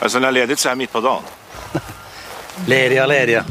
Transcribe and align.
Alltså 0.00 0.18
när 0.18 0.32
ledigt 0.32 0.58
så 0.58 0.68
här 0.68 0.76
mitt 0.76 0.92
på 0.92 1.00
dagen. 1.00 1.22
Lediga, 2.66 3.06
lediga. 3.06 3.44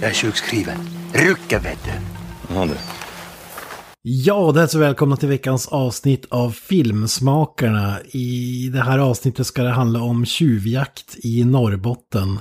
Jag 0.00 0.10
är 0.10 0.14
sjukskriven. 0.14 0.78
Rucka 1.14 1.58
vet 1.58 1.84
du. 1.84 1.90
Ja, 2.54 2.66
du. 2.66 2.74
Ja, 4.02 4.52
det 4.54 4.62
är 4.62 4.66
så 4.66 4.78
välkomna 4.78 5.16
till 5.16 5.28
veckans 5.28 5.68
avsnitt 5.68 6.26
av 6.30 6.50
Filmsmakarna. 6.50 8.00
I 8.04 8.68
det 8.72 8.82
här 8.82 8.98
avsnittet 8.98 9.46
ska 9.46 9.62
det 9.62 9.70
handla 9.70 10.02
om 10.02 10.24
tjuvjakt 10.24 11.16
i 11.24 11.44
Norrbotten. 11.44 12.40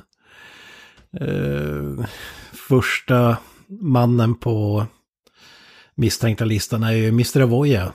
Eh, 1.22 2.06
första 2.68 3.38
mannen 3.68 4.36
på 4.36 4.86
misstänkta 5.96 6.46
listan 6.46 6.84
är 6.84 6.92
ju 6.92 7.08
Mr. 7.08 7.42
Avoya. 7.42 7.94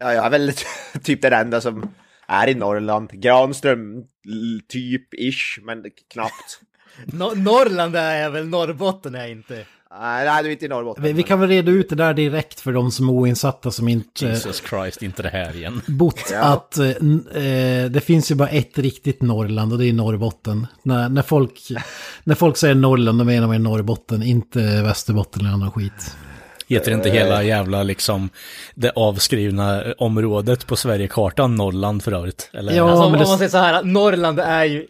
Ja, 0.00 0.12
jag 0.12 0.26
är 0.26 0.30
väl 0.30 0.52
typ 1.02 1.22
den 1.22 1.32
enda 1.32 1.60
som 1.60 1.90
är 2.30 2.48
i 2.48 2.54
Norrland. 2.54 3.10
Granström, 3.12 3.96
l- 4.28 4.60
typ 4.68 5.14
ish, 5.14 5.58
men 5.62 5.84
knappt. 6.12 6.60
No 7.06 7.34
Norrland 7.34 7.96
är 7.96 8.22
jag 8.22 8.30
väl, 8.30 8.46
Norrbotten 8.48 9.14
är 9.14 9.18
jag 9.20 9.30
inte. 9.30 9.54
Nej, 10.00 10.24
nej, 10.26 10.42
du 10.42 10.48
är 10.48 10.52
inte 10.52 10.64
i 10.64 10.68
Norrbotten. 10.68 11.04
Vi, 11.04 11.12
vi 11.12 11.22
kan 11.22 11.40
väl 11.40 11.48
reda 11.48 11.70
ut 11.70 11.88
det 11.88 11.94
där 11.96 12.14
direkt 12.14 12.60
för 12.60 12.72
de 12.72 12.90
som 12.90 13.08
är 13.08 13.12
oinsatta 13.12 13.70
som 13.70 13.88
inte 13.88 14.26
Jesus 14.26 14.62
Christ, 14.70 15.02
inte 15.02 15.22
det 15.22 15.28
här 15.28 15.56
igen. 15.56 15.80
bott 15.88 16.28
Ja. 16.32 16.40
att 16.40 16.78
eh, 16.78 16.88
eh, 16.88 17.90
det 17.90 18.04
finns 18.04 18.30
ju 18.30 18.34
bara 18.34 18.48
ett 18.48 18.78
riktigt 18.78 19.22
Norrland 19.22 19.72
och 19.72 19.78
det 19.78 19.86
är 19.86 19.92
Norrbotten. 19.92 20.66
När, 20.82 21.08
när, 21.08 21.22
folk, 21.22 21.60
när 22.24 22.34
folk 22.34 22.56
säger 22.56 22.74
Norrland 22.74 23.18
då 23.18 23.24
menar 23.24 23.46
man 23.46 23.62
Norrbotten, 23.62 24.22
inte 24.22 24.82
Västerbotten 24.82 25.40
eller 25.46 25.54
annan 25.54 25.70
skit. 25.70 26.16
Heter 26.70 26.92
inte 26.92 27.10
hela 27.10 27.42
jävla 27.42 27.82
liksom 27.82 28.30
det 28.74 28.90
avskrivna 28.90 29.84
området 29.98 30.66
på 30.66 30.76
Sverigekartan 30.76 31.54
Norrland 31.54 32.02
för 32.04 32.12
övrigt? 32.12 32.50
Eller? 32.52 32.72
Ja. 32.72 32.90
Alltså, 32.90 33.04
om, 33.04 33.12
man 33.12 33.38
säger 33.38 33.50
så 33.50 33.58
här, 33.58 33.82
Norrland 33.82 34.40
är 34.40 34.64
ju 34.64 34.86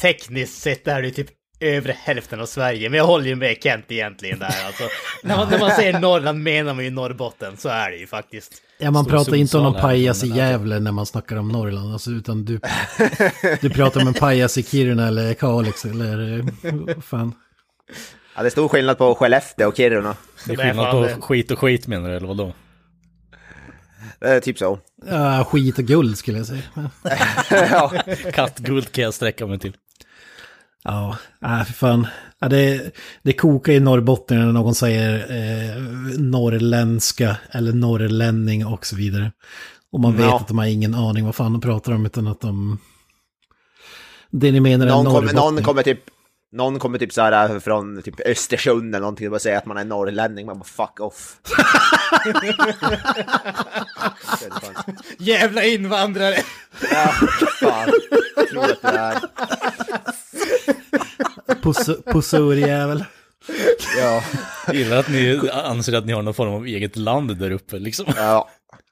tekniskt 0.00 0.62
sett 0.62 0.88
är 0.88 1.02
det 1.02 1.10
typ 1.10 1.28
övre 1.60 1.96
hälften 1.98 2.40
av 2.40 2.46
Sverige, 2.46 2.90
men 2.90 2.98
jag 2.98 3.06
håller 3.06 3.26
ju 3.26 3.34
med 3.36 3.56
Kent 3.62 3.84
egentligen 3.88 4.38
där 4.38 4.66
alltså. 4.66 4.82
när, 5.22 5.36
man, 5.36 5.50
när 5.50 5.58
man 5.58 5.70
säger 5.70 6.00
Norrland 6.00 6.42
menar 6.42 6.74
man 6.74 6.84
ju 6.84 6.90
Norrbotten, 6.90 7.56
så 7.56 7.68
är 7.68 7.90
det 7.90 7.96
ju 7.96 8.06
faktiskt. 8.06 8.52
Ja, 8.78 8.90
man 8.90 9.04
Stor 9.04 9.10
pratar 9.10 9.34
inte 9.34 9.56
om 9.56 9.64
någon 9.64 9.80
pajas 9.80 10.24
i 10.24 10.26
Gävle 10.26 10.80
när 10.80 10.92
man 10.92 11.06
snackar 11.06 11.36
om 11.36 11.48
Norrland, 11.48 11.92
alltså, 11.92 12.10
utan 12.10 12.44
du, 12.44 12.60
du 13.60 13.70
pratar 13.70 14.00
om 14.00 14.08
en 14.08 14.14
pajas 14.14 14.58
i 14.58 14.62
Kiruna 14.62 15.08
eller 15.08 15.34
Kalix 15.34 15.84
eller 15.84 16.38
eh, 16.38 17.00
fan. 17.00 17.34
Ja, 18.36 18.42
det 18.42 18.48
är 18.48 18.50
stor 18.50 18.68
skillnad 18.68 18.98
på 18.98 19.14
Skellefteå 19.14 19.68
och 19.68 19.76
Kiruna. 19.76 20.16
Det 20.46 20.52
är 20.52 20.56
skillnad 20.56 20.90
på 21.16 21.20
skit 21.22 21.50
och 21.50 21.58
skit 21.58 21.86
menar 21.86 22.10
du, 22.10 22.16
eller 22.16 22.26
vadå? 22.28 22.52
Är 24.20 24.40
typ 24.40 24.58
så. 24.58 24.78
Ja, 25.06 25.44
skit 25.50 25.78
och 25.78 25.84
guld 25.84 26.18
skulle 26.18 26.38
jag 26.38 26.46
säga. 26.46 26.62
ja. 27.50 27.92
Kattguld 28.32 28.92
kan 28.92 29.04
jag 29.04 29.14
sträcka 29.14 29.46
mig 29.46 29.58
till. 29.58 29.76
Ja, 30.84 31.16
nej 31.40 31.64
för 31.64 31.72
fan. 31.72 32.06
Ja, 32.38 32.48
det, 32.48 32.94
det 33.22 33.32
kokar 33.32 33.72
i 33.72 33.80
Norrbotten 33.80 34.38
när 34.38 34.52
någon 34.52 34.74
säger 34.74 35.14
eh, 35.18 35.82
norrländska 36.18 37.36
eller 37.50 37.72
norrlänning 37.72 38.66
och 38.66 38.86
så 38.86 38.96
vidare. 38.96 39.32
Och 39.92 40.00
man 40.00 40.16
vet 40.16 40.26
Ja. 40.26 40.36
att 40.36 40.48
de 40.48 40.58
har 40.58 40.66
ingen 40.66 40.94
aning 40.94 41.24
vad 41.24 41.34
fan 41.34 41.52
de 41.52 41.60
pratar 41.60 41.92
om 41.92 42.06
utan 42.06 42.26
att 42.26 42.40
de... 42.40 42.78
Det 44.30 44.52
ni 44.52 44.60
menar 44.60 44.86
är 44.86 44.90
Någon, 44.90 45.04
kommer, 45.14 45.32
någon 45.32 45.62
kommer 45.62 45.82
typ 45.82 46.00
någon 46.54 46.78
kommer 46.78 46.98
typ 46.98 47.12
så 47.12 47.22
här 47.22 47.60
från 47.60 48.02
typ 48.02 48.20
Östersund 48.26 48.94
eller 48.94 49.00
någonting 49.00 49.26
och 49.26 49.30
bara 49.30 49.38
säga 49.38 49.58
att 49.58 49.66
man 49.66 49.76
är 49.76 49.84
norrlänning, 49.84 50.46
man 50.46 50.58
bara 50.58 50.64
fuck 50.64 51.00
off. 51.00 51.36
Jävla 55.18 55.64
invandrare! 55.64 56.36
ja, 56.92 57.06
fan. 57.60 57.90
Tror 58.50 58.64
att 58.64 58.82
det 58.82 58.88
är. 58.88 59.20
Puss- 61.62 62.12
Pussurjävel. 62.12 63.04
Ja, 63.98 64.22
Gillar 64.72 64.96
att 64.96 65.08
ni 65.08 65.50
anser 65.52 65.92
att 65.96 66.06
ni 66.06 66.12
har 66.12 66.22
någon 66.22 66.34
form 66.34 66.54
av 66.54 66.66
eget 66.66 66.96
land 66.96 67.36
där 67.38 67.50
uppe 67.50 67.78
liksom. 67.78 68.06
ja. 68.16 68.48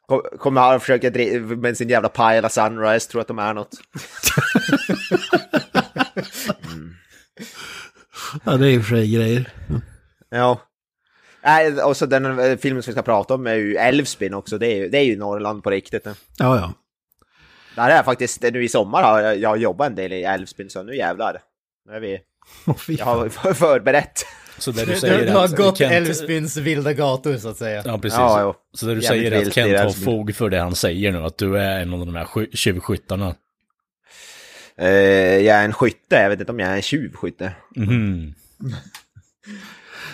Kom- 0.06 0.38
Kommer 0.38 0.60
här 0.60 0.74
och 0.76 0.82
försöker 0.82 1.40
med 1.56 1.76
sin 1.76 1.88
jävla 1.88 2.08
Pajala 2.08 2.48
Sunrise, 2.48 3.10
tror 3.10 3.20
att 3.20 3.28
de 3.28 3.38
är 3.38 3.54
något. 3.54 3.70
Ja, 8.44 8.56
det 8.56 8.66
är 8.66 8.70
i 8.70 8.78
och 8.78 8.84
för 8.84 8.96
sig 8.96 9.14
grejer. 9.14 9.52
Ja. 10.30 10.60
Nej, 11.44 11.82
och 11.82 11.96
så 11.96 12.06
den 12.06 12.38
eh, 12.38 12.56
filmen 12.56 12.82
som 12.82 12.90
vi 12.90 12.94
ska 12.94 13.02
prata 13.02 13.34
om 13.34 13.46
är 13.46 13.54
ju 13.54 13.76
Älvsbyn 13.76 14.34
också, 14.34 14.58
det 14.58 14.66
är 14.66 14.76
ju, 14.76 14.88
det 14.88 14.98
är 14.98 15.02
ju 15.04 15.16
Norrland 15.16 15.64
på 15.64 15.70
riktigt. 15.70 16.04
Ja, 16.06 16.12
ja. 16.38 16.72
Där 17.76 17.90
är 17.90 17.96
jag 17.96 18.04
faktiskt, 18.04 18.42
nu 18.42 18.64
i 18.64 18.68
sommar 18.68 19.02
har 19.02 19.20
jag, 19.20 19.38
jag 19.38 19.48
har 19.48 19.56
jobbat 19.56 19.86
en 19.86 19.94
del 19.94 20.12
i 20.12 20.22
Älvsbyn, 20.22 20.70
så 20.70 20.82
nu 20.82 20.96
jävlar. 20.96 21.40
Nu 21.88 21.94
är 21.96 22.00
vi, 22.00 22.20
fy 22.78 22.94
jag 22.98 23.04
har 23.04 23.28
för- 23.28 23.54
förberett. 23.54 24.26
Så 24.58 24.70
det 24.72 24.84
Du, 24.84 24.92
du 24.92 25.00
säger 25.00 25.26
du 25.26 25.32
har 25.32 25.44
att 25.44 25.56
gått 25.56 25.78
Kent- 25.78 25.92
Älvsbyns 25.92 26.56
vilda 26.56 26.92
gator 26.92 27.36
så 27.36 27.48
att 27.48 27.56
säga. 27.56 27.82
Ja, 27.86 27.98
precis. 27.98 28.18
Ja. 28.18 28.54
Så 28.74 28.86
det 28.86 28.94
du 28.94 29.00
Jävligt 29.00 29.22
säger 29.28 29.42
är 29.42 29.46
att 29.46 29.54
Kent 29.54 29.78
har 29.80 30.04
fog 30.04 30.34
för 30.36 30.48
det 30.50 30.58
han 30.60 30.74
säger 30.74 31.12
nu, 31.12 31.18
att 31.18 31.38
du 31.38 31.58
är 31.58 31.80
en 31.80 31.92
av 31.94 31.98
de 32.06 32.14
här 32.14 32.24
sky- 32.24 32.50
tjuvskyttarna. 32.56 33.34
Eh, 34.78 34.88
jag 35.38 35.56
är 35.56 35.64
en 35.64 35.72
skytte, 35.72 36.16
jag 36.16 36.30
vet 36.30 36.40
inte 36.40 36.52
om 36.52 36.58
jag 36.60 36.68
är 36.70 36.76
en 36.76 36.82
tjuvskytte. 36.82 37.52
Mhm. 37.76 38.34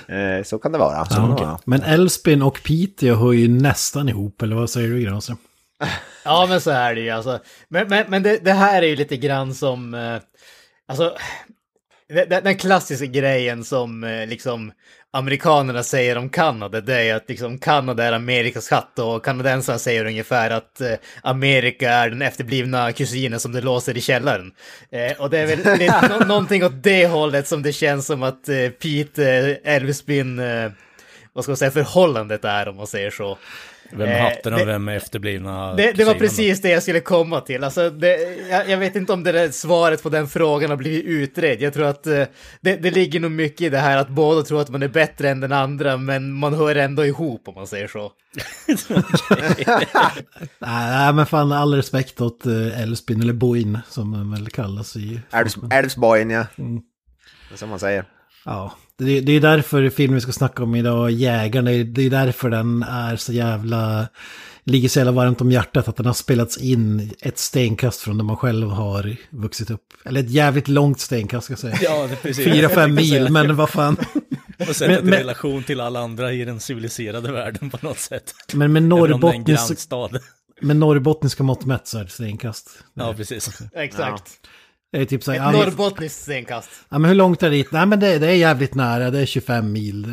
Eh, 0.09 0.43
så 0.45 0.59
kan 0.59 0.73
det 0.73 0.79
vara. 0.79 1.05
Så 1.05 1.15
kan 1.15 1.25
Ja, 1.29 1.33
okej. 1.35 1.47
vara. 1.47 1.59
Men 1.65 1.83
Älvsbyn 1.83 2.43
och 2.43 2.63
Piteå 2.63 3.15
hör 3.15 3.33
ju 3.33 3.49
nästan 3.49 4.09
ihop, 4.09 4.43
eller 4.43 4.57
vad 4.57 4.71
säger 4.71 4.89
du 4.89 5.01
Granström? 5.01 5.37
Ja, 6.25 6.47
men 6.49 6.61
så 6.61 6.71
är 6.71 6.95
det 6.95 7.01
ju 7.01 7.11
alltså. 7.11 7.41
Men, 7.69 7.89
men, 7.89 8.05
men 8.09 8.23
det, 8.23 8.39
det 8.45 8.53
här 8.53 8.83
är 8.83 8.87
ju 8.87 8.97
lite 8.97 9.17
grann 9.17 9.55
som, 9.55 9.95
eh, 9.95 10.17
alltså, 10.89 11.17
det- 12.09 12.41
den 12.45 12.57
klassiska 12.57 13.07
grejen 13.07 13.65
som 13.65 14.05
eh, 14.05 14.27
liksom 14.27 14.73
amerikanerna 15.13 15.83
säger 15.83 16.19
om 16.19 16.29
Kanada, 16.29 16.81
det 16.81 16.95
är 17.03 17.15
att 17.15 17.29
liksom 17.29 17.59
Kanada 17.59 18.05
är 18.05 18.13
Amerikas 18.13 18.69
katt 18.69 18.99
och 18.99 19.25
kanadensarna 19.25 19.79
säger 19.79 20.05
ungefär 20.05 20.51
att 20.51 20.81
eh, 20.81 20.93
Amerika 21.23 21.91
är 21.91 22.11
den 22.11 22.23
efterblivna 22.23 22.93
kusinen 22.93 23.41
som 23.41 23.53
det 23.53 23.61
låser 23.61 23.97
i 23.97 24.01
källaren. 24.01 24.53
Eh, 24.91 25.21
och 25.21 25.31
det 25.31 25.39
är 25.39 25.47
väl 25.47 25.79
lite, 25.79 26.09
nå- 26.09 26.19
någonting 26.27 26.65
åt 26.65 26.83
det 26.83 27.07
hållet 27.07 27.47
som 27.49 27.63
det 27.63 27.73
känns 27.73 28.07
som 28.07 28.23
att 28.23 28.49
eh, 28.49 28.69
Pete, 28.69 29.59
eh, 29.65 29.77
eh, 29.77 30.73
vad 31.33 31.45
ska 31.45 31.51
man 31.51 31.57
säga, 31.57 31.71
förhållandet 31.71 32.45
är 32.45 32.69
om 32.69 32.77
man 32.77 32.87
säger 32.87 33.11
så. 33.11 33.39
Vem 33.91 34.09
är 34.09 34.17
Eh, 34.19 34.23
hatten 34.23 34.53
och 34.53 34.59
det- 34.59 34.65
vem 34.65 34.89
är 34.89 34.97
efterblivna 34.97 35.75
Det, 35.75 35.93
det 35.93 36.05
var 36.05 36.15
precis 36.15 36.61
det 36.61 36.69
jag 36.71 36.83
skulle 36.83 37.01
komma 37.01 37.41
till. 37.41 37.65
Alltså, 37.65 37.91
det, 37.91 38.17
jag, 38.51 38.69
jag 38.71 38.79
vet 38.79 38.97
inte 38.97 39.13
om 39.13 39.25
det 39.25 39.33
där 39.33 39.49
svaret 39.51 40.03
på 40.03 40.09
den 40.09 40.29
frågan 40.29 40.71
har 40.71 40.77
blivit 40.77 41.05
utredd. 41.05 41.63
Jag 41.63 41.75
tror 41.75 41.87
att 41.87 42.07
eh, 42.07 42.25
det, 42.61 42.77
det 42.77 42.91
ligger 42.91 43.21
nog 43.21 43.31
mycket 43.31 43.61
i 43.61 43.69
det 43.69 43.79
här 43.79 43.97
att 43.97 44.09
båda 44.09 44.43
tror 44.43 44.61
att 44.61 44.69
man 44.71 44.83
är 44.83 44.89
bättre 44.89 45.31
än 45.31 45.41
den 45.41 45.53
andra, 45.53 45.97
men 45.97 46.33
man 46.33 46.55
hör 46.55 46.75
ändå 46.77 47.05
ihop 47.07 47.49
om 47.49 47.55
man 47.55 47.67
säger 47.67 47.89
så. 47.89 48.13
Nej, 50.59 51.13
men 51.13 51.27
fan 51.27 51.53
all 51.53 51.75
respekt 51.75 52.21
åt 52.21 52.47
eh, 52.47 52.83
Älvsbyn, 52.83 53.21
eller 53.23 53.33
Boin 53.33 53.79
som 53.89 54.13
den 54.13 54.31
väl 54.31 54.49
kallas 54.51 54.97
i... 54.97 55.21
Älvs- 55.31 55.73
Älvsborgen, 55.75 56.31
ja. 56.31 56.45
Det 56.57 57.55
är 57.55 57.57
Som 57.57 57.69
man 57.71 57.79
säger. 57.79 58.05
Ja, 58.49 58.73
det, 58.97 59.21
det 59.21 59.33
är 59.33 59.41
därför 59.41 59.91
filmen 59.91 60.15
vi 60.15 60.21
ska 60.21 60.33
snacka 60.33 60.63
om 60.63 60.75
idag, 60.75 61.11
Jägarna, 61.11 61.71
det 61.71 62.03
är- 62.07 62.11
därför 62.11 62.51
den 62.51 62.83
är 62.83 63.17
så 63.17 63.33
jävla... 63.33 64.09
Ligger 64.65 64.89
så 64.89 64.99
jävla 64.99 65.13
varmt 65.13 65.41
om 65.41 65.53
hjärtat 65.53 65.89
att 65.89 65.97
den 65.97 66.07
har 66.07 66.13
spelats 66.13 66.59
in 66.59 67.13
ett 67.21 67.39
stenkast 67.39 68.01
från 68.01 68.19
där 68.19 68.25
man 68.25 68.37
själv 68.37 68.69
har 68.71 69.17
vuxit 69.31 69.71
upp. 69.71 69.83
Eller 70.05 70.21
ett 70.21 70.31
jävligt 70.31 70.69
långt 70.69 71.01
stenkast 71.01 71.45
ska 71.45 71.53
jag 71.53 71.59
säga. 71.59 71.79
Ja, 71.83 72.09
precis. 72.23 72.45
Fyra, 72.45 72.69
fem 72.69 72.95
mil, 72.95 73.29
men 73.31 73.57
vad 73.57 73.71
fan. 73.71 73.97
Och 74.69 74.77
sätta 74.77 74.91
Men- 74.91 74.99
i 75.01 75.11
men- 75.11 75.19
relation 75.19 75.63
till 75.63 75.81
alla 75.81 76.01
andra 76.01 76.33
i 76.33 76.45
den 76.45 76.61
civiliserade 76.61 77.33
världen 77.33 77.71
på 77.71 77.79
något 77.81 77.99
sätt. 77.99 78.35
Men 78.53 78.73
med, 78.73 78.83
norrbottnisk, 78.83 79.89
med 80.61 80.77
norrbottniska 80.77 81.43
mått 81.43 81.65
mätt 81.65 81.87
så 81.87 81.99
är 81.99 82.05
det 82.05 82.11
stenkast. 82.11 82.71
Ja, 82.95 83.15
precis. 83.17 83.59
Exakt. 83.75 84.25
Det 84.93 84.99
är 84.99 85.05
typ 85.05 85.25
så 85.25 85.33
här, 85.33 85.39
Ett 85.39 85.57
ja, 85.57 85.65
norrbottniskt 85.65 86.23
stenkast. 86.23 86.71
ja, 86.89 86.99
men 86.99 87.09
hur 87.09 87.15
långt 87.15 87.43
är 87.43 87.51
det 87.51 87.57
dit? 87.57 87.73
Nej 87.73 87.87
men 87.87 88.01
det, 88.01 88.19
det 88.19 88.27
är 88.27 88.35
jävligt 88.35 88.75
nära, 88.75 89.11
det 89.11 89.21
är 89.21 89.27
25 89.27 89.73
mil. 89.73 90.07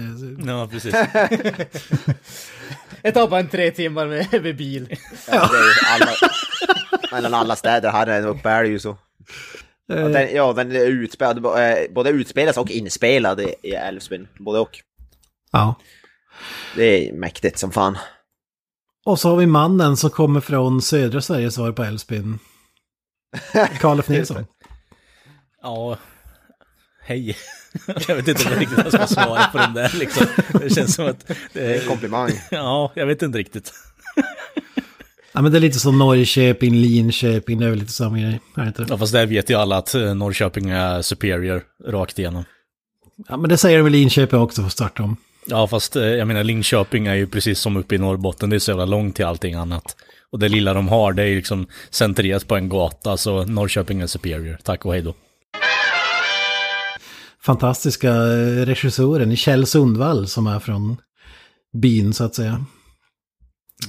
Ja, 0.46 0.68
precis. 0.72 0.96
Det 3.02 3.12
tar 3.12 3.28
bara 3.28 3.40
en 3.40 3.50
tre 3.50 3.72
timmar 3.72 4.08
med, 4.08 4.44
med 4.44 4.58
bil. 4.58 4.98
Ja, 5.32 5.50
det 5.52 5.58
är 5.58 5.64
ju 6.00 6.04
alla, 6.04 6.12
mellan 7.12 7.34
alla 7.34 7.56
städer 7.56 7.92
här 7.92 8.28
uppe 8.28 8.50
är 8.50 8.64
det 8.64 8.70
ju 8.70 8.80
så. 8.80 8.98
Ja, 9.88 9.96
den, 9.96 10.36
ja, 10.36 10.54
den 10.54 10.72
är 10.72 10.86
utspelad, 10.86 11.46
eh, 11.46 11.94
både 11.96 12.10
utspelas 12.10 12.58
och 12.58 12.72
inspelad 12.72 13.40
i 13.42 13.56
i 13.64 13.72
Älvsbyn. 13.72 14.28
Både 14.40 14.60
och. 14.60 14.80
ja. 15.52 15.76
Det 16.76 17.10
är 17.10 17.14
mäktigt 17.14 17.58
som 17.60 17.72
fan. 17.72 17.98
Och 19.06 19.20
så 19.20 19.30
har 19.30 19.36
vi 19.38 19.46
mannen 19.46 19.98
som 19.98 20.10
kommer 20.10 20.42
från 20.42 20.82
södra 20.82 21.22
Sverige 21.22 21.52
svar 21.52 21.72
på 21.72 21.84
Älvsbyn. 21.84 22.40
Karl 23.80 24.00
F. 24.00 24.08
Nilsson. 24.10 24.46
Ja, 25.66 25.98
hej. 27.02 27.36
Jag 28.08 28.16
vet 28.16 28.28
inte 28.28 28.60
riktigt 28.60 28.78
vad 28.78 28.86
jag 28.86 28.94
ska 28.94 29.08
svara 29.08 29.48
på 29.52 29.58
den 29.58 29.74
där 29.74 29.92
liksom. 30.00 30.28
Det 30.62 30.70
känns 30.76 30.96
som 30.96 31.06
att... 31.06 31.32
Det 31.54 31.66
är 31.66 31.82
en 31.82 31.88
komplimang. 31.88 32.32
ja, 32.52 32.92
jag 32.96 33.06
vet 33.06 33.22
inte 33.22 33.38
riktigt. 33.38 33.74
Ja, 35.34 35.42
men 35.42 35.52
det 35.52 35.58
är 35.58 35.60
lite 35.60 35.80
som 35.80 36.00
Norrköping, 36.00 36.76
Linköping, 36.76 37.60
det 37.60 37.66
är 37.66 37.70
väl 37.70 37.80
lite 37.80 37.92
samma 37.92 38.20
grej. 38.20 38.40
Är 38.56 38.62
det 38.62 38.68
inte? 38.68 38.86
Ja, 38.90 38.98
fast 38.98 39.14
där 39.14 39.26
vet 39.26 39.50
ju 39.50 39.56
alla 39.56 39.78
att 39.78 39.96
eh, 39.96 40.16
Norrköping 40.16 40.70
är 40.70 41.02
superior 41.02 41.64
rakt 41.86 42.20
igenom. 42.20 42.44
Ja, 43.30 43.38
men 43.38 43.50
det 43.50 43.58
säger 43.58 43.78
de 43.78 43.84
väl 43.84 43.92
Linköping 43.92 44.40
också 44.40 44.64
för 44.64 44.70
start 44.70 45.00
om. 45.00 45.18
Ja, 45.46 45.68
fast 45.68 45.96
eh, 45.96 46.04
jag 46.04 46.28
menar 46.28 46.44
Linköping 46.44 47.08
är 47.08 47.16
ju 47.16 47.28
precis 47.28 47.60
som 47.60 47.78
uppe 47.78 47.96
i 47.96 47.98
Norrbotten, 47.98 48.50
det 48.50 48.56
är 48.56 48.60
så 48.60 48.72
jävla 48.72 48.86
långt 48.86 49.16
till 49.16 49.26
allting 49.26 49.54
annat. 49.54 49.96
Och 50.30 50.40
det 50.40 50.50
lilla 50.50 50.74
de 50.74 50.88
har, 50.88 51.14
det 51.14 51.24
är 51.24 51.28
ju 51.28 51.36
liksom 51.36 51.68
centrerat 51.90 52.48
på 52.48 52.56
en 52.56 52.70
gata, 52.70 53.18
så 53.18 53.46
Norrköping 53.46 54.02
är 54.02 54.08
superior. 54.08 54.58
Tack 54.64 54.86
och 54.86 54.94
hej 54.94 55.02
då. 55.02 55.14
Fantastiska 57.46 58.10
eh, 58.10 58.66
regissören 58.66 59.36
Kjell 59.36 59.66
Sundvall 59.66 60.28
som 60.28 60.48
är 60.48 60.60
från 60.60 60.98
byn 61.74 62.14
så 62.14 62.24
att 62.24 62.36
säga. 62.36 62.66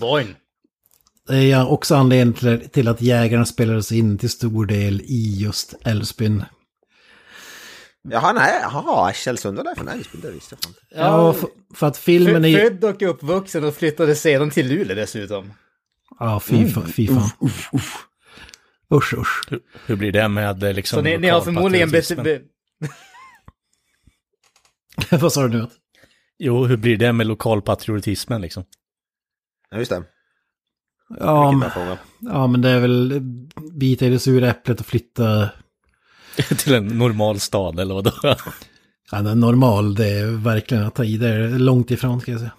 Boing. 0.01 0.35
Det 1.29 1.53
är 1.53 1.69
också 1.71 1.95
anledningen 1.95 2.69
till, 2.69 2.89
att 2.89 3.03
jägarna 3.03 3.45
spelades 3.45 3.93
in 3.93 4.19
till 4.19 4.31
stor 4.31 4.67
del 4.67 5.01
i 5.01 5.37
just 5.39 5.75
Älvsbyn. 5.85 6.45
Jaha, 8.09 8.33
nej, 8.33 8.61
jaha, 8.63 9.13
Kjell 9.13 9.39
Sundvall 9.39 9.67
är 9.67 9.75
från 9.75 9.89
Älvsbyn, 9.89 10.21
det 10.21 10.31
visste 10.31 10.55
jag 10.55 10.65
fan 10.65 10.71
inte. 10.71 10.81
Ja, 11.03 11.33
för, 11.33 11.49
för 11.75 11.87
att 11.87 11.97
filmen 11.97 12.45
är... 12.45 12.59
Född 12.59 12.85
och 12.85 13.03
uppvuxen 13.03 13.65
och 13.65 13.75
flyttade 13.75 14.15
sedan 14.15 14.51
till 14.51 14.69
Luleå 14.69 14.97
dessutom. 14.97 15.53
Ja, 16.19 16.41
fy, 16.41 16.69
fan, 16.69 16.87
fy 16.87 17.07
fan. 17.07 17.31
Usch, 18.95 19.15
usch. 19.15 19.51
Hur, 19.51 19.61
hur 19.87 19.97
blir 19.97 20.13
det 20.13 20.29
med 20.29 20.63
eh, 20.63 20.73
liksom 20.73 20.97
Så 20.97 21.03
ni, 21.03 21.19
ni 21.19 21.29
har 21.29 21.41
förmodligen... 21.41 21.91
Be, 21.91 22.03
be, 22.17 22.41
Vad 25.21 25.33
sa 25.33 25.49
du 25.49 25.59
nu? 25.59 25.67
Jo, 26.39 26.65
hur 26.65 26.77
blir 26.77 26.97
det 26.97 27.13
med 27.13 27.27
lokalpatriotismen 27.27 28.41
liksom? 28.41 28.65
Ja, 29.71 29.79
just 29.79 29.91
det. 29.91 30.03
Ja, 31.19 31.53
men, 31.53 31.71
ja, 32.21 32.47
men 32.47 32.61
det 32.63 32.71
är 32.71 32.81
väl 32.81 33.21
bita 33.73 34.07
i 34.07 34.09
det 34.09 34.19
sura 34.19 34.51
äpplet 34.51 34.81
och 34.81 34.87
flytta... 34.87 35.49
till 36.59 36.75
en 36.75 36.87
normal 36.87 37.41
stad 37.41 37.81
eller 37.81 37.95
vadå? 37.95 38.13
Ja, 39.11 39.23
det 39.23 39.31
är 39.31 39.35
normal, 39.35 39.95
det 39.95 40.09
är 40.09 40.27
verkligen 40.27 40.85
att 40.85 40.95
ta 40.95 41.05
i. 41.05 41.17
Det 41.17 41.29
är 41.29 41.49
långt 41.49 41.91
ifrån 41.91 42.21
ska 42.21 42.31
jag 42.31 42.41
säga. 42.41 42.53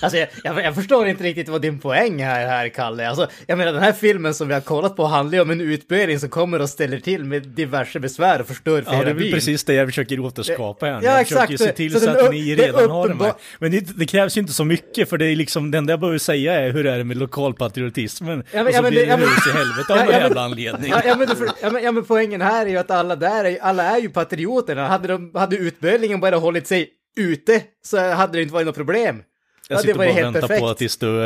Alltså 0.00 0.18
jag, 0.18 0.28
jag, 0.44 0.64
jag 0.64 0.74
förstår 0.74 1.06
inte 1.08 1.24
riktigt 1.24 1.48
vad 1.48 1.62
din 1.62 1.78
poäng 1.78 2.20
är 2.20 2.46
här, 2.46 2.68
Kalle. 2.68 3.08
Alltså, 3.08 3.28
jag 3.46 3.58
menar 3.58 3.72
den 3.72 3.82
här 3.82 3.92
filmen 3.92 4.34
som 4.34 4.48
vi 4.48 4.54
har 4.54 4.60
kollat 4.60 4.96
på 4.96 5.04
handlar 5.06 5.36
ju 5.38 5.42
om 5.42 5.50
en 5.50 5.60
utböling 5.60 6.20
som 6.20 6.28
kommer 6.28 6.60
och 6.62 6.68
ställer 6.68 7.00
till 7.00 7.24
med 7.24 7.42
diverse 7.48 8.00
besvär 8.00 8.40
och 8.40 8.46
förstör 8.46 8.82
för 8.82 8.86
Ja, 8.86 8.90
det 8.90 8.96
hela 8.96 9.10
är 9.10 9.14
väl 9.14 9.22
byn. 9.22 9.32
precis 9.32 9.64
det 9.64 9.74
jag 9.74 9.88
försöker 9.88 10.20
återskapa 10.20 10.86
här. 10.86 10.92
Ja, 10.92 11.00
jag 11.02 11.20
exakt. 11.20 11.40
försöker 11.50 11.64
se 11.64 11.72
till 11.72 11.92
Så 11.92 12.00
så, 12.00 12.10
att 12.10 12.30
ni 12.32 12.54
det 12.54 12.62
är 12.62 12.66
redan 12.66 12.90
har 12.90 13.08
det 13.08 13.14
uppenbar- 13.14 13.32
Men 13.58 13.70
det, 13.70 13.98
det 13.98 14.06
krävs 14.06 14.36
ju 14.36 14.40
inte 14.40 14.52
så 14.52 14.64
mycket, 14.64 15.08
för 15.08 15.18
det 15.18 15.26
är 15.26 15.36
liksom, 15.36 15.70
det 15.70 15.78
enda 15.78 15.92
jag 15.92 16.00
behöver 16.00 16.18
säga 16.18 16.54
är 16.60 16.70
hur 16.72 16.86
är 16.86 16.98
det 16.98 17.04
med 17.04 17.16
lokalpatriotismen? 17.16 18.44
Ja, 18.52 18.62
men- 18.62 18.66
och 18.66 18.72
så 18.72 18.78
ja, 18.78 18.82
men 18.82 18.90
blir 18.90 19.00
det- 19.00 19.06
det 19.06 19.10
ja, 19.10 19.16
men- 19.16 19.28
hus 19.28 19.46
i 19.46 19.50
helvete 19.50 19.92
av 19.92 19.98
Ja, 19.98 20.04
någon 20.04 20.12
ja, 20.14 20.20
jävla 20.20 20.40
anledning. 20.40 20.90
Ja, 20.90 21.02
ja, 21.06 21.16
men, 21.16 21.28
för, 21.28 21.46
ja, 21.62 21.80
ja, 21.80 21.92
men 21.92 22.04
poängen 22.04 22.40
här 22.40 22.66
är 22.66 22.70
ju 22.70 22.76
att 22.76 22.90
alla 22.90 23.16
där 23.16 23.44
är, 23.44 23.58
alla 23.62 23.82
är 23.82 24.00
ju 24.00 24.08
patrioterna. 24.08 24.86
Hade, 24.86 25.08
de, 25.08 25.30
hade 25.34 25.56
utbölingen 25.56 26.20
bara 26.20 26.36
hållit 26.36 26.66
sig 26.66 26.88
ute 27.16 27.60
så 27.84 28.10
hade 28.12 28.38
det 28.38 28.42
inte 28.42 28.54
varit 28.54 28.66
något 28.66 28.76
problem. 28.76 29.22
Jag 29.70 29.76
Ja, 29.78 29.82
det 29.82 29.82
sitter 29.82 29.98
var 29.98 30.04
bara 30.06 30.12
och 30.12 30.18
väntar 30.34 30.40
perfekt. 30.40 30.60
på 30.60 30.74
tills 30.74 30.96
du 30.96 31.22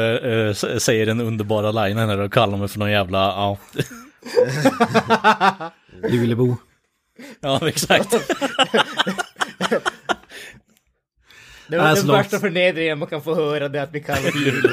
äh, 0.49 0.55
säger 0.79 1.07
den 1.07 1.21
underbara 1.21 1.71
linen 1.87 2.09
här 2.09 2.19
och 2.19 2.33
kallar 2.33 2.59
mig 2.59 2.69
för 2.69 2.79
någon 2.79 2.91
jävla, 2.91 3.19
ja, 3.19 3.59
Lulebo. 6.09 6.57
ja 7.41 7.69
exakt. 7.69 8.11
Det 11.69 11.79
var 11.79 11.85
Alltså, 11.85 12.07
den 12.07 12.17
värsta 12.17 12.39
förnedringen 12.39 12.99
man 12.99 13.09
kan 13.09 13.23
få 13.23 13.35
höra, 13.35 13.69
det 13.69 13.83
att 13.83 13.91
bli 13.91 14.01
kallad 14.01 14.35
Luleå. 14.35 14.73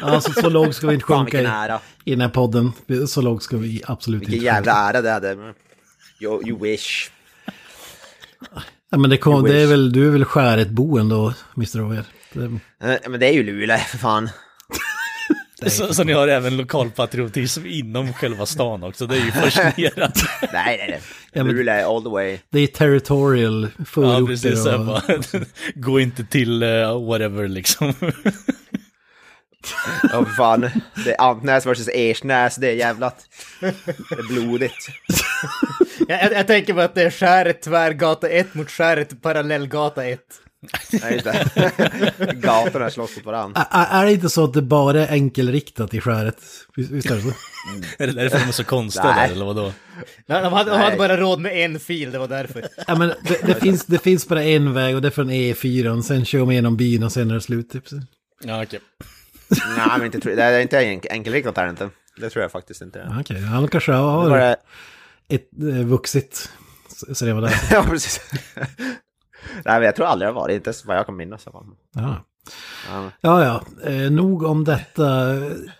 Alltså 0.02 0.32
så 0.32 0.48
lågt 0.50 0.74
ska 0.74 0.86
vi 0.86 0.94
inte 0.94 1.06
Fan 1.06 1.16
sjunka 1.18 1.36
vilken 1.36 1.52
i, 1.52 1.56
ära. 1.56 1.80
i 2.04 2.10
den 2.10 2.20
här 2.20 2.28
podden. 2.28 2.72
Så 3.08 3.22
lågt 3.22 3.42
ska 3.42 3.56
vi 3.56 3.82
absolut 3.86 4.20
Vilken 4.20 4.34
inte 4.34 4.44
jävla 4.46 4.72
sjunka. 4.72 4.88
ära 4.98 5.02
det 5.02 5.10
hade. 5.10 5.54
You, 6.20 6.48
you 6.48 6.58
wish. 6.62 7.10
Ja, 8.90 8.98
men 8.98 9.10
det, 9.10 9.16
kom, 9.18 9.42
det 9.44 9.56
är 9.62 9.66
väl, 9.66 9.92
du 9.92 10.06
är 10.06 10.10
väl 10.10 10.24
skäret 10.24 10.68
ändå, 10.98 11.34
Mr. 11.56 11.78
Roger? 11.78 12.04
Det, 12.36 12.60
Eh, 12.92 12.98
Men 13.08 13.20
det 13.20 13.26
är 13.28 13.32
ju 13.32 13.42
Luleå, 13.42 13.78
för 13.88 13.98
fan. 13.98 14.30
så, 15.66 15.94
så 15.94 16.04
ni 16.04 16.12
har 16.12 16.28
även 16.28 16.56
lokalpatriotism 16.56 17.66
inom 17.66 18.12
själva 18.12 18.46
stan 18.46 18.82
också, 18.82 19.06
det 19.06 19.16
är 19.16 19.24
ju 19.24 19.32
fascinerande. 19.32 20.12
Nej, 20.52 20.76
nej, 20.78 20.86
nej. 20.90 21.00
Ja, 21.32 21.44
men- 21.44 21.56
Luleå 21.56 21.96
all 21.96 22.02
the 22.02 22.08
way. 22.08 22.38
det 22.52 22.60
är 22.60 22.66
territorial 22.66 23.68
Ja, 23.78 23.84
förorter 23.84 24.26
precis. 24.26 24.62
så 24.62 24.70
här 24.70 24.78
och... 24.80 24.86
bara, 24.86 25.02
Gå 25.74 26.00
inte 26.00 26.24
till 26.24 26.62
uh, 26.62 27.06
whatever 27.08 27.48
liksom. 27.48 27.94
Ja, 30.02 30.24
för 30.24 30.32
fan. 30.36 30.60
Det 31.04 31.12
är 31.14 31.20
Antnäs 31.20 31.66
versus 31.66 31.88
Ersnäs, 31.94 32.56
det 32.56 32.68
är 32.68 32.72
jävlat. 32.74 33.26
Det 33.60 33.66
är 34.18 34.28
blodigt. 34.42 34.88
jag, 36.08 36.22
jag, 36.24 36.32
jag 36.32 36.46
tänker 36.46 36.74
på 36.74 36.80
att 36.80 36.94
det 36.94 37.02
är 37.02 37.10
skäret 37.10 37.62
tvärgata 37.62 38.28
1 38.28 38.54
mot 38.54 38.70
skäret 38.70 39.22
parallellgata 39.22 40.04
1. 40.06 40.20
Just 40.92 41.24
det. 41.24 42.34
Gatorna 42.34 42.90
slåss 42.90 43.16
mot 43.16 43.24
varandra. 43.24 43.60
Är 43.70 44.04
det 44.06 44.12
inte 44.12 44.28
så 44.28 44.44
att 44.44 44.52
det 44.52 44.62
bara 44.62 45.06
är 45.06 45.12
enkelriktat 45.12 45.94
i 45.94 46.00
skäret? 46.00 46.36
Visst 46.76 47.10
är 47.10 47.14
det 47.16 47.22
så? 47.22 47.28
är 47.98 48.06
det 48.06 48.12
därför 48.12 48.38
de 48.38 48.44
är 48.48 48.52
så 48.52 48.64
konstiga 48.64 49.04
Nej. 49.14 49.28
där, 49.28 49.34
eller 49.34 49.44
vadå? 49.44 49.72
Nej, 50.26 50.42
de, 50.42 50.52
hade, 50.52 50.70
de 50.70 50.76
hade 50.76 50.88
Nej. 50.88 50.98
bara 50.98 51.16
råd 51.16 51.40
med 51.40 51.52
en 51.64 51.80
fil, 51.80 52.10
det 52.12 52.18
var 52.18 52.28
därför. 52.28 52.68
Ja, 52.86 52.94
men 52.94 53.08
det, 53.08 53.46
det, 53.46 53.54
finns, 53.54 53.84
det 53.86 53.98
finns 53.98 54.28
bara 54.28 54.42
en 54.44 54.72
väg 54.74 54.94
och 54.96 55.02
det 55.02 55.08
är 55.08 55.12
från 55.12 55.30
E4. 55.30 56.02
Sen 56.02 56.24
kör 56.24 56.38
man 56.38 56.50
igenom 56.52 56.76
byn 56.76 57.02
och 57.02 57.12
sen 57.12 57.30
är 57.30 57.34
det 57.34 57.40
slut. 57.40 57.70
Typ. 57.70 57.88
Så- 57.88 58.00
Ja, 58.44 58.62
okej. 58.62 58.80
Nej, 59.48 59.86
men 59.98 60.04
inte, 60.04 60.18
det 60.18 60.42
är 60.42 60.60
inte 60.60 60.80
enk- 60.80 61.06
enkelriktat 61.10 61.56
här 61.56 61.68
inte. 61.70 61.90
Det 62.20 62.30
tror 62.30 62.42
jag 62.42 62.52
faktiskt 62.52 62.82
inte. 62.82 63.06
Ja, 63.10 63.20
Okej, 63.20 63.40
han 63.40 63.68
kanske 63.68 63.92
Det 63.92 63.98
har 63.98 64.28
var 64.30 64.38
det- 64.38 64.56
ett 65.28 65.48
eh, 65.60 65.86
vuxit. 65.86 66.50
Så 67.14 67.24
det 67.24 67.32
var 67.32 67.40
där. 67.42 67.54
Ja, 67.70 67.84
precis. 67.88 68.20
Nej, 69.54 69.74
men 69.78 69.82
jag 69.82 69.96
tror 69.96 70.06
aldrig 70.06 70.28
det 70.28 70.32
har 70.32 70.40
varit, 70.40 70.54
inte 70.66 70.72
vad 70.84 70.96
jag 70.96 71.06
kan 71.06 71.16
minnas. 71.16 71.46
Ja. 71.94 72.24
Ja. 73.20 73.44
Ja. 73.44 73.62
Eh, 73.90 74.10
nog 74.10 74.42
om 74.42 74.64
detta. 74.64 75.08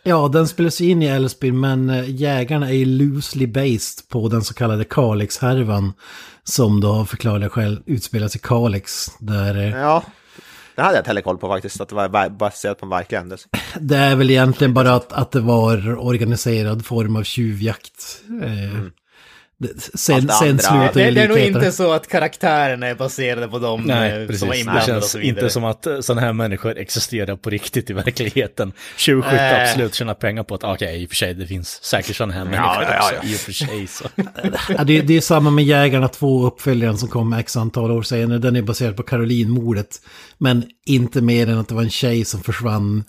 Ja, 0.02 0.28
den 0.28 0.48
spelas 0.48 0.80
in 0.80 1.02
i 1.02 1.06
Älvsbyn, 1.06 1.60
men 1.60 1.90
eh, 1.90 2.10
jägarna 2.10 2.68
är 2.68 2.74
ju 2.74 2.84
loosely 2.84 3.46
based 3.46 4.08
på 4.08 4.28
den 4.28 4.42
så 4.42 4.54
kallade 4.54 4.84
Kalix-härvan. 4.84 5.92
Som 6.44 6.80
då 6.80 6.92
av 6.92 7.04
förklarliga 7.04 7.48
skäl 7.50 7.82
utspelas 7.86 8.36
i 8.36 8.38
Kalix. 8.38 9.06
Där 9.18 9.56
eh, 9.56 9.68
Ja, 9.80 10.02
det 10.74 10.82
hade 10.82 10.94
jag 10.94 11.00
inte 11.00 11.10
heller 11.10 11.20
koll 11.20 11.38
på 11.38 11.48
faktiskt, 11.48 11.80
att 11.80 11.88
det 11.88 11.94
var 11.94 12.08
ba- 12.08 12.28
baserat 12.28 12.78
på 12.78 12.86
en 12.86 12.90
verklig 12.90 13.18
händelse. 13.18 13.48
det 13.80 13.96
är 13.96 14.16
väl 14.16 14.30
egentligen 14.30 14.74
bara 14.74 14.94
att, 14.94 15.12
att 15.12 15.30
det 15.32 15.40
var 15.40 15.98
organiserad 16.06 16.86
form 16.86 17.16
av 17.16 17.22
tjuvjakt. 17.22 18.20
Eh, 18.42 18.48
det, 18.50 18.90
sen 19.94 20.28
sen 20.28 20.56
ju 20.56 20.88
Det, 20.94 21.10
det 21.10 21.22
är 21.22 21.28
nog 21.28 21.38
inte 21.38 21.72
så 21.72 21.92
att 21.92 22.08
karaktärerna 22.08 22.86
är 22.86 22.94
baserade 22.94 23.48
på 23.48 23.58
dem 23.58 23.82
Nej, 23.86 24.10
eh, 24.22 24.26
precis. 24.26 24.40
som 24.40 24.48
var 24.48 24.54
Det 24.54 24.60
inblandade 24.60 24.96
och 24.96 25.02
känns 25.02 25.10
så 25.10 25.18
vidare. 25.18 25.40
inte 25.40 25.50
som 25.50 25.64
att 25.64 25.86
eh, 25.86 26.00
sådana 26.00 26.20
här 26.20 26.32
människor 26.32 26.78
existerar 26.78 27.36
på 27.36 27.50
riktigt 27.50 27.90
i 27.90 27.92
verkligheten. 27.92 28.72
Tjuvskytte 28.96 29.36
Äh. 29.36 29.62
absolut 29.62 29.94
tjänar 29.94 30.14
pengar 30.14 30.42
på 30.42 30.54
att, 30.54 30.64
okej, 30.64 31.02
i 31.02 31.06
och 31.06 31.08
för 31.10 31.16
sig, 31.16 31.34
det 31.34 31.46
finns 31.46 31.84
säkert 31.84 32.16
sådana 32.16 32.32
här 32.32 32.44
människor 32.44 32.82
ja, 32.82 32.94
ja. 33.00 33.16
också, 33.16 33.26
i 33.26 33.34
och 33.36 33.40
för 33.40 33.52
sig. 33.52 33.86
Så. 33.86 34.04
Ja, 34.78 34.84
det, 34.84 35.00
det 35.00 35.16
är 35.16 35.20
samma 35.20 35.50
med 35.50 35.64
Jägarna 35.64 36.08
2, 36.08 36.46
uppföljaren 36.46 36.98
som 36.98 37.08
kom 37.08 37.32
x 37.32 37.56
antal 37.56 37.90
år 37.90 38.02
senare. 38.02 38.38
Den 38.38 38.56
är 38.56 38.62
baserad 38.62 38.96
på 38.96 39.02
Caroline-mordet. 39.02 40.00
Men 40.38 40.64
inte 40.86 41.20
mer 41.20 41.48
än 41.48 41.58
att 41.58 41.68
det 41.68 41.74
var 41.74 41.82
en 41.82 41.90
tjej 41.90 42.24
som 42.24 42.40
försvann. 42.42 43.04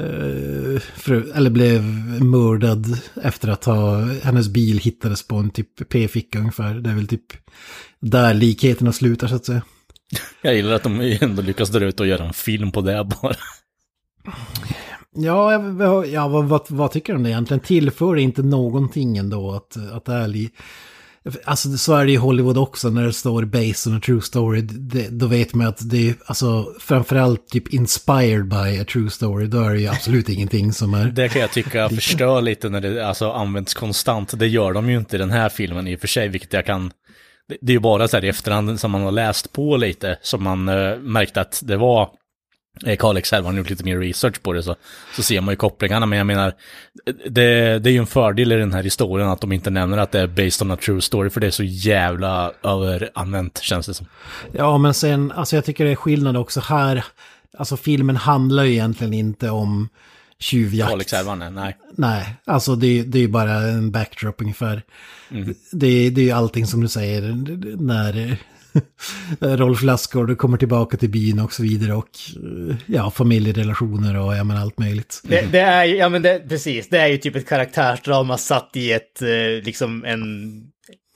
Eh, 0.00 0.80
för, 0.80 1.36
eller 1.36 1.50
blev 1.50 1.82
mördad 2.24 2.98
efter 3.22 3.48
att 3.48 3.64
ha, 3.64 4.00
hennes 4.22 4.48
bil 4.48 4.78
hittades 4.78 5.26
på 5.26 5.36
en 5.36 5.50
typ 5.50 5.88
p-ficka 5.88 6.38
ungefär. 6.38 6.74
Det 6.74 6.90
är 6.90 6.94
väl 6.94 7.06
typ 7.06 7.32
där 8.00 8.34
likheterna 8.34 8.92
slutar 8.92 9.28
så 9.28 9.34
att 9.34 9.44
säga. 9.44 9.62
Jag 10.42 10.54
gillar 10.54 10.72
att 10.72 10.82
de 10.82 11.18
ändå 11.20 11.42
lyckas 11.42 11.68
dra 11.68 11.84
ut 11.84 12.00
och 12.00 12.06
göra 12.06 12.24
en 12.24 12.32
film 12.32 12.72
på 12.72 12.80
det 12.80 13.06
bara. 13.22 13.36
Ja, 15.14 15.52
ja 16.04 16.28
vad, 16.28 16.44
vad, 16.44 16.66
vad 16.68 16.92
tycker 16.92 17.12
du 17.12 17.16
om 17.16 17.22
det 17.22 17.30
egentligen? 17.30 17.60
Tillför 17.60 18.14
det 18.14 18.22
inte 18.22 18.42
någonting 18.42 19.16
ändå 19.16 19.52
att, 19.52 19.76
att 19.92 20.04
det 20.04 20.12
är 20.12 20.28
li... 20.28 20.50
Alltså 21.44 21.76
så 21.76 21.94
är 21.94 22.06
det 22.06 22.12
i 22.12 22.16
Hollywood 22.16 22.58
också 22.58 22.90
när 22.90 23.04
det 23.04 23.12
står 23.12 23.44
based 23.44 23.92
on 23.92 23.98
a 23.98 24.00
true 24.04 24.20
story. 24.20 24.60
Det, 24.62 25.08
då 25.08 25.26
vet 25.26 25.54
man 25.54 25.66
att 25.66 25.90
det 25.90 26.08
är 26.08 26.14
alltså 26.26 26.74
framförallt 26.80 27.48
typ 27.48 27.74
inspired 27.74 28.48
by 28.48 28.80
a 28.80 28.84
true 28.92 29.10
story. 29.10 29.46
Då 29.46 29.60
är 29.60 29.74
det 29.74 29.80
ju 29.80 29.86
absolut 29.86 30.28
ingenting 30.28 30.72
som 30.72 30.94
är... 30.94 31.04
Det 31.04 31.28
kan 31.28 31.40
jag 31.40 31.52
tycka 31.52 31.88
förstör 31.94 32.40
lite 32.42 32.68
när 32.68 32.80
det 32.80 33.08
alltså, 33.08 33.30
används 33.32 33.74
konstant. 33.74 34.38
Det 34.38 34.46
gör 34.46 34.72
de 34.72 34.90
ju 34.90 34.96
inte 34.96 35.16
i 35.16 35.18
den 35.18 35.30
här 35.30 35.48
filmen 35.48 35.88
i 35.88 35.96
och 35.96 36.00
för 36.00 36.08
sig, 36.08 36.28
vilket 36.28 36.52
jag 36.52 36.66
kan... 36.66 36.92
Det, 37.60 37.72
är 37.72 37.74
ju 37.74 37.80
bara 37.80 38.08
så 38.08 38.16
här 38.16 38.24
i 38.24 38.28
efterhand 38.28 38.80
som 38.80 38.90
man 38.90 39.02
har 39.02 39.12
läst 39.12 39.52
på 39.52 39.76
lite, 39.76 40.18
som 40.22 40.42
man 40.42 40.68
uh, 40.68 40.98
märkte 40.98 41.40
att 41.40 41.62
det 41.64 41.76
var 41.76 42.10
Kalix 42.98 43.32
här, 43.32 43.42
har 43.42 43.52
gjort 43.52 43.70
lite 43.70 43.84
mer 43.84 43.98
research 43.98 44.42
på 44.42 44.52
det 44.52 44.62
så, 44.62 44.76
så 45.16 45.22
ser 45.22 45.40
man 45.40 45.52
ju 45.52 45.56
kopplingarna. 45.56 46.06
Men 46.06 46.18
jag 46.18 46.26
menar, 46.26 46.54
det, 47.26 47.78
det 47.78 47.90
är 47.90 47.92
ju 47.92 47.98
en 47.98 48.06
fördel 48.06 48.52
i 48.52 48.56
den 48.56 48.72
här 48.72 48.82
historien 48.82 49.28
att 49.28 49.40
de 49.40 49.52
inte 49.52 49.70
nämner 49.70 49.98
att 49.98 50.12
det 50.12 50.20
är 50.20 50.26
based 50.26 50.62
on 50.62 50.70
a 50.70 50.76
true 50.76 51.00
story, 51.00 51.30
för 51.30 51.40
det 51.40 51.46
är 51.46 51.50
så 51.50 51.64
jävla 51.64 52.52
överanvänt 52.62 53.62
känns 53.62 53.86
det 53.86 53.94
som. 53.94 54.06
Ja, 54.52 54.78
men 54.78 54.94
sen, 54.94 55.32
alltså 55.32 55.56
jag 55.56 55.64
tycker 55.64 55.84
det 55.84 55.90
är 55.90 55.96
skillnad 55.96 56.36
också 56.36 56.60
här. 56.60 57.04
alltså 57.58 57.76
filmen 57.76 58.16
handlar 58.16 58.64
ju 58.64 58.72
egentligen 58.72 59.14
inte 59.14 59.50
om 59.50 59.88
tjuvjakt. 60.38 60.90
Kalixälvarna, 60.90 61.50
nej. 61.50 61.76
Nej, 61.96 62.34
alltså 62.44 62.76
det, 62.76 63.02
det 63.02 63.18
är 63.18 63.22
ju 63.22 63.28
bara 63.28 63.52
en 63.52 63.90
backdrop 63.90 64.40
ungefär. 64.40 64.82
Det, 65.72 66.10
det 66.10 66.20
är 66.20 66.24
ju 66.24 66.30
allting 66.30 66.66
som 66.66 66.80
du 66.80 66.88
säger 66.88 67.22
när 67.82 68.38
Rolf 69.40 69.82
Lassgård 69.82 70.38
kommer 70.38 70.58
tillbaka 70.58 70.96
till 70.96 71.10
byn 71.10 71.40
och 71.40 71.52
så 71.52 71.62
vidare 71.62 71.94
och 71.94 72.08
eh, 72.36 72.76
ja, 72.86 73.10
familjerelationer 73.10 74.16
och 74.16 74.36
ja, 74.36 74.44
men 74.44 74.56
allt 74.56 74.78
möjligt. 74.78 75.20
Det, 75.24 75.52
det 75.52 75.60
är 75.60 75.84
ju, 75.84 75.96
ja 75.96 76.08
men 76.08 76.22
det, 76.22 76.48
precis, 76.48 76.88
det 76.88 76.98
är 76.98 77.06
ju 77.06 77.18
typ 77.18 77.36
ett 77.36 77.48
karaktärsdrama 77.48 78.38
satt 78.38 78.70
i 78.74 78.92
ett, 78.92 79.22
eh, 79.22 79.64
liksom 79.64 80.04
en 80.04 80.20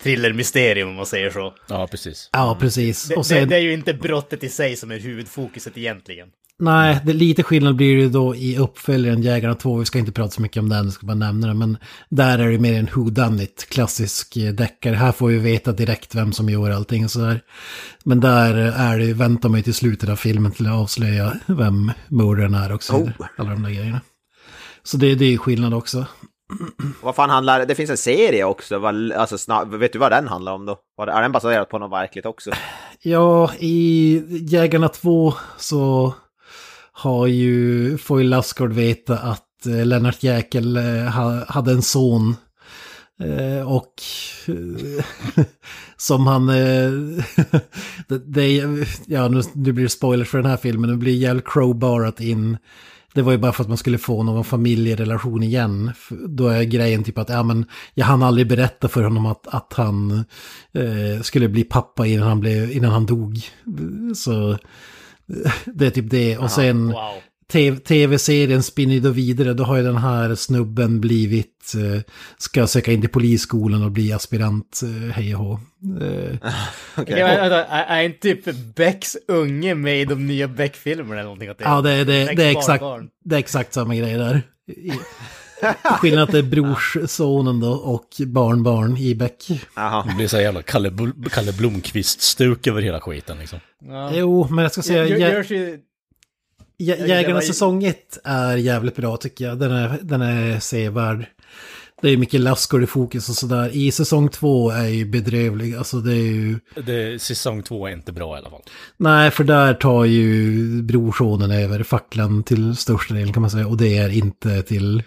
thrillermysterium 0.02 0.88
om 0.88 0.94
man 0.94 1.06
säger 1.06 1.30
så. 1.30 1.54
Ja, 1.68 1.86
precis. 1.86 2.30
Ja, 2.32 2.56
precis. 2.60 3.08
Det, 3.08 3.16
Och 3.16 3.26
sen, 3.26 3.38
det, 3.38 3.46
det 3.46 3.56
är 3.56 3.60
ju 3.60 3.72
inte 3.72 3.94
brottet 3.94 4.44
i 4.44 4.48
sig 4.48 4.76
som 4.76 4.90
är 4.90 4.98
huvudfokuset 4.98 5.78
egentligen. 5.78 6.28
Nej, 6.58 7.00
det, 7.04 7.12
lite 7.12 7.42
skillnad 7.42 7.76
blir 7.76 7.96
det 7.96 8.08
då 8.08 8.34
i 8.34 8.58
uppföljaren 8.58 9.22
Jägarna 9.22 9.54
2. 9.54 9.76
Vi 9.76 9.84
ska 9.84 9.98
inte 9.98 10.12
prata 10.12 10.30
så 10.30 10.42
mycket 10.42 10.60
om 10.60 10.68
den, 10.68 10.84
jag 10.84 10.92
ska 10.92 11.06
bara 11.06 11.14
nämna 11.14 11.46
det. 11.46 11.54
Men 11.54 11.78
där 12.08 12.38
är 12.38 12.50
det 12.50 12.58
mer 12.58 12.78
en 12.78 12.88
who 12.94 13.10
done 13.10 13.42
it, 13.42 13.66
klassisk 13.68 14.36
eh, 14.36 14.52
deckare. 14.52 14.94
Här 14.94 15.12
får 15.12 15.28
vi 15.28 15.38
veta 15.38 15.72
direkt 15.72 16.14
vem 16.14 16.32
som 16.32 16.48
gör 16.48 16.70
allting 16.70 17.04
och 17.04 17.10
sådär. 17.10 17.40
Men 18.04 18.20
där 18.20 18.54
är 18.56 18.98
det, 18.98 19.12
väntar 19.12 19.48
man 19.48 19.58
ju 19.58 19.62
till 19.62 19.74
slutet 19.74 20.08
av 20.08 20.16
filmen 20.16 20.52
till 20.52 20.66
att 20.66 20.72
avslöja 20.72 21.32
vem 21.46 21.92
mördaren 22.08 22.54
är 22.54 22.74
också. 22.74 22.92
Oh. 22.92 23.10
Alla 23.36 23.50
de 23.50 23.62
där 23.62 23.70
grejerna. 23.70 24.00
Så 24.82 24.96
det, 24.96 25.14
det 25.14 25.34
är 25.34 25.38
skillnad 25.38 25.74
också. 25.74 26.06
Vad 27.02 27.14
fan 27.14 27.30
handlar 27.30 27.66
det? 27.66 27.74
finns 27.74 27.90
en 27.90 27.96
serie 27.96 28.44
också, 28.44 28.86
alltså, 29.16 29.64
vet 29.64 29.92
du 29.92 29.98
vad 29.98 30.12
den 30.12 30.28
handlar 30.28 30.52
om 30.52 30.66
då? 30.66 30.78
Är 31.02 31.22
den 31.22 31.32
baserad 31.32 31.68
på 31.68 31.78
något 31.78 31.92
verkligt 31.92 32.26
också? 32.26 32.50
Ja, 33.02 33.50
i 33.58 34.22
Jägarna 34.28 34.88
2 34.88 35.34
så 35.56 36.14
har 36.96 37.26
ju, 37.26 37.98
får 37.98 38.22
ju 38.22 38.28
Lassgård 38.28 38.72
veta 38.72 39.18
att 39.18 39.66
eh, 39.66 39.86
Lennart 39.86 40.22
Jäkel 40.22 40.76
eh, 40.76 41.04
hade 41.48 41.72
en 41.72 41.82
son. 41.82 42.36
Eh, 43.20 43.72
och 43.72 43.94
som 45.96 46.26
han... 46.26 46.46
Det, 48.26 48.62
ja, 49.06 49.28
nu, 49.28 49.42
nu 49.54 49.72
blir 49.72 49.84
det 49.84 49.90
spoilers 49.90 50.28
för 50.28 50.38
den 50.38 50.50
här 50.50 50.56
filmen. 50.56 50.90
nu 50.90 50.96
blir 50.96 51.14
jävligt 51.14 51.48
crowbarat 51.48 52.20
in. 52.20 52.56
Det 53.14 53.22
var 53.22 53.32
ju 53.32 53.38
bara 53.38 53.52
för 53.52 53.62
att 53.62 53.68
man 53.68 53.76
skulle 53.76 53.98
få 53.98 54.22
någon 54.22 54.44
familjerelation 54.44 55.42
igen. 55.42 55.92
Då 56.28 56.48
är 56.48 56.62
grejen 56.62 57.04
typ 57.04 57.18
att, 57.18 57.28
ja 57.28 57.42
men, 57.42 57.66
jag 57.94 58.06
hann 58.06 58.22
aldrig 58.22 58.48
berätta 58.48 58.88
för 58.88 59.02
honom 59.02 59.26
att, 59.26 59.46
att 59.46 59.72
han 59.72 60.24
eh, 60.72 61.22
skulle 61.22 61.48
bli 61.48 61.64
pappa 61.64 62.06
innan 62.06 62.28
han, 62.28 62.40
blev, 62.40 62.72
innan 62.72 62.90
han 62.90 63.06
dog. 63.06 63.40
Så 64.16 64.58
det 65.64 65.86
är 65.86 65.90
typ 65.90 66.10
det. 66.10 66.38
Och 66.38 66.50
sen 66.50 66.86
Wow. 66.86 67.12
TV- 67.52 67.78
tv-serien 67.80 68.62
spinner 68.62 69.00
då 69.00 69.10
vidare. 69.10 69.54
Då 69.54 69.64
har 69.64 69.76
ju 69.76 69.82
den 69.82 69.96
här 69.96 70.34
snubben 70.34 71.00
blivit, 71.00 71.72
eh, 71.76 72.00
ska 72.38 72.66
söka 72.66 72.92
in 72.92 73.00
till 73.00 73.10
polisskolan 73.10 73.82
och 73.84 73.90
bli 73.90 74.12
aspirant, 74.12 74.80
eh, 74.84 75.10
hej 75.12 75.34
och 75.36 75.40
hå. 75.44 75.52
Eh, 76.00 76.38
vänta, 77.06 77.64
är, 77.66 78.02
inte 78.02 78.20
typ 78.34 78.74
Becks 78.76 79.16
unge 79.28 79.74
med 79.74 80.00
i 80.00 80.04
de 80.04 80.26
nya 80.26 80.48
Beck-filmerna 80.48 81.14
eller 81.14 81.22
någonting? 81.22 81.50
Ja, 81.58 81.80
det, 81.80 81.90
är- 81.90 82.04
det, 82.04 82.24
det, 82.34 82.44
är 82.44 82.50
exakt, 82.58 82.84
det 83.24 83.34
är 83.34 83.38
exakt 83.38 83.72
samma 83.74 83.94
grej 83.96 84.14
där. 84.14 84.42
I- 85.62 85.66
Skillnaden 85.98 86.24
att 86.24 86.32
det 86.32 86.38
är 86.38 86.42
brorssonen 86.42 87.60
då 87.60 87.72
och 87.72 88.08
barnbarn 88.26 88.96
i 88.96 89.14
Beck. 89.14 89.46
Det 90.08 90.14
blir 90.16 90.28
så 90.28 90.40
jävla 90.40 90.62
Kalle, 90.62 90.90
Bl- 90.90 91.28
Kalle 91.28 91.52
Blomkvist-stuk 91.52 92.66
över 92.66 92.82
hela 92.82 93.00
skiten 93.00 93.38
liksom. 93.38 93.58
Ja. 93.88 94.10
Jo, 94.14 94.46
men 94.50 94.62
jag 94.62 94.72
ska 94.72 94.82
säga... 94.82 95.06
Gör- 95.06 95.16
Jä- 95.16 95.32
görs 95.32 95.50
ju... 95.50 95.78
Jä- 96.78 96.96
det 97.00 97.06
Jägarna 97.06 97.34
var 97.34 97.40
ju- 97.40 97.46
säsong 97.46 97.84
1 97.84 98.18
är 98.24 98.56
jävligt 98.56 98.96
bra 98.96 99.16
tycker 99.16 99.44
jag. 99.44 99.58
Den 99.58 99.72
är, 99.72 99.98
den 100.02 100.22
är 100.22 100.60
sevärd. 100.60 101.26
Det 102.04 102.10
är 102.10 102.16
mycket 102.16 102.40
Lassgård 102.40 102.82
i 102.82 102.86
fokus 102.86 103.28
och 103.28 103.34
sådär. 103.34 103.70
I 103.72 103.90
säsong 103.90 104.28
2 104.28 104.70
är 104.70 104.86
ju 104.88 105.04
bedrövlig. 105.04 105.74
Alltså 105.74 106.00
det 106.00 106.12
är 106.12 106.32
ju... 106.32 106.58
Det, 106.86 107.22
säsong 107.22 107.62
två 107.62 107.86
är 107.86 107.92
inte 107.92 108.12
bra 108.12 108.36
i 108.36 108.38
alla 108.38 108.50
fall. 108.50 108.62
Nej, 108.96 109.30
för 109.30 109.44
där 109.44 109.74
tar 109.74 110.04
ju 110.04 110.82
brorsonen 110.82 111.50
över 111.50 111.82
facklan 111.82 112.42
till 112.42 112.76
största 112.76 113.14
delen 113.14 113.32
kan 113.32 113.40
man 113.40 113.50
säga. 113.50 113.66
Och 113.66 113.76
det 113.76 113.96
är 113.98 114.08
inte 114.08 114.62
till 114.62 115.02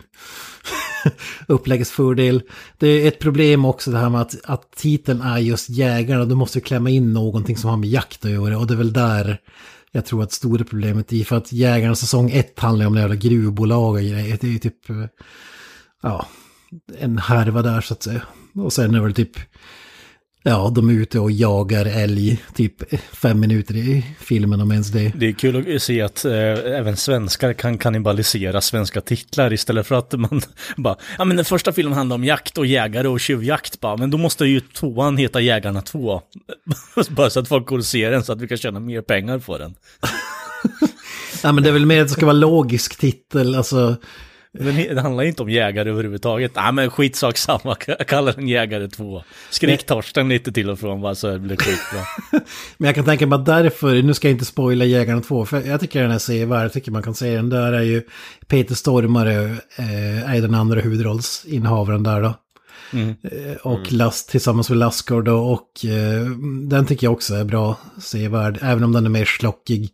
uppläggets 1.48 1.92
fördel. 1.92 2.42
Det 2.78 2.88
är 2.88 3.08
ett 3.08 3.20
problem 3.20 3.66
också 3.66 3.92
det 3.92 3.98
här 3.98 4.10
med 4.10 4.22
att, 4.22 4.36
att 4.44 4.72
titeln 4.72 5.22
är 5.22 5.38
just 5.38 5.70
jägarna. 5.70 6.26
Du 6.26 6.36
måste 6.36 6.62
klämma 6.62 6.90
in 6.90 7.14
någonting 7.14 7.58
som 7.58 7.70
har 7.70 7.78
med 7.78 7.90
jakt 7.90 8.26
att 8.26 8.32
göra. 8.32 8.58
Och 8.58 8.68
det 8.68 8.74
är 8.74 8.78
väl 8.78 8.94
där 8.94 9.38
jag 9.92 10.06
tror 10.06 10.24
att 10.24 10.32
stora 10.32 10.64
problemet 10.64 11.14
är. 11.14 11.24
För 11.24 11.36
att 11.36 11.52
jägarna 11.52 11.96
säsong 11.96 12.32
1 12.32 12.60
handlar 12.60 12.86
om 12.86 12.94
det 12.94 13.00
jävla 13.02 13.16
gruvbolag 13.16 13.94
och 13.96 14.02
grejer. 14.02 14.38
Det 14.42 14.48
är 14.48 14.52
ju 14.52 14.60
typ... 14.60 14.90
eh, 14.90 14.96
Ja, 16.02 16.28
en 17.00 17.18
härva 17.18 17.62
där 17.62 17.82
så 17.82 17.94
att 17.94 18.04
säga. 18.04 18.22
Och 18.56 18.74
sen 18.74 18.90
är 18.90 18.98
det 18.98 19.04
väl 19.04 19.14
typ... 19.14 19.40
Ja, 20.44 20.72
de 20.76 20.90
är 20.90 20.94
ute 20.94 21.20
och 21.20 21.32
jagar 21.32 21.86
älg 21.86 22.44
typ 22.56 22.74
fem 23.16 23.40
minuter 23.40 23.76
i 23.76 24.06
filmen 24.20 24.62
om 24.62 24.72
ens 24.72 24.88
det. 24.88 25.12
Det 25.16 25.28
är 25.28 25.32
kul 25.32 25.76
att 25.76 25.82
se 25.82 26.02
att 26.02 26.26
eh, 26.26 26.34
även 26.80 26.98
svenskar 26.98 27.54
kan 27.54 27.78
kannibalisera 27.78 28.62
svenska 28.62 29.02
titlar 29.02 29.54
istället 29.54 29.88
för 29.88 29.96
att 29.96 30.14
man 30.14 30.42
bara, 30.78 30.96
ja 31.18 31.26
men 31.26 31.38
den 31.38 31.46
första 31.46 31.72
filmen 31.72 31.98
handlar 31.98 32.16
om 32.16 32.24
jakt 32.24 32.58
och 32.58 32.66
jägare 32.66 33.08
och 33.08 33.20
tjuvjakt 33.20 33.80
bara, 33.80 33.98
men 33.98 34.12
då 34.12 34.18
måste 34.18 34.46
ju 34.46 34.60
tvåan 34.60 35.18
heta 35.18 35.42
Jägarna 35.42 35.82
2. 35.82 36.22
bara 37.10 37.30
så 37.30 37.40
att 37.40 37.48
folk 37.48 37.68
går 37.68 37.78
och 37.78 37.86
ser 37.86 38.12
den 38.12 38.24
så 38.24 38.34
att 38.34 38.42
vi 38.42 38.48
kan 38.48 38.58
tjäna 38.58 38.80
mer 38.80 39.02
pengar 39.02 39.40
på 39.40 39.58
den. 39.58 39.76
Ja, 41.44 41.52
men 41.52 41.64
det 41.64 41.70
är 41.70 41.74
väl 41.74 41.86
mer 41.86 42.02
att 42.02 42.08
det 42.08 42.14
ska 42.14 42.26
vara 42.26 42.34
logisk 42.34 42.98
titel, 42.98 43.56
alltså. 43.56 43.96
Men 44.60 44.76
det 44.96 45.02
handlar 45.02 45.24
inte 45.24 45.44
om 45.44 45.50
jägare 45.50 45.90
överhuvudtaget. 45.90 46.52
Nej 46.56 46.72
men 46.74 46.90
skitsak 46.90 47.38
samma, 47.38 47.76
kalla 48.08 48.32
den 48.32 48.48
Jägare 48.48 48.88
2. 48.88 49.24
Skrik 49.50 49.86
Torsten 49.86 50.30
lite 50.30 50.52
till 50.52 50.70
och 50.70 50.80
från 50.80 51.02
bara 51.02 51.16
så 51.16 51.28
det 51.32 51.40
blir 51.40 51.56
skitbra. 51.56 52.02
Men 52.78 52.86
jag 52.86 52.96
kan 52.96 53.06
tänka 53.06 53.28
mig 53.28 53.36
att 53.36 53.46
därför, 53.46 54.02
nu 54.02 54.14
ska 54.14 54.28
jag 54.28 54.34
inte 54.36 54.46
spoila 54.46 54.86
Jägarna 54.86 55.22
2, 55.22 55.46
för 55.46 55.62
jag 55.62 55.80
tycker 55.80 56.02
den 56.02 56.12
är 56.12 56.18
sevärd, 56.20 56.64
jag 56.66 56.74
tycker 56.74 56.92
man 56.92 57.04
kan 57.04 57.14
se 57.16 57.36
den. 57.36 57.50
Där 57.50 57.74
är 57.74 57.82
ju 57.82 58.02
Peter 58.48 58.76
Stormare, 58.76 59.44
eh, 59.78 60.34
är 60.36 60.42
den 60.42 60.54
andra 60.56 60.82
huvudrollsinnehavaren 60.82 62.04
där 62.04 62.22
då. 62.22 62.34
Eh, 63.24 63.56
Och 63.64 63.92
Last 63.92 64.30
tillsammans 64.30 64.70
med 64.70 64.78
Lassgård 64.80 65.26
då, 65.26 65.38
och 65.38 65.86
eh, 65.86 66.26
den 66.70 66.86
tycker 66.86 67.08
jag 67.08 67.14
också 67.14 67.36
är 67.36 67.44
bra 67.44 67.78
sevärd, 68.02 68.60
även 68.62 68.84
om 68.84 68.92
den 68.92 69.06
är 69.06 69.10
mer 69.10 69.26
slockig. 69.26 69.90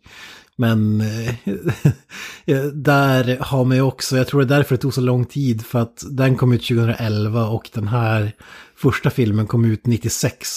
Men 0.56 1.00
eh, 2.46 2.62
där 2.74 3.38
har 3.40 3.64
man 3.64 3.76
ju 3.76 3.82
också, 3.82 4.16
jag 4.16 4.26
tror 4.26 4.40
det 4.40 4.54
är 4.54 4.56
därför 4.58 4.74
det 4.76 4.80
tog 4.82 4.94
så 4.94 5.00
lång 5.00 5.24
tid, 5.24 5.66
för 5.66 5.78
att 5.78 6.04
den 6.10 6.36
kom 6.36 6.52
ut 6.52 6.62
2011 6.68 7.46
och 7.48 7.70
den 7.74 7.88
här 7.88 8.32
första 8.76 9.10
filmen 9.10 9.46
kom 9.46 9.64
ut 9.64 9.86
96. 9.86 10.48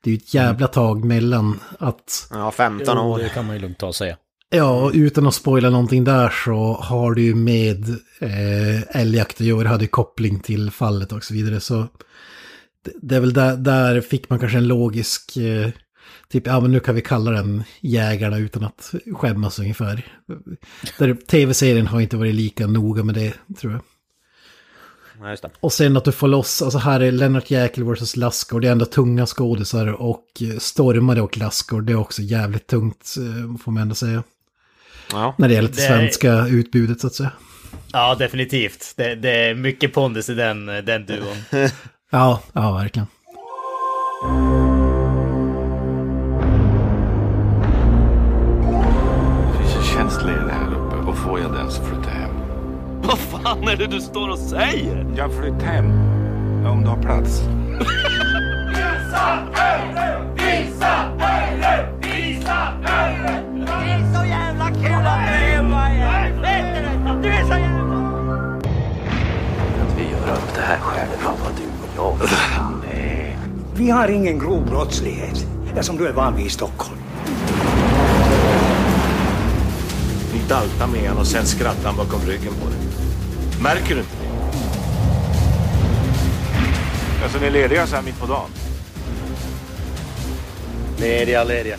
Det 0.00 0.10
är 0.10 0.12
ju 0.12 0.16
ett 0.18 0.34
jävla 0.34 0.66
tag 0.68 1.04
mellan 1.04 1.60
att, 1.78 2.28
Ja, 2.30 2.50
15 2.50 2.94
Jo, 2.96 3.02
år. 3.02 3.18
det 3.18 3.28
kan 3.28 3.46
man 3.46 3.56
ju 3.56 3.62
lugnt 3.62 3.78
ta 3.78 3.86
och 3.86 3.94
säga. 3.94 4.16
ja, 4.50 4.70
och 4.84 4.90
utan 4.94 5.26
att 5.26 5.34
spoila 5.34 5.70
någonting 5.70 6.04
där 6.04 6.28
så 6.44 6.72
har 6.82 7.14
du 7.14 7.22
ju 7.22 7.34
med 7.34 7.88
eh, 8.20 8.96
älgjakt 9.00 9.40
att 9.40 9.46
göra, 9.46 9.68
hade 9.68 9.84
ju 9.84 9.88
koppling 9.88 10.40
till 10.40 10.70
fallet 10.70 11.12
och 11.12 11.24
så 11.24 11.34
vidare. 11.34 11.60
Så 11.60 11.86
det, 12.84 12.92
det 13.02 13.16
är 13.16 13.20
väl 13.20 13.32
där, 13.32 13.56
där 13.56 14.00
fick 14.00 14.30
man 14.30 14.38
kanske 14.38 14.58
en 14.58 14.68
logisk, 14.68 15.36
eh, 15.36 15.70
typ, 16.32 16.46
ja 16.46 16.60
men 16.60 16.72
nu 16.72 16.80
kan 16.80 16.94
vi 16.94 17.00
kalla 17.02 17.30
den 17.30 17.64
Jägarna 17.80 18.38
utan 18.38 18.64
att 18.64 18.94
skämmas 19.14 19.58
ungefär. 19.58 20.06
Där 20.98 21.14
tv-serien 21.14 21.86
har 21.86 22.00
inte 22.00 22.16
varit 22.16 22.34
lika 22.34 22.66
noga 22.66 23.04
med 23.04 23.14
det, 23.14 23.32
tror 23.60 23.72
jag. 23.72 23.80
Ja, 25.20 25.30
just 25.30 25.42
det. 25.42 25.50
Och 25.60 25.72
sen 25.72 25.96
att 25.96 26.04
du 26.04 26.12
får 26.12 26.28
loss, 26.28 26.62
alltså 26.62 26.78
här 26.78 27.00
är 27.00 27.12
Lennart 27.12 27.50
Jäkel 27.50 27.84
vs 27.84 28.16
Lassgård, 28.16 28.62
det 28.62 28.68
är 28.68 28.72
ändå 28.72 28.84
tunga 28.84 29.26
skådisar 29.26 29.86
och 29.86 30.24
eh, 30.40 30.58
Stormare 30.58 31.20
och 31.22 31.38
Lassgård, 31.38 31.84
det 31.84 31.92
är 31.92 31.96
också 31.96 32.22
jävligt 32.22 32.66
tungt, 32.66 33.14
eh, 33.18 33.56
får 33.64 33.72
man 33.72 33.82
ändå 33.82 33.94
säga. 33.94 34.22
Ja. 35.12 35.34
När 35.38 35.48
det 35.48 35.54
gäller 35.54 35.68
det 35.68 35.74
Det- 35.76 35.82
svenska 35.82 36.46
utbudet 36.46 37.00
så 37.00 37.06
att 37.06 37.14
säga. 37.14 37.32
Ja, 37.92 38.14
definitivt. 38.14 38.92
Det, 38.96 39.14
det 39.14 39.30
är 39.30 39.54
mycket 39.54 39.92
pondus 39.94 40.28
i 40.28 40.34
den, 40.34 40.66
den 40.66 41.06
duon. 41.06 41.36
Ja, 42.10 42.42
ja 42.52 42.72
verkligen. 42.72 43.06
Är 53.76 53.88
det 53.88 53.94
du 53.96 54.00
står 54.00 54.28
och 54.28 54.38
säger? 54.38 55.06
Jag 55.16 55.32
flyttar 55.32 55.66
hem. 55.66 55.86
Om 56.66 56.82
du 56.82 56.88
har 56.88 57.02
plats. 57.02 57.42
Att 69.80 69.98
vi 69.98 70.02
gör 70.10 70.32
upp 70.32 70.54
det 70.54 70.60
här 70.60 70.78
själva, 70.78 71.30
vad 71.44 71.52
du 71.56 71.64
och 71.82 71.90
jag. 71.96 72.28
Nej. 72.84 73.36
Vi 73.74 73.90
har 73.90 74.08
ingen 74.08 74.38
grov 74.38 74.66
brottslighet, 74.66 75.46
som 75.80 75.96
du 75.96 76.08
är 76.08 76.12
van 76.12 76.36
vid 76.36 76.46
i 76.46 76.50
Stockholm. 76.50 76.98
dalta 80.48 80.86
med 80.86 81.08
han 81.08 81.18
och 81.18 81.26
sen 81.26 81.46
skrattar 81.46 81.84
han 81.84 81.96
bakom 81.96 82.20
ryggen 82.20 82.52
på 82.62 82.68
dig. 82.68 82.85
Märker 83.66 83.94
du 83.94 84.00
inte 84.00 84.16
det? 84.20 84.28
Alltså 87.22 87.38
ni 87.38 87.46
är 87.46 87.50
lediga 87.50 87.86
så 87.86 87.96
här 87.96 88.02
mitt 88.02 88.20
på 88.20 88.26
dagen? 88.26 88.50
Lediga, 90.98 91.44
lediga. 91.44 91.76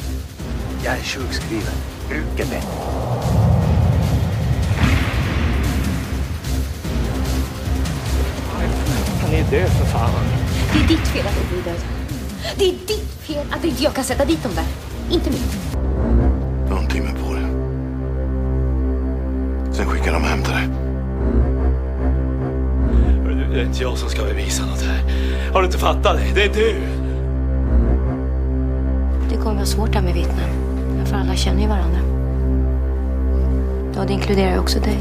Jag 0.84 0.94
är 0.94 1.00
sjukskriven. 1.00 1.74
Bruket 2.10 2.51
är. 2.51 2.62
Han 9.22 9.34
är 9.34 9.51
död 9.51 9.70
för 9.70 9.86
fan. 9.86 10.12
Det 10.74 10.79
är 10.84 10.88
ditt 10.88 11.08
fel 11.08 11.27
att 11.27 11.36
de 11.36 11.56
blir 11.56 11.63
döda. 11.63 11.86
Det 12.58 12.65
är 12.65 12.72
ditt 12.88 13.12
fel 13.22 13.46
att 13.51 13.65
inte 13.65 13.84
jag 13.84 13.94
kan 13.94 14.03
sätta 14.03 14.25
dit 14.25 14.44
dem 14.44 14.51
där. 14.56 14.65
Inte 15.15 15.29
mitt. 15.29 15.77
Någon 16.70 16.88
timme 16.88 17.10
på 17.25 17.34
det. 17.34 17.48
Sen 19.74 19.86
skickar 19.86 20.13
de 20.13 20.24
hem 20.24 20.44
till 20.44 20.53
dig. 20.53 20.87
Det 23.58 23.62
är 23.62 23.66
inte 23.66 23.82
jag 23.82 23.98
som 23.98 24.10
ska 24.10 24.24
bevisa 24.24 24.66
något 24.66 24.82
här. 24.82 25.52
Har 25.54 25.62
du 25.62 25.66
inte 25.66 25.78
fattat 25.78 26.18
det? 26.18 26.34
Det 26.36 26.44
är 26.44 26.54
du! 26.54 26.74
Det 29.30 29.36
kommer 29.36 29.56
vara 29.56 29.66
svårt 29.66 29.94
där 29.94 30.02
med 30.02 30.14
vittnen. 30.14 31.06
För 31.06 31.16
alla 31.16 31.36
känner 31.36 31.62
ju 31.62 31.68
varandra. 31.68 32.00
Och 34.02 34.08
det 34.08 34.14
inkluderar 34.14 34.52
ju 34.52 34.60
också 34.60 34.80
dig. 34.80 34.98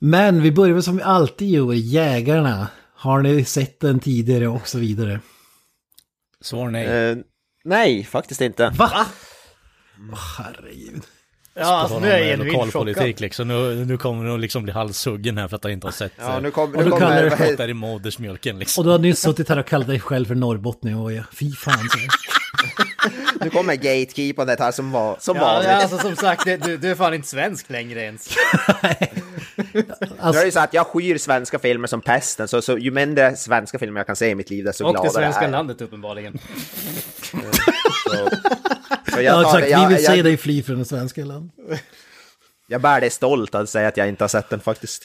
Men 0.00 0.42
vi 0.42 0.52
börjar 0.52 0.74
väl 0.74 0.82
som 0.82 0.96
vi 0.96 1.02
alltid 1.02 1.48
gör, 1.48 1.72
Jägarna. 1.72 2.68
Har 2.94 3.22
ni 3.22 3.44
sett 3.44 3.80
den 3.80 4.00
tidigare 4.00 4.48
och 4.48 4.68
så 4.68 4.78
vidare? 4.78 5.20
Svar 6.40 6.70
nej. 6.70 6.86
Eh, 6.86 7.16
nej, 7.64 8.04
faktiskt 8.04 8.40
inte. 8.40 8.72
Va? 8.76 9.06
Åh, 10.12 10.18
herregud. 10.38 11.02
Ja, 11.56 11.64
alltså, 11.64 11.98
nu 11.98 12.08
är 12.08 12.18
jag 12.18 12.30
eh, 12.30 12.36
genuint 12.36 12.72
chockad. 12.72 13.20
liksom. 13.20 13.48
Nu, 13.48 13.84
nu 13.84 13.96
kommer 13.98 14.24
de 14.28 14.40
liksom 14.40 14.62
bli 14.62 14.72
halshuggen 14.72 15.38
här 15.38 15.48
för 15.48 15.56
att 15.56 15.62
han 15.64 15.72
inte 15.72 15.86
har 15.86 15.92
sett. 15.92 16.12
Ja, 16.18 16.36
eh, 16.36 16.42
nu 16.42 16.50
kommer... 16.50 16.78
Och 16.78 16.84
Nu 16.84 16.90
då 16.90 16.96
kallar 16.96 17.16
kommer 17.28 17.36
du 17.36 17.44
heter- 17.44 17.56
där 17.56 17.68
i 17.68 17.74
modersmjölken 17.74 18.58
liksom. 18.58 18.80
Och 18.80 18.84
du 18.84 18.90
har 18.90 18.98
nyss 18.98 19.20
suttit 19.20 19.48
här 19.48 19.58
och 19.58 19.66
kallat 19.66 19.86
dig 19.86 20.00
själv 20.00 20.26
för 20.26 20.34
norrbottning 20.34 20.96
och 20.96 21.12
jag, 21.12 21.24
fy 21.32 21.52
fan. 21.52 21.74
Nu 23.40 23.50
kommer 23.50 23.74
gatekeepern 23.74 24.46
det 24.46 24.56
här 24.60 24.72
som, 24.72 24.90
var, 24.92 25.16
som 25.20 25.36
Ja, 25.36 25.42
vanligt. 25.44 25.70
ja, 25.70 25.76
alltså 25.82 25.98
som 25.98 26.16
sagt, 26.16 26.44
det, 26.44 26.56
du, 26.56 26.76
du 26.76 26.90
är 26.90 26.94
fan 26.94 27.14
inte 27.14 27.28
svensk 27.28 27.70
längre 27.70 28.00
ens. 28.02 28.36
Är 30.20 30.32
det 30.32 30.44
ju 30.44 30.50
så 30.50 30.60
att 30.60 30.74
jag 30.74 30.86
skyr 30.86 31.18
svenska 31.18 31.58
filmer 31.58 31.86
som 31.88 32.00
pesten, 32.00 32.48
så, 32.48 32.62
så 32.62 32.78
ju 32.78 32.90
mindre 32.90 33.36
svenska 33.36 33.78
filmer 33.78 34.00
jag 34.00 34.06
kan 34.06 34.16
se 34.16 34.28
i 34.28 34.34
mitt 34.34 34.50
liv, 34.50 34.64
desto 34.64 34.84
Och 34.84 34.90
gladare 34.90 35.08
det 35.08 35.14
svenska 35.14 35.40
är 35.40 35.44
jag. 35.44 35.50
landet 35.52 35.80
uppenbarligen. 35.80 36.38
Så, 38.04 38.30
så 39.12 39.16
Ja, 39.16 39.20
jag, 39.22 39.44
tar, 39.44 39.58
exakt. 39.58 39.66
det- 39.74 39.80
Vi 39.80 39.94
vill 39.94 40.04
jag, 40.04 40.12
se 40.12 40.16
jag, 40.16 40.24
dig 40.24 40.36
fly 40.36 40.62
från 40.62 40.78
det 40.78 40.84
svenska 40.84 41.24
land. 41.24 41.50
jag 42.68 42.80
bär 42.80 43.00
det 43.00 43.10
stolt 43.10 43.54
att 43.54 43.70
säga 43.70 43.88
att 43.88 43.96
jag 43.96 44.08
inte 44.08 44.24
har 44.24 44.28
sett 44.28 44.50
den 44.50 44.60
faktiskt. 44.60 45.02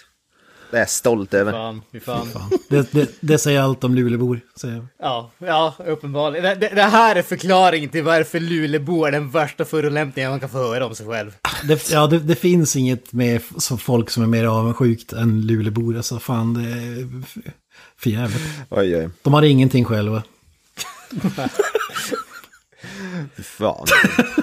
Det 0.72 0.78
är 0.78 0.82
jag 0.82 0.90
stolt 0.90 1.34
över. 1.34 1.52
Fan, 1.52 1.82
fan. 2.00 2.50
Det, 2.70 2.92
det, 2.92 3.10
det 3.20 3.38
säger 3.38 3.62
allt 3.62 3.84
om 3.84 3.96
Luleåbor. 3.96 4.40
säger. 4.56 4.88
Ja, 5.00 5.32
ja, 5.38 5.74
uppenbarligen. 5.88 6.44
Det, 6.44 6.56
det, 6.56 6.76
det 6.76 6.82
här 6.84 7.16
är 7.16 7.22
förklaringen 7.22 7.90
till 7.90 8.04
varför 8.04 8.40
Luleå 8.40 9.06
är 9.06 9.12
den 9.12 9.30
värsta 9.30 9.66
förolämpningen 9.66 10.32
man 10.32 10.40
kan 10.40 10.50
få 10.50 10.58
höra 10.58 10.86
om 10.86 10.96
sig 10.96 11.08
själv. 11.08 11.36
Det, 11.64 11.92
ja, 11.92 12.08
det, 12.08 12.20
det 12.20 12.36
finns 12.36 12.76
inget 12.76 13.14
med 13.14 13.42
folk 13.80 14.10
som 14.10 14.24
är 14.24 14.28
mer 14.28 14.46
avundsjukt 14.46 15.14
än 15.14 15.42
Luleåbor. 15.42 15.98
Alltså 15.98 16.20
fan, 16.20 16.54
det 16.54 16.70
är 16.70 17.08
för 17.98 18.10
jävligt. 18.10 18.42
Oj, 18.70 18.98
oj. 18.98 19.10
De 19.22 19.34
har 19.34 19.42
ingenting 19.42 19.86
själva. 19.86 20.24
Fan. 23.44 23.86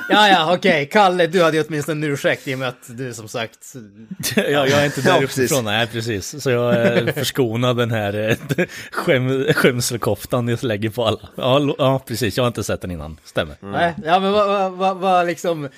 Ja, 0.08 0.28
ja, 0.28 0.54
okej. 0.54 0.88
Kalle, 0.92 1.26
du 1.26 1.42
hade 1.42 1.56
ju 1.56 1.64
åtminstone 1.68 2.06
en 2.06 2.12
ursäkt 2.12 2.48
i 2.48 2.54
och 2.54 2.58
med 2.58 2.68
att 2.68 2.86
du 2.98 3.14
som 3.14 3.28
sagt... 3.28 3.74
jag, 4.36 4.46
jag 4.68 4.70
är 4.70 4.84
inte 4.84 5.00
Ja, 5.04 5.12
där 5.12 5.20
precis. 5.20 5.38
uppifrån, 5.38 5.64
nej 5.64 5.86
precis. 5.86 6.42
Så 6.42 6.50
jag 6.50 6.74
är 6.74 7.12
förskonad 7.12 7.76
den 7.76 7.90
här 7.90 8.28
eh, 8.58 8.66
skäm, 8.92 9.44
skämselkoftan 9.52 10.48
jag 10.48 10.62
lägger 10.64 10.90
på 10.90 11.04
alla. 11.06 11.28
Ja, 11.36 11.74
ja, 11.78 12.02
precis. 12.06 12.36
Jag 12.36 12.44
har 12.44 12.48
inte 12.48 12.64
sett 12.64 12.80
den 12.80 12.90
innan. 12.90 13.20
Stämmer. 13.24 13.56
Nej, 13.60 13.94
ja 14.04 14.20
men 14.20 14.32
vad, 14.32 14.46
vad, 14.48 14.72
vad, 14.72 14.96
vad 14.96 15.26
liksom... 15.26 15.64
eh, 15.64 15.70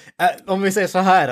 om 0.46 0.62
vi 0.62 0.72
säger 0.72 0.88
så 0.88 0.98
här. 0.98 1.28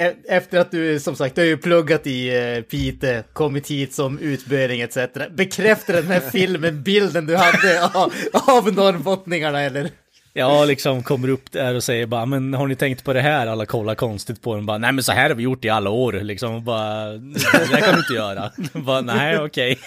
eh, 0.00 0.12
Efter 0.28 0.58
att 0.58 0.70
du, 0.70 1.00
som 1.00 1.16
sagt, 1.16 1.34
du 1.34 1.40
har 1.40 1.46
ju 1.46 1.56
pluggat 1.56 2.06
i 2.06 2.30
Pite, 2.70 3.24
kommit 3.32 3.68
hit 3.70 3.94
som 3.94 4.18
utböling 4.18 4.80
etc. 4.80 4.96
Bekräftar 5.30 5.94
den 5.94 6.06
här 6.06 6.20
filmen 6.32 6.82
bilden 6.82 7.26
du 7.26 7.36
hade 7.36 7.84
av, 7.94 8.12
av 8.32 8.72
norrbottningarna 8.74 9.60
eller? 9.62 9.90
Jag 10.32 10.68
liksom 10.68 11.02
kommer 11.02 11.28
upp 11.28 11.52
där 11.52 11.74
och 11.74 11.84
säger 11.84 12.06
bara, 12.06 12.26
men 12.26 12.54
har 12.54 12.66
ni 12.66 12.76
tänkt 12.76 13.04
på 13.04 13.12
det 13.12 13.20
här? 13.20 13.46
Alla 13.46 13.66
kollar 13.66 13.94
konstigt 13.94 14.42
på 14.42 14.54
den 14.54 14.66
bara, 14.66 14.78
nej 14.78 14.92
men 14.92 15.04
så 15.04 15.12
här 15.12 15.28
har 15.28 15.36
vi 15.36 15.42
gjort 15.42 15.64
i 15.64 15.68
alla 15.68 15.90
år 15.90 16.12
liksom. 16.12 16.54
Och 16.54 16.62
bara, 16.62 17.04
det 17.04 17.70
där 17.70 17.80
kan 17.80 17.92
du 17.94 17.98
inte 17.98 18.12
göra. 18.12 18.50
bara, 18.72 19.00
nej 19.00 19.38
okej. 19.38 19.78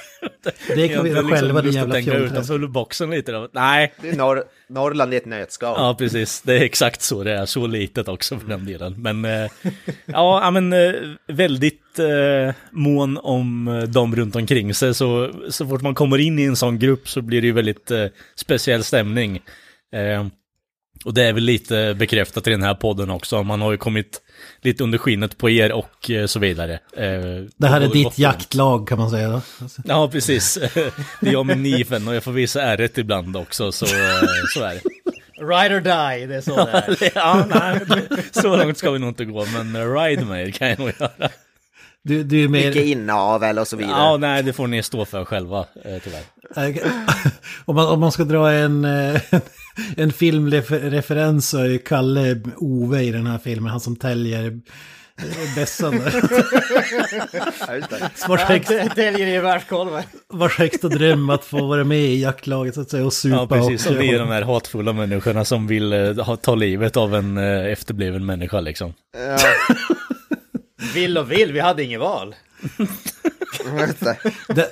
Det 0.67 0.87
kan 0.87 1.03
vi 1.03 1.09
göra 1.09 1.21
har 1.21 1.31
själva, 1.31 1.61
din 1.61 1.71
jävla 1.71 1.93
tänka 1.93 2.17
utanför 2.17 2.67
boxen 2.67 3.09
lite 3.09 3.31
då. 3.31 3.49
Nej, 3.51 3.93
Det 4.01 4.09
är 4.09 4.15
Norr, 4.15 4.43
Norrland 4.69 5.13
i 5.13 5.17
ett 5.17 5.25
nötskal. 5.25 5.75
Ja, 5.77 5.95
precis. 5.99 6.41
Det 6.41 6.53
är 6.53 6.61
exakt 6.61 7.01
så 7.01 7.23
det 7.23 7.31
är. 7.31 7.45
Så 7.45 7.67
litet 7.67 8.07
också 8.07 8.39
för 8.39 8.47
den 8.47 8.65
delen. 8.65 8.95
Men 8.97 9.25
eh, 9.25 9.51
ja, 10.05 10.41
ja, 10.43 10.51
men 10.51 10.73
eh, 10.73 10.93
väldigt 11.27 11.99
eh, 11.99 12.55
mån 12.71 13.17
om 13.17 13.85
dem 13.87 14.15
runt 14.15 14.35
omkring 14.35 14.73
sig. 14.73 14.93
Så, 14.93 15.31
så 15.49 15.67
fort 15.67 15.81
man 15.81 15.95
kommer 15.95 16.17
in 16.17 16.39
i 16.39 16.43
en 16.43 16.55
sån 16.55 16.79
grupp 16.79 17.09
så 17.09 17.21
blir 17.21 17.41
det 17.41 17.47
ju 17.47 17.53
väldigt 17.53 17.91
eh, 17.91 18.05
speciell 18.35 18.83
stämning. 18.83 19.41
Eh, 19.93 20.25
och 21.05 21.13
det 21.13 21.23
är 21.23 21.33
väl 21.33 21.43
lite 21.43 21.95
bekräftat 21.99 22.47
i 22.47 22.49
den 22.49 22.63
här 22.63 22.73
podden 22.75 23.09
också. 23.09 23.43
Man 23.43 23.61
har 23.61 23.71
ju 23.71 23.77
kommit 23.77 24.21
lite 24.61 24.83
under 24.83 24.97
skinnet 24.97 25.37
på 25.37 25.49
er 25.49 25.71
och 25.71 26.09
eh, 26.11 26.25
så 26.25 26.39
vidare. 26.39 26.73
Eh, 26.97 27.43
Det 27.57 27.67
här 27.67 27.81
är 27.81 27.87
och- 27.87 27.93
ditt 27.93 28.07
och- 28.07 28.19
jaktlag 28.19 28.87
kan 28.87 28.97
man 28.97 29.09
säga. 29.09 29.29
Då. 29.29 29.41
Ja, 29.85 30.07
precis. 30.11 30.53
Det 31.21 31.27
är 31.29 31.31
jag 31.33 31.45
med 31.45 31.55
kniven 31.55 32.07
och 32.07 32.15
jag 32.15 32.23
får 32.23 32.31
visa 32.31 32.61
ärret 32.61 32.97
ibland 32.97 33.37
också, 33.37 33.71
så, 33.71 33.85
eh, 33.85 33.91
så 34.53 34.61
är 34.63 34.73
det. 34.73 34.81
Ride 35.41 35.75
or 35.75 35.79
die, 35.81 36.25
det 36.25 36.35
är 36.35 36.41
så 36.41 36.55
det 36.55 36.71
är. 37.05 37.11
ja, 37.15 37.45
nej, 37.49 37.79
så 38.31 38.57
långt 38.57 38.77
ska 38.77 38.91
vi 38.91 38.99
nog 38.99 39.09
inte 39.09 39.25
gå, 39.25 39.45
men 39.45 39.95
ride 39.95 40.25
med 40.25 40.47
er 40.47 40.51
kan 40.51 40.69
jag 40.69 40.79
nog 40.79 40.91
göra. 40.99 41.29
Du, 42.03 42.23
du 42.23 42.43
är 42.43 42.47
Mycket 42.47 42.75
mer... 42.75 42.83
inavel 42.83 43.59
och 43.59 43.67
så 43.67 43.77
vidare. 43.77 43.97
Ja, 43.97 44.17
nej, 44.17 44.43
det 44.43 44.53
får 44.53 44.67
ni 44.67 44.83
stå 44.83 45.05
för 45.05 45.25
själva, 45.25 45.65
tyvärr. 46.03 46.23
om, 47.65 47.75
man, 47.75 47.87
om 47.87 47.99
man 47.99 48.11
ska 48.11 48.23
dra 48.23 48.51
en, 48.51 48.85
en 49.97 50.13
filmreferens 50.13 51.49
så 51.49 51.57
är 51.57 51.77
Kalle 51.77 52.41
Ove 52.57 53.01
i 53.01 53.11
den 53.11 53.27
här 53.27 53.37
filmen. 53.37 53.71
Han 53.71 53.79
som 53.79 53.95
täljer 53.95 54.59
bässan 55.55 55.91
där. 55.91 56.13
Vars 58.27 58.41
högsta, 58.41 58.89
Täljer 58.89 59.27
i 59.27 59.39
världskolvar. 59.39 60.03
vars 60.29 60.57
högsta 60.57 60.87
dröm 60.87 61.29
att 61.29 61.45
få 61.45 61.65
vara 61.65 61.83
med 61.83 61.99
i 61.99 62.21
jaktlaget 62.21 62.75
så 62.75 62.81
att 62.81 62.89
säga 62.89 63.05
och 63.05 63.13
supa. 63.13 63.35
Ja, 63.35 63.47
precis. 63.47 63.87
och, 63.87 64.03
är 64.03 64.19
de 64.19 64.29
här 64.29 64.41
hatfulla 64.41 64.93
människorna 64.93 65.45
som 65.45 65.67
vill 65.67 65.93
eh, 65.93 66.15
ha, 66.17 66.35
ta 66.35 66.55
livet 66.55 66.97
av 66.97 67.15
en 67.15 67.37
eh, 67.37 67.65
efterbliven 67.71 68.25
människa 68.25 68.59
liksom. 68.59 68.93
Ja, 69.17 69.37
Vill 70.93 71.17
och 71.17 71.31
vill, 71.31 71.53
vi 71.53 71.59
hade 71.59 71.83
inget 71.83 71.99
val. 71.99 72.35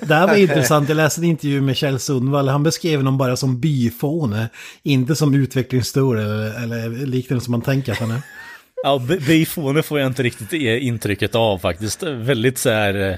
Det. 0.08 0.16
Här 0.16 0.28
var 0.28 0.36
intressant, 0.36 0.90
jag 0.90 0.96
läste 0.96 1.22
en 1.22 1.26
intervju 1.26 1.62
med 1.62 1.78
Kjell 1.78 2.00
Sundvall. 2.00 2.48
Han 2.48 2.64
beskrev 2.64 3.00
honom 3.00 3.18
bara 3.18 3.36
som 3.38 3.60
byfåne, 3.60 4.50
inte 4.84 5.16
som 5.16 5.34
utvecklingsstör 5.34 6.16
eller, 6.16 6.64
eller 6.64 6.90
liknande 7.06 7.44
som 7.44 7.52
man 7.52 7.62
tänker 7.62 7.92
att 7.92 7.98
han 8.00 8.12
är. 8.12 8.22
Ja, 8.84 9.02
B- 9.08 9.18
bifone 9.28 9.84
får 9.84 10.00
jag 10.00 10.08
inte 10.08 10.24
riktigt 10.24 10.54
eh, 10.54 10.86
intrycket 10.88 11.36
av 11.36 11.58
faktiskt. 11.58 12.04
Väldigt 12.04 12.58
så 12.58 12.70
här 12.70 13.10
eh, 13.12 13.16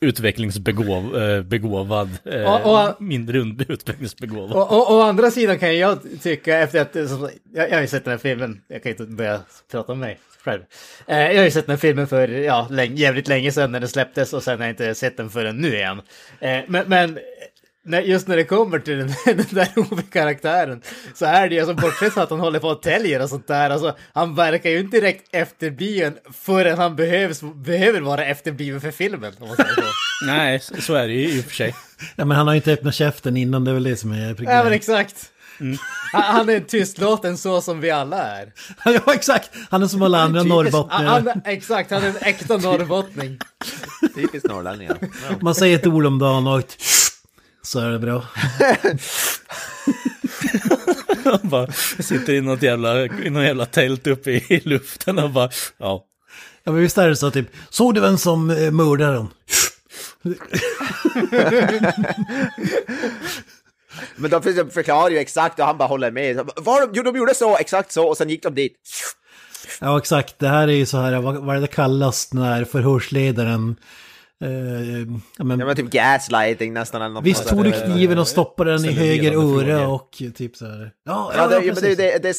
utvecklingsbegåvad, 0.00 2.08
eh, 2.24 2.42
Och- 2.54 2.88
och- 2.88 3.02
mindre 3.02 3.38
utvecklingsbegåvad. 3.68 4.52
Och, 4.56 4.72
och, 4.72 4.92
å 4.94 5.00
andra 5.02 5.30
sidan 5.30 5.58
kan 5.58 5.78
jag 5.78 5.98
tycka 6.22 6.58
efter 6.58 6.80
att, 6.80 6.94
jag, 6.94 7.30
jag 7.70 7.76
har 7.76 7.80
ju 7.80 7.86
sett 7.86 8.04
den 8.04 8.10
här 8.10 8.18
filmen, 8.18 8.60
jag 8.68 8.82
kan 8.82 8.90
inte 8.92 9.04
börja 9.04 9.40
prata 9.70 9.92
om 9.92 9.98
mig 9.98 10.18
själv. 10.44 10.62
Eh, 11.06 11.18
jag 11.18 11.36
har 11.36 11.44
ju 11.44 11.50
sett 11.50 11.66
den 11.66 11.78
filmen 11.78 12.06
för 12.06 12.28
ja, 12.28 12.66
läng, 12.70 12.96
jävligt 12.96 13.28
länge 13.28 13.52
sedan 13.52 13.72
när 13.72 13.80
den 13.80 13.88
släpptes 13.88 14.32
och 14.32 14.42
sen 14.42 14.58
har 14.58 14.66
jag 14.66 14.72
inte 14.72 14.94
sett 14.94 15.16
den 15.16 15.30
förrän 15.30 15.56
nu 15.56 15.74
igen. 15.74 16.02
Eh, 16.40 16.60
men 16.68 16.84
men 16.88 17.18
när, 17.86 18.00
just 18.00 18.28
när 18.28 18.36
det 18.36 18.44
kommer 18.44 18.78
till 18.78 18.98
den, 18.98 19.08
den 19.36 19.46
där 19.50 19.68
Ove-karaktären 19.76 20.82
så 21.14 21.24
är 21.26 21.48
det 21.48 21.54
ju, 21.54 21.60
alltså 21.60 21.74
bortsett 21.74 22.12
från 22.12 22.22
att 22.22 22.30
han 22.30 22.40
håller 22.40 22.58
på 22.58 22.68
och 22.68 22.82
täljer 22.82 23.22
och 23.22 23.28
sånt 23.28 23.46
där, 23.46 23.70
alltså 23.70 23.96
han 24.12 24.34
verkar 24.34 24.70
ju 24.70 24.80
inte 24.80 25.00
direkt 25.00 25.28
efterbliven 25.34 26.14
förrän 26.32 26.78
han 26.78 26.96
behövs, 26.96 27.40
behöver 27.54 28.00
vara 28.00 28.24
efterbliven 28.24 28.80
för 28.80 28.90
filmen. 28.90 29.32
Om 29.38 29.48
man 29.48 29.56
säger 29.56 29.70
så. 29.74 29.82
Nej, 30.26 30.60
så 30.60 30.94
är 30.94 31.06
det 31.06 31.12
ju 31.14 31.28
i 31.28 31.40
och 31.40 31.44
för 31.44 31.54
sig. 31.54 31.74
Ja, 32.16 32.24
men 32.24 32.36
han 32.36 32.46
har 32.46 32.54
ju 32.54 32.56
inte 32.56 32.72
öppnat 32.72 32.94
käften 32.94 33.36
innan, 33.36 33.64
det 33.64 33.70
är 33.70 33.74
väl 33.74 33.82
det 33.84 33.96
som 33.96 34.12
är 34.12 34.16
Ja 34.20 34.26
men 34.26 34.34
problemet. 34.36 34.72
exakt. 34.72 35.30
Han, 36.12 36.22
han 36.22 36.48
är 36.48 36.60
tystlåten 36.60 37.38
så 37.38 37.60
som 37.60 37.80
vi 37.80 37.90
alla 37.90 38.22
är. 38.22 38.52
Ja, 38.84 39.14
exakt! 39.14 39.50
Han 39.70 39.82
är 39.82 39.86
som 39.86 40.02
alla 40.02 40.20
andra 40.20 40.42
norrbottningar. 40.42 41.04
han, 41.04 41.40
exakt, 41.44 41.90
han 41.90 42.02
är 42.02 42.08
en 42.08 42.16
äkta 42.16 42.56
norrbottning. 42.56 43.38
Typiskt 44.14 44.48
norrlänningar. 44.48 44.98
Man 45.40 45.54
säger 45.54 45.78
ett 45.78 45.86
ord 45.86 46.06
om 46.06 46.18
dagen 46.18 46.46
och 46.46 46.62
så 47.62 47.80
är 47.80 47.90
det 47.90 47.98
bra. 47.98 48.24
Han 51.24 51.38
bara 51.42 51.72
sitter 52.00 52.32
i 52.32 52.40
något 52.40 52.62
jävla, 52.62 53.04
i 53.04 53.30
något 53.30 53.44
jävla 53.44 53.66
tält 53.66 54.06
uppe 54.06 54.30
i, 54.30 54.44
i 54.48 54.60
luften 54.68 55.18
och 55.18 55.30
bara, 55.30 55.50
ja. 55.78 56.04
Ja 56.64 56.72
men 56.72 56.80
visst 56.80 56.98
är 56.98 57.08
det 57.08 57.16
så 57.16 57.30
typ, 57.30 57.46
såg 57.70 57.94
du 57.94 58.00
vem 58.00 58.18
som 58.18 58.50
eh, 58.50 58.70
mördade 58.70 59.14
dem? 59.14 59.30
Men 64.16 64.30
de 64.30 64.42
för- 64.42 64.70
förklarar 64.70 65.10
ju 65.10 65.18
exakt 65.18 65.58
och 65.60 65.66
han 65.66 65.78
bara 65.78 65.88
håller 65.88 66.10
med. 66.10 66.36
Var 66.56 66.80
de, 66.80 66.90
jo, 66.94 67.02
de 67.02 67.16
gjorde 67.18 67.34
så, 67.34 67.56
exakt 67.56 67.92
så, 67.92 68.06
och 68.08 68.16
sen 68.16 68.28
gick 68.28 68.42
de 68.42 68.54
dit. 68.54 68.76
Ja 69.80 69.98
exakt, 69.98 70.38
det 70.38 70.48
här 70.48 70.68
är 70.68 70.72
ju 70.72 70.86
så 70.86 70.98
här, 70.98 71.20
vad, 71.20 71.36
vad 71.36 71.56
är 71.56 71.60
det 71.60 71.66
kallas 71.66 72.32
när 72.32 72.64
förhörsledaren... 72.64 73.76
Eh, 74.44 74.50
ja, 75.38 75.44
men, 75.44 75.58
Det 75.58 75.64
var 75.64 75.74
typ 75.74 75.90
gaslighting 75.90 76.72
nästan 76.72 77.02
eller 77.02 77.14
något. 77.14 77.24
visst 77.24 77.48
tog 77.48 77.64
du 77.64 77.72
kniven 77.72 78.18
och 78.18 78.28
stoppade 78.28 78.72
den 78.72 78.84
i 78.84 78.92
höger 78.92 79.32
öra 79.32 79.88
och 79.88 80.22
typ 80.34 80.56
så 80.56 80.64
här. 80.64 80.90
Ja, 81.06 81.32
Ja, 81.36 81.46
det, 81.46 81.54
ja, 81.66 81.72
men 81.74 81.82
det, 81.82 81.94
det, 81.94 82.18
det, 82.22 82.34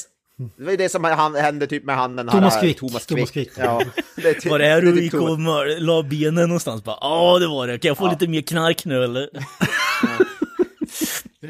det 0.57 0.63
var 0.63 0.71
ju 0.71 0.77
det 0.77 0.89
som 0.89 1.03
hände 1.35 1.67
typ 1.67 1.83
med 1.83 1.95
han 1.95 2.15
den 2.15 2.29
här... 2.29 2.37
Thomas 2.37 2.59
Quick. 2.59 2.79
Thomas 2.79 3.05
Thomas 3.05 3.31
Quick. 3.31 3.53
Quick. 3.53 3.65
Ja, 3.65 3.81
det 4.15 4.29
är 4.29 4.33
typ, 4.33 4.51
Var 4.51 4.59
det 4.59 4.65
här 4.65 4.77
är 4.77 4.81
du 4.81 4.91
typ 4.93 5.01
gick 5.03 5.13
Thomas- 5.13 5.75
och 5.75 5.81
la 5.81 6.03
benen 6.03 6.49
någonstans? 6.49 6.81
Ja, 6.85 7.37
det 7.39 7.47
var 7.47 7.67
det. 7.67 7.77
Kan 7.79 7.87
jag 7.89 7.97
få 7.97 8.09
lite 8.09 8.27
mer 8.27 8.41
knark 8.41 8.85
nu 8.85 9.03
eller? 9.03 9.29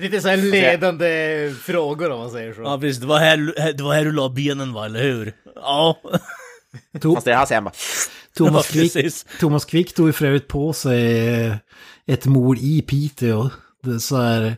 Lite 0.01 0.21
så 0.21 0.27
här 0.27 0.37
ledande 0.37 1.53
frågor 1.61 2.11
om 2.11 2.19
man 2.19 2.31
säger 2.31 2.53
så. 2.53 2.61
Ja, 2.61 2.79
precis. 2.79 3.01
Det 3.01 3.07
var 3.07 3.19
här, 3.19 3.73
det 3.77 3.83
var 3.83 3.93
här 3.93 4.05
du 4.05 4.11
la 4.11 4.29
benen 4.29 4.73
va, 4.73 4.85
eller 4.85 5.03
hur? 5.03 5.33
Ja. 5.55 5.97
Fast 7.01 7.25
det 7.25 7.31
är 7.31 7.35
han 7.35 7.47
säger 7.47 7.61
bara... 7.61 7.73
Thomas, 8.37 8.67
Quick. 8.67 8.93
Thomas 9.39 9.65
Quick 9.65 9.93
tog 9.95 10.07
ju 10.07 10.13
för 10.13 10.25
övrigt 10.25 10.47
på 10.47 10.73
sig 10.73 11.29
eh, 11.45 11.55
ett 12.07 12.25
mord 12.25 12.57
i 12.57 12.81
Piteå. 12.81 13.49
Det 13.83 13.91
är 13.91 13.97
så 13.97 14.21
här, 14.21 14.57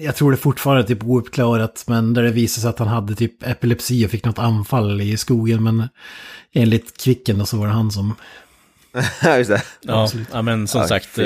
jag 0.00 0.16
tror 0.16 0.30
det 0.30 0.36
fortfarande 0.36 0.82
är 0.82 0.86
typ 0.86 1.04
ouppklarat, 1.04 1.84
men 1.86 2.14
där 2.14 2.22
det 2.22 2.30
visade 2.30 2.62
sig 2.62 2.70
att 2.70 2.78
han 2.78 2.88
hade 2.88 3.14
typ 3.14 3.42
epilepsi 3.46 4.06
och 4.06 4.10
fick 4.10 4.24
något 4.24 4.38
anfall 4.38 5.00
i 5.00 5.16
skogen. 5.16 5.62
Men 5.62 5.88
enligt 6.52 7.02
Kvicken 7.02 7.38
då 7.38 7.46
så 7.46 7.56
var 7.56 7.66
det 7.66 7.72
han 7.72 7.90
som... 7.90 8.14
Ja, 9.22 9.38
just 9.38 9.50
det. 9.50 9.62
Ja, 9.80 10.10
ja 10.32 10.42
men 10.42 10.68
som 10.68 10.80
Ja, 10.80 10.88
sagt. 10.88 11.18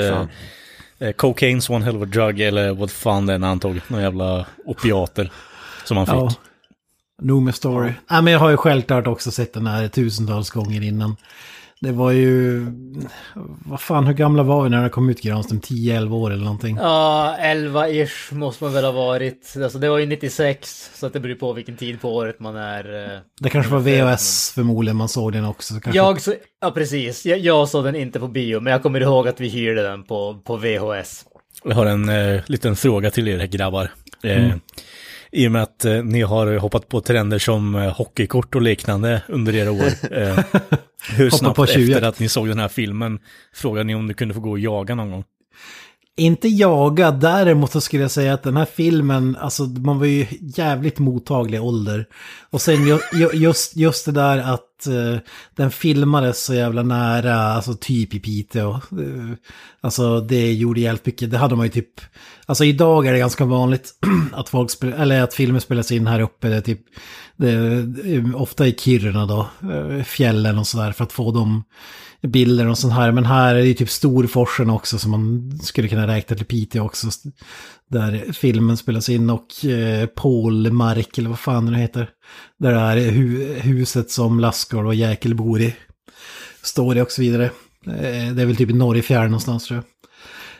Eh, 0.99 1.07
eh, 1.07 1.13
cocaine's 1.13 1.71
one 1.71 1.85
hell 1.85 1.95
of 1.95 2.03
a 2.03 2.05
drug, 2.05 2.39
eller 2.39 2.73
vad 2.73 2.91
fan 2.91 3.25
det 3.25 3.33
är 3.33 3.37
när 3.37 3.47
han 3.47 3.59
tog. 3.59 3.81
Några 3.87 4.03
jävla 4.03 4.45
opiater. 4.65 5.31
Som 5.83 5.97
han 5.97 6.05
fick. 6.05 6.15
Ja, 6.15 6.31
nog 7.21 7.41
med 7.41 7.55
story. 7.55 7.93
Ja. 8.07 8.21
men 8.21 8.33
jag 8.33 8.39
har 8.39 8.49
ju 8.49 8.57
självklart 8.57 9.07
också 9.07 9.31
sett 9.31 9.53
den 9.53 9.67
här 9.67 9.87
tusentals 9.87 10.49
gånger 10.49 10.83
innan. 10.83 11.15
Det 11.81 11.91
var 11.91 12.11
ju... 12.11 12.65
Vad 13.65 13.81
fan, 13.81 14.07
hur 14.07 14.13
gamla 14.13 14.43
var 14.43 14.63
vi 14.63 14.69
när 14.69 14.81
den 14.81 14.89
kom 14.89 15.09
ut 15.09 15.21
Granström? 15.21 15.59
10-11 15.59 16.13
år 16.13 16.31
eller 16.33 16.43
någonting? 16.43 16.77
Ja, 16.81 17.35
11-ish 17.39 18.33
måste 18.33 18.63
man 18.63 18.73
väl 18.73 18.85
ha 18.85 18.91
varit. 18.91 19.53
Alltså 19.63 19.79
det 19.79 19.89
var 19.89 19.97
ju 19.97 20.05
96, 20.05 20.91
så 20.95 21.05
att 21.05 21.13
det 21.13 21.19
beror 21.19 21.35
på 21.35 21.53
vilken 21.53 21.77
tid 21.77 22.01
på 22.01 22.15
året 22.15 22.39
man 22.39 22.55
är. 22.55 23.13
eh, 23.13 23.19
Det 23.41 23.49
kanske 23.49 23.71
var 23.71 23.79
VHS 23.79 24.51
förmodligen 24.55 24.97
man 24.97 25.09
såg 25.09 25.33
den 25.33 25.45
också. 25.45 25.73
så 25.73 25.79
Kanske... 25.79 25.97
Jag 25.97 26.21
så, 26.21 26.33
ja 26.61 26.71
precis, 26.71 27.25
jag, 27.25 27.39
jag 27.39 27.69
såg 27.69 27.83
den 27.83 27.95
inte 27.95 28.19
på 28.19 28.27
bio, 28.27 28.59
men 28.59 28.71
jag 28.73 28.83
kommer 28.83 29.01
ihåg 29.01 29.27
att 29.27 29.41
vi 29.41 29.47
hyrde 29.49 29.81
den 29.83 30.03
på, 30.03 30.41
på 30.45 30.57
VHS. 30.57 31.25
Jag 31.63 31.75
har 31.75 31.85
en 31.85 32.09
eh, 32.09 32.41
liten 32.47 32.75
fråga 32.75 33.11
till 33.11 33.27
er 33.27 33.45
grabbar. 33.45 33.91
Eh, 34.23 34.53
I 35.35 35.47
och 35.47 35.51
med 35.51 35.63
att 35.63 35.85
eh, 35.85 36.03
ni 36.03 36.21
har 36.21 36.57
hoppat 36.57 36.89
på 36.89 37.01
trender 37.01 37.39
som 37.39 37.75
eh, 37.75 37.97
hockeykort 37.97 38.55
och 38.55 38.61
liknande 38.61 39.21
under 39.27 39.55
era 39.55 39.71
år. 39.71 39.91
Eh, 40.15 40.39
hur 41.17 41.29
snabbt 41.29 41.55
på 41.55 41.63
efter 41.63 42.01
att 42.01 42.19
ni 42.19 42.29
såg 42.29 42.47
den 42.47 42.59
här 42.59 42.67
filmen 42.67 43.19
frågade 43.53 43.83
ni 43.83 43.95
om 43.95 44.07
du 44.07 44.13
kunde 44.13 44.33
få 44.33 44.39
gå 44.39 44.51
och 44.51 44.59
jaga 44.59 44.95
någon 44.95 45.11
gång? 45.11 45.23
Inte 46.17 46.47
jaga, 46.47 47.11
däremot 47.11 47.71
så 47.71 47.81
skulle 47.81 48.01
jag 48.01 48.11
säga 48.11 48.33
att 48.33 48.43
den 48.43 48.57
här 48.57 48.65
filmen, 48.65 49.37
alltså 49.39 49.63
man 49.63 49.99
var 49.99 50.05
ju 50.05 50.27
jävligt 50.41 50.99
mottaglig 50.99 51.63
ålder. 51.63 52.05
Och 52.49 52.61
sen 52.61 52.87
ju, 52.87 52.99
ju, 53.13 53.29
just, 53.33 53.75
just 53.75 54.05
det 54.05 54.11
där 54.11 54.37
att 54.37 54.87
uh, 54.87 55.17
den 55.55 55.71
filmades 55.71 56.43
så 56.43 56.53
jävla 56.53 56.83
nära, 56.83 57.35
alltså 57.35 57.73
typ 57.73 58.13
i 58.13 58.19
Piteå. 58.19 58.71
Uh, 58.71 59.33
alltså 59.81 60.21
det 60.21 60.53
gjorde 60.53 60.79
jävligt 60.79 61.05
mycket, 61.05 61.31
det 61.31 61.37
hade 61.37 61.55
man 61.55 61.65
ju 61.65 61.71
typ, 61.71 62.01
alltså 62.45 62.65
idag 62.65 63.07
är 63.07 63.13
det 63.13 63.19
ganska 63.19 63.45
vanligt 63.45 63.91
att 64.33 64.49
folk 64.49 64.71
spel, 64.71 64.93
eller 64.93 65.21
att 65.21 65.33
filmer 65.33 65.59
spelas 65.59 65.91
in 65.91 66.07
här 66.07 66.19
uppe, 66.19 66.49
det 66.49 66.55
är 66.55 66.61
typ, 66.61 66.81
det 67.35 67.49
är 67.49 68.15
eh, 68.15 68.41
ofta 68.41 68.67
i 68.67 68.73
Kiruna 68.73 69.25
då, 69.25 69.47
fjällen 70.05 70.59
och 70.59 70.67
sådär 70.67 70.91
för 70.91 71.03
att 71.03 71.13
få 71.13 71.31
dem 71.31 71.63
bilder 72.27 72.67
och 72.67 72.77
sånt 72.77 72.93
här. 72.93 73.11
Men 73.11 73.25
här 73.25 73.55
är 73.55 73.59
det 73.59 73.67
ju 73.67 73.73
typ 73.73 73.89
Storforsen 73.89 74.69
också 74.69 74.97
som 74.97 75.11
man 75.11 75.51
skulle 75.63 75.87
kunna 75.87 76.07
räkna 76.07 76.35
till 76.35 76.45
Piteå 76.45 76.85
också. 76.85 77.07
Där 77.89 78.31
filmen 78.33 78.77
spelas 78.77 79.09
in 79.09 79.29
och 79.29 79.65
eh, 79.65 80.05
Pålmark 80.05 81.17
eller 81.17 81.29
vad 81.29 81.39
fan 81.39 81.65
det 81.65 81.77
heter. 81.77 82.09
Där 82.59 82.95
det 82.95 83.03
är 83.03 83.11
hu 83.11 83.53
huset 83.53 84.11
som 84.11 84.39
Lassgård 84.39 84.85
och 84.85 84.95
Jäkel 84.95 85.35
bor 85.35 85.61
i. 85.61 85.75
Står 86.61 86.95
det 86.95 87.01
och 87.01 87.11
så 87.11 87.21
vidare. 87.21 87.45
Eh, 87.87 88.33
det 88.33 88.41
är 88.41 88.45
väl 88.45 88.55
typ 88.55 88.69
i 88.69 88.73
Norrfjärden 88.73 89.31
någonstans 89.31 89.65
tror 89.65 89.77
jag. 89.77 89.85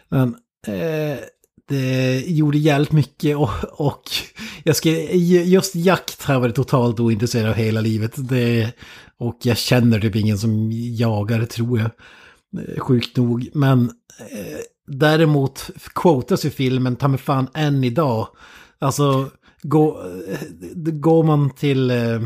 Men 0.10 0.36
eh, 0.68 1.18
det 1.68 2.24
gjorde 2.28 2.58
jävligt 2.58 2.92
mycket 2.92 3.38
och, 3.38 3.50
och 3.72 4.04
jag 4.64 4.76
ska, 4.76 4.90
just 4.90 5.76
jakt 5.76 6.24
har 6.24 6.34
jag 6.34 6.42
varit 6.42 6.56
totalt 6.56 7.00
ointresserad 7.00 7.50
av 7.50 7.56
hela 7.56 7.82
livet. 7.82 8.14
Det, 8.18 8.72
och 9.18 9.38
jag 9.42 9.58
känner 9.58 10.00
typ 10.00 10.16
ingen 10.16 10.38
som 10.38 10.70
jagar 10.72 11.46
tror 11.46 11.80
jag. 11.80 11.92
Eh, 12.68 12.80
sjukt 12.80 13.18
nog. 13.18 13.50
Men 13.54 13.84
eh, 14.32 14.60
däremot 14.88 15.70
quotas 15.96 16.46
ju 16.46 16.50
filmen 16.50 16.96
ta 16.96 17.08
mig 17.08 17.20
fan 17.20 17.48
än 17.54 17.84
idag. 17.84 18.28
Alltså 18.80 19.30
gå, 19.62 20.04
eh, 20.30 20.92
går 20.94 21.24
man 21.24 21.50
till... 21.50 21.92
Eh, 21.92 22.22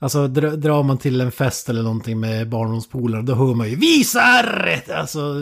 Alltså 0.00 0.28
dra, 0.28 0.50
drar 0.50 0.82
man 0.82 0.98
till 0.98 1.20
en 1.20 1.32
fest 1.32 1.68
eller 1.68 1.82
någonting 1.82 2.20
med 2.20 2.48
barndomspolare 2.48 3.22
då 3.22 3.34
hör 3.34 3.54
man 3.54 3.70
ju 3.70 3.76
visar! 3.76 4.82
Alltså, 4.94 5.34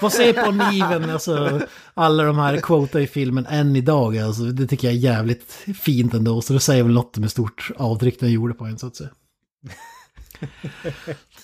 få 0.00 0.10
se 0.10 0.32
på 0.32 0.50
niven, 0.50 1.10
alltså 1.10 1.60
alla 1.94 2.22
de 2.22 2.38
här 2.38 2.56
quotar 2.56 3.00
i 3.00 3.06
filmen 3.06 3.46
än 3.46 3.76
idag. 3.76 4.18
Alltså, 4.18 4.42
det 4.42 4.66
tycker 4.66 4.88
jag 4.88 4.94
är 4.94 5.00
jävligt 5.00 5.52
fint 5.82 6.14
ändå. 6.14 6.42
Så 6.42 6.52
det 6.52 6.60
säger 6.60 6.82
väl 6.82 6.92
något 6.92 7.18
med 7.18 7.30
stort 7.30 7.70
avtryck 7.76 8.20
den 8.20 8.32
gjorde 8.32 8.54
på 8.54 8.64
en 8.64 8.78
så 8.78 8.86
att 8.86 8.96
säga. 8.96 9.10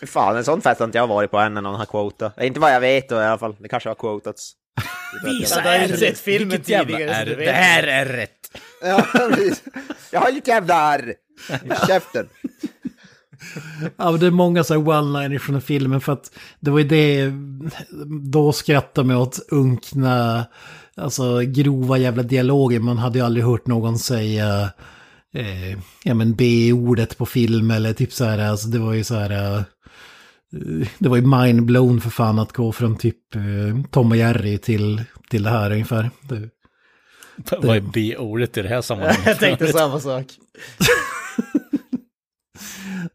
Fan, 0.07 0.37
en 0.37 0.45
sån 0.45 0.61
fest 0.61 0.81
har 0.81 0.87
inte 0.87 0.99
jag 0.99 1.07
varit 1.07 1.31
på 1.31 1.39
än 1.39 1.55
när 1.55 1.63
någon 1.63 1.75
har 1.75 1.87
quotat. 1.87 2.43
Inte 2.43 2.61
vad 2.61 2.75
jag 2.75 2.81
vet 2.81 3.09
då, 3.09 3.17
i 3.17 3.25
alla 3.25 3.39
fall. 3.39 3.57
Det 3.59 3.69
kanske 3.69 3.89
har 3.89 3.95
quotats. 3.95 4.53
Ju 5.89 5.97
sett 5.97 6.19
filmen 6.19 6.49
Vilket 6.49 6.69
jävla 6.69 6.97
tidigare, 6.97 7.33
är. 7.33 7.37
Det 7.37 7.53
här 7.53 7.83
är 7.83 8.07
rätt. 8.07 8.59
Ja. 8.83 9.07
Jag 10.13 10.21
har 10.21 10.33
lite 10.33 10.51
jävla 10.51 10.75
arr. 10.75 11.15
Käften. 11.87 12.29
Ja, 13.97 14.13
det 14.13 14.27
är 14.27 14.31
många 14.31 14.65
så 14.65 14.75
här 14.75 14.81
one-liners 14.81 15.39
från 15.39 15.53
den 15.53 15.63
filmen 15.63 16.01
för 16.01 16.13
att 16.13 16.31
det 16.61 16.71
var 16.71 16.79
ju 16.79 16.89
det, 16.89 17.33
då 18.33 18.53
skrattade 18.53 19.07
man 19.09 19.17
åt 19.17 19.39
unkna, 19.51 20.47
alltså 20.97 21.41
grova 21.41 21.99
jävla 21.99 22.23
dialoger. 22.23 22.81
Man 22.81 22.99
hade 22.99 23.19
ju 23.19 23.25
aldrig 23.25 23.45
hört 23.45 23.67
någon 23.67 23.99
säga, 23.99 24.71
eh, 25.35 25.71
ja 26.05 26.15
men 26.15 26.35
B-ordet 26.35 27.19
på 27.19 27.27
film 27.27 27.71
eller 27.71 27.93
typ 27.93 28.13
så 28.13 28.25
här, 28.25 28.39
alltså 28.39 28.69
det 28.69 28.79
var 28.79 28.93
ju 28.93 29.05
så 29.05 29.15
här, 29.15 29.31
eh, 29.31 29.63
det 30.99 31.09
var 31.09 31.17
ju 31.17 31.23
mind-blown 31.23 32.01
för 32.01 32.11
fan 32.11 32.39
att 32.39 32.53
gå 32.53 32.73
från 32.73 32.97
typ 32.97 33.35
eh, 33.35 33.91
Tom 33.91 34.11
och 34.11 34.17
Jerry 34.17 34.59
till, 34.59 35.05
till 35.31 35.43
det 35.43 35.51
här 35.51 35.71
ungefär. 35.71 36.11
Det, 36.21 36.49
Vad 37.63 37.77
är 37.77 37.81
B-ordet 37.81 38.57
i 38.57 38.63
det 38.63 38.69
här 38.69 38.81
sammanhanget? 38.81 39.23
Jag 39.27 39.39
tänkte 39.39 39.73
samma 39.73 40.01
sak. 40.01 40.27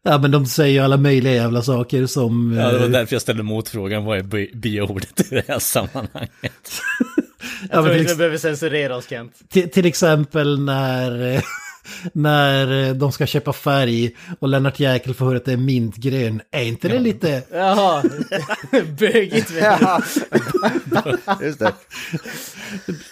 ja 0.02 0.18
men 0.18 0.30
de 0.30 0.46
säger 0.46 0.72
ju 0.72 0.84
alla 0.84 0.96
möjliga 0.96 1.34
jävla 1.34 1.62
saker 1.62 2.06
som... 2.06 2.52
Ja, 2.58 2.72
det 2.72 2.78
var 2.78 2.86
eh, 2.86 2.90
därför 2.92 3.14
jag 3.14 3.22
ställde 3.22 3.42
motfrågan, 3.42 4.04
vad 4.04 4.18
är 4.18 4.22
B- 4.22 4.48
B-ordet 4.54 5.20
i 5.32 5.34
det 5.34 5.44
här 5.48 5.58
sammanhanget? 5.58 6.32
ja, 6.42 7.68
Jag 7.70 7.84
tror 7.84 7.96
inte 7.96 8.12
vi 8.12 8.16
behöver 8.18 8.38
censurera 8.38 8.96
oss 8.96 9.08
Kent. 9.08 9.32
Till, 9.48 9.70
till 9.70 9.86
exempel 9.86 10.60
när, 10.60 11.42
när 12.12 12.88
eh, 12.88 12.94
de 12.94 13.12
ska 13.12 13.26
köpa 13.26 13.52
färg 13.52 14.10
och 14.38 14.48
Lennart 14.48 14.80
Jäkel 14.80 15.14
får 15.14 15.26
höra 15.26 15.36
att 15.36 15.44
det 15.44 15.52
är 15.52 15.56
mintgrön. 15.56 16.40
Är 16.50 16.62
inte 16.64 16.88
det 16.88 16.98
lite... 16.98 17.42
Jaha, 17.52 18.02
bögigt. 18.98 19.48
du. 19.48 19.58
Ja. 19.58 20.02
Just 21.42 21.58
det. 21.58 21.72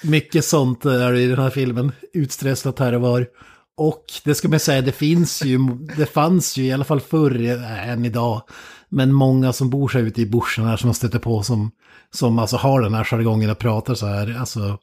Mycket 0.03 0.45
sånt 0.45 0.85
är 0.85 1.13
det 1.13 1.21
i 1.21 1.27
den 1.27 1.39
här 1.39 1.51
filmen. 1.51 1.93
Utstresslat 2.13 2.79
här 2.79 2.93
och 2.93 3.01
var. 3.01 3.27
Och 3.77 4.05
det 4.25 4.35
ska 4.35 4.49
man 4.49 4.61
säga, 4.61 4.83
det 4.83 4.93
finns 4.93 5.45
ju, 5.45 5.59
det 5.97 6.07
fanns 6.07 6.57
ju 6.57 6.65
i 6.65 6.73
alla 6.73 6.85
fall 6.85 7.01
förr 7.01 7.45
äh, 7.45 7.89
än 7.89 8.05
idag. 8.05 8.43
Men 8.89 9.13
många 9.13 9.53
som 9.53 9.71
bor 9.71 9.89
så 9.89 9.99
här 9.99 10.05
ute 10.05 10.23
i 10.23 10.27
bushen 10.27 10.65
här 10.65 10.77
som 10.77 10.89
man 10.89 10.95
stöter 10.95 11.19
på 11.19 11.43
som, 11.43 11.71
som 12.15 12.39
alltså 12.39 12.57
har 12.57 12.81
den 12.81 12.95
här 12.95 13.05
jargongen 13.05 13.51
och 13.51 13.59
pratar 13.59 13.95
så 13.95 14.07
här. 14.07 14.37
Alltså, 14.41 14.79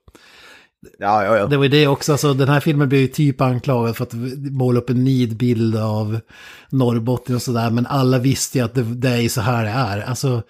Ja, 0.99 1.23
ja, 1.23 1.37
ja. 1.37 1.47
Det 1.47 1.57
var 1.57 1.63
ju 1.63 1.69
det 1.69 1.87
också, 1.87 2.11
alltså 2.11 2.33
den 2.33 2.49
här 2.49 2.59
filmen 2.59 2.89
blev 2.89 3.01
ju 3.01 3.07
typ 3.07 3.41
anklagad 3.41 3.97
för 3.97 4.03
att 4.03 4.13
måla 4.51 4.79
upp 4.79 4.89
en 4.89 5.03
nidbild 5.03 5.75
av 5.75 6.19
Norrbotten 6.69 7.35
och 7.35 7.41
sådär, 7.41 7.69
men 7.69 7.85
alla 7.85 8.19
visste 8.19 8.57
ju 8.57 8.65
att 8.65 8.73
det, 8.73 8.83
det 8.83 9.09
är 9.09 9.29
så 9.29 9.41
här 9.41 9.63
det 9.63 9.69
är. 9.69 10.01
Alltså, 10.01 10.43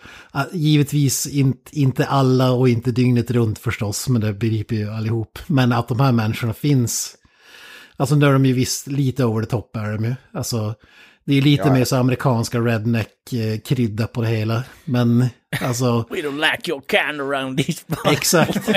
givetvis 0.51 1.27
inte, 1.27 1.79
inte 1.79 2.05
alla 2.05 2.51
och 2.51 2.69
inte 2.69 2.91
dygnet 2.91 3.31
runt 3.31 3.59
förstås, 3.59 4.09
men 4.09 4.21
det 4.21 4.33
begriper 4.33 4.75
ju 4.75 4.89
allihop. 4.89 5.39
Men 5.47 5.73
att 5.73 5.87
de 5.87 5.99
här 5.99 6.11
människorna 6.11 6.53
finns 6.53 7.15
Alltså 8.01 8.15
nu 8.15 8.25
är 8.25 8.33
de 8.33 8.45
ju 8.45 8.53
visst 8.53 8.87
lite 8.87 9.25
over 9.25 9.43
the 9.43 9.49
top 9.49 9.75
är 9.75 9.93
de 9.93 10.05
ju. 10.05 10.15
Alltså 10.33 10.75
det 11.25 11.37
är 11.37 11.41
lite 11.41 11.63
Ja. 11.67 11.73
mer 11.73 11.85
så 11.85 11.95
amerikanska 11.95 12.59
redneck-krydda 12.59 14.07
på 14.07 14.21
det 14.21 14.27
hela. 14.27 14.63
Men 14.85 15.25
alltså... 15.61 15.85
We 16.09 16.15
don't 16.17 16.51
like 16.51 16.71
your 16.71 16.81
kind 16.91 17.21
around 17.21 17.57
this 17.57 17.85
Exakt. 18.05 18.69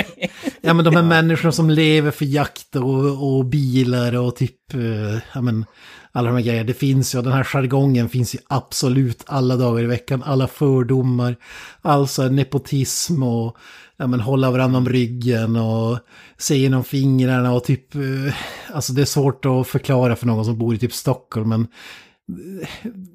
Ja 0.61 0.73
men 0.73 0.85
de 0.85 0.95
här 0.95 1.03
människorna 1.21 1.51
som 1.51 1.69
lever 1.69 2.11
för 2.11 2.25
jakt 2.25 2.75
och, 2.75 3.35
och 3.35 3.45
bilar 3.45 4.15
och 4.15 4.35
typ, 4.35 4.73
eh, 4.73 5.19
ja 5.33 5.41
men 5.41 5.65
alla 6.11 6.27
de 6.29 6.35
här 6.35 6.43
grejerna. 6.43 6.67
Det 6.67 6.73
finns 6.73 7.15
ju, 7.15 7.21
den 7.21 7.33
här 7.33 7.43
jargongen 7.43 8.09
finns 8.09 8.35
ju 8.35 8.39
absolut 8.47 9.23
alla 9.27 9.55
dagar 9.55 9.83
i 9.83 9.87
veckan. 9.87 10.23
Alla 10.23 10.47
fördomar, 10.47 11.35
alltså 11.81 12.23
nepotism 12.23 13.23
och 13.23 13.57
ja 13.97 14.07
men 14.07 14.19
hålla 14.19 14.51
varandra 14.51 14.77
om 14.77 14.89
ryggen 14.89 15.55
och 15.55 15.99
se 16.37 16.57
genom 16.57 16.83
fingrarna 16.83 17.53
och 17.53 17.63
typ, 17.63 17.95
eh, 17.95 18.35
alltså 18.73 18.93
det 18.93 19.01
är 19.01 19.05
svårt 19.05 19.45
att 19.45 19.67
förklara 19.67 20.15
för 20.15 20.25
någon 20.25 20.45
som 20.45 20.57
bor 20.57 20.75
i 20.75 20.77
typ 20.77 20.93
Stockholm 20.93 21.49
men 21.49 21.61
eh, 21.61 22.67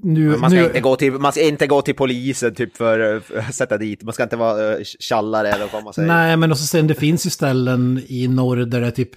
nu, 0.02 0.36
Man 0.36 0.50
ska, 0.50 0.60
nu, 0.60 0.66
inte 0.66 0.80
gå 0.80 0.96
till, 0.96 1.12
man 1.12 1.32
ska 1.32 1.42
inte 1.42 1.66
gå 1.66 1.82
till 1.82 1.94
polisen 1.94 2.54
typ 2.54 2.76
för, 2.76 3.20
för 3.20 3.38
att 3.38 3.54
sätta 3.54 3.78
dit, 3.78 4.02
man 4.02 4.14
ska 4.14 4.22
inte 4.22 4.36
vara 4.36 4.84
tjallare 4.84 5.52
eller 5.52 5.68
vad 5.72 5.84
man 5.84 5.94
säger. 5.94 6.08
Nej, 6.08 6.36
men 6.36 6.52
också 6.52 6.64
sen 6.64 6.86
det 6.86 6.94
finns 6.94 7.26
ju 7.26 7.30
ställen 7.30 8.02
i 8.06 8.28
norr 8.28 8.56
där 8.56 8.80
det 8.80 8.90
typ, 8.90 9.10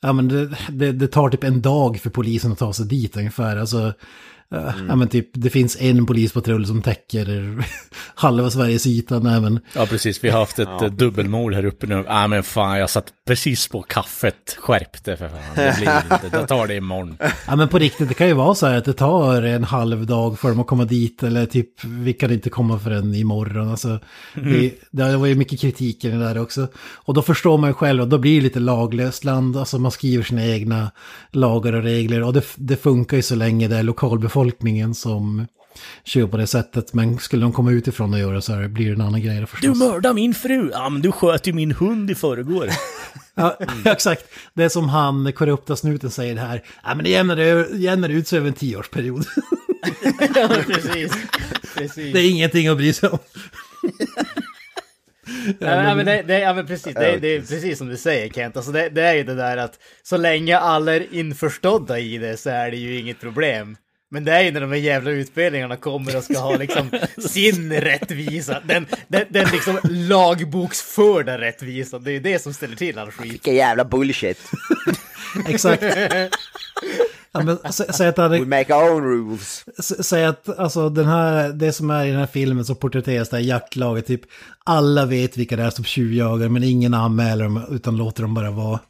ja 0.00 0.12
men 0.12 0.28
det, 0.28 0.56
det, 0.68 0.92
det 0.92 1.08
tar 1.08 1.28
typ 1.30 1.44
en 1.44 1.62
dag 1.62 2.00
för 2.00 2.10
polisen 2.10 2.52
att 2.52 2.58
ta 2.58 2.72
sig 2.72 2.86
dit 2.86 3.16
ungefär. 3.16 3.56
Alltså, 3.56 3.92
eh, 4.54 4.74
ja 4.88 4.96
men 4.96 5.08
typ 5.08 5.30
det 5.32 5.50
finns 5.50 5.76
en 5.80 6.06
polispatrull 6.06 6.66
som 6.66 6.82
täcker 6.82 7.64
halva 8.14 8.50
Sveriges 8.50 8.86
yta. 8.86 9.18
Nej, 9.18 9.40
men, 9.40 9.60
Ja, 9.72 9.86
precis. 9.86 10.24
Vi 10.24 10.28
har 10.28 10.40
haft 10.40 10.58
ett 10.58 10.68
ja. 10.80 10.88
dubbelmord 10.88 11.54
här 11.54 11.64
uppe 11.64 11.86
nu. 11.86 11.94
Ja, 11.94 12.04
ah, 12.08 12.28
men 12.28 12.42
fan, 12.42 12.78
jag 12.78 12.90
satt 12.90 13.12
precis 13.26 13.68
på 13.68 13.82
kaffet. 13.82 14.56
Skärp 14.58 15.04
det 15.04 15.16
för 15.16 15.28
fan. 15.28 15.38
Det 15.56 15.76
blir 15.78 16.02
inte. 16.24 16.36
Jag 16.38 16.48
tar 16.48 16.66
det 16.66 16.74
imorgon. 16.74 17.16
ja 17.46 17.56
men 17.56 17.68
på 17.68 17.78
riktigt, 17.78 18.08
det 18.08 18.14
kan 18.14 18.26
ju 18.26 18.34
vara 18.34 18.54
så 18.54 18.66
här 18.66 18.78
att 18.78 18.84
det 18.84 18.92
tar 18.92 19.42
en 19.42 19.64
halv 19.64 20.06
dag 20.06 20.38
för 20.38 20.48
dem 20.48 20.60
att 20.60 20.66
komma 20.66 20.84
dit. 20.84 21.22
Eller 21.22 21.46
typ, 21.46 21.84
vi 21.84 22.12
kan 22.12 22.32
inte 22.32 22.50
komma 22.50 22.78
förrän 22.78 23.14
imorgon. 23.14 23.70
Alltså, 23.70 23.98
det, 24.34 24.74
det 24.90 25.16
var 25.16 25.26
ju 25.26 25.34
mycket 25.34 25.60
kritik 25.60 26.04
i 26.04 26.08
det 26.08 26.18
där 26.18 26.38
också. 26.38 26.68
Och 26.76 27.14
då 27.14 27.22
förstår 27.22 27.58
man 27.58 27.70
ju 27.70 27.74
själv, 27.74 28.02
och 28.02 28.08
då 28.08 28.18
blir 28.18 28.36
det 28.36 28.42
lite 28.42 28.60
laglöst 28.60 29.24
land. 29.24 29.56
Alltså 29.56 29.78
man 29.78 29.90
skriver 29.90 30.24
sina 30.24 30.46
egna 30.46 30.90
lagar 31.30 31.72
och 31.72 31.82
regler. 31.82 32.22
Och 32.22 32.32
det, 32.32 32.44
det 32.56 32.76
funkar 32.76 33.16
ju 33.16 33.22
så 33.22 33.34
länge 33.34 33.68
det 33.68 33.76
är 33.76 33.82
lokalbefolkningen 34.44 34.94
som 34.94 35.46
kör 36.04 36.26
på 36.26 36.36
det 36.36 36.46
sättet. 36.46 36.94
Men 36.94 37.18
skulle 37.18 37.42
de 37.42 37.52
komma 37.52 37.70
utifrån 37.70 38.14
och 38.14 38.20
göra 38.20 38.40
så 38.40 38.52
här 38.52 38.68
blir 38.68 38.86
det 38.86 38.92
en 38.92 39.00
annan 39.00 39.22
grej 39.22 39.40
Du 39.40 39.46
förstås. 39.46 39.78
mördade 39.78 40.14
min 40.14 40.34
fru! 40.34 40.70
Ja, 40.72 40.88
men 40.88 41.02
du 41.02 41.12
sköt 41.12 41.46
ju 41.46 41.52
min 41.52 41.72
hund 41.72 42.10
i 42.10 42.14
förrgår. 42.14 42.68
Ja, 43.34 43.58
exakt. 43.84 44.24
Det 44.54 44.64
är 44.64 44.68
som 44.68 44.88
han, 44.88 45.32
korrupta 45.32 45.76
snuten, 45.76 46.10
säger 46.10 46.34
det 46.34 46.40
här. 46.40 46.62
Ja, 46.84 46.94
men 46.94 47.04
det 47.04 47.10
jämnar, 47.10 47.66
jämnar 47.76 48.08
ut 48.08 48.28
sig 48.28 48.38
över 48.38 48.48
en 48.48 48.54
tioårsperiod. 48.54 49.24
ja, 50.34 50.48
precis. 50.66 51.12
precis. 51.74 52.12
Det 52.12 52.20
är 52.20 52.30
ingenting 52.30 52.68
att 52.68 52.76
bry 52.76 52.92
sig 52.92 53.08
om. 53.08 53.18
Ja, 55.58 55.94
men 55.94 56.06
det, 56.06 56.22
det, 56.22 56.38
ja, 56.38 56.54
men 56.54 56.66
precis, 56.66 56.94
det, 56.94 57.18
det 57.20 57.28
är 57.28 57.40
precis 57.40 57.78
som 57.78 57.88
du 57.88 57.96
säger 57.96 58.28
Kent. 58.28 58.56
Alltså 58.56 58.72
det, 58.72 58.88
det 58.88 59.02
är 59.02 59.14
ju 59.14 59.24
det 59.24 59.34
där 59.34 59.56
att 59.56 59.78
så 60.02 60.16
länge 60.16 60.58
alla 60.58 60.94
är 60.94 61.14
införstådda 61.14 61.98
i 61.98 62.18
det 62.18 62.36
så 62.36 62.50
är 62.50 62.70
det 62.70 62.76
ju 62.76 62.98
inget 62.98 63.20
problem. 63.20 63.76
Men 64.12 64.24
det 64.24 64.32
är 64.32 64.42
ju 64.42 64.50
när 64.50 64.60
de 64.60 64.70
här 64.70 64.78
jävla 64.78 65.10
utbildningarna 65.10 65.76
kommer 65.76 66.16
och 66.16 66.24
ska 66.24 66.38
ha 66.38 66.56
liksom 66.56 66.90
sin 67.28 67.72
rättvisa, 67.72 68.60
den, 68.64 68.86
den, 69.08 69.24
den 69.30 69.48
liksom 69.52 69.78
lagboksförda 69.84 71.38
rättvisan, 71.38 72.02
det 72.04 72.10
är 72.10 72.12
ju 72.12 72.20
det 72.20 72.42
som 72.42 72.54
ställer 72.54 72.76
till 72.76 72.98
all 72.98 73.10
skit. 73.10 73.32
Vilken 73.32 73.54
jävla 73.54 73.84
bullshit. 73.84 74.38
Exakt. 75.48 75.82
Ja, 77.32 77.42
men, 77.42 77.72
sä, 77.72 77.92
säg 77.92 78.08
att 78.08 78.16
det 78.16 78.28
We 78.28 78.38
hade, 78.38 78.46
make 78.46 78.74
our 78.74 78.90
own 78.90 79.04
rules. 79.04 79.64
sä- 79.78 80.02
säg 80.02 80.24
att 80.24 80.58
alltså, 80.58 80.88
den 80.88 81.06
här, 81.06 81.48
det 81.48 81.72
som 81.72 81.90
är 81.90 82.04
i 82.04 82.10
den 82.10 82.18
här 82.18 82.26
filmen 82.26 82.64
som 82.64 82.76
porträtteras, 82.76 83.28
det 83.28 83.36
här 83.36 83.44
jaktlaget, 83.44 84.06
typ 84.06 84.20
alla 84.64 85.06
vet 85.06 85.36
vilka 85.36 85.56
det 85.56 85.62
är 85.62 85.70
som 85.70 85.84
tjuvjagar 85.84 86.48
men 86.48 86.64
ingen 86.64 86.94
anmäler 86.94 87.44
dem 87.44 87.64
utan 87.70 87.96
låter 87.96 88.22
dem 88.22 88.34
bara 88.34 88.50
vara. 88.50 88.80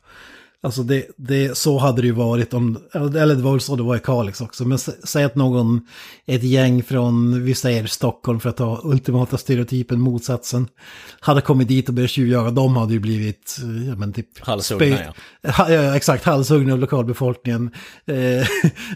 Alltså 0.63 0.83
det, 0.83 1.07
det, 1.17 1.59
så 1.59 1.79
hade 1.79 2.03
det 2.03 2.07
ju 2.07 2.13
varit 2.13 2.55
om, 2.55 2.79
eller 2.95 3.35
det 3.35 3.43
var 3.43 3.51
väl 3.51 3.61
så 3.61 3.77
det 3.77 3.83
var 3.83 3.97
i 3.97 4.01
Kalix 4.01 4.41
också, 4.41 4.65
men 4.65 4.79
sä- 4.79 5.07
säg 5.07 5.25
att 5.25 5.35
någon, 5.35 5.81
ett 6.27 6.43
gäng 6.43 6.83
från, 6.83 7.45
vi 7.45 7.55
säger 7.55 7.87
Stockholm 7.87 8.41
för 8.41 8.49
att 8.49 8.57
ta 8.57 8.81
ultimata 8.85 9.39
stereotypen, 9.39 10.01
motsatsen, 10.01 10.69
hade 11.21 11.41
kommit 11.41 11.69
dit 11.69 11.89
och 11.89 11.95
börjat 11.95 12.11
tjuvjaga, 12.11 12.51
de 12.51 12.77
hade 12.77 12.93
ju 12.93 12.99
blivit, 13.01 13.57
eh, 13.63 13.89
ja 13.89 13.97
men 13.97 14.13
typ... 14.13 14.39
Halshuggna, 14.41 14.87
Ha- 15.43 15.71
ja. 15.73 15.97
Exakt, 15.97 16.25
halshuggna 16.25 16.73
av 16.73 16.79
lokalbefolkningen. 16.79 17.71
Eh, 18.07 18.47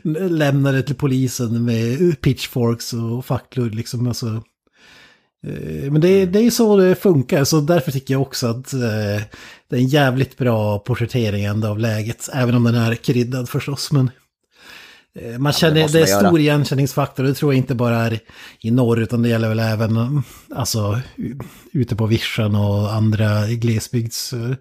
lämnade 0.31 0.83
till 0.83 0.97
polisen 0.97 1.65
med 1.65 2.21
pitchforks 2.21 2.93
och 2.93 3.25
facklor 3.27 3.71
liksom, 3.71 4.07
alltså. 4.09 4.43
Eh, 5.47 5.91
Men 5.93 6.01
det, 6.01 6.27
det 6.27 6.39
är 6.39 6.43
ju 6.43 6.51
så 6.51 6.77
det 6.77 6.95
funkar, 6.95 7.45
så 7.45 7.61
därför 7.61 7.93
tycker 7.93 8.15
jag 8.15 8.23
också 8.23 8.47
att 8.47 8.73
eh, 8.73 8.81
det 9.71 9.77
är 9.77 9.81
en 9.81 9.87
jävligt 9.89 10.39
bra 10.39 10.79
porträttering 10.79 11.45
ändå 11.45 11.69
av 11.69 11.79
läget. 11.79 12.29
Även 12.33 12.55
om 12.55 12.65
den 12.65 12.75
är 12.75 12.95
kryddad 12.95 13.49
förstås, 13.49 13.93
men 13.93 14.11
eh, 15.21 15.39
man 15.39 15.53
känner, 15.53 15.83
måste 15.83 15.99
det, 15.99 16.03
man 16.03 16.09
är 16.09 16.11
göra. 16.11 16.29
stor 16.29 16.41
igenkänningsfaktor, 16.41 17.25
det 17.25 17.35
tror 17.35 17.53
jag 17.53 17.59
inte 17.59 17.75
bara 17.75 17.97
är 17.97 18.21
i 18.61 18.71
norr, 18.71 19.01
utan 19.01 19.23
det 19.23 19.29
gäller 19.29 19.49
väl 19.49 19.59
även 19.61 19.97
mm, 19.97 20.23
alltså, 20.55 21.01
ute 21.73 21.97
på 21.97 22.07
vischan 22.07 22.55
och 22.55 22.93
andra 22.93 23.47
glesbygdsställen. 23.47 24.57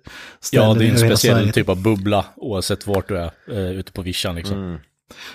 Ja, 0.51 0.73
det 0.73 0.85
är 0.85 0.91
en 0.91 0.99
speciell 0.99 1.51
typ 1.51 1.69
av 1.69 1.81
bubbla 1.81 2.25
oavsett 2.35 2.87
vart 2.87 3.07
du 3.07 3.17
är 3.17 3.31
eh, 3.51 3.71
ute 3.71 3.91
på 3.91 4.01
vischan 4.01 4.35
liksom. 4.35 4.79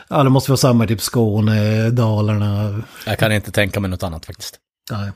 Ja, 0.08 0.22
det 0.22 0.30
måste 0.30 0.50
vara 0.50 0.56
samma 0.56 0.86
typ 0.86 1.00
Skåne, 1.00 1.90
Dalarna. 1.90 2.82
Jag 3.06 3.18
kan 3.18 3.32
inte 3.32 3.50
tänka 3.50 3.80
mig 3.80 3.90
något 3.90 4.02
annat 4.02 4.26
faktiskt. 4.26 4.58
Nej. 4.90 5.10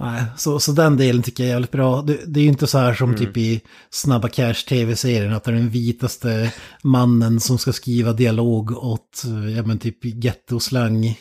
Nej, 0.00 0.24
så, 0.36 0.60
så 0.60 0.72
den 0.72 0.96
delen 0.96 1.22
tycker 1.22 1.42
jag 1.42 1.48
är 1.48 1.52
jävligt 1.52 1.70
bra. 1.70 2.02
Det, 2.02 2.18
det 2.26 2.40
är 2.40 2.42
ju 2.44 2.48
inte 2.48 2.66
så 2.66 2.78
här 2.78 2.94
som 2.94 3.16
typ 3.16 3.36
i 3.36 3.60
Snabba 3.90 4.28
Cash 4.28 4.54
tv-serien, 4.68 5.32
att 5.32 5.44
det 5.44 5.50
är 5.50 5.54
den 5.54 5.70
vitaste 5.70 6.52
mannen 6.82 7.40
som 7.40 7.58
ska 7.58 7.72
skriva 7.72 8.12
dialog 8.12 8.70
åt, 8.70 9.22
ja 9.56 9.62
men 9.62 9.78
typ 9.78 10.24
gettoslang. 10.24 11.18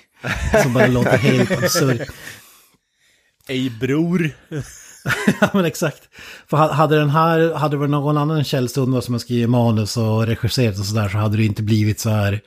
Som 0.63 0.73
bara 0.73 0.87
låter 0.87 1.17
helt 1.17 1.51
absurt. 1.51 2.09
Ej 3.47 3.69
bror. 3.69 4.31
ja 5.41 5.49
men 5.53 5.65
exakt. 5.65 6.01
För 6.49 6.57
ha- 6.57 6.73
hade 6.73 6.99
den 6.99 7.09
här, 7.09 7.53
hade 7.53 7.75
det 7.75 7.79
varit 7.79 7.89
någon 7.89 8.17
annan 8.17 8.43
källstund 8.43 9.03
som 9.03 9.13
har 9.13 9.19
skrivit 9.19 9.49
manus 9.49 9.97
och 9.97 10.27
regisserat 10.27 10.79
och 10.79 10.85
sådär 10.85 11.09
så 11.09 11.17
hade 11.17 11.37
det 11.37 11.45
inte 11.45 11.63
blivit 11.63 11.99
så 11.99 12.09
här 12.09 12.41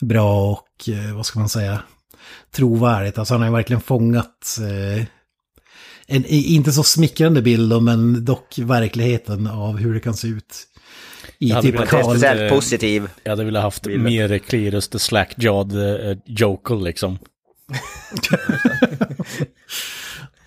bra 0.00 0.50
och, 0.50 0.88
eh, 0.88 1.16
vad 1.16 1.26
ska 1.26 1.38
man 1.38 1.48
säga, 1.48 1.80
trovärdigt. 2.54 3.18
Alltså 3.18 3.34
han 3.34 3.40
har 3.40 3.48
ju 3.48 3.54
verkligen 3.54 3.80
fångat 3.80 4.58
eh, 4.60 5.04
en 6.06 6.24
inte 6.26 6.72
så 6.72 6.82
smickrande 6.82 7.42
bild 7.42 7.70
då, 7.70 7.80
men 7.80 8.24
dock 8.24 8.58
verkligheten 8.58 9.46
av 9.46 9.76
hur 9.76 9.94
det 9.94 10.00
kan 10.00 10.14
se 10.14 10.28
ut. 10.28 10.66
I 11.38 11.48
Jag 11.48 11.56
hade 11.56 11.68
typ 11.68 11.80
testa 11.80 12.02
Speciellt 12.02 12.40
Eh, 12.40 12.48
positiv. 12.56 13.08
Jag 13.24 13.32
hade 13.32 13.44
velat 13.44 13.62
haft 13.62 13.82
Bilden. 13.82 14.04
mer 14.04 14.38
Clearus 14.38 14.88
the 14.88 14.98
Slack-jawed 14.98 15.76
uh, 16.10 16.18
Jokel 16.24 16.84
liksom. 16.84 17.18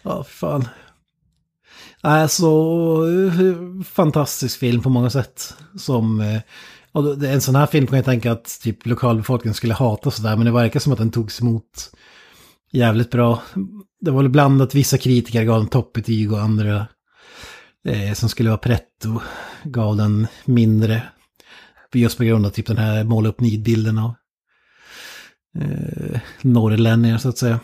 Ja, 0.04 0.24
fan. 0.24 0.67
Alltså, 2.02 2.45
eh, 3.39 3.84
fantastisk 3.86 4.60
film 4.60 4.82
på 4.82 4.89
många 4.89 5.10
sätt. 5.10 5.54
Som, 5.78 6.22
eh, 6.22 6.41
en 7.34 7.41
sån 7.41 7.56
här 7.56 7.65
film 7.65 7.88
kan 7.88 7.95
jag 7.95 8.06
tänka 8.06 8.32
att 8.32 8.60
typ 8.62 8.86
lokalbefolkningen 8.86 9.54
skulle 9.54 9.74
hata 9.74 10.12
sådär, 10.12 10.36
men 10.36 10.45
det 10.45 10.52
verkar 10.52 10.80
som 10.80 10.91
att 10.93 11.00
den 11.00 11.12
togs 11.12 11.41
emot 11.41 11.91
jävligt 12.71 13.12
bra. 13.12 13.41
Det 14.01 14.12
var 14.12 14.21
väl 14.21 14.32
blandat, 14.32 14.75
vissa 14.75 14.97
kritiker 14.97 15.43
gav 15.43 15.60
den 15.60 15.69
toppbetyg 15.69 16.34
och 16.34 16.39
andra 16.39 16.88
eh, 17.86 18.13
som 18.13 18.29
skulle 18.29 18.49
vara 18.49 18.58
pretto 18.58 19.21
gav 19.63 19.97
den 19.97 20.27
mindre. 20.45 21.03
Just 21.93 22.17
på 22.17 22.23
grund 22.23 22.45
av 22.45 22.49
typ 22.49 22.67
den 22.67 22.77
här 22.77 23.03
måla 23.03 23.29
upp 23.29 23.39
nidbilden 23.39 23.97
av 23.97 24.13
eh, 25.60 26.19
norrlänningar 26.41 27.17
så 27.17 27.29
att 27.29 27.38
säga. 27.38 27.60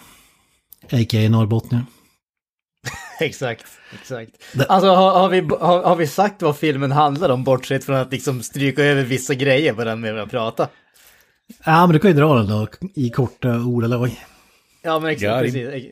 A.k.a. 0.92 1.30
norrbottningar. 1.30 1.86
Exakt, 3.20 3.66
exakt. 4.02 4.32
Alltså 4.68 4.90
har, 4.90 5.12
har, 5.12 5.30
vi, 5.30 5.40
har, 5.40 5.84
har 5.84 5.96
vi 5.96 6.08
sagt 6.08 6.42
vad 6.42 6.58
filmen 6.58 6.92
handlar 6.92 7.30
om 7.30 7.44
bortsett 7.44 7.84
från 7.84 7.96
att 7.96 8.12
liksom 8.12 8.44
stryka 8.44 8.84
över 8.84 9.04
vissa 9.04 9.34
grejer 9.34 9.74
på 9.74 9.84
den 9.84 10.02
med 10.02 10.20
att 10.20 10.32
prata? 10.32 10.68
Ja, 11.66 11.88
men 11.88 11.94
du 11.94 12.00
kan 12.00 12.12
ju 12.12 12.18
dra 12.18 12.36
den 12.36 12.48
då 12.48 12.68
i 12.96 13.10
korta 13.10 13.50
ordalag. 13.50 14.12
Ja 14.86 15.00
men 15.00 15.12
exakt, 15.12 15.44
precis. 15.44 15.86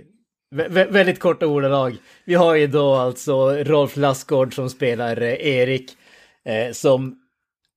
Vä 0.55 0.67
vä 0.67 0.85
väldigt 0.85 1.19
korta 1.19 1.47
ordalag. 1.47 1.97
Vi 2.25 2.33
har 2.33 2.55
ju 2.55 2.67
då 2.67 2.95
alltså 2.95 3.63
Rolf 3.63 3.97
Lassgård 3.97 4.55
som 4.55 4.69
spelar 4.69 5.21
eh, 5.21 5.47
Erik. 5.47 5.91
Eh, 6.45 6.71
som 6.71 7.15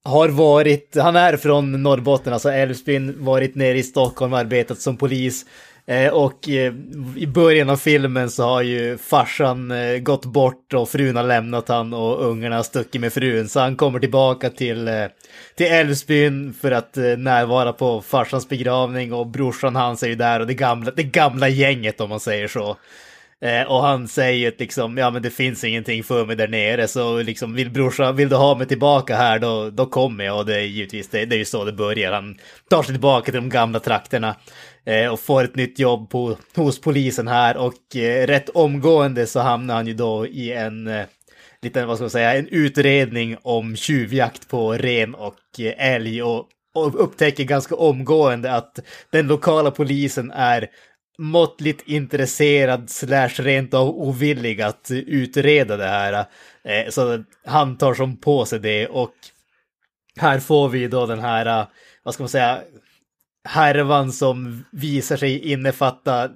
har 0.04 0.28
varit, 0.28 0.96
han 0.96 1.16
är 1.16 1.36
från 1.36 1.82
Norrbotten, 1.82 2.32
alltså 2.32 2.50
Älvsbyn, 2.50 3.24
varit 3.24 3.54
nere 3.54 3.78
i 3.78 3.82
Stockholm, 3.82 4.32
arbetat 4.32 4.78
som 4.78 4.96
polis. 4.96 5.46
Eh, 5.88 6.12
och 6.12 6.48
eh, 6.48 6.74
i 7.16 7.26
början 7.26 7.70
av 7.70 7.76
filmen 7.76 8.30
så 8.30 8.42
har 8.42 8.62
ju 8.62 8.98
farsan 8.98 9.70
eh, 9.70 9.98
gått 9.98 10.24
bort 10.24 10.74
och 10.74 10.88
frun 10.88 11.16
har 11.16 11.22
lämnat 11.22 11.68
han 11.68 11.94
och 11.94 12.26
ungarna 12.26 12.56
har 12.56 12.62
stuckit 12.62 13.00
med 13.00 13.12
frun. 13.12 13.48
Så 13.48 13.60
han 13.60 13.76
kommer 13.76 13.98
tillbaka 13.98 14.50
till, 14.50 15.08
till 15.54 15.66
Älvsbyn 15.66 16.54
för 16.60 16.70
att 16.70 16.96
närvara 17.18 17.72
på 17.72 18.02
farsans 18.02 18.48
begravning 18.48 19.12
och 19.12 19.26
brorsan 19.26 19.76
hans 19.76 20.02
är 20.02 20.08
ju 20.08 20.14
där 20.14 20.40
och 20.40 20.46
det 20.46 20.54
gamla, 20.54 20.90
det 20.96 21.02
gamla 21.02 21.48
gänget 21.48 22.00
om 22.00 22.08
man 22.08 22.20
säger 22.20 22.48
så. 22.48 22.76
Eh, 23.44 23.62
och 23.62 23.82
han 23.82 24.08
säger 24.08 24.48
att 24.48 24.60
liksom, 24.60 24.98
ja 24.98 25.10
men 25.10 25.22
det 25.22 25.30
finns 25.30 25.64
ingenting 25.64 26.04
för 26.04 26.26
mig 26.26 26.36
där 26.36 26.48
nere 26.48 26.88
så 26.88 27.22
liksom 27.22 27.54
vill 27.54 27.70
brorsan, 27.70 28.16
vill 28.16 28.28
du 28.28 28.36
ha 28.36 28.54
mig 28.54 28.66
tillbaka 28.66 29.16
här 29.16 29.38
då, 29.38 29.70
då 29.70 29.86
kommer 29.86 30.24
jag. 30.24 30.38
Och 30.38 30.46
det 30.46 30.56
är 30.56 30.60
givetvis, 30.60 31.08
det, 31.08 31.24
det 31.24 31.36
är 31.36 31.38
ju 31.38 31.44
så 31.44 31.64
det 31.64 31.72
börjar. 31.72 32.12
Han 32.12 32.38
tar 32.70 32.82
sig 32.82 32.94
tillbaka 32.94 33.24
till 33.24 33.40
de 33.40 33.48
gamla 33.48 33.80
trakterna 33.80 34.36
eh, 34.84 35.12
och 35.12 35.20
får 35.20 35.44
ett 35.44 35.56
nytt 35.56 35.78
jobb 35.78 36.10
på, 36.10 36.36
hos 36.56 36.80
polisen 36.80 37.28
här. 37.28 37.56
Och 37.56 37.96
eh, 37.96 38.26
rätt 38.26 38.48
omgående 38.48 39.26
så 39.26 39.40
hamnar 39.40 39.74
han 39.74 39.86
ju 39.86 39.94
då 39.94 40.26
i 40.26 40.52
en 40.52 40.86
eh, 40.86 41.06
liten, 41.62 41.88
vad 41.88 41.96
ska 41.96 42.02
man 42.02 42.10
säga, 42.10 42.34
en 42.34 42.48
utredning 42.48 43.36
om 43.42 43.76
tjuvjakt 43.76 44.48
på 44.48 44.72
ren 44.72 45.14
och 45.14 45.38
eh, 45.58 45.92
älg. 45.94 46.22
Och, 46.22 46.48
och 46.74 47.04
upptäcker 47.04 47.44
ganska 47.44 47.74
omgående 47.74 48.52
att 48.52 48.78
den 49.10 49.26
lokala 49.26 49.70
polisen 49.70 50.30
är 50.30 50.68
måttligt 51.18 51.82
intresserad 51.88 52.90
slash 52.90 53.28
rent 53.28 53.74
av 53.74 53.88
ovillig 53.88 54.62
att 54.62 54.90
utreda 54.90 55.76
det 55.76 55.86
här. 55.86 56.26
Eh, 56.64 56.90
så 56.90 57.24
han 57.44 57.78
tar 57.78 57.94
som 57.94 58.16
på 58.16 58.44
sig 58.44 58.60
det 58.60 58.86
och 58.86 59.14
här 60.16 60.40
får 60.40 60.68
vi 60.68 60.88
då 60.88 61.06
den 61.06 61.20
här, 61.20 61.60
eh, 61.60 61.66
vad 62.02 62.14
ska 62.14 62.22
man 62.22 62.28
säga, 62.28 62.60
härvan 63.48 64.12
som 64.12 64.64
visar 64.72 65.16
sig 65.16 65.52
innefatta 65.52 66.30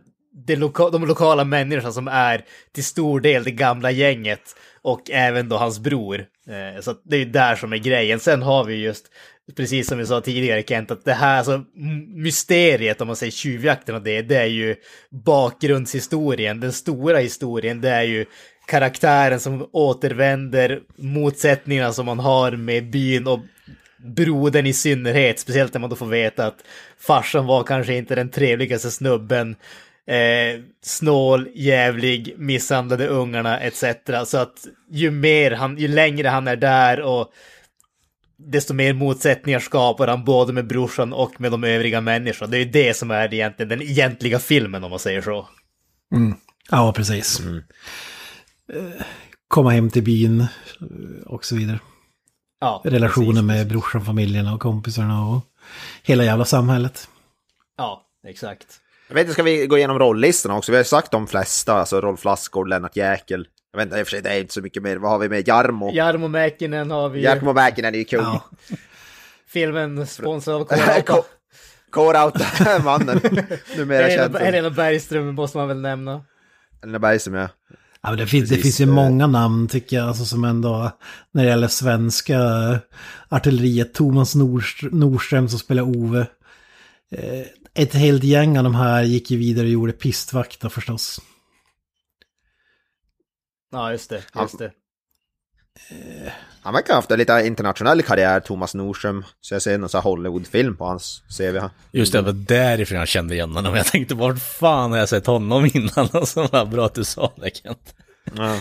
de, 0.46 0.56
loka 0.56 0.90
de 0.90 1.06
lokala 1.06 1.44
människorna 1.44 1.92
som 1.92 2.08
är 2.08 2.44
till 2.72 2.84
stor 2.84 3.20
del 3.20 3.44
det 3.44 3.50
gamla 3.50 3.90
gänget 3.90 4.56
och 4.82 5.10
även 5.10 5.48
då 5.48 5.56
hans 5.56 5.78
bror. 5.78 6.26
Eh, 6.48 6.80
så 6.80 6.94
det 7.04 7.16
är 7.16 7.20
ju 7.20 7.30
där 7.30 7.56
som 7.56 7.72
är 7.72 7.76
grejen. 7.76 8.20
Sen 8.20 8.42
har 8.42 8.64
vi 8.64 8.74
just 8.74 9.06
precis 9.56 9.88
som 9.88 9.98
vi 9.98 10.06
sa 10.06 10.20
tidigare 10.20 10.62
Kent, 10.62 10.90
att 10.90 11.04
det 11.04 11.12
här 11.12 11.38
alltså, 11.38 11.64
mysteriet, 12.14 13.00
om 13.00 13.06
man 13.06 13.16
säger 13.16 13.32
tjuvjakten 13.32 13.94
och 13.94 14.02
det, 14.02 14.22
det 14.22 14.36
är 14.36 14.46
ju 14.46 14.76
bakgrundshistorien, 15.10 16.60
den 16.60 16.72
stora 16.72 17.18
historien, 17.18 17.80
det 17.80 17.90
är 17.90 18.02
ju 18.02 18.24
karaktären 18.66 19.40
som 19.40 19.68
återvänder, 19.72 20.80
motsättningarna 20.96 21.92
som 21.92 22.06
man 22.06 22.18
har 22.18 22.52
med 22.52 22.90
byn 22.90 23.26
och 23.26 23.40
brodern 23.96 24.66
i 24.66 24.72
synnerhet, 24.72 25.38
speciellt 25.38 25.74
när 25.74 25.80
man 25.80 25.90
då 25.90 25.96
får 25.96 26.06
veta 26.06 26.46
att 26.46 26.64
farsan 26.98 27.46
var 27.46 27.62
kanske 27.62 27.94
inte 27.94 28.14
den 28.14 28.30
trevligaste 28.30 28.90
snubben, 28.90 29.56
eh, 30.06 30.60
snål, 30.82 31.48
jävlig, 31.54 32.34
misshandlade 32.38 33.06
ungarna 33.06 33.60
etc. 33.60 33.84
Så 34.26 34.38
att 34.38 34.66
ju 34.90 35.10
mer 35.10 35.50
han, 35.50 35.78
ju 35.78 35.88
längre 35.88 36.28
han 36.28 36.48
är 36.48 36.56
där 36.56 37.00
och 37.00 37.32
desto 38.46 38.74
mer 38.74 38.94
motsättningar 38.94 39.58
skapar 39.58 40.08
han 40.08 40.24
både 40.24 40.52
med 40.52 40.66
brorsan 40.66 41.12
och 41.12 41.40
med 41.40 41.50
de 41.50 41.64
övriga 41.64 42.00
människorna. 42.00 42.50
Det 42.50 42.56
är 42.56 42.64
ju 42.64 42.70
det 42.70 42.96
som 42.96 43.10
är 43.10 43.34
egentligen 43.34 43.68
den 43.68 43.82
egentliga 43.82 44.38
filmen 44.38 44.84
om 44.84 44.90
man 44.90 44.98
säger 44.98 45.22
så. 45.22 45.48
Mm. 46.14 46.34
Ja, 46.70 46.92
precis. 46.92 47.40
Mm. 47.40 47.62
Komma 49.48 49.70
hem 49.70 49.90
till 49.90 50.02
byn 50.02 50.46
och 51.26 51.44
så 51.44 51.56
vidare. 51.56 51.78
Ja, 52.60 52.82
Relationer 52.84 53.26
precis, 53.26 53.42
med 53.42 53.56
precis. 53.56 53.72
brorsan, 53.72 54.04
familjerna 54.04 54.54
och 54.54 54.60
kompisarna 54.60 55.26
och 55.28 55.40
hela 56.02 56.24
jävla 56.24 56.44
samhället. 56.44 57.08
Ja, 57.76 58.06
exakt. 58.26 58.66
Jag 59.08 59.14
vet 59.14 59.22
inte, 59.22 59.32
ska 59.32 59.42
vi 59.42 59.66
gå 59.66 59.78
igenom 59.78 59.98
rolllistorna 59.98 60.56
också? 60.56 60.72
Vi 60.72 60.76
har 60.76 60.84
sagt 60.84 61.10
de 61.10 61.26
flesta, 61.26 61.74
alltså 61.74 62.00
Rolf 62.00 62.24
Lassgård, 62.24 62.68
Lennart 62.68 62.96
Jäkel, 62.96 63.46
jag 63.72 63.78
vet 63.78 63.86
inte, 63.86 63.98
i 63.98 64.02
och 64.02 64.06
för 64.06 64.10
sig 64.10 64.22
det 64.22 64.30
är 64.30 64.40
inte 64.40 64.54
så 64.54 64.60
mycket 64.60 64.82
mer. 64.82 64.96
Vad 64.96 65.10
har 65.10 65.18
vi 65.18 65.28
med? 65.28 65.48
Jarmo? 65.48 65.92
Jarmo 65.92 66.28
Mäkinen 66.28 66.90
har 66.90 67.08
vi. 67.08 67.22
Jarmo 67.22 67.52
Mäkinen 67.52 67.94
är 67.94 67.98
ju 67.98 68.04
kung. 68.04 68.20
Ja. 68.20 68.44
Filmen 69.48 70.06
sponsrad 70.06 70.56
av 70.56 70.64
K-Rauta. 70.68 71.22
K-Rauta, 71.90 72.78
mannen. 72.84 73.20
Numera 73.76 74.06
Helena, 74.06 74.38
Helena 74.38 74.70
Bergström 74.70 75.34
måste 75.34 75.58
man 75.58 75.68
väl 75.68 75.80
nämna. 75.80 76.24
Helena 76.80 76.98
Bergström, 76.98 77.34
ja. 77.34 77.48
Ja, 78.02 78.10
men 78.10 78.18
det, 78.18 78.26
finns, 78.26 78.50
det 78.50 78.56
finns 78.56 78.80
ju 78.80 78.86
många 78.86 79.26
namn 79.26 79.68
tycker 79.68 79.96
jag, 79.96 80.08
alltså, 80.08 80.24
som 80.24 80.44
ändå, 80.44 80.90
när 81.32 81.44
det 81.44 81.50
gäller 81.50 81.68
svenska 81.68 82.38
artilleriet, 83.28 83.94
Thomas 83.94 84.34
Nordström 84.34 85.48
som 85.48 85.58
spelar 85.58 85.82
Ove. 85.82 86.26
Eh, 87.12 87.46
ett 87.74 87.94
helt 87.94 88.24
gäng 88.24 88.58
av 88.58 88.64
de 88.64 88.74
här 88.74 89.02
gick 89.02 89.30
ju 89.30 89.38
vidare 89.38 89.66
och 89.66 89.72
gjorde 89.72 89.92
pistvakta 89.92 90.70
förstås. 90.70 91.20
Ja, 93.72 93.92
just 93.92 94.10
det. 94.10 94.22
Just 94.40 94.58
det. 94.58 94.72
Eh, 95.90 96.32
han 96.62 96.74
verkar 96.74 96.92
ha 96.92 96.98
haft 96.98 97.10
en 97.10 97.18
lite 97.18 97.42
internationell 97.46 98.02
karriär, 98.02 98.40
Thomas 98.40 98.74
Nordström. 98.74 99.24
Så 99.40 99.54
jag 99.54 99.62
ser 99.62 99.78
någon 99.78 99.88
sån 99.88 99.98
här 99.98 100.10
Hollywoodfilm 100.10 100.76
på 100.76 100.84
hans 100.84 101.22
CV. 101.38 101.58
Just 101.92 102.12
det, 102.12 102.18
det 102.18 102.22
var 102.22 102.32
därifrån 102.32 102.98
jag 102.98 103.08
kände 103.08 103.34
igen 103.34 103.54
honom. 103.54 103.74
Jag 103.74 103.86
tänkte, 103.86 104.14
vart 104.14 104.38
fan 104.38 104.90
har 104.90 104.98
jag 104.98 105.08
sett 105.08 105.26
honom 105.26 105.70
innan? 105.74 105.90
Alltså, 106.12 106.48
vad 106.52 106.68
bra 106.68 106.86
att 106.86 106.94
du 106.94 107.04
sa 107.04 107.32
det, 107.36 107.50
Kent. 107.56 107.94
Ja. 108.36 108.60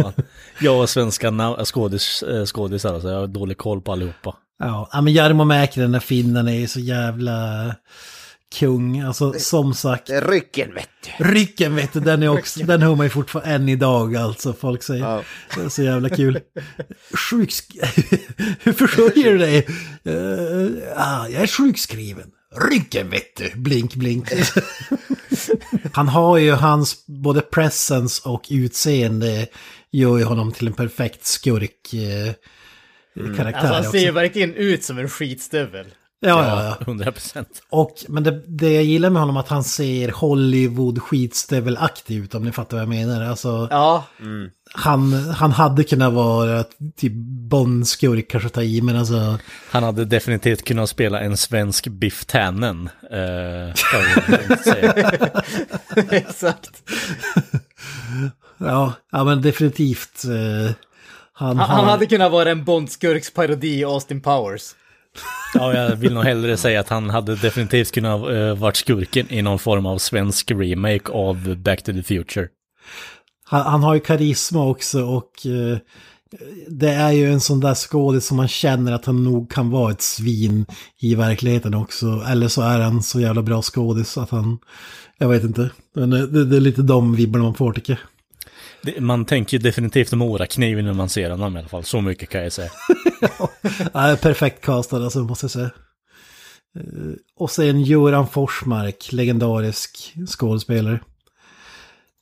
jag 0.60 0.80
och 0.80 0.90
svenska 0.90 1.56
skådis, 1.64 2.22
eh, 2.22 2.44
skådisar, 2.44 2.94
alltså, 2.94 3.08
jag 3.08 3.20
har 3.20 3.26
dålig 3.26 3.58
koll 3.58 3.80
på 3.80 3.92
allihopa. 3.92 4.36
Ja, 4.58 5.00
men 5.02 5.12
Jarmo 5.12 5.44
Mäkinen, 5.44 5.84
den 5.84 5.92
där 5.92 6.00
finnen, 6.00 6.48
är 6.48 6.52
ju 6.52 6.68
så 6.68 6.80
jävla 6.80 7.66
kung. 8.54 9.00
Alltså 9.00 9.32
som 9.32 9.74
sagt. 9.74 10.10
Rycken 10.10 10.74
vet 10.74 10.88
du. 11.18 11.24
Rycken 11.24 11.76
vet 11.76 11.92
du, 11.92 12.00
den, 12.00 12.22
är 12.22 12.28
också, 12.28 12.60
den 12.64 12.82
hör 12.82 12.94
man 12.94 13.06
ju 13.06 13.10
fortfarande 13.10 13.50
än 13.50 13.68
idag 13.68 14.16
alltså. 14.16 14.52
Folk 14.52 14.82
säger. 14.82 15.04
Ja. 15.04 15.22
Det 15.54 15.60
är 15.60 15.68
så 15.68 15.82
jävla 15.82 16.08
kul. 16.08 16.40
Sjuksk... 17.30 17.76
Hur 18.60 18.72
försörjer 18.72 19.32
du 19.32 19.38
dig? 19.38 19.66
Uh, 20.08 20.82
ah, 20.96 21.28
jag 21.28 21.42
är 21.42 21.46
sjukskriven. 21.46 22.30
Ryggen 22.70 23.10
vet 23.10 23.36
du, 23.36 23.52
blink 23.54 23.94
blink. 23.94 24.28
Han 25.92 26.08
har 26.08 26.38
ju 26.38 26.52
hans 26.52 27.06
både 27.06 27.40
presence 27.40 28.28
och 28.28 28.46
utseende 28.50 29.46
gör 29.94 30.18
ju 30.18 30.24
honom 30.24 30.52
till 30.52 30.66
en 30.66 30.72
perfekt 30.72 31.24
skurk. 31.24 31.94
Eh, 31.94 32.34
mm. 33.16 33.46
alltså, 33.46 33.66
han 33.66 33.84
ser 33.84 33.98
ju 33.98 34.10
verkligen 34.10 34.54
ut 34.54 34.84
som 34.84 34.98
en 34.98 35.08
skitstövel. 35.08 35.86
Ja, 36.24 36.46
ja, 36.46 36.64
ja. 36.64 36.76
100 36.80 37.12
procent. 37.12 37.48
Och, 37.70 37.94
men 38.08 38.22
det, 38.22 38.42
det 38.46 38.72
jag 38.72 38.84
gillar 38.84 39.10
med 39.10 39.22
honom 39.22 39.36
är 39.36 39.40
att 39.40 39.48
han 39.48 39.64
ser 39.64 40.08
Hollywood 40.08 41.02
skitstövelaktig 41.02 42.16
ut 42.16 42.34
om 42.34 42.44
ni 42.44 42.52
fattar 42.52 42.76
vad 42.76 42.82
jag 42.82 42.88
menar. 42.88 43.24
Alltså, 43.24 43.68
ja. 43.70 44.04
Mm. 44.20 44.50
Han, 44.74 45.12
han 45.12 45.52
hade 45.52 45.84
kunnat 45.84 46.12
vara 46.12 46.64
typ 46.96 47.12
Bond-skurk 47.50 48.28
kanske 48.28 48.48
ta 48.48 48.62
i, 48.62 48.82
men 48.82 48.96
alltså... 48.96 49.38
Han 49.70 49.82
hade 49.82 50.04
definitivt 50.04 50.64
kunnat 50.64 50.88
spela 50.88 51.20
en 51.20 51.36
svensk 51.36 51.86
Biff 51.88 52.24
Tannen. 52.24 52.88
Uh, 53.12 53.74
Exakt. 56.10 56.82
ja, 58.58 58.92
ja, 59.12 59.24
men 59.24 59.42
definitivt. 59.42 60.24
Uh, 60.24 60.70
han, 61.32 61.58
han, 61.58 61.58
har... 61.58 61.66
han 61.66 61.84
hade 61.84 62.06
kunnat 62.06 62.32
vara 62.32 62.50
en 62.50 62.64
Bond-skurks 62.64 63.34
parodi 63.34 63.78
i 63.78 63.84
Austin 63.84 64.20
Powers. 64.20 64.74
Ja, 65.54 65.74
jag 65.74 65.96
vill 65.96 66.14
nog 66.14 66.24
hellre 66.24 66.56
säga 66.56 66.80
att 66.80 66.88
han 66.88 67.10
hade 67.10 67.36
definitivt 67.36 67.92
kunnat 67.92 68.30
uh, 68.30 68.54
varit 68.54 68.76
skurken 68.76 69.32
i 69.32 69.42
någon 69.42 69.58
form 69.58 69.86
av 69.86 69.98
svensk 69.98 70.50
remake 70.50 71.12
av 71.12 71.56
Back 71.56 71.82
to 71.82 71.92
the 71.92 72.02
Future. 72.02 72.48
Han, 73.44 73.62
han 73.62 73.82
har 73.82 73.94
ju 73.94 74.00
karisma 74.00 74.66
också 74.66 75.04
och 75.04 75.30
uh, 75.46 75.78
det 76.68 76.90
är 76.90 77.10
ju 77.12 77.32
en 77.32 77.40
sån 77.40 77.60
där 77.60 77.74
skådis 77.74 78.26
som 78.26 78.36
man 78.36 78.48
känner 78.48 78.92
att 78.92 79.04
han 79.04 79.24
nog 79.24 79.50
kan 79.50 79.70
vara 79.70 79.92
ett 79.92 80.02
svin 80.02 80.66
i 81.00 81.14
verkligheten 81.14 81.74
också. 81.74 82.24
Eller 82.28 82.48
så 82.48 82.62
är 82.62 82.80
han 82.80 83.02
så 83.02 83.20
jävla 83.20 83.42
bra 83.42 83.62
skådis 83.62 84.18
att 84.18 84.30
han, 84.30 84.58
jag 85.18 85.28
vet 85.28 85.44
inte. 85.44 85.70
Men 85.94 86.10
det, 86.10 86.44
det 86.44 86.56
är 86.56 86.60
lite 86.60 86.82
de 86.82 87.16
vibbarna 87.16 87.44
man 87.44 87.54
får 87.54 87.72
tycker 87.72 87.92
jag. 87.92 88.00
Man 88.98 89.24
tänker 89.24 89.58
definitivt 89.58 90.12
Mora-kniv 90.12 90.82
när 90.82 90.92
man 90.92 91.08
ser 91.08 91.30
honom 91.30 91.56
i 91.56 91.58
alla 91.58 91.68
fall. 91.68 91.84
Så 91.84 92.00
mycket 92.00 92.28
kan 92.28 92.42
jag 92.42 92.52
säga. 92.52 92.70
ja, 93.92 94.16
perfekt 94.22 94.64
castad 94.64 94.96
alltså, 94.96 95.18
måste 95.18 95.44
jag 95.44 95.50
säga. 95.50 95.70
Eh, 96.76 97.14
och 97.36 97.50
sen 97.50 97.80
Göran 97.80 98.28
Forsmark, 98.28 99.12
legendarisk 99.12 100.14
skådespelare. 100.28 101.00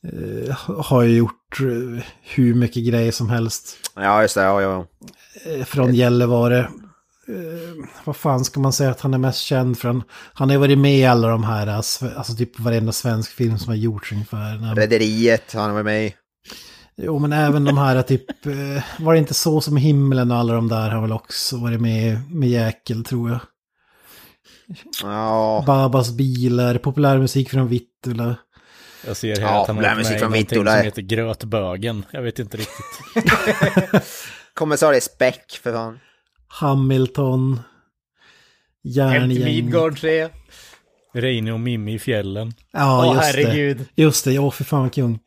Eh, 0.07 0.55
har 0.77 1.01
ju 1.03 1.17
gjort 1.17 1.59
eh, 1.59 2.03
hur 2.21 2.53
mycket 2.53 2.83
grejer 2.87 3.11
som 3.11 3.29
helst. 3.29 3.77
Ja, 3.95 4.21
just 4.21 4.35
det. 4.35 4.41
Ja, 4.41 4.61
ja. 4.61 4.85
Från 5.65 5.93
Gällivare. 5.93 6.69
vad 8.03 8.15
fan 8.15 8.45
ska 8.45 8.59
man 8.59 8.73
säga 8.73 8.91
att 8.91 9.01
han 9.01 9.13
är 9.13 9.17
mest 9.17 9.39
känd 9.39 9.77
från? 9.79 10.03
Han 10.33 10.49
har 10.49 10.57
varit 10.57 10.77
med 10.77 10.97
i 10.97 11.05
alla 11.05 11.27
de 11.27 11.43
här, 11.43 11.67
alltså 11.67 12.35
typ 12.37 12.59
varenda 12.59 12.91
svensk 12.91 13.31
film 13.31 13.59
som 13.59 13.67
har 13.67 13.75
gjorts 13.75 14.11
ungefär. 14.11 14.75
Rederiet 14.75 15.53
han 15.53 15.63
har 15.63 15.73
varit 15.73 15.85
med 15.85 16.05
i. 16.05 16.15
Jo, 16.97 17.19
men 17.19 17.33
även 17.33 17.63
de 17.63 17.77
här 17.77 18.01
typ, 18.01 18.45
eh, 18.45 18.83
var 18.99 19.13
det 19.13 19.19
inte 19.19 19.33
så 19.33 19.61
som 19.61 19.77
himlen 19.77 20.31
och 20.31 20.37
alla 20.37 20.53
de 20.53 20.67
där 20.67 20.89
har 20.89 21.01
väl 21.01 21.11
också 21.11 21.57
varit 21.57 21.81
med 21.81 22.31
med 22.31 22.49
jäkel 22.49 23.03
tror 23.03 23.29
jag. 23.29 23.39
Ja, 25.01 25.63
Babas 25.67 26.11
bilar, 26.11 26.77
populärmusik 26.77 27.49
från 27.49 27.67
Vittula. 27.67 28.35
Jag 29.07 29.17
ser 29.17 29.35
här 29.35 29.41
Ja, 29.41 29.61
att 29.61 29.67
han 29.67 29.75
har 29.75 29.83
med 29.83 29.97
musik 29.97 30.19
från 30.19 30.31
Vittula. 30.31 30.71
som 30.75 30.85
heter 30.85 31.01
Grötbögen. 31.01 32.05
Jag 32.11 32.21
vet 32.21 32.39
inte 32.39 32.57
riktigt. 32.57 33.33
kommissarie 34.53 35.01
Speck 35.01 35.59
för 35.63 35.73
fan. 35.73 35.99
Hamilton. 36.47 37.53
Hem 37.53 37.59
till 38.83 38.91
Järngäng. 38.97 39.43
Midgård 39.43 39.99
3. 39.99 40.29
Reine 41.13 41.51
och 41.53 41.59
Mimmi 41.59 41.93
i 41.93 41.99
fjällen. 41.99 42.53
Ja, 42.71 43.05
Åh 43.09 43.15
just 43.15 43.25
herregud. 43.25 43.77
det. 43.95 44.01
Just 44.01 44.25
det, 44.25 44.39
åh 44.39 44.51
fy 44.51 44.63
fan 44.63 44.81
vad 44.81 44.93
kung. 44.93 45.19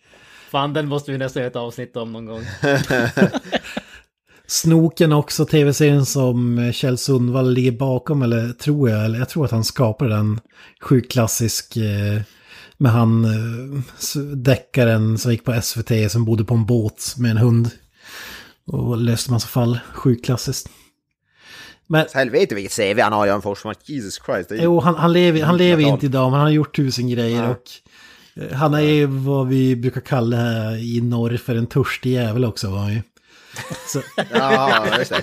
Fan, 0.50 0.72
den 0.72 0.88
måste 0.88 1.12
vi 1.12 1.18
nästan 1.18 1.40
göra 1.40 1.50
ett 1.50 1.56
avsnitt 1.56 1.96
om 1.96 2.12
någon 2.12 2.26
gång. 2.26 2.42
Snoken 4.46 5.12
också, 5.12 5.46
tv-serien 5.46 6.06
som 6.06 6.70
Kjell 6.74 6.98
Sundvall 6.98 7.52
ligger 7.52 7.72
bakom, 7.72 8.22
eller 8.22 8.52
tror 8.52 8.90
jag, 8.90 9.04
eller 9.04 9.18
jag 9.18 9.28
tror 9.28 9.44
att 9.44 9.50
han 9.50 9.64
skapade 9.64 10.10
den. 10.10 10.40
Sjukt 10.80 11.12
klassisk 11.12 11.76
eh, 11.76 12.20
med 12.76 12.92
han 12.92 13.24
eh, 13.24 14.20
deckaren 14.20 15.18
som 15.18 15.32
gick 15.32 15.44
på 15.44 15.60
SVT 15.62 16.10
som 16.10 16.24
bodde 16.24 16.44
på 16.44 16.54
en 16.54 16.66
båt 16.66 17.14
med 17.18 17.30
en 17.30 17.36
hund. 17.36 17.70
Och 18.66 18.96
löste 18.96 19.32
massa 19.32 19.48
fall. 19.48 19.78
Sjukt 19.92 20.24
klassiskt. 20.24 20.68
Men 21.86 22.06
Helvete 22.14 22.54
vilket 22.54 22.76
CV 22.76 23.00
han 23.00 23.12
har 23.12 23.26
Jan 23.26 23.42
Forsmark, 23.42 23.78
Jesus 23.88 24.20
Christ. 24.26 24.50
Ju- 24.50 24.58
jo, 24.62 24.80
han, 24.80 24.94
han 24.94 25.12
lever, 25.12 25.42
han 25.42 25.56
lever 25.56 25.82
inte 25.82 26.06
idag, 26.06 26.30
men 26.30 26.40
han 26.40 26.46
har 26.46 26.52
gjort 26.52 26.76
tusen 26.76 27.08
grejer. 27.08 27.42
Ja. 27.44 27.50
Och 27.50 27.62
eh, 28.36 28.56
han 28.56 28.74
är 28.74 29.06
vad 29.06 29.48
vi 29.48 29.76
brukar 29.76 30.00
kalla 30.00 30.36
här 30.36 30.76
i 30.76 31.00
norr 31.00 31.36
för 31.36 31.56
en 31.56 31.66
törstig 31.66 32.12
jävel 32.12 32.44
också 32.44 32.70
var 32.70 32.78
han 32.78 32.92
ju. 32.92 33.02
Så, 33.86 34.02
Ja, 34.32 34.98
just 34.98 35.10
det. 35.10 35.22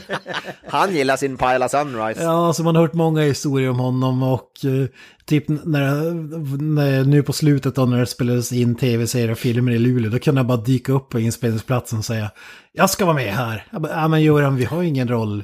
Han 0.68 0.96
gillar 0.96 1.18
sin 1.18 1.38
Pila 1.38 1.70
Sunrise. 1.70 2.24
Ja, 2.24 2.48
alltså 2.48 2.64
man 2.64 2.76
har 2.76 2.82
hört 2.82 2.94
många 2.94 3.22
historier 3.22 3.70
om 3.70 3.80
honom 3.80 4.24
och 4.24 4.66
eh, 4.66 4.88
typ 5.26 5.48
när, 5.48 6.14
när, 6.62 7.04
nu 7.04 7.24
på 7.24 7.34
slutet 7.34 7.76
då 7.76 7.86
när 7.86 8.00
det 8.00 8.06
spelades 8.06 8.52
in 8.52 8.76
tv-serier 8.76 9.32
och 9.32 9.38
filmer 9.38 9.72
i 9.72 9.80
Luleå, 9.80 10.12
då 10.12 10.20
kunde 10.20 10.40
jag 10.40 10.46
bara 10.48 10.58
dyka 10.58 10.94
upp 10.94 11.10
på 11.10 11.20
inspelningsplatsen 11.20 12.00
och 12.00 12.06
säga 12.06 12.32
jag 12.72 12.90
ska 12.90 13.06
vara 13.06 13.16
med 13.16 13.34
här. 13.34 13.66
Bara, 13.72 13.92
ja 13.92 14.08
men 14.08 14.22
Göran, 14.22 14.56
vi 14.56 14.66
har 14.66 14.84
ingen 14.84 15.08
roll 15.08 15.44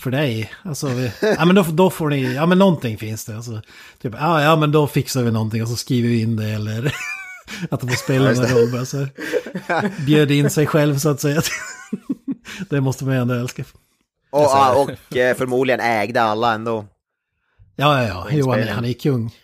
för 0.00 0.10
dig. 0.10 0.52
Alltså, 0.62 0.86
vi, 0.88 1.12
ja 1.22 1.44
men 1.44 1.54
då, 1.54 1.62
då 1.62 1.90
får 1.90 2.08
ni, 2.10 2.34
ja 2.34 2.46
men 2.46 2.58
någonting 2.58 2.98
finns 2.98 3.24
det. 3.24 3.36
Alltså, 3.36 3.60
typ, 4.02 4.14
ja, 4.20 4.42
ja 4.42 4.56
men 4.56 4.72
då 4.72 4.86
fixar 4.86 5.22
vi 5.22 5.30
någonting 5.30 5.62
och 5.62 5.68
så 5.68 5.76
skriver 5.76 6.08
vi 6.08 6.20
in 6.20 6.36
det 6.36 6.50
eller 6.50 6.94
att 7.70 7.80
de 7.80 7.88
får 7.88 7.96
spela 7.96 8.30
en 8.30 8.36
roll. 8.46 8.72
Bara, 8.72 8.84
så 8.84 8.98
här. 8.98 9.10
Bjöd 10.06 10.30
in 10.30 10.50
sig 10.50 10.66
själv 10.66 10.98
så 10.98 11.08
att 11.08 11.20
säga. 11.20 11.42
det 12.70 12.80
måste 12.80 13.04
man 13.04 13.14
ju 13.14 13.20
ändå 13.20 13.34
älska. 13.34 13.64
Och, 14.30 14.40
ja, 14.40 14.74
och 15.10 15.16
eh, 15.16 15.36
förmodligen 15.36 15.80
ägde 15.80 16.22
alla 16.22 16.54
ändå. 16.54 16.86
Ja, 17.76 18.02
ja, 18.02 18.08
ja. 18.08 18.26
Jo, 18.30 18.50
han, 18.50 18.60
är- 18.60 18.70
han 18.72 18.84
är 18.84 18.92
kung. 18.92 19.34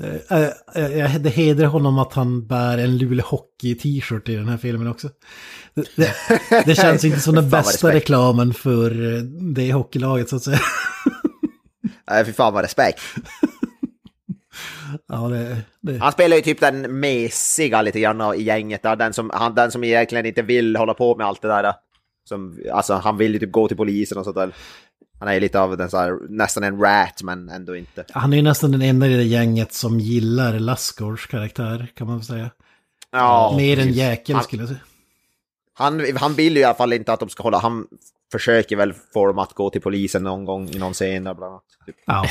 Eh, 0.00 0.38
eh, 0.74 1.14
eh, 1.14 1.20
Det 1.20 1.30
hedrar 1.30 1.66
honom 1.66 1.98
att 1.98 2.12
han 2.12 2.46
bär 2.46 2.78
en 2.78 2.98
Luleå 2.98 3.24
Hockey-t-shirt 3.26 4.28
i 4.28 4.34
den 4.36 4.48
här 4.48 4.56
filmen 4.56 4.86
också. 4.86 5.08
Det, 5.74 5.96
det, 5.96 6.14
det 6.66 6.74
känns 6.74 7.04
inte 7.04 7.20
som 7.20 7.34
den 7.34 7.50
bästa 7.50 7.70
respekt. 7.70 7.94
reklamen 7.94 8.54
för 8.54 8.90
det 9.54 9.72
hockeylaget 9.72 10.28
så 10.28 10.36
att 10.36 10.42
säga. 10.42 10.60
Nej, 12.10 12.24
fy 12.24 12.32
fan 12.32 12.54
vad 12.54 12.62
respekt. 12.62 13.00
Ja, 15.08 15.28
det, 15.28 15.56
det. 15.80 15.98
Han 15.98 16.12
spelar 16.12 16.36
ju 16.36 16.42
typ 16.42 16.60
den 16.60 17.00
mesiga 17.00 17.82
lite 17.82 18.00
grann 18.00 18.34
i 18.34 18.42
gänget 18.42 18.82
där. 18.82 18.96
Den 18.96 19.12
som, 19.12 19.30
han, 19.34 19.54
den 19.54 19.70
som 19.70 19.84
egentligen 19.84 20.26
inte 20.26 20.42
vill 20.42 20.76
hålla 20.76 20.94
på 20.94 21.16
med 21.16 21.26
allt 21.26 21.42
det 21.42 21.48
där. 21.48 21.74
Som, 22.28 22.58
alltså 22.72 22.94
han 22.94 23.16
vill 23.16 23.32
ju 23.32 23.38
typ 23.38 23.52
gå 23.52 23.68
till 23.68 23.76
polisen 23.76 24.18
och 24.18 24.24
sånt 24.24 24.36
där. 24.36 24.54
Han 25.18 25.28
är 25.28 25.40
lite 25.40 25.60
av 25.60 25.76
den 25.76 25.90
så 25.90 25.96
här, 25.98 26.18
nästan 26.28 26.64
en 26.64 26.80
rat 26.80 27.22
men 27.22 27.48
ändå 27.48 27.76
inte. 27.76 28.04
Han 28.10 28.32
är 28.32 28.36
ju 28.36 28.42
nästan 28.42 28.72
den 28.72 28.82
enda 28.82 29.06
i 29.06 29.16
det 29.16 29.22
gänget 29.22 29.72
som 29.72 30.00
gillar 30.00 30.58
Lassgårds 30.58 31.26
karaktär, 31.26 31.86
kan 31.96 32.06
man 32.06 32.16
väl 32.16 32.26
säga. 32.26 32.50
Ja, 33.10 33.54
Mer 33.56 33.78
än. 33.78 33.92
Jäkel 33.92 34.34
Han- 34.34 34.44
skulle 34.44 34.62
jag 34.62 34.68
säga. 34.68 34.80
Han, 35.74 36.16
han 36.16 36.34
vill 36.34 36.54
ju 36.56 36.60
i 36.60 36.64
alla 36.64 36.74
fall 36.74 36.92
inte 36.92 37.12
att 37.12 37.20
de 37.20 37.28
ska 37.28 37.42
hålla, 37.42 37.58
han 37.58 37.86
försöker 38.32 38.76
väl 38.76 38.94
få 39.12 39.26
dem 39.26 39.38
att 39.38 39.52
gå 39.52 39.70
till 39.70 39.80
polisen 39.80 40.22
någon 40.22 40.44
gång 40.44 40.68
i 40.70 40.78
någon 40.78 40.92
scen 40.92 41.22
bland 41.22 41.42
annat. 41.44 41.62
Typ. 41.86 41.96
Ja, 42.06 42.26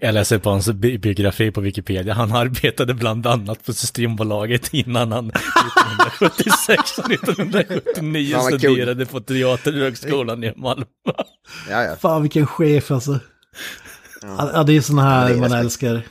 Jag 0.00 0.14
läser 0.14 0.38
på 0.38 0.50
hans 0.50 0.68
bi- 0.70 0.98
biografi 0.98 1.50
på 1.50 1.60
Wikipedia. 1.60 2.14
Han 2.14 2.32
arbetade 2.32 2.94
bland 2.94 3.26
annat 3.26 3.64
på 3.64 3.72
Systembolaget 3.72 4.74
innan 4.74 5.12
han 5.12 5.30
1976 5.30 6.98
och 6.98 7.10
1979 7.10 8.30
Ja, 8.32 8.40
studerade 8.40 9.06
på 9.06 9.20
Teaterhögskolan 9.20 10.44
i 10.44 10.52
Malmö. 10.56 10.84
Ja, 11.70 11.82
ja. 11.84 11.96
fan 11.96 12.22
vilken 12.22 12.46
chef 12.46 12.90
alltså. 12.90 13.18
Ja, 14.22 14.62
det 14.66 14.76
är 14.76 14.80
sådana 14.80 15.02
Ja, 15.02 15.34
här 15.34 15.36
man 15.40 15.52
älskar. 15.52 16.02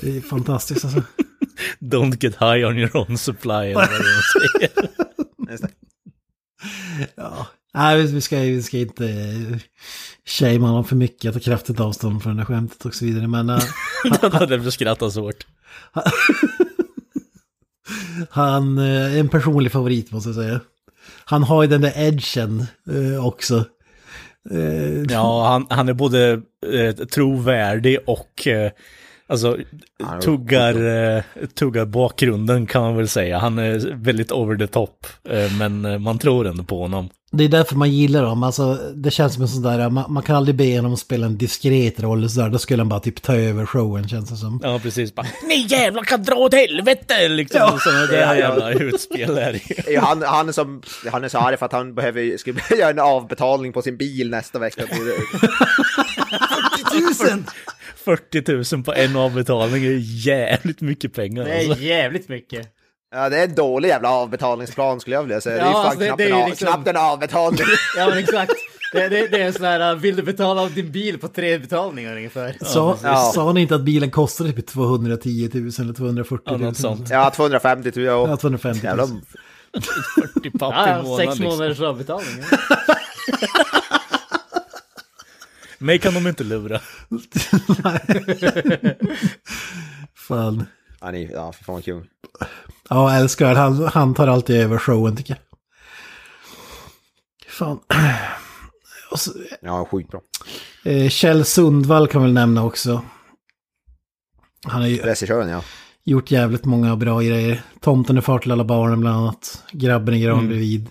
Det 0.00 0.16
är 0.16 0.20
fantastiskt 0.20 0.84
alltså. 0.84 1.02
Don't 1.80 2.16
get 2.24 2.34
high 2.34 2.66
on 2.68 2.78
your 2.78 2.96
own 2.96 3.18
supply. 3.18 3.52
eller 3.52 3.74
vad 3.74 3.88
det 3.90 3.94
är 3.96 4.70
de 5.46 5.58
säger. 5.58 5.70
Ja. 7.14 7.46
Nej, 7.76 8.06
vi- 8.06 8.20
ska, 8.20 8.38
vi 8.38 8.62
ska 8.62 8.78
inte 8.78 9.06
eh, 9.06 9.58
shamea 10.24 10.68
honom 10.68 10.84
för 10.84 10.96
mycket, 10.96 11.34
ta 11.34 11.40
kraftigt 11.40 11.80
avstånd 11.80 12.22
från 12.22 12.36
det 12.36 12.40
här 12.42 12.46
skämtet 12.46 12.84
och 12.86 12.94
så 12.94 13.04
vidare. 13.04 13.26
Men 13.26 13.50
eh, 13.50 13.58
Han 14.20 14.32
hade 14.32 14.72
skrattat 14.72 15.12
så 15.12 15.20
hårt. 15.20 15.46
han 18.30 18.78
eh, 18.78 19.14
är 19.14 19.20
en 19.20 19.28
personlig 19.28 19.72
favorit 19.72 20.12
måste 20.12 20.28
jag 20.28 20.36
säga. 20.36 20.60
Han 21.24 21.42
har 21.42 21.62
ju 21.62 21.68
den 21.68 21.80
där 21.80 21.92
edgen 21.96 22.66
också. 23.20 23.64
Ja, 25.08 25.48
han, 25.48 25.66
han 25.70 25.88
är 25.88 25.92
både 25.92 26.42
trovärdig 27.10 27.98
och 28.06 28.48
alltså 29.26 29.58
tuggar, 30.22 30.84
eh, 31.16 31.22
tuggar 31.54 31.84
bakgrunden 31.84 32.66
kan 32.66 32.82
man 32.82 32.96
väl 32.96 33.08
säga. 33.08 33.38
Han 33.38 33.58
är 33.58 33.94
väldigt 33.94 34.32
over 34.32 34.56
the 34.56 34.66
top, 34.66 35.06
eh, 35.28 35.52
men 35.58 36.02
man 36.02 36.18
tror 36.18 36.46
ändå 36.46 36.64
på 36.64 36.80
honom. 36.82 37.08
Det 37.32 37.44
är 37.44 37.48
därför 37.48 37.76
man 37.76 37.90
gillar 37.92 38.22
dem. 38.22 38.42
Alltså, 38.42 38.74
det 38.94 39.10
känns 39.10 39.34
som 39.34 39.42
en 39.42 39.48
sån 39.48 39.62
där, 39.62 39.90
man, 39.90 40.12
man 40.12 40.22
kan 40.22 40.36
aldrig 40.36 40.56
be 40.56 40.76
honom 40.76 40.96
spela 40.96 41.26
en 41.26 41.38
diskret 41.38 42.00
roll 42.00 42.30
så 42.30 42.40
där. 42.40 42.48
Då 42.50 42.58
skulle 42.58 42.80
han 42.80 42.88
bara 42.88 43.00
typ 43.00 43.22
ta 43.22 43.36
över 43.36 43.66
showen 43.66 44.08
känns 44.08 44.30
det 44.30 44.36
som. 44.36 44.60
Ja, 44.62 44.78
precis. 44.82 45.14
Bara, 45.14 45.26
Ni 45.48 45.66
jävlar 45.68 46.02
kan 46.04 46.22
dra 46.22 46.34
åt 46.34 46.54
helvete! 46.54 47.28
Liksom, 47.28 47.60
ja. 47.60 47.78
sådana 47.80 48.06
där 48.06 48.20
Ja, 48.20 48.34
ja. 48.34 48.36
jävla 48.36 48.70
utspel 48.72 49.38
är 49.38 49.52
det 49.52 49.60
ju. 49.70 49.74
Ja, 49.94 50.00
Han, 50.00 50.22
han, 50.22 50.48
är 50.48 50.52
som, 50.52 50.82
han 51.12 51.24
är 51.24 51.28
så 51.28 51.38
arg 51.38 51.56
för 51.56 51.66
att 51.66 51.72
han 51.72 51.94
behöver 51.94 52.36
ska 52.36 52.52
göra 52.76 52.90
en 52.90 52.98
avbetalning 52.98 53.72
på 53.72 53.82
sin 53.82 53.96
bil 53.96 54.30
nästa 54.30 54.58
vecka. 54.58 54.82
40 58.04 58.74
000 58.76 58.84
på 58.84 58.94
en 58.94 59.16
avbetalning 59.16 59.84
är 59.84 59.98
jävligt 60.26 60.80
mycket 60.80 61.14
pengar. 61.14 61.44
Det 61.44 61.50
är 61.50 61.68
Alltså. 61.68 61.84
jävligt 61.84 62.28
mycket. 62.28 62.68
Ja, 63.14 63.28
det 63.28 63.38
är 63.38 63.44
en 63.48 63.54
dålig 63.54 63.88
jävla 63.88 64.10
avbetalningsplan 64.10 65.00
skulle 65.00 65.16
jag 65.16 65.22
vilja 65.22 65.40
säga. 65.40 65.56
det 65.56 65.62
är 65.62 65.66
ju 65.66 65.70
Ja, 65.72 65.82
fan 65.82 65.84
alltså, 65.86 65.98
det- 66.00 66.06
knappt, 66.06 66.18
det 66.18 66.30
är 66.30 66.42
en 66.42 66.48
liksom- 66.50 66.66
knappt 66.68 66.88
en 66.88 66.96
avbetalning. 66.96 67.60
Ja 67.96 68.08
men 68.08 68.18
exakt. 68.18 68.52
Det, 68.92 69.08
det, 69.08 69.26
det 69.28 69.42
är 69.42 69.46
en 69.46 69.52
sån 69.52 69.64
här, 69.64 69.92
uh, 69.94 69.98
vill 70.00 70.16
du 70.16 70.22
betala 70.22 70.62
av 70.62 70.74
din 70.74 70.92
bil 70.92 71.18
på 71.18 71.28
tre 71.28 71.58
betalningar 71.58 72.16
ungefär? 72.16 72.56
Sa, 72.64 72.98
Ja. 73.02 73.30
sa 73.34 73.52
ni 73.52 73.60
inte 73.60 73.74
att 73.74 73.80
bilen 73.84 74.10
kostade 74.10 74.52
typ 74.52 74.66
210 74.66 75.50
000 75.54 75.70
eller 75.78 75.92
240 75.94 76.42
Ja, 76.46 76.52
000? 76.52 76.60
något 76.60 76.76
sånt. 76.76 77.10
ja, 77.10 77.30
250 77.30 77.90
tror 77.92 78.06
jag. 78.06 78.28
Ja, 78.28 78.32
Och, 78.32 78.40
250 78.40 78.86
000. 78.86 78.98
jävla, 78.98 79.06
40 79.06 80.58
papp 80.58 80.72
i 80.72 80.76
Ja, 80.90 81.02
månaden. 81.02 81.16
sex 81.16 81.38
Liksom. 81.38 81.44
månaders 81.58 81.80
avbetalning. 81.80 82.44
Ja. 82.50 82.56
Mig 85.78 85.98
kan 85.98 86.14
de 86.14 86.26
inte 86.26 86.44
lura. 86.44 86.80
Fan. 90.28 90.66
Ja, 91.00 91.10
ni, 91.10 91.30
ja, 91.32 91.52
fy 91.52 91.64
fan 91.64 91.74
vad 91.74 91.84
kul. 91.84 92.06
Ja, 92.88 93.16
älskar 93.16 93.54
han. 93.54 93.84
Han 93.94 94.14
tar 94.14 94.28
alltid 94.28 94.56
över 94.56 94.78
showen 94.78 95.16
tycker 95.16 95.34
jag. 95.34 95.42
Fan. 97.52 97.78
Så, 99.16 99.30
Ja, 99.60 99.84
skitbra. 99.90 100.20
eh, 100.84 101.08
Kjell 101.08 101.44
Sundvall 101.44 102.08
kan 102.08 102.22
väl 102.22 102.32
nämna 102.32 102.64
också. 102.64 103.02
Han 104.64 104.80
har 104.80 104.88
ju 104.88 104.96
Regissören 104.98 105.48
ja. 105.48 105.62
gjort 106.04 106.30
jävligt 106.30 106.64
många 106.64 106.96
bra 106.96 107.20
grejer. 107.20 107.62
Tomten 107.80 108.16
är 108.16 108.20
far 108.20 108.38
till 108.38 108.52
alla 108.52 108.64
barnen 108.64 109.00
bland 109.00 109.16
annat. 109.16 109.64
Grabben 109.72 110.14
i 110.14 110.20
gran 110.20 110.34
Mm. 110.38 110.48
bredvid. 110.48 110.90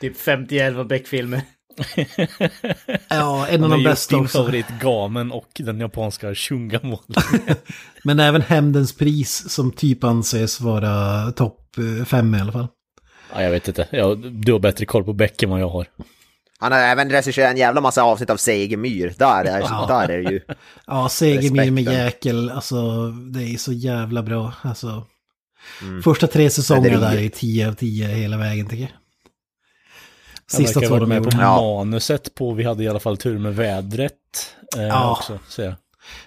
Typ 0.00 0.16
50 0.16 0.84
Beck-filmer. 0.84 1.42
Ja, 3.08 3.46
en 3.46 3.64
av 3.64 3.70
Han 3.70 3.78
de 3.78 3.84
bästa 3.84 4.16
din 4.16 4.24
också. 4.24 4.38
favorit 4.38 4.66
Gamen 4.80 5.32
och 5.32 5.48
den 5.58 5.80
japanska 5.80 6.34
Shungamon. 6.34 6.98
Men 8.04 8.20
även 8.20 8.42
Hämndens 8.42 8.96
pris 8.96 9.50
som 9.50 9.72
typ 9.72 10.04
anses 10.04 10.60
vara 10.60 11.32
topp 11.32 11.60
eh, 11.78 12.04
fem 12.04 12.34
i 12.34 12.40
alla 12.40 12.52
fall. 12.52 12.68
ja, 13.34 13.42
jag 13.42 13.50
vet 13.50 13.68
inte. 13.68 13.86
Ja, 13.90 14.14
du 14.14 14.52
har 14.52 14.58
bättre 14.60 14.86
koll 14.86 15.04
på 15.04 15.12
Beck 15.12 15.42
än 15.42 15.50
vad 15.50 15.60
jag 15.60 15.68
har. 15.68 15.86
Han 16.58 16.72
har 16.72 16.78
även 16.78 17.10
regisserat 17.10 17.50
en 17.50 17.56
jävla 17.56 17.80
massa 17.80 18.02
avsnitt 18.02 18.30
av 18.30 18.36
Segemyhr. 18.36 19.14
Där 19.18 19.44
är, 19.44 19.60
Ja. 19.60 19.86
där 19.88 20.08
är 20.08 20.22
det 20.22 20.30
ju. 20.30 20.40
Ja, 20.86 21.08
Segemyhr 21.08 21.70
med. 21.70 21.84
Jäkel, 21.84 22.50
alltså 22.50 23.06
det 23.10 23.42
är 23.42 23.56
så 23.56 23.72
jävla 23.72 24.22
bra. 24.22 24.52
Alltså, 24.62 25.06
Mm. 25.82 26.02
Första 26.02 26.26
tre 26.26 26.50
säsongerna 26.50 27.00
där 27.00 27.16
är 27.16 27.20
ju 27.20 27.28
10 27.28 27.68
av 27.68 27.72
10 27.74 28.06
hela 28.08 28.36
vägen 28.36 28.68
tycker 28.68 28.82
jag. 28.82 28.90
Sista 30.50 30.80
två 30.80 30.98
de 30.98 31.08
med 31.08 31.22
på. 31.22 31.30
Ja. 31.32 31.60
manuset 31.84 32.34
på 32.34 32.52
Vi 32.54 32.64
hade 32.64 32.84
i 32.84 32.88
alla 32.88 33.00
fall 33.00 33.16
tur 33.16 33.38
med 33.38 33.56
vädret. 33.56 34.14
eh, 34.76 34.82
Ja. 34.82 35.10
också. 35.12 35.38
Jag. 35.62 35.74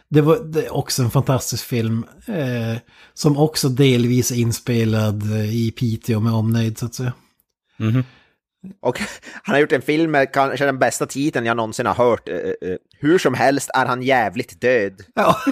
Det 0.09 0.21
var 0.21 0.39
det 0.43 0.65
är 0.65 0.73
också 0.73 1.03
en 1.03 1.11
fantastisk 1.11 1.65
film. 1.65 2.05
Eh, 2.27 2.77
som 3.13 3.37
också 3.37 3.69
delvis 3.69 4.31
är 4.31 4.35
inspelad 4.35 5.23
eh, 5.31 5.55
i 5.55 5.71
Piteå 5.71 6.19
med 6.19 6.33
omnejd 6.33 6.77
så 6.77 6.85
att 6.85 6.95
säga. 6.95 7.13
Mhm. 7.77 8.03
Och 8.81 8.99
han 9.43 9.53
har 9.55 9.59
gjort 9.61 9.71
en 9.71 9.81
film 9.81 10.11
med 10.11 10.33
kanske 10.33 10.65
den 10.65 10.79
bästa 10.79 11.05
titeln 11.05 11.45
jag 11.45 11.57
någonsin 11.57 11.85
har 11.85 11.93
hört. 11.93 12.29
Eh, 12.29 12.35
eh, 12.35 12.75
Hur 12.99 13.17
som 13.17 13.33
helst 13.33 13.69
är 13.73 13.85
han 13.85 14.01
jävligt 14.01 14.61
död. 14.61 15.01
Ja. 15.15 15.35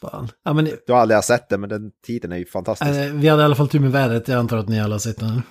Fan. 0.00 0.28
Ja, 0.44 0.52
men, 0.52 0.64
Du 0.86 0.92
har 0.92 1.00
aldrig 1.00 1.24
sett 1.24 1.48
den, 1.48 1.60
men 1.60 1.70
den 1.70 1.90
titeln 2.06 2.32
är 2.32 2.36
ju 2.36 2.46
fantastisk. 2.46 2.90
eh, 2.90 3.12
vi 3.12 3.28
hade 3.28 3.42
i 3.42 3.44
alla 3.44 3.54
fall 3.54 3.68
tur 3.68 3.80
med 3.80 3.92
vädret. 3.92 4.28
Jag 4.28 4.38
antar 4.38 4.56
att 4.56 4.68
ni 4.68 4.80
alla 4.80 4.94
har 4.94 4.98
sett 4.98 5.18
den. 5.20 5.42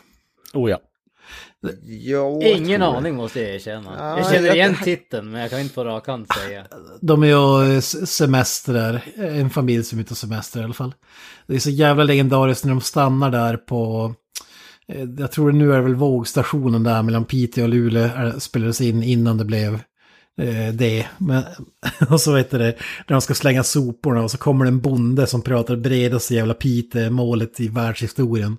Oh 0.54 0.70
ja. 0.70 0.80
Jo, 1.84 2.39
jag 2.41 2.58
Ingen 2.58 2.82
aning 2.82 3.16
måste 3.16 3.41
jag 3.41 3.56
erkänna. 3.56 3.91
Ja, 3.97 4.18
jag 4.18 4.32
känner 4.32 4.47
jag- 4.47 4.56
igen 4.56 4.76
titeln 4.84 5.32
men 5.32 5.41
jag 5.41 5.49
kan 5.49 5.60
inte 5.60 5.76
på 5.76 5.84
rak 5.86 6.08
hand 6.08 6.28
säga. 6.39 6.66
De 7.01 7.24
är 7.24 7.28
ju 7.28 7.82
semestrar, 7.82 9.01
en 9.18 9.49
familj 9.49 9.84
som 9.84 9.99
är 9.99 10.04
ute 10.04 10.12
och 10.14 10.18
semester 10.18 10.62
i 10.62 10.64
alla 10.64 10.74
fall. 10.74 10.93
Det 11.47 11.56
är 11.56 11.60
så 11.60 11.70
jävla 11.70 12.04
legendariskt 12.04 12.66
när 12.66 12.72
de 12.72 12.82
stannar 12.82 13.32
där 13.32 13.58
på, 13.58 14.14
eh, 14.88 15.04
jag 15.18 15.32
tror 15.32 15.51
nu 15.51 15.74
är 15.74 15.78
det 15.78 15.84
väl 15.84 15.95
vågstationen 15.95 16.84
där 16.84 17.04
mellan 17.04 17.26
Piteå 17.26 17.64
och 17.64 17.70
Luleå 17.70 18.04
är- 18.04 18.39
spelades 18.39 18.82
in 18.82 19.04
innan 19.04 19.38
det 19.38 19.45
blev 19.45 19.80
eh, 20.41 20.73
det. 20.73 21.07
Men, 21.17 21.43
och 22.09 22.21
så 22.21 22.38
heter 22.38 22.59
det, 22.59 22.75
när 23.07 23.15
de 23.15 23.21
ska 23.21 23.34
slänga 23.34 23.63
soporna 23.63 24.21
och 24.21 24.31
så 24.31 24.38
kommer 24.38 24.65
det 24.65 24.69
en 24.69 24.81
bonde 24.81 25.27
som 25.27 25.41
pratar 25.41 25.75
bredaste 25.75 26.36
jävla 26.36 26.53
Piteå-målet 26.53 27.59
i 27.59 27.67
världshistorien. 27.67 28.57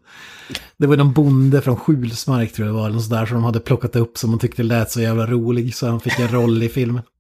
Det 0.77 0.87
var 0.87 0.97
någon 0.97 1.12
bonde 1.12 1.61
från 1.61 1.77
Skjulsmark 1.77 2.53
tror 2.53 2.66
jag 2.66 2.75
det 2.75 2.81
var, 2.81 2.89
eller 2.89 2.99
sådär 2.99 3.27
som 3.27 3.35
de 3.35 3.45
hade 3.45 3.61
plockat 3.61 3.97
upp 3.97 4.18
som 4.18 4.31
de 4.31 4.39
tyckte 4.39 4.62
lät 4.62 4.91
så 4.91 5.01
jävla 5.01 5.27
rolig 5.27 5.75
så 5.75 5.87
han 5.87 6.01
fick 6.01 6.18
en 6.18 6.29
roll 6.29 6.62
i 6.62 6.68
filmen. 6.68 7.03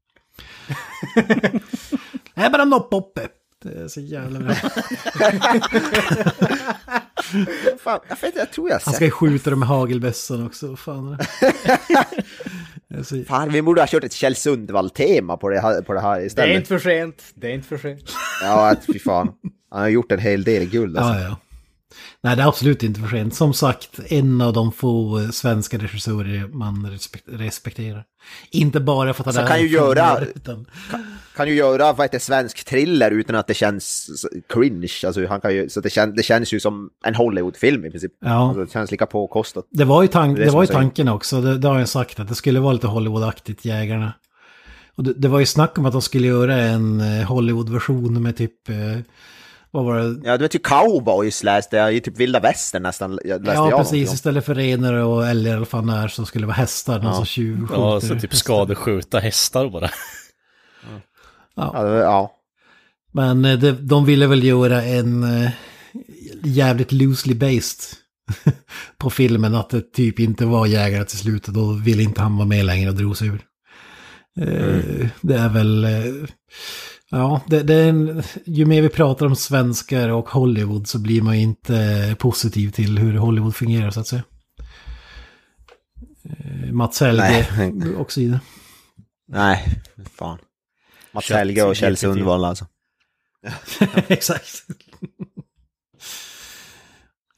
Det 2.34 2.40
är 2.40 2.50
bara 2.50 2.64
noppoppe. 2.64 3.28
Det 3.62 3.82
är 3.82 3.88
så 3.88 4.00
jävla 4.00 4.40
bra. 4.40 4.54
Fan, 7.84 8.00
jag, 8.08 8.16
vet, 8.20 8.36
jag 8.36 8.52
tror 8.52 8.68
jag 8.68 8.74
har 8.74 8.80
Han 8.84 8.92
sett. 8.92 8.94
ska 8.94 9.04
ju 9.04 9.10
skjuta 9.10 9.50
dem 9.50 9.58
med 9.58 9.68
hagelbössan 9.68 10.46
också. 10.46 10.76
Fan. 10.76 11.18
Fan, 13.28 13.48
vi 13.52 13.62
borde 13.62 13.80
ha 13.80 13.86
kört 13.86 14.04
ett 14.04 14.12
Kjell 14.12 14.36
Sundvall-tema 14.36 15.36
på 15.36 15.48
det 15.48 15.60
här, 15.60 15.82
på 15.82 15.92
det 15.92 16.00
här 16.00 16.16
Det 16.16 16.22
är 16.22 16.26
istället. 16.26 16.56
inte 16.56 16.68
för 16.68 16.78
sent. 16.78 17.22
Det 17.34 17.46
är 17.50 17.54
inte 17.54 17.68
för 17.68 17.78
sent. 17.78 18.12
Ja, 18.42 18.70
att, 18.70 18.86
fy 18.86 18.98
fan. 18.98 19.28
Han 19.70 19.80
har 19.80 19.88
gjort 19.88 20.12
en 20.12 20.18
hel 20.18 20.44
del 20.44 20.64
guld 20.70 20.98
alltså. 20.98 21.20
Ja, 21.22 21.28
ja. 21.28 21.36
Nej, 22.22 22.36
det 22.36 22.42
är 22.42 22.48
absolut 22.48 22.82
inte 22.82 23.00
för 23.00 23.08
sent. 23.08 23.34
Som 23.34 23.54
sagt, 23.54 24.00
en 24.06 24.40
av 24.40 24.52
de 24.52 24.72
få 24.72 25.18
eh, 25.20 25.30
svenska 25.30 25.78
regissörer 25.78 26.48
man 26.48 26.86
respek- 26.90 27.22
respekterar. 27.38 28.04
Inte 28.50 28.80
bara 28.80 29.14
för 29.14 29.22
att 29.22 29.26
han 29.26 29.34
Så 29.34 29.40
är 29.40 29.46
kan 29.46 29.60
ju 29.60 29.68
göra- 29.68 30.20
Utan, 30.34 30.66
Kan 30.90 31.06
ju 31.48 31.54
göra 31.54 31.92
vad 31.92 32.04
heter 32.04 32.18
svensk 32.18 32.64
thriller 32.64 33.10
utan 33.10 33.36
att 33.36 33.46
det 33.46 33.54
känns 33.54 34.10
cringe. 34.48 34.92
Alltså, 35.06 35.26
han 35.26 35.40
kan 35.40 35.54
ju, 35.54 35.68
så 35.68 35.80
det, 35.80 35.90
kän, 35.90 36.14
det 36.16 36.22
känns 36.22 36.52
ju 36.52 36.60
som 36.60 36.90
en 37.04 37.14
Hollywood-film 37.14 37.84
i 37.84 37.90
princip. 37.90 38.12
Ja. 38.24 38.30
Alltså, 38.48 38.64
det 38.64 38.70
känns 38.70 38.90
lika 38.90 39.06
påkostat. 39.06 39.64
det 39.70 39.84
var 39.84 40.02
ju, 40.02 40.08
tank, 40.08 40.38
Det 40.38 40.44
det 40.44 40.50
var 40.50 40.62
ju 40.62 40.66
tanken 40.66 41.08
också. 41.08 41.40
Det, 41.40 41.58
det 41.58 41.68
har 41.68 41.78
jag 41.78 41.88
sagt 41.88 42.20
att 42.20 42.28
det 42.28 42.34
skulle 42.34 42.60
vara 42.60 42.72
lite 42.72 42.86
Hollywood-aktigt, 42.86 43.58
Jägarna. 43.66 44.12
Och 44.96 45.04
det, 45.04 45.12
det 45.14 45.28
var 45.28 45.40
ju 45.40 45.46
snack 45.46 45.78
om 45.78 45.86
att 45.86 45.92
de 45.92 46.02
skulle 46.02 46.26
göra 46.26 46.54
en 46.56 47.00
eh, 47.00 47.26
Hollywood-version 47.26 48.22
med 48.22 48.36
typ... 48.36 48.68
Eh, 48.68 48.76
vad 49.70 49.84
var 49.84 49.98
det? 49.98 50.28
Ja, 50.28 50.36
du 50.36 50.42
vet 50.42 50.54
ju 50.54 50.58
cowboys 50.58 51.42
läste 51.42 51.76
jag 51.76 51.94
i 51.94 52.00
typ 52.00 52.16
vilda 52.20 52.40
västern 52.40 52.82
nästan. 52.82 53.16
Läste 53.16 53.40
Ja, 53.54 53.70
jag 53.70 53.78
precis. 53.78 54.08
om. 54.08 54.14
Istället 54.14 54.44
för 54.44 54.54
renar 54.54 54.92
och 54.92 55.26
älgar 55.26 55.50
eller 55.50 55.58
vad 55.58 55.68
fan 55.68 55.86
det 55.86 55.92
är 55.94 56.08
så 56.08 56.26
skulle 56.26 56.42
det 56.42 56.46
vara 56.46 56.56
hästar. 56.56 56.98
Någon 57.02 57.14
som 57.14 57.24
tjuvskjuter. 57.24 57.74
Ja, 57.74 58.00
så 58.00 58.18
typ 58.18 58.34
skadeskjuta 58.34 59.18
hästar 59.18 59.68
bara. 59.68 59.90
Ja, 61.56 61.82
det- 61.82 61.98
ja. 61.98 62.30
Men 63.12 63.44
eh, 63.44 63.58
det, 63.58 63.72
de 63.72 64.04
ville 64.04 64.26
väl 64.26 64.44
göra 64.44 64.82
en 64.82 65.22
eh, 65.42 65.50
jävligt 66.44 66.92
loosely 66.92 67.34
based 67.34 67.80
på 68.98 69.10
filmen. 69.10 69.54
Att 69.54 69.70
det 69.70 69.92
typ 69.92 70.20
inte 70.20 70.46
var 70.46 70.66
jägare 70.66 71.04
till 71.04 71.18
slut. 71.18 71.48
och 71.48 71.54
Då 71.54 71.72
ville 71.72 72.02
inte 72.02 72.22
han 72.22 72.36
vara 72.36 72.48
med 72.48 72.64
längre 72.64 72.90
och 72.90 72.96
drog 72.96 73.16
sig 73.16 73.28
ur. 73.28 73.42
Eh, 74.40 75.06
Det 75.20 75.34
är 75.34 75.48
väl... 75.48 75.86
Ja, 77.10 77.40
det, 77.46 77.62
det 77.62 77.74
är 77.74 77.88
en, 77.88 78.22
ju 78.46 78.64
mer 78.66 78.82
vi 78.82 78.88
pratar 78.88 79.26
om 79.26 79.36
svenskar 79.36 80.08
och 80.08 80.28
Hollywood 80.28 80.88
så 80.88 80.98
blir 80.98 81.22
man 81.22 81.36
ju 81.36 81.42
inte 81.42 82.16
positiv 82.18 82.70
till 82.70 82.98
hur 82.98 83.14
Hollywood 83.16 83.56
fungerar 83.56 83.90
så 83.90 84.00
att 84.00 84.06
säga. 84.06 84.22
Mats 86.72 87.00
Helge 87.00 87.46
Nej. 87.56 87.94
och 87.96 88.12
så 88.12 88.20
vidare. 88.20 88.40
Nej, 89.28 89.68
fan. 90.18 90.38
Mats 91.14 91.24
Kött, 91.26 91.36
Helge 91.36 91.62
och 91.62 91.76
Kjell. 91.76 91.96
Sundvall 91.96 92.44
alltså. 92.44 92.66
Exakt. 94.08 94.62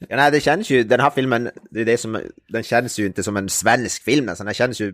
Ja, 0.09 0.15
nej, 0.15 0.31
det 0.31 0.39
känns 0.41 0.69
ju, 0.69 0.83
den 0.83 0.99
här 0.99 1.09
filmen, 1.09 1.49
det 1.71 1.81
är 1.81 1.85
det 1.85 1.97
som, 1.97 2.21
den 2.47 2.63
känns 2.63 2.99
ju 2.99 3.05
inte 3.05 3.23
som 3.23 3.37
en 3.37 3.49
svensk 3.49 4.03
film 4.03 4.25
nästan. 4.25 4.45
Den 4.45 4.53
känns 4.53 4.79
ju 4.81 4.93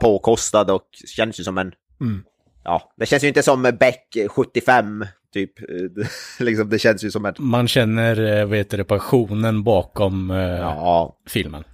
påkostad 0.00 0.70
och 0.70 0.88
känns 1.06 1.40
ju 1.40 1.44
som 1.44 1.58
en, 1.58 1.72
Mm. 2.00 2.24
ja, 2.64 2.94
det 2.96 3.06
känns 3.06 3.24
ju 3.24 3.28
inte 3.28 3.42
som 3.42 3.62
Beck 3.62 4.16
75, 4.28 5.06
typ. 5.32 5.52
liksom, 6.38 6.68
det 6.70 6.78
känns 6.78 7.04
ju 7.04 7.10
som 7.10 7.24
en, 7.24 7.34
Man 7.38 7.68
känner, 7.68 8.38
eh, 8.40 8.46
vad 8.46 8.58
heter 8.58 8.78
det, 8.78 8.84
passionen 8.84 9.62
bakom 9.64 10.30
eh, 10.30 10.36
ja, 10.38 11.18
filmen. 11.28 11.64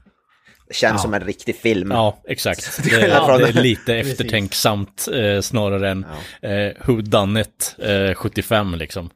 Känns 0.70 0.94
Ja. 0.94 0.98
som 0.98 1.14
en 1.14 1.20
riktig 1.20 1.56
film. 1.56 1.90
Ja, 1.90 2.22
exakt. 2.28 2.80
Det, 2.84 2.90
från- 3.26 3.38
det 3.40 3.48
är 3.48 3.52
lite 3.62 3.94
eftertänksamt 3.98 5.08
eh, 5.12 5.40
snarare 5.40 5.90
än 5.90 6.04
eh, 6.42 6.72
Who 6.86 7.00
Done 7.00 7.40
It 7.40 7.76
eh, 7.78 8.14
75 8.14 8.74
liksom. 8.74 9.10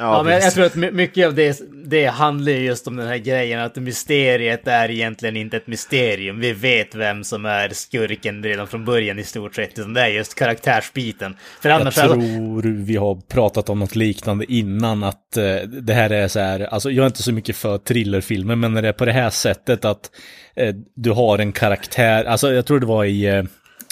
Ja, 0.00 0.22
men 0.22 0.32
jag 0.32 0.52
tror 0.54 0.64
att 0.64 0.74
my- 0.74 0.90
mycket 0.90 1.26
av 1.26 1.34
det, 1.34 1.60
det 1.84 2.06
handlar 2.06 2.52
ju 2.52 2.58
just 2.58 2.86
om 2.86 2.96
den 2.96 3.06
här 3.08 3.16
grejen 3.16 3.60
att 3.60 3.76
mysteriet 3.76 4.68
är 4.68 4.90
egentligen 4.90 5.36
inte 5.36 5.56
ett 5.56 5.66
mysterium. 5.66 6.40
Vi 6.40 6.52
vet 6.52 6.94
vem 6.94 7.24
som 7.24 7.44
är 7.44 7.68
skurken 7.68 8.42
redan 8.42 8.66
från 8.66 8.84
början 8.84 9.18
i 9.18 9.24
stort 9.24 9.54
sett. 9.54 9.78
Utan 9.78 9.94
det 9.94 10.00
är 10.00 10.06
just 10.08 10.34
karaktärsbiten. 10.34 11.36
För 11.60 11.68
Jag 11.68 11.80
annars... 11.80 11.98
alltså- 11.98 12.14
tror 12.20 12.62
vi 12.84 12.96
har 12.96 13.14
pratat 13.14 13.68
om 13.68 13.78
något 13.78 13.96
liknande 13.96 14.52
innan 14.52 15.02
att 15.04 15.36
eh, 15.36 15.54
det 15.68 15.92
här 15.94 16.10
är 16.10 16.28
så 16.28 16.40
här, 16.40 16.60
alltså 16.60 16.90
jag 16.90 17.02
är 17.02 17.06
inte 17.06 17.22
så 17.22 17.32
mycket 17.32 17.56
för 17.56 17.78
thrillerfilmer 17.78 18.56
men 18.56 18.72
när 18.74 18.82
det 18.82 18.88
är 18.88 18.92
på 18.92 19.04
det 19.04 19.12
här 19.12 19.30
sättet 19.30 19.84
att 19.84 20.10
eh, 20.56 20.74
du 20.96 21.10
har 21.10 21.38
en 21.38 21.52
karaktär, 21.52 22.24
alltså 22.24 22.52
jag 22.52 22.66
tror 22.66 22.80
det 22.80 22.86
var 22.86 23.04
i 23.04 23.26
eh, 23.26 23.42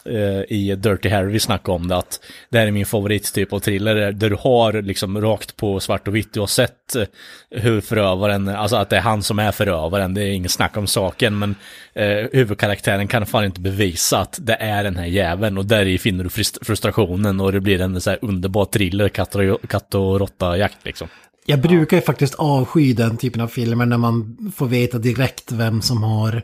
eh, 0.06 0.42
i 0.48 0.74
Dirty 0.78 1.08
Harry 1.08 1.32
vi 1.32 1.40
snackade 1.40 1.76
om 1.76 1.88
det, 1.88 1.96
att 1.96 2.20
det 2.50 2.58
här 2.58 2.66
är 2.66 2.70
min 2.70 2.86
favorittyp 2.86 3.52
av 3.52 3.58
thriller, 3.58 4.12
där 4.12 4.30
du 4.30 4.36
har 4.40 4.82
liksom 4.82 5.20
rakt 5.20 5.56
på 5.56 5.80
svart 5.80 6.08
och 6.08 6.16
vitt, 6.16 6.32
du 6.32 6.40
har 6.40 6.46
sett 6.46 6.96
eh, 6.96 7.04
hur 7.50 7.80
förövaren, 7.80 8.48
alltså 8.48 8.76
att 8.76 8.90
det 8.90 8.96
är 8.96 9.00
han 9.00 9.22
som 9.22 9.38
är 9.38 9.52
förövaren, 9.52 10.14
det 10.14 10.22
är 10.22 10.30
inget 10.30 10.50
snack 10.50 10.76
om 10.76 10.86
saken, 10.86 11.38
men 11.38 11.54
eh, 11.94 12.26
huvudkaraktären 12.32 13.08
kan 13.08 13.26
fan 13.26 13.44
inte 13.44 13.60
bevisa 13.60 14.18
att 14.18 14.38
det 14.42 14.54
är 14.60 14.84
den 14.84 14.96
här 14.96 15.06
jäveln, 15.06 15.58
och 15.58 15.66
där 15.66 15.86
i 15.86 15.98
finner 15.98 16.24
du 16.24 16.30
frust- 16.30 16.64
frustrationen 16.64 17.40
och 17.40 17.52
det 17.52 17.60
blir 17.60 17.80
en 17.80 18.00
så 18.00 18.10
här 18.10 18.18
underbar 18.22 18.64
thriller, 18.64 19.08
katt 19.08 19.34
och, 19.34 19.68
katt 19.68 19.94
och 19.94 20.20
råtta-jakt 20.20 20.84
liksom. 20.84 21.08
Jag 21.48 21.60
brukar 21.60 21.96
ju 21.96 22.02
faktiskt 22.02 22.34
avsky 22.34 22.92
den 22.92 23.16
typen 23.16 23.40
av 23.40 23.48
filmer 23.48 23.86
när 23.86 23.98
man 23.98 24.36
får 24.56 24.66
veta 24.66 24.98
direkt 24.98 25.52
vem 25.52 25.82
som 25.82 26.02
har... 26.02 26.42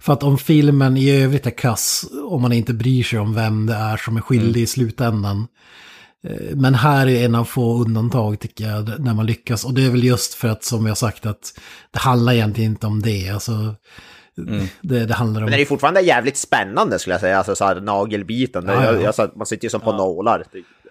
För 0.00 0.12
att 0.12 0.22
om 0.22 0.38
filmen 0.38 0.96
i 0.96 1.10
övrigt 1.10 1.46
är 1.46 1.50
kass, 1.50 2.04
om 2.24 2.42
man 2.42 2.52
inte 2.52 2.74
bryr 2.74 3.02
sig 3.02 3.18
om 3.18 3.34
vem 3.34 3.66
det 3.66 3.74
är 3.74 3.96
som 3.96 4.16
är 4.16 4.20
skyldig 4.20 4.60
i 4.62 4.66
slutändan. 4.66 5.46
Eh, 6.24 6.56
Men 6.56 6.74
här 6.74 7.06
är 7.06 7.24
en 7.24 7.34
av 7.34 7.44
få 7.44 7.82
undantag 7.82 8.40
tycker 8.40 8.64
jag, 8.64 9.00
när 9.00 9.14
man 9.14 9.26
lyckas. 9.26 9.64
Och 9.64 9.74
det 9.74 9.86
är 9.86 9.90
väl 9.90 10.04
just 10.04 10.34
för 10.34 10.48
att, 10.48 10.64
som 10.64 10.86
jag 10.86 10.98
sagt, 10.98 11.26
att 11.26 11.60
det 11.90 11.98
handlar 11.98 12.32
egentligen 12.32 12.70
inte 12.70 12.86
om 12.86 13.02
det. 13.02 13.30
Alltså, 13.30 13.74
det, 14.80 15.06
det 15.06 15.14
handlar 15.14 15.40
om... 15.40 15.44
Men 15.44 15.52
den 15.52 15.60
är 15.60 15.64
fortfarande 15.64 16.00
jävligt 16.00 16.36
spännande 16.36 16.98
skulle 16.98 17.14
jag 17.14 17.20
säga, 17.20 17.38
alltså 17.38 17.56
så 17.56 17.64
här 17.64 17.80
nagelbiten. 17.80 18.64
Ja, 18.66 18.74
ja. 18.74 18.84
Jag, 18.84 19.02
jag, 19.02 19.14
sa 19.14 19.24
att 19.24 19.36
man 19.36 19.46
sitter 19.46 19.64
ju 19.64 19.70
som 19.70 19.80
på 19.80 19.92
nålar. 19.92 20.44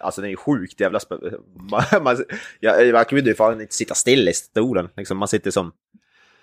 Det- 0.04 0.06
Alltså 0.06 0.22
den 0.22 0.32
är 0.32 0.36
sjukt 0.36 0.80
jävla. 0.80 1.00
Man, 1.72 2.04
man, 2.04 2.24
jag, 2.60 2.86
jag 2.88 3.10
kunde 3.10 3.30
ju 3.30 3.36
fan 3.36 3.62
inte 3.62 3.76
sitta 3.76 3.96
still 3.96 4.30
i 4.30 4.34
stolen. 4.34 4.90
Liksom, 4.98 5.18
man 5.18 5.28
sitter 5.28 5.52
som, 5.52 5.72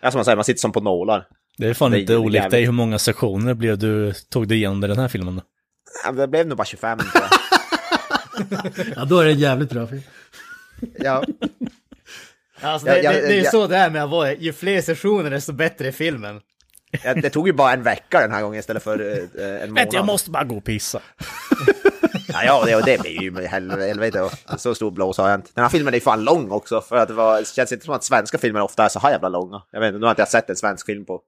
ja, 0.00 0.10
som 0.10 0.18
man 0.18 0.24
säger, 0.24 0.36
man 0.36 0.44
sitter 0.44 0.60
som 0.60 0.72
på 0.72 0.80
nålar. 0.80 1.26
Det 1.58 1.66
är 1.66 1.74
fan 1.74 1.90
Det 1.90 1.98
är 1.98 2.00
inte 2.00 2.16
olikt 2.16 2.34
jävligt. 2.34 2.50
dig 2.50 2.64
hur 2.64 2.72
många 2.72 2.98
sessioner 2.98 3.54
blev 3.54 3.78
du, 3.78 4.12
tog 4.28 4.48
du 4.48 4.54
igenom 4.54 4.80
den 4.80 4.98
här 4.98 5.08
filmen 5.08 5.36
då? 5.36 5.42
Ja, 6.04 6.12
Det 6.12 6.28
blev 6.28 6.46
nog 6.46 6.56
bara 6.58 6.64
25 6.64 6.98
tror 6.98 7.10
jag. 7.14 7.30
Ja, 8.96 9.04
då 9.04 9.18
är 9.18 9.24
det 9.24 9.30
en 9.30 9.38
jävligt 9.38 9.70
bra 9.70 9.86
film. 9.86 10.02
Ja, 10.98 11.24
Alltså, 12.62 12.88
Ja, 12.88 12.94
det, 12.94 13.02
ja, 13.02 13.12
det, 13.12 13.20
det 13.20 13.26
är 13.26 13.32
ju 13.36 13.42
ja. 13.42 13.50
så 13.50 13.66
det 13.66 13.76
är 13.76 13.90
med 13.90 14.04
att 14.04 14.10
vara, 14.10 14.32
ju 14.34 14.52
fler 14.52 14.82
sessioner 14.82 15.30
desto 15.30 15.52
bättre 15.52 15.88
är 15.88 15.92
filmen. 15.92 16.40
Det 17.22 17.30
tog 17.30 17.46
ju 17.46 17.52
bara 17.52 17.72
en 17.72 17.82
vecka 17.82 18.20
den 18.20 18.32
här 18.32 18.42
gången 18.42 18.60
istället 18.60 18.82
för 18.82 19.00
eh, 19.00 19.62
en 19.62 19.70
månad. 19.70 19.88
jag 19.92 20.06
måste 20.06 20.30
bara 20.30 20.44
gå 20.44 20.56
och 20.56 20.64
pissa. 20.64 21.00
Ja, 22.32 22.44
ja 22.44 22.62
det, 22.66 22.76
och 22.76 22.84
det 22.84 23.00
blir 23.00 23.22
ju 23.22 23.46
hel- 23.46 23.70
helvete. 23.70 24.30
Så 24.58 24.74
stor 24.74 24.90
blås 24.90 25.18
har 25.18 25.28
jag 25.30 25.38
inte. 25.38 25.50
Den 25.54 25.62
här 25.64 25.68
filmen 25.68 25.94
är 25.94 25.96
ju 25.96 26.00
fan 26.00 26.24
lång 26.24 26.50
också. 26.50 26.80
För 26.80 26.96
att 26.96 27.08
det, 27.08 27.14
var, 27.14 27.38
det 27.38 27.46
känns 27.48 27.72
inte 27.72 27.84
som 27.84 27.94
att 27.94 28.04
svenska 28.04 28.38
filmer 28.38 28.60
ofta 28.60 28.84
är 28.84 28.88
så 28.88 28.98
här 28.98 29.10
jävla 29.10 29.28
långa. 29.28 29.62
Jag 29.70 29.80
vet 29.80 29.88
inte, 29.88 29.98
nu 29.98 30.04
har 30.06 30.10
inte 30.10 30.22
jag 30.22 30.28
sett 30.28 30.50
en 30.50 30.56
svensk 30.56 30.86
film 30.86 31.04
på 31.04 31.20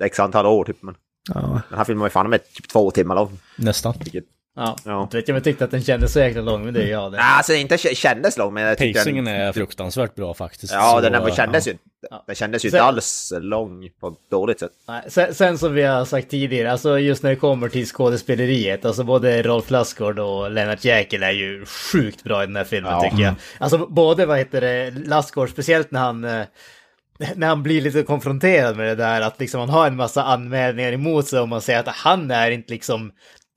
x 0.00 0.20
antal 0.20 0.46
år 0.46 0.64
typ. 0.64 0.82
Men... 0.82 0.94
Ja. 1.34 1.62
Den 1.68 1.78
här 1.78 1.84
filmen 1.84 2.00
var 2.00 2.06
ju 2.06 2.10
fan 2.10 2.30
med 2.30 2.52
typ 2.52 2.68
två 2.68 2.90
timmar 2.90 3.14
lång. 3.14 3.38
Nästan. 3.56 3.94
Vilket, 3.98 4.24
Ja, 4.56 4.76
Ja. 4.84 5.02
inte 5.02 5.16
vet 5.16 5.28
jag 5.28 5.32
om 5.34 5.36
jag 5.36 5.44
tyckte 5.44 5.64
att 5.64 5.70
den 5.70 5.82
kändes 5.82 6.12
så 6.12 6.18
jäkla 6.20 6.42
lång, 6.42 6.64
men 6.64 6.74
det 6.74 6.82
är 6.82 6.86
jag 6.90 7.12
det. 7.12 7.16
Nej, 7.18 7.26
alltså 7.36 7.54
inte 7.54 7.78
kändes 7.78 8.38
lång, 8.38 8.54
men 8.54 8.62
jag 8.62 8.78
tyckte 8.78 9.00
Pacingen 9.00 9.24
den, 9.24 9.34
är 9.34 9.52
fruktansvärt 9.52 10.14
bra 10.14 10.34
faktiskt. 10.34 10.72
Ja, 10.72 10.92
Så, 11.04 11.10
den 11.10 11.34
kändes 11.34 11.66
ja. 11.66 11.72
ju 11.72 11.78
Den 12.26 12.34
kändes 12.36 12.64
ju 12.64 12.70
Sen- 12.70 12.76
inte 12.78 12.84
alls 12.84 13.32
lång 13.40 13.88
på 14.00 14.08
ett 14.08 14.14
dåligt 14.30 14.60
sätt. 14.60 14.70
Nej, 14.88 15.02
Sen, 15.08 15.34
sen 15.34 15.58
som 15.58 15.74
vi 15.74 15.82
har 15.82 16.04
sagt 16.04 16.30
tidigare, 16.30 16.72
alltså 16.72 16.98
just 16.98 17.22
när 17.22 17.30
det 17.30 17.36
kommer 17.36 17.68
till 17.68 17.86
skådespeleriet, 17.86 18.84
alltså 18.84 19.04
både 19.04 19.42
Rolf 19.42 19.70
Lassgård 19.70 20.18
och 20.18 20.50
Lennart 20.50 20.84
Jäkel 20.84 21.22
är 21.22 21.30
ju 21.30 21.64
sjukt 21.66 22.24
bra 22.24 22.42
i 22.42 22.46
den 22.46 22.56
här 22.56 22.64
filmen 22.64 22.92
Ja. 22.92 23.00
tycker 23.02 23.22
jag. 23.22 23.34
Alltså 23.58 23.78
både, 23.78 24.26
vad 24.26 24.38
heter 24.38 24.60
det, 24.60 24.90
Lassgård, 24.90 25.50
speciellt 25.50 25.90
när 25.90 26.00
han, 26.00 26.24
eh, 26.24 26.42
när 27.34 27.46
han 27.46 27.62
blir 27.62 27.80
lite 27.80 28.02
konfronterad 28.02 28.76
med 28.76 28.86
det 28.86 28.94
där, 29.04 29.20
att 29.20 29.40
liksom 29.40 29.60
han 29.60 29.68
har 29.70 29.86
en 29.86 29.96
massa 29.96 30.22
anmälningar 30.24 30.92
emot 30.92 31.26
sig 31.28 31.40
och 31.40 31.48
man 31.48 31.60
säger 31.60 31.80
att 31.80 31.88
han 31.88 32.30
är 32.30 32.50
inte 32.50 32.72
liksom 32.72 33.12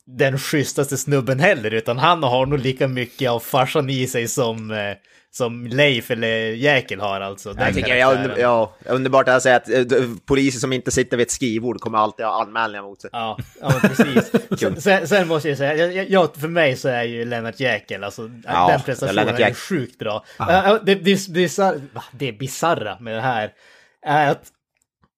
den 0.05 0.37
schysstaste 0.39 0.97
snubben 0.97 1.39
heller, 1.39 1.73
utan 1.73 1.97
han 1.97 2.23
har 2.23 2.45
nog 2.45 2.59
lika 2.59 2.87
mycket 2.87 3.29
av 3.29 3.39
farsan 3.39 3.89
i 3.89 4.07
sig 4.07 4.27
som, 4.27 4.71
eh, 4.71 4.95
som 5.31 5.67
Leif 5.67 6.11
eller 6.11 6.51
Jäkel 6.51 6.99
har 6.99 7.21
alltså. 7.21 7.55
Jag 7.57 7.73
tycker 7.73 7.95
jag 7.95 8.15
under, 8.15 8.37
ja, 8.37 8.73
underbart 8.85 9.29
att 9.29 9.43
säga 9.43 9.55
att 9.55 9.69
eh, 9.69 9.83
poliser 10.25 10.59
som 10.59 10.73
inte 10.73 10.91
sitter 10.91 11.17
vid 11.17 11.25
ett 11.25 11.31
skrivbord 11.31 11.79
kommer 11.79 11.97
alltid 11.97 12.25
ha 12.25 12.41
anmälningar 12.41 12.83
mot 12.83 13.01
sig. 13.01 13.09
Ja, 13.13 13.37
ja 13.61 13.79
precis. 13.81 14.31
sen, 14.59 14.81
sen, 14.81 15.07
sen 15.07 15.27
måste 15.27 15.49
jag 15.49 15.57
säga, 15.57 15.91
jag, 15.91 16.09
jag, 16.09 16.35
för 16.35 16.47
mig 16.47 16.75
så 16.75 16.89
är 16.89 17.03
ju 17.03 17.25
Lennart 17.25 17.59
Jäkel, 17.59 18.03
alltså 18.03 18.29
Ja, 18.45 18.67
den 18.67 18.81
prestationen 18.81 19.27
är 19.27 19.39
Jäkel. 19.39 19.55
sjukt 19.55 19.99
bra. 19.99 20.25
Ja. 20.39 20.79
Det, 20.83 20.95
det, 20.95 21.29
bizarra, 21.29 21.81
det 22.11 22.31
bizarra 22.31 22.97
med 22.99 23.15
det 23.15 23.21
här 23.21 23.51
är 24.05 24.31
att 24.31 24.43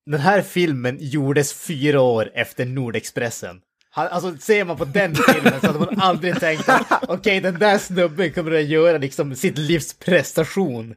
den 0.06 0.20
här 0.20 0.42
filmen 0.42 0.98
gjordes 1.00 1.54
fyra 1.54 2.02
år 2.02 2.32
efter 2.34 2.66
Nordexpressen. 2.66 3.62
Han- 3.96 4.08
Alltså 4.08 4.38
ser 4.38 4.66
man 4.66 4.78
på 4.78 4.86
den 4.86 5.16
filmen 5.16 5.60
så 5.62 5.68
hade 5.68 5.80
man 5.80 6.00
aldrig 6.00 6.40
tänkt 6.40 6.70
att 6.70 7.04
okej 7.10 7.40
den 7.42 7.60
där 7.60 7.78
snubben 7.78 8.32
kommer 8.34 8.52
att 8.52 8.64
göra 8.66 8.98
liksom 8.98 9.36
sitt 9.36 9.58
livs 9.58 9.94
prestation 10.00 10.96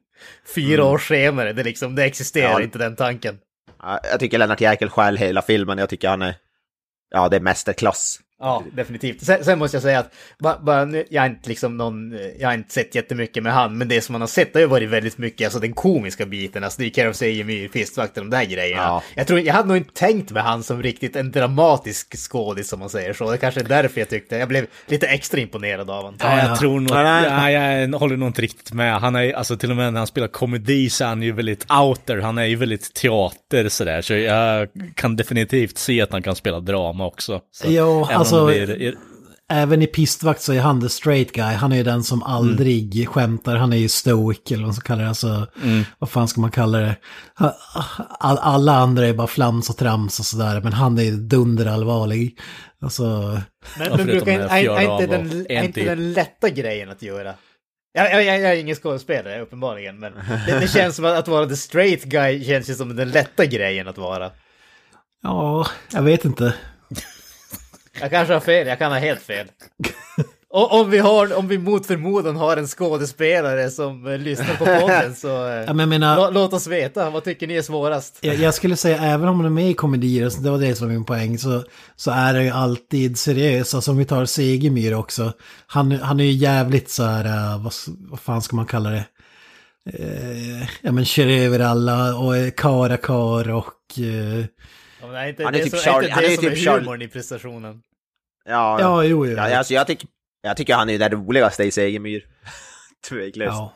fyra 0.54 0.84
år 0.84 0.98
senare. 0.98 1.52
Det, 1.52 1.62
liksom, 1.64 1.94
det 1.94 2.04
existerar 2.04 2.50
Ja. 2.50 2.62
inte 2.62 2.78
den 2.78 2.96
tanken. 2.96 3.38
Ja, 3.82 4.00
Jag 4.10 4.20
tycker 4.20 4.38
Lennart 4.38 4.60
Jäkel 4.60 4.88
själv 4.90 5.18
hela 5.18 5.42
filmen, 5.42 5.78
jag 5.78 5.88
tycker 5.88 6.08
han 6.08 6.22
är... 6.22 6.34
Ja, 7.10 7.28
det 7.28 7.36
är 7.36 7.40
mästerklass. 7.40 8.20
Ja, 8.40 8.64
definitivt. 8.72 9.24
Sen, 9.24 9.44
sen 9.44 9.58
måste 9.58 9.76
jag 9.76 9.82
säga 9.82 9.98
att 9.98 10.12
bara, 10.38 10.88
jag 11.10 11.22
har 11.22 11.28
inte 11.28 11.48
liksom 11.48 11.76
någon, 11.76 12.18
jag 12.38 12.48
har 12.48 12.54
inte 12.54 12.72
sett 12.72 12.94
jättemycket 12.94 13.42
med 13.42 13.52
han, 13.52 13.78
men 13.78 13.88
det 13.88 14.00
som 14.00 14.12
man 14.12 14.20
har 14.20 14.28
sett 14.28 14.54
har 14.54 14.60
ju 14.60 14.66
varit 14.66 14.88
väldigt 14.88 15.18
mycket, 15.18 15.46
alltså 15.46 15.60
den 15.60 15.72
komiska 15.72 16.26
biten, 16.26 16.64
alltså 16.64 16.82
det 16.82 16.88
är 16.88 16.90
Care 16.90 17.08
of 17.08 17.16
Sejemyr, 17.16 17.68
Fistvakten, 17.68 18.30
de 18.30 18.36
där 18.36 18.44
grejerna. 18.44 18.82
Ja. 18.82 19.02
Jag 19.14 19.26
tror, 19.26 19.40
jag 19.40 19.54
hade 19.54 19.68
nog 19.68 19.76
inte 19.76 19.92
tänkt 19.92 20.30
med 20.30 20.42
han 20.42 20.62
som 20.62 20.82
riktigt 20.82 21.16
en 21.16 21.30
dramatisk 21.32 22.16
skådis 22.16 22.68
som 22.68 22.80
man 22.80 22.90
säger 22.90 23.12
så. 23.12 23.30
Det 23.30 23.38
kanske 23.38 23.60
är 23.60 23.64
därför 23.64 24.00
jag 24.00 24.08
tyckte, 24.08 24.36
jag 24.36 24.48
blev 24.48 24.66
lite 24.86 25.06
extra 25.06 25.40
imponerad 25.40 25.90
av 25.90 25.96
honom. 25.96 26.18
Ja, 26.20 26.38
jag 26.38 26.58
tror 26.58 26.80
nog, 26.80 26.90
ja, 26.90 27.50
jag 27.50 27.98
håller 27.98 28.16
nog 28.16 28.28
inte 28.28 28.42
riktigt 28.42 28.72
med. 28.72 29.00
Han 29.00 29.16
är, 29.16 29.32
alltså 29.32 29.56
till 29.56 29.70
och 29.70 29.76
med 29.76 29.92
när 29.92 30.00
han 30.00 30.06
spelar 30.06 30.28
komedi 30.28 30.90
så 30.90 31.04
är 31.04 31.08
han 31.08 31.22
ju 31.22 31.32
väldigt 31.32 31.66
out 31.70 32.06
there. 32.06 32.20
Han 32.20 32.38
är 32.38 32.44
ju 32.44 32.56
väldigt 32.56 32.94
teater 32.94 33.68
sådär. 33.68 34.02
Så 34.02 34.14
jag 34.14 34.68
kan 34.94 35.16
definitivt 35.16 35.78
se 35.78 36.00
att 36.00 36.12
han 36.12 36.22
kan 36.22 36.36
spela 36.36 36.60
drama 36.60 37.06
också. 37.06 37.40
Så, 37.52 37.66
Jo, 37.68 38.08
alltså- 38.36 38.46
blir- 38.46 38.94
Även 39.50 39.82
i 39.82 39.86
Pistvakt 39.86 40.42
så 40.42 40.52
är 40.52 40.60
han 40.60 40.80
the 40.80 40.88
straight 40.88 41.32
guy. 41.32 41.54
Han 41.54 41.72
är 41.72 41.76
ju 41.76 41.82
den 41.82 42.02
som 42.02 42.22
aldrig 42.22 43.08
skämtar. 43.08 43.56
Han 43.56 43.72
är 43.72 43.76
ju 43.76 43.88
stoic 43.88 44.38
eller 44.46 44.56
vad 44.58 44.66
man 44.66 44.74
ska 44.74 44.86
kalla 44.86 45.02
det. 45.02 45.08
Alltså, 45.08 45.46
vad 45.98 46.10
fan 46.10 46.28
ska 46.28 46.40
man 46.40 46.50
kalla 46.50 46.78
det? 46.78 46.96
All, 48.18 48.38
alla 48.38 48.72
andra 48.72 49.06
är 49.06 49.12
bara 49.12 49.26
flams 49.26 49.70
och 49.70 49.76
trams 49.76 50.18
och 50.18 50.24
sådär. 50.24 50.60
Men 50.60 50.72
han 50.72 50.98
är 50.98 51.12
dunderallvarlig. 51.12 52.38
Alltså, 52.82 53.02
Men, 53.78 53.96
men 53.96 54.06
brukar 54.06 54.32
är, 54.32 54.48
är, 54.48 54.92
inte 54.92 55.06
den, 55.16 55.46
är 55.48 55.62
inte 55.64 55.80
en 55.80 55.86
den 55.86 56.12
lätta 56.12 56.48
grejen 56.48 56.90
att 56.90 57.02
göra? 57.02 57.34
Jag, 57.92 58.12
jag, 58.12 58.24
jag, 58.24 58.40
jag 58.40 58.52
är 58.52 58.56
ingen 58.56 58.76
skådespelare 58.76 59.40
uppenbarligen, 59.40 59.98
men 60.00 60.12
det, 60.46 60.60
det 60.60 60.68
känns 60.68 60.96
som 60.96 61.04
att, 61.04 61.18
att 61.18 61.28
vara 61.28 61.46
the 61.46 61.56
straight 61.56 62.04
guy 62.04 62.44
känns 62.44 62.70
ju 62.70 62.74
som 62.74 62.96
den 62.96 63.10
lätta 63.10 63.46
grejen 63.46 63.88
att 63.88 63.98
vara. 63.98 64.30
ja, 65.22 65.66
jag 65.92 66.02
vet 66.02 66.24
inte. 66.24 66.54
Jag 68.00 68.10
kanske 68.10 68.34
har 68.34 68.40
fel, 68.40 68.66
jag 68.66 68.78
kan 68.78 68.92
ha 68.92 68.98
helt 68.98 69.22
fel. 69.22 69.46
Och 70.50 70.80
om 70.80 70.90
vi, 70.90 70.98
har, 70.98 71.38
om 71.38 71.48
vi 71.48 71.58
mot 71.58 71.86
förmodan 71.86 72.36
har 72.36 72.56
en 72.56 72.66
skådespelare 72.66 73.70
som 73.70 74.06
eh, 74.06 74.18
lyssnar 74.18 74.54
på 74.56 74.64
podden 74.64 75.14
så 75.14 75.46
eh, 75.48 75.52
Ja, 75.54 75.66
men 75.66 75.78
jag 75.78 75.88
menar- 75.88 76.16
lå, 76.16 76.30
låt 76.30 76.52
oss 76.52 76.66
veta, 76.66 77.10
vad 77.10 77.24
tycker 77.24 77.46
ni 77.46 77.54
är 77.54 77.62
svårast? 77.62 78.18
Jag, 78.20 78.34
jag 78.36 78.54
skulle 78.54 78.76
säga, 78.76 78.98
även 79.02 79.28
om 79.28 79.36
man 79.36 79.46
är 79.46 79.50
med 79.50 79.70
i 79.70 79.74
komedier, 79.74 80.28
så 80.28 80.40
det 80.40 80.50
var 80.50 80.58
det 80.58 80.74
som 80.74 80.86
var 80.86 80.94
min 80.94 81.04
poäng, 81.04 81.38
så, 81.38 81.64
så 81.96 82.10
är 82.10 82.34
det 82.34 82.44
ju 82.44 82.50
alltid 82.50 83.18
seriös. 83.18 83.74
Alltså 83.74 83.90
om 83.90 83.96
vi 83.96 84.04
tar 84.04 84.24
Segemyhr 84.24 84.94
också. 84.94 85.32
Han, 85.66 85.92
han 85.92 86.20
är 86.20 86.24
ju 86.24 86.32
jävligt 86.32 86.90
så 86.90 87.02
här, 87.04 87.24
eh, 87.24 87.62
vad, 87.62 87.72
vad 88.10 88.20
fan 88.20 88.42
ska 88.42 88.56
man 88.56 88.66
kalla 88.66 88.90
det? 88.90 89.04
Eh, 89.92 90.62
ja 90.82 90.92
men 90.92 91.04
kör 91.04 91.26
över 91.26 91.60
alla 91.60 92.16
och 92.16 92.36
är 92.36 92.50
karakar 92.50 93.50
och... 93.50 93.98
Eh, 93.98 94.44
Ja, 95.00 95.06
men 95.06 95.16
är 95.16 95.28
inte 95.28 95.44
Han 95.44 95.54
är 95.54 95.58
det 95.58 95.64
typ 95.64 95.70
som, 95.76 95.78
är 95.78 95.82
Charlie- 95.94 96.02
inte 96.04 96.14
han 96.14 96.22
det 96.22 96.28
är 96.28 96.30
ju 96.30 96.36
som 96.36 96.46
är 96.46 96.50
typ 96.50 96.58
Charlie- 96.68 96.78
humorn 96.80 97.02
i 97.02 97.08
prestationen? 97.08 97.80
Ja, 98.48 98.80
ja, 98.80 99.04
jo, 99.04 99.26
jo. 99.26 99.36
ja 99.36 99.58
alltså, 99.58 99.74
jag, 99.74 99.86
tycker, 99.86 100.08
jag 100.42 100.56
tycker 100.56 100.74
han 100.74 100.90
är 100.90 100.98
den 100.98 101.12
roligaste 101.12 101.64
i 101.64 101.70
Segemyhr. 101.70 102.24
Tveklöst. 103.08 103.52
Ja. 103.52 103.74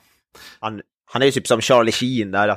Han, 0.61 0.81
han 1.13 1.23
är 1.23 1.27
ju 1.27 1.33
typ 1.33 1.47
som 1.47 1.61
Charlie 1.61 1.93
Sheen 1.93 2.31
där. 2.31 2.57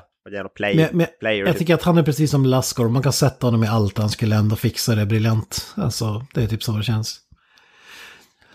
Play, 0.56 0.76
Men, 0.76 0.90
men, 0.98 1.08
player. 1.20 1.46
jag 1.46 1.48
typ. 1.48 1.60
tycker 1.60 1.74
att 1.74 1.84
han 1.84 1.98
är 1.98 2.04
precis 2.04 2.32
som 2.32 2.46
Lassgård, 2.46 2.92
man 2.92 3.04
kan 3.04 3.14
sätta 3.14 3.48
honom 3.48 3.64
i 3.64 3.68
allt, 3.68 3.98
han 3.98 4.10
skulle 4.10 4.36
ändå 4.36 4.56
fixa 4.56 4.96
det 4.96 5.06
briljant. 5.06 5.74
Alltså, 5.76 6.26
det 6.34 6.44
är 6.44 6.48
typ 6.48 6.64
så 6.64 6.72
det 6.72 6.84
känns. 6.84 7.20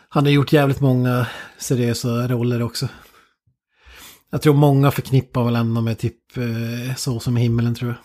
Han 0.08 0.24
har 0.24 0.32
gjort 0.32 0.52
jävligt 0.52 0.80
många 0.80 1.26
seriösa 1.58 2.08
roller 2.08 2.62
också. 2.62 2.88
Jag 4.30 4.42
tror 4.42 4.54
många 4.54 4.90
förknippar 4.90 5.44
väl 5.44 5.56
ändå 5.56 5.80
med 5.80 5.98
typ 5.98 6.36
eh, 6.36 6.94
Så 6.96 7.20
som 7.20 7.36
i 7.36 7.40
himmelen 7.40 7.74
tror 7.74 7.90
jag. 7.90 7.98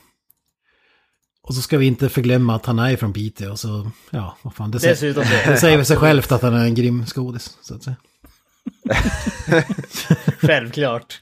Och 1.48 1.56
så 1.56 1.62
ska 1.62 1.78
vi 1.78 1.86
inte 1.86 2.10
förglömma 2.10 2.56
att 2.56 2.66
han 2.66 2.80
är 2.80 2.98
från 2.98 3.14
Piteå, 3.14 3.58
så 3.58 3.92
ja, 4.10 4.38
vad 4.42 4.56
fan. 4.56 4.72
Det, 4.72 4.80
säger, 4.80 5.14
det. 5.14 5.52
det 5.52 5.58
säger 5.58 5.78
väl 5.78 5.86
sig 5.86 5.98
självt 5.98 6.32
att 6.32 6.42
han 6.42 6.54
är 6.54 6.66
en 6.66 6.76
grym 6.76 7.06
skådis, 7.06 7.58
så 7.62 7.76
att 7.76 7.84
säga. 7.84 7.96
Självklart. 10.40 11.22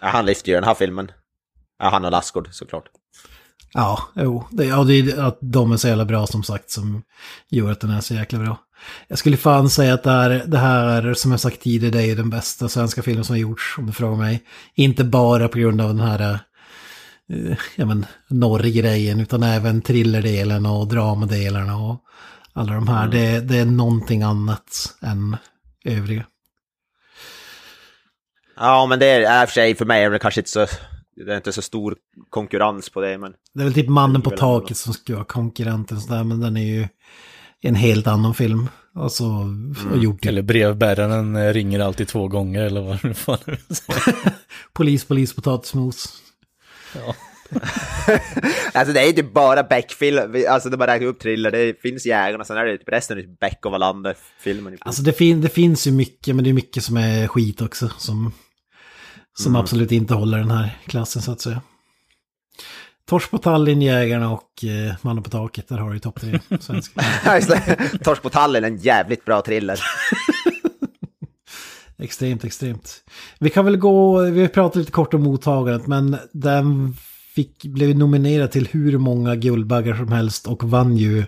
Ja, 0.00 0.08
han 0.08 0.26
lyfter 0.26 0.48
ju 0.48 0.54
den 0.54 0.64
här 0.64 0.74
filmen. 0.74 1.10
Ja, 1.78 1.90
han 1.90 2.04
och 2.04 2.10
Lassgård 2.10 2.48
såklart. 2.52 2.84
Ja, 3.72 4.08
jo. 4.14 4.44
Det, 4.50 4.64
ja, 4.64 4.84
det 4.84 4.94
är 4.94 5.22
att 5.22 5.38
de 5.40 5.72
är 5.72 5.76
så 5.76 5.88
jävla 5.88 6.04
bra 6.04 6.26
som 6.26 6.42
sagt 6.42 6.70
som 6.70 7.02
gör 7.48 7.70
att 7.72 7.80
den 7.80 7.90
är 7.90 8.00
så 8.00 8.14
jäkla 8.14 8.38
bra. 8.38 8.58
Jag 9.08 9.18
skulle 9.18 9.36
fan 9.36 9.70
säga 9.70 9.94
att 9.94 10.02
det 10.02 10.10
här, 10.10 10.44
det 10.46 10.58
här 10.58 11.14
som 11.14 11.30
jag 11.30 11.40
sagt 11.40 11.60
tidigare, 11.60 11.92
det 11.92 12.02
är 12.02 12.06
ju 12.06 12.14
den 12.14 12.30
bästa 12.30 12.68
svenska 12.68 13.02
filmen 13.02 13.24
som 13.24 13.32
har 13.34 13.40
gjorts, 13.40 13.74
om 13.78 13.86
du 13.86 13.92
frågar 13.92 14.16
mig. 14.16 14.42
Inte 14.74 15.04
bara 15.04 15.48
på 15.48 15.58
grund 15.58 15.80
av 15.80 15.88
den 15.88 16.00
här, 16.00 16.38
ja 17.76 17.86
men, 17.86 18.06
norr-grejen, 18.28 19.20
utan 19.20 19.42
även 19.42 19.82
thrillerdelen 19.82 20.66
och 20.66 20.88
dramadelarna 20.88 21.76
och 21.76 22.04
alla 22.52 22.74
de 22.74 22.88
här. 22.88 23.08
Det, 23.08 23.40
det 23.40 23.58
är 23.58 23.64
någonting 23.64 24.22
annat 24.22 24.96
än 25.02 25.36
övriga. 25.84 26.26
Ja, 28.56 28.86
men 28.86 28.98
det 28.98 29.06
är 29.06 29.42
i 29.42 29.44
och 29.44 29.48
för 29.48 29.54
sig 29.54 29.74
för 29.74 29.84
mig 29.84 30.04
är 30.04 30.10
det 30.10 30.18
kanske 30.18 30.40
inte 30.40 30.50
så... 30.50 30.66
Det 31.16 31.32
är 31.32 31.36
inte 31.36 31.52
så 31.52 31.62
stor 31.62 31.96
konkurrens 32.30 32.90
på 32.90 33.00
det, 33.00 33.18
men... 33.18 33.32
Det 33.54 33.60
är 33.60 33.64
väl 33.64 33.74
typ 33.74 33.88
Mannen 33.88 34.22
på 34.22 34.30
Det 34.30 34.36
taket 34.36 34.76
som 34.76 34.92
ska 34.92 35.14
vara 35.14 35.24
konkurrenten 35.24 36.00
sådär, 36.00 36.24
men 36.24 36.40
den 36.40 36.56
är 36.56 36.64
ju 36.64 36.88
en 37.62 37.74
helt 37.74 38.06
annan 38.06 38.34
film. 38.34 38.68
Alltså, 38.94 39.24
och 39.92 39.98
gjort 39.98 40.22
typ 40.22 40.28
Eller 40.28 40.42
brevbäraren 40.42 41.36
eh, 41.36 41.52
ringer 41.52 41.80
alltid 41.80 42.08
två 42.08 42.28
gånger 42.28 42.62
eller 42.62 42.80
vad 42.80 43.02
det 43.02 43.14
fan 43.14 43.38
är. 43.46 43.58
Polis, 44.72 45.04
polis, 45.04 45.34
potatismos. 45.34 46.08
Alltså 48.74 48.92
det 48.92 49.00
är 49.00 49.06
ju 49.06 49.12
typ 49.12 49.32
bara 49.32 49.62
Beck-film, 49.62 50.44
alltså 50.48 50.70
det 50.70 50.76
bara 50.76 50.94
räknar 50.94 51.08
upp 51.08 51.20
thriller, 51.20 51.50
det 51.50 51.80
finns 51.80 52.06
Jägarna, 52.06 52.44
sen 52.44 52.56
är 52.56 52.64
det 52.64 52.78
typ 52.78 52.88
resten 52.88 53.18
är 53.18 53.22
typ 53.22 53.40
Beck 53.40 53.66
och 53.66 53.72
Wallander-filmen. 53.72 54.78
Alltså 54.80 55.02
det, 55.02 55.12
fin 55.12 55.40
det 55.40 55.48
finns 55.48 55.86
ju 55.86 55.92
mycket, 55.92 56.34
men 56.34 56.44
det 56.44 56.50
är 56.50 56.54
mycket 56.54 56.84
som 56.84 56.96
är 56.96 57.28
skit 57.28 57.60
också. 57.60 57.88
Som, 57.98 58.32
som 59.38 59.56
absolut 59.56 59.92
inte 59.92 60.14
håller 60.14 60.38
den 60.38 60.50
här 60.50 60.78
klassen 60.86 61.22
så 61.22 61.32
att 61.32 61.40
säga. 61.40 61.60
Torsk 63.06 63.30
på 63.30 63.38
Tallinn, 63.38 63.82
Jägarna 63.82 64.30
och 64.30 64.64
eh, 64.64 64.94
Mannen 65.02 65.22
på 65.22 65.30
taket, 65.30 65.68
där 65.68 65.78
har 65.78 65.88
du 65.88 65.96
ju 65.96 66.00
topp 66.00 66.20
tre 66.20 66.40
svenska. 66.60 67.00
Torsk 68.04 68.22
på 68.22 68.30
tallen, 68.30 68.64
en 68.64 68.76
jävligt 68.76 69.24
bra 69.24 69.42
thriller. 69.42 69.80
Extremt, 71.98 72.44
extremt. 72.44 73.04
Vi 73.38 73.50
kan 73.50 73.64
väl 73.64 73.76
gå, 73.76 74.20
vi 74.22 74.40
har 74.40 74.48
pratat 74.48 74.76
lite 74.76 74.92
kort 74.92 75.14
om 75.14 75.22
mottagandet, 75.22 75.86
men 75.86 76.16
den 76.32 76.96
fick, 77.34 77.64
blev 77.64 77.96
nominerad 77.96 78.50
till 78.50 78.68
hur 78.70 78.98
många 78.98 79.36
Guldbaggar 79.36 79.94
som 79.94 80.12
helst 80.12 80.46
och 80.46 80.64
vann 80.64 80.96
ju, 80.96 81.24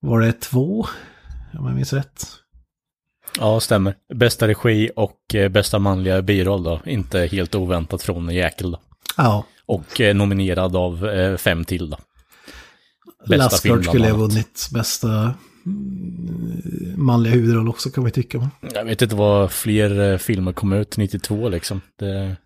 var 0.00 0.20
det 0.20 0.32
två? 0.32 0.86
Om 1.58 1.66
jag 1.66 1.74
minns 1.74 1.92
rätt. 1.92 2.26
Ja, 3.38 3.60
stämmer. 3.60 3.94
Bästa 4.14 4.48
regi 4.48 4.90
och 4.96 5.34
eh, 5.34 5.48
bästa 5.48 5.78
manliga 5.78 6.22
biroll 6.22 6.62
då. 6.62 6.80
Inte 6.86 7.18
helt 7.20 7.54
oväntat 7.54 8.02
från 8.02 8.34
Jäkel 8.34 8.70
då. 8.70 8.80
Ja, 9.16 9.44
Och 9.66 10.00
eh, 10.00 10.14
nominerad 10.14 10.76
av 10.76 11.08
eh, 11.08 11.36
fem 11.36 11.64
till 11.64 11.90
då. 11.90 11.98
bästa 13.28 13.56
film 13.56 13.82
skulle 13.82 14.10
ha 14.10 14.16
vunnit 14.16 14.68
bästa 14.72 15.34
manliga 16.96 17.32
huvudroll 17.34 17.68
också 17.68 17.90
kan 17.90 18.04
vi 18.04 18.10
tycka. 18.10 18.50
Jag 18.74 18.84
vet 18.84 19.02
inte 19.02 19.14
vad 19.16 19.52
fler 19.52 20.12
eh, 20.12 20.18
filmer 20.18 20.52
kom 20.52 20.72
ut 20.72 20.96
92 20.96 21.48
liksom. 21.48 21.80
Det, 21.98 22.36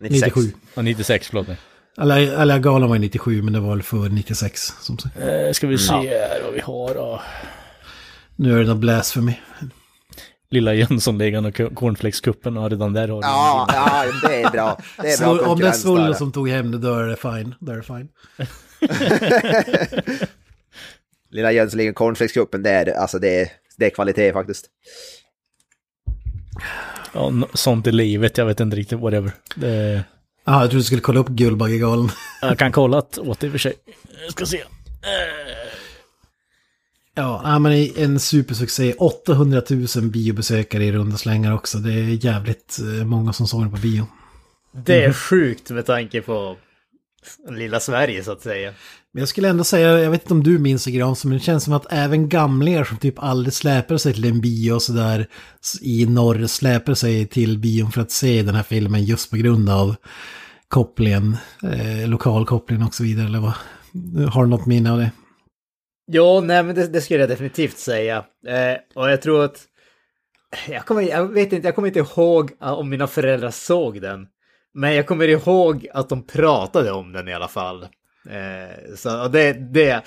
96. 0.00 0.36
97. 0.36 0.52
ja, 0.74 0.82
96, 0.82 1.28
förlåt 1.28 1.48
mig. 1.48 1.56
Eller 2.00 2.58
galan 2.58 2.88
var 2.88 2.96
ju 2.96 3.00
97 3.00 3.42
men 3.42 3.52
det 3.52 3.60
var 3.60 3.70
väl 3.70 3.82
för 3.82 4.08
96 4.08 4.60
som 4.80 4.98
sagt. 4.98 5.16
Eh, 5.16 5.52
ska 5.52 5.66
vi 5.66 5.78
se 5.78 5.92
här 5.92 6.42
vad 6.44 6.54
vi 6.54 6.60
har 6.60 6.94
då. 6.94 7.22
Nu 8.36 8.54
är 8.54 8.58
det 8.58 8.66
något 8.68 8.78
blasphemy. 8.78 9.34
Lilla 10.50 10.74
Jönssonligan 10.74 11.44
och 11.44 11.60
cornflakeskuppen 11.74 12.56
och 12.56 12.70
redan 12.70 12.92
där 12.92 13.08
har 13.08 13.20
du 13.20 13.26
Ja, 13.26 13.68
ja, 13.72 14.04
det 14.28 14.42
är 14.42 14.50
bra. 14.50 14.78
Det 15.02 15.12
är 15.12 15.18
bra 15.18 15.38
Så 15.38 15.46
om 15.46 15.58
det 15.60 15.66
är 15.66 15.96
där. 16.06 16.12
som 16.12 16.32
tog 16.32 16.48
hem 16.48 16.70
det, 16.70 16.78
då 16.78 16.94
är 16.94 17.06
det 17.06 17.16
fine. 17.16 17.54
Då 17.60 17.72
är 17.72 17.76
det 17.76 17.82
fine. 17.82 18.08
Lilla 21.34 21.52
Jönssonligan 21.52 21.94
Cornflakescupen, 21.94 22.62
det 22.62 22.70
är, 22.70 22.92
alltså 22.92 23.18
det 23.18 23.40
är, 23.40 23.48
det 23.76 23.86
är 23.86 23.90
kvalitet 23.90 24.32
faktiskt. 24.32 24.66
Ja, 27.12 27.32
sånt 27.54 27.86
i 27.86 27.92
livet, 27.92 28.38
jag 28.38 28.46
vet 28.46 28.60
inte 28.60 28.76
riktigt, 28.76 28.98
whatever. 28.98 29.32
Det, 29.56 30.04
Ja, 30.44 30.60
jag 30.60 30.70
trodde 30.70 30.80
du 30.80 30.84
skulle 30.84 31.00
kolla 31.00 31.20
upp 31.20 31.28
Guldbaggegalan. 31.28 32.10
jag 32.42 32.58
kan 32.58 32.72
kolla 32.72 32.98
att, 32.98 33.18
åt 33.18 33.40
det 33.40 33.46
i 33.46 33.48
och 33.48 33.52
för 33.52 33.58
sig. 33.58 33.74
Jag 34.22 34.32
ska 34.32 34.46
se. 34.46 34.62
Ja, 37.14 37.40
ja, 37.44 37.58
men 37.58 37.72
en 37.96 38.20
supersuccé. 38.20 38.94
800 38.98 39.62
000 39.96 40.04
biobesökare 40.04 40.84
i 40.84 40.92
runda 40.92 41.16
slängar 41.16 41.54
också. 41.54 41.78
Det 41.78 41.92
är 41.92 42.24
jävligt 42.24 42.78
eh, 42.78 43.06
många 43.06 43.32
som 43.32 43.46
såg 43.46 43.60
den 43.62 43.70
på 43.70 43.76
bio. 43.76 44.06
Det 44.72 45.04
är 45.04 45.12
sjukt 45.12 45.70
med 45.70 45.86
tanke 45.86 46.20
på 46.22 46.56
lilla 47.50 47.80
Sverige 47.80 48.24
så 48.24 48.32
att 48.32 48.42
säga. 48.42 48.72
Men 49.14 49.20
jag 49.20 49.28
skulle 49.28 49.48
ändå 49.48 49.64
säga, 49.64 50.00
jag 50.00 50.10
vet 50.10 50.22
inte 50.22 50.34
om 50.34 50.42
du 50.42 50.58
minns 50.58 50.84
det 50.84 50.90
Granström, 50.90 51.30
men 51.30 51.38
det 51.38 51.44
känns 51.44 51.64
som 51.64 51.72
att 51.72 51.92
även 51.92 52.28
gamlingar 52.28 52.84
som 52.84 52.98
typ 52.98 53.14
aldrig 53.18 53.54
släpar 53.54 53.96
sig 53.96 54.14
till 54.14 54.24
en 54.24 54.40
bio 54.40 54.72
och 54.72 54.82
sådär 54.82 55.26
i 55.80 56.06
norr 56.06 56.46
släpar 56.46 56.94
sig 56.94 57.26
till 57.26 57.58
bion 57.58 57.92
för 57.92 58.00
att 58.00 58.10
se 58.10 58.42
den 58.42 58.54
här 58.54 58.62
filmen 58.62 59.04
just 59.04 59.30
på 59.30 59.36
grund 59.36 59.70
av 59.70 59.96
kopplingen, 60.68 61.36
eh, 61.62 62.08
lokalkopplingen 62.08 62.86
och 62.86 62.94
så 62.94 63.02
vidare. 63.02 63.26
Eller 63.26 63.40
vad? 63.40 63.54
Har 64.32 64.44
du 64.44 64.50
något 64.50 64.66
minne 64.66 64.92
av 64.92 64.98
det? 64.98 65.10
Ja, 66.06 66.40
nej 66.40 66.62
men 66.62 66.74
det, 66.74 66.86
det 66.86 67.00
skulle 67.00 67.20
jag 67.20 67.28
definitivt 67.28 67.78
säga. 67.78 68.16
Eh, 68.46 68.76
och 68.94 69.10
jag 69.10 69.22
tror 69.22 69.44
att... 69.44 69.62
Jag, 70.68 70.86
kommer, 70.86 71.02
jag 71.02 71.32
vet 71.32 71.52
inte, 71.52 71.68
jag 71.68 71.74
kommer 71.74 71.88
inte 71.88 72.00
ihåg 72.00 72.52
ah, 72.60 72.74
om 72.74 72.90
mina 72.90 73.06
föräldrar 73.06 73.50
såg 73.50 74.00
den. 74.00 74.26
Men 74.74 74.94
jag 74.94 75.06
kommer 75.06 75.28
ihåg 75.28 75.86
att 75.94 76.08
de 76.08 76.26
pratade 76.26 76.92
om 76.92 77.12
den 77.12 77.28
i 77.28 77.34
alla 77.34 77.48
fall. 77.48 77.86
Eh, 78.30 78.94
så 78.96 79.28
det, 79.28 79.52
det... 79.52 80.02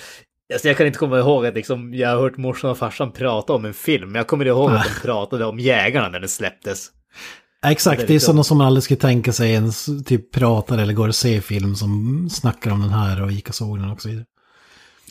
Alltså 0.53 0.67
jag 0.67 0.77
kan 0.77 0.87
inte 0.87 0.99
komma 0.99 1.19
ihåg 1.19 1.45
att 1.45 1.55
liksom, 1.55 1.93
jag 1.93 2.09
har 2.09 2.17
hört 2.17 2.37
morsan 2.37 2.71
och 2.71 2.77
farsan 2.77 3.11
prata 3.11 3.53
om 3.53 3.65
en 3.65 3.73
film. 3.73 4.11
Men 4.11 4.15
jag 4.19 4.27
kommer 4.27 4.45
ihåg 4.45 4.71
att 4.71 4.83
de 4.83 5.01
pratade 5.07 5.45
om 5.45 5.59
Jägarna 5.59 6.09
när 6.09 6.19
den 6.19 6.29
släpptes. 6.29 6.87
Exakt, 7.65 7.97
Det 7.97 8.03
är 8.03 8.07
det 8.07 8.11
är 8.11 8.13
liksom- 8.13 8.25
sådana 8.27 8.43
som 8.43 8.57
man 8.57 8.67
aldrig 8.67 8.83
skulle 8.83 8.99
tänka 8.99 9.33
sig 9.33 9.51
ens 9.51 9.85
typ 10.05 10.31
pratar 10.33 10.77
eller 10.77 10.93
går 10.93 11.07
och 11.07 11.15
ser 11.15 11.41
film 11.41 11.75
som 11.75 12.27
snackar 12.31 12.71
om 12.71 12.81
den 12.81 12.89
här 12.89 13.23
och 13.23 13.31
gick 13.31 13.49
och 13.49 13.55
såg 13.55 13.79
den 13.79 13.89
och 13.89 14.01
så 14.01 14.09
vidare. 14.09 14.25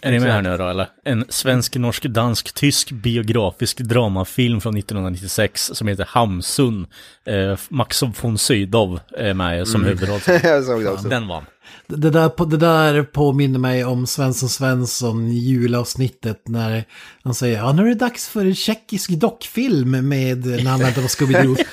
Är 0.02 0.10
ni 0.12 0.18
med 0.20 0.32
här 0.32 0.42
nu 0.42 0.56
då 0.56 0.68
eller? 0.68 0.88
En 1.04 1.24
svensk, 1.28 1.76
norsk, 1.76 2.02
dansk, 2.02 2.52
tysk 2.54 2.90
biografisk 2.90 3.78
dramafilm 3.78 4.60
från 4.60 4.76
1996 4.76 5.70
som 5.74 5.88
heter 5.88 6.04
Hamsun. 6.08 6.86
Eh, 7.26 7.58
Max 7.68 8.02
von 8.20 8.38
Sydow 8.38 9.00
är 9.18 9.34
med 9.34 9.68
som 9.68 9.84
huvudroll. 9.84 10.20
Jag 10.42 10.64
såg 10.64 10.82
det 10.82 10.90
också. 10.90 11.08
Den 11.08 11.28
vann. 11.28 11.44
Det 11.86 12.10
där, 12.10 12.28
på- 12.28 12.44
det 12.44 12.56
där 12.56 13.02
påminner 13.02 13.58
mig 13.58 13.84
om 13.84 14.06
Svensson 14.06 14.48
Svensson 14.48 15.32
julavsnittet 15.32 16.48
när 16.48 16.84
han 17.22 17.34
säger 17.34 17.58
ja 17.58 17.72
nu 17.72 17.82
är 17.82 17.88
det 17.88 17.94
dags 17.94 18.28
för 18.28 18.40
en 18.44 18.54
tjeckisk 18.54 19.10
dockfilm 19.10 20.08
med 20.08 20.46
när 20.46 20.70
han 20.70 20.80
väntar 20.80 21.02
på 21.02 21.08
Scooby-Doo. 21.08 21.64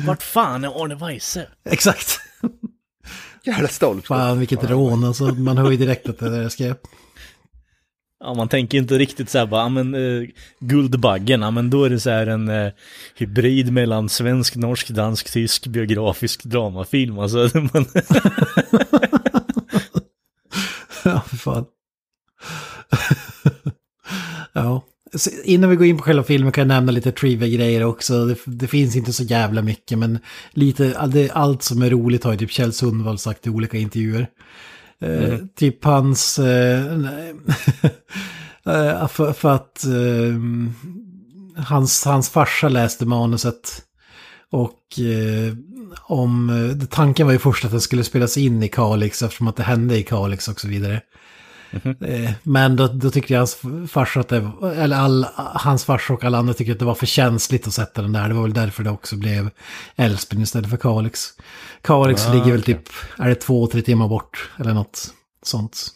Vart 0.06 0.22
fan 0.22 0.64
är 0.64 0.82
Arne 0.84 0.94
Weise? 0.94 1.46
Exakt. 1.70 2.20
Jävla 3.46 3.68
stolt. 3.68 4.06
Fan 4.06 4.38
vilket 4.38 4.70
rån 4.70 5.04
alltså. 5.04 5.24
Man 5.24 5.58
hör 5.58 5.70
ju 5.70 5.76
direkt 5.76 6.08
att 6.08 6.18
det 6.18 6.30
där 6.30 6.42
är 6.42 6.48
skräp. 6.48 6.80
Ja, 8.20 8.34
man 8.34 8.48
tänker 8.48 8.78
inte 8.78 8.98
riktigt 8.98 9.30
så 9.30 9.38
här 9.38 9.46
bara, 9.46 9.60
ja 9.60 9.68
men 9.68 9.94
eh, 9.94 10.28
Guldbaggen, 10.60 11.42
ja 11.42 11.50
men 11.50 11.70
då 11.70 11.84
är 11.84 11.90
det 11.90 12.00
så 12.00 12.10
här 12.10 12.26
en 12.26 12.48
eh, 12.48 12.72
hybrid 13.14 13.72
mellan 13.72 14.08
svensk, 14.08 14.56
norsk, 14.56 14.88
dansk, 14.88 15.32
tysk 15.32 15.66
biografisk 15.66 16.44
dramafilm. 16.44 17.18
Alltså, 17.18 17.50
man, 17.72 17.86
Ja, 21.06 21.20
för 21.20 21.36
fan. 21.36 21.66
ja. 24.52 24.82
Innan 25.44 25.70
vi 25.70 25.76
går 25.76 25.86
in 25.86 25.96
på 25.96 26.02
själva 26.02 26.22
filmen 26.22 26.52
kan 26.52 26.62
jag 26.62 26.68
nämna 26.68 26.92
lite 26.92 27.12
trivia-grejer 27.12 27.84
också. 27.84 28.26
Det, 28.26 28.36
det 28.44 28.66
finns 28.66 28.96
inte 28.96 29.12
så 29.12 29.22
jävla 29.22 29.62
mycket, 29.62 29.98
men 29.98 30.18
lite, 30.50 30.98
all- 30.98 31.10
det, 31.10 31.30
allt 31.30 31.62
som 31.62 31.82
är 31.82 31.90
roligt 31.90 32.24
har 32.24 32.32
ju 32.32 32.38
typ 32.38 32.50
Kjell 32.50 32.72
Sundvall 32.72 33.18
sagt 33.18 33.46
i 33.46 33.50
olika 33.50 33.76
intervjuer. 33.76 34.28
Eh, 35.00 35.38
typ 35.58 35.84
hans... 35.84 36.38
Eh, 36.38 36.84
eh, 38.66 39.08
för, 39.08 39.32
för 39.32 39.54
att 39.54 39.84
eh, 39.84 41.62
hans, 41.64 42.04
hans 42.04 42.28
farsa 42.30 42.68
läste 42.68 43.06
manuset. 43.06 43.82
Och 44.50 45.00
eh, 45.00 45.54
om, 46.02 46.50
eh, 46.50 46.86
tanken 46.86 47.26
var 47.26 47.32
ju 47.32 47.38
först 47.38 47.64
att 47.64 47.70
den 47.70 47.80
skulle 47.80 48.04
spelas 48.04 48.36
in 48.36 48.62
i 48.62 48.68
Kalix 48.68 49.22
eftersom 49.22 49.48
att 49.48 49.56
det 49.56 49.62
hände 49.62 49.98
i 49.98 50.02
Kalix 50.02 50.48
och 50.48 50.60
så 50.60 50.68
vidare. 50.68 51.00
Eh, 52.00 52.30
Men 52.42 52.76
då, 52.76 52.86
då 52.86 53.10
tyckte 53.10 53.32
jag 53.32 53.40
hans 53.40 53.58
farsa 53.88 54.20
att 54.20 54.28
det 54.28 54.50
eller 54.76 54.96
all, 54.96 55.26
hans 55.36 55.84
farsa 55.84 56.12
och 56.12 56.24
alla 56.24 56.38
andra 56.38 56.54
tyckte 56.54 56.72
att 56.72 56.78
det 56.78 56.84
var 56.84 56.94
för 56.94 57.06
känsligt 57.06 57.66
att 57.66 57.72
sätta 57.72 58.02
den 58.02 58.12
där. 58.12 58.28
Det 58.28 58.34
var 58.34 58.42
väl 58.42 58.52
därför 58.52 58.82
det 58.82 58.90
också 58.90 59.16
blev 59.16 59.50
Älvsbyn 59.96 60.42
istället 60.42 60.70
för 60.70 60.76
Kalix. 60.76 61.28
Kalix 61.82 62.28
ligger 62.28 62.52
väl 62.52 62.62
typ, 62.62 62.82
är 63.18 63.28
det 63.28 63.34
två, 63.34 63.66
tre 63.66 63.82
timmar 63.82 64.08
bort 64.08 64.50
eller 64.58 64.74
något 64.74 65.10
sånt. 65.42 65.86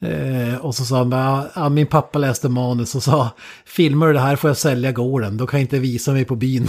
Eh, 0.00 0.56
och 0.56 0.74
så 0.74 0.84
sa 0.84 0.98
han 0.98 1.50
ja, 1.54 1.68
min 1.68 1.86
pappa 1.86 2.18
läste 2.18 2.48
manus 2.48 2.94
och 2.94 3.02
sa, 3.02 3.30
filmar 3.66 4.06
du 4.06 4.12
det 4.12 4.20
här 4.20 4.36
får 4.36 4.50
jag 4.50 4.56
sälja 4.56 4.92
gården, 4.92 5.36
då 5.36 5.46
kan 5.46 5.60
jag 5.60 5.64
inte 5.64 5.78
visa 5.78 6.12
mig 6.12 6.24
på 6.24 6.36
byn. 6.36 6.68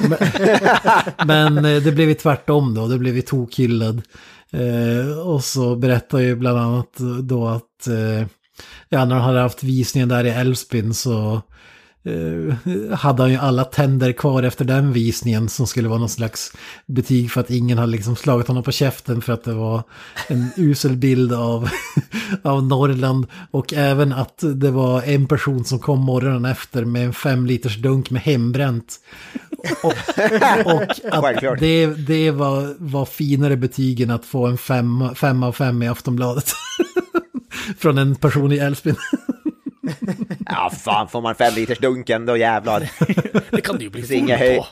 men 0.00 0.18
men 1.54 1.64
eh, 1.64 1.82
det 1.82 1.92
blev 1.92 2.08
ju 2.08 2.14
tvärtom 2.14 2.74
då, 2.74 2.86
det 2.86 2.98
blev 2.98 3.16
ju 3.16 3.22
tokhyllad. 3.22 4.02
Eh, 4.52 5.18
och 5.18 5.44
så 5.44 5.76
berättar 5.76 6.18
ju 6.18 6.36
bland 6.36 6.58
annat 6.58 6.96
då 7.22 7.48
att 7.48 7.86
eh, 7.86 8.26
ja, 8.88 9.04
när 9.04 9.14
de 9.14 9.20
hade 9.20 9.40
haft 9.40 9.62
visningen 9.62 10.08
där 10.08 10.24
i 10.24 10.30
Älvsbyn 10.30 10.94
så 10.94 11.42
eh, 12.04 12.94
hade 12.94 13.22
han 13.22 13.30
ju 13.30 13.36
alla 13.36 13.64
tänder 13.64 14.12
kvar 14.12 14.42
efter 14.42 14.64
den 14.64 14.92
visningen 14.92 15.48
som 15.48 15.66
skulle 15.66 15.88
vara 15.88 15.98
någon 15.98 16.08
slags 16.08 16.52
betyg 16.86 17.30
för 17.30 17.40
att 17.40 17.50
ingen 17.50 17.78
hade 17.78 17.92
liksom 17.92 18.16
slagit 18.16 18.48
honom 18.48 18.62
på 18.62 18.72
käften 18.72 19.22
för 19.22 19.32
att 19.32 19.44
det 19.44 19.52
var 19.52 19.82
en 20.28 20.48
usel 20.56 20.96
bild 20.96 21.32
av, 21.32 21.68
av 22.42 22.64
Norrland 22.64 23.26
och 23.50 23.72
även 23.72 24.12
att 24.12 24.44
det 24.54 24.70
var 24.70 25.02
en 25.02 25.26
person 25.26 25.64
som 25.64 25.78
kom 25.78 26.00
morgonen 26.00 26.44
efter 26.44 26.84
med 26.84 27.04
en 27.04 27.12
fem 27.12 27.46
liters 27.46 27.76
dunk 27.76 28.10
med 28.10 28.22
hembränt. 28.22 28.96
Och, 29.82 29.94
och 30.64 30.82
att 31.10 31.58
det, 31.58 31.86
det 31.86 32.30
var, 32.30 32.74
var 32.78 33.04
finare 33.04 33.56
betyg 33.56 34.00
än 34.00 34.10
att 34.10 34.24
få 34.24 34.46
en 34.46 34.58
fem, 34.58 35.14
fem 35.14 35.42
av 35.42 35.52
fem 35.52 35.82
i 35.82 35.88
Aftonbladet. 35.88 36.52
Från 37.78 37.98
en 37.98 38.14
person 38.14 38.52
i 38.52 38.58
Älvsbyn. 38.58 38.96
Ja, 40.46 40.70
fan 40.70 41.08
får 41.08 41.20
man 41.20 41.34
fem 41.34 41.54
liters 41.54 41.78
dunken 41.78 42.26
då 42.26 42.36
jävlar. 42.36 42.90
det 43.50 43.60
kan 43.60 43.78
det 43.78 43.84
ju 43.84 43.90
bli 43.90 44.02
full 44.02 44.30
höj... 44.30 44.56
på. 44.56 44.66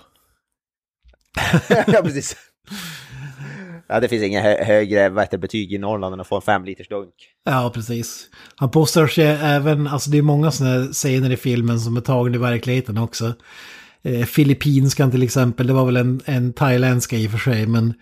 ja, 1.93 2.03
precis. 2.03 2.37
Ja, 3.89 4.01
det 4.01 4.09
finns 4.09 4.23
inga 4.23 4.43
hö 4.43 4.65
högre 4.65 5.09
vad 5.09 5.41
betyg 5.41 5.73
i 5.73 5.79
Norrland 5.79 6.15
än 6.15 6.21
att 6.21 6.27
få 6.27 6.37
en 6.37 6.43
fem 6.43 6.65
liters 6.65 6.89
dunk. 6.89 7.15
Ja, 7.45 7.71
precis. 7.75 8.27
Han 8.57 8.71
postar 8.71 9.07
sig 9.07 9.27
även, 9.27 9.87
alltså 9.87 10.11
det 10.11 10.19
är 10.19 10.23
många 10.23 10.51
sådana 10.51 10.87
scener 10.87 11.31
i 11.31 11.37
filmen 11.37 11.81
som 11.81 11.97
är 11.97 12.01
tagna 12.01 12.37
i 12.37 12.39
verkligheten 12.39 12.99
också. 12.99 13.35
Eh, 14.03 14.25
Filippinskan 14.25 15.11
till 15.11 15.23
exempel, 15.23 15.67
det 15.67 15.73
var 15.73 15.85
väl 15.85 15.97
en, 15.97 16.21
en 16.25 16.53
thailändska 16.53 17.17
i 17.17 17.27
och 17.27 17.31
för 17.31 17.39
sig, 17.39 17.67
men 17.67 17.89
eh, 17.89 17.95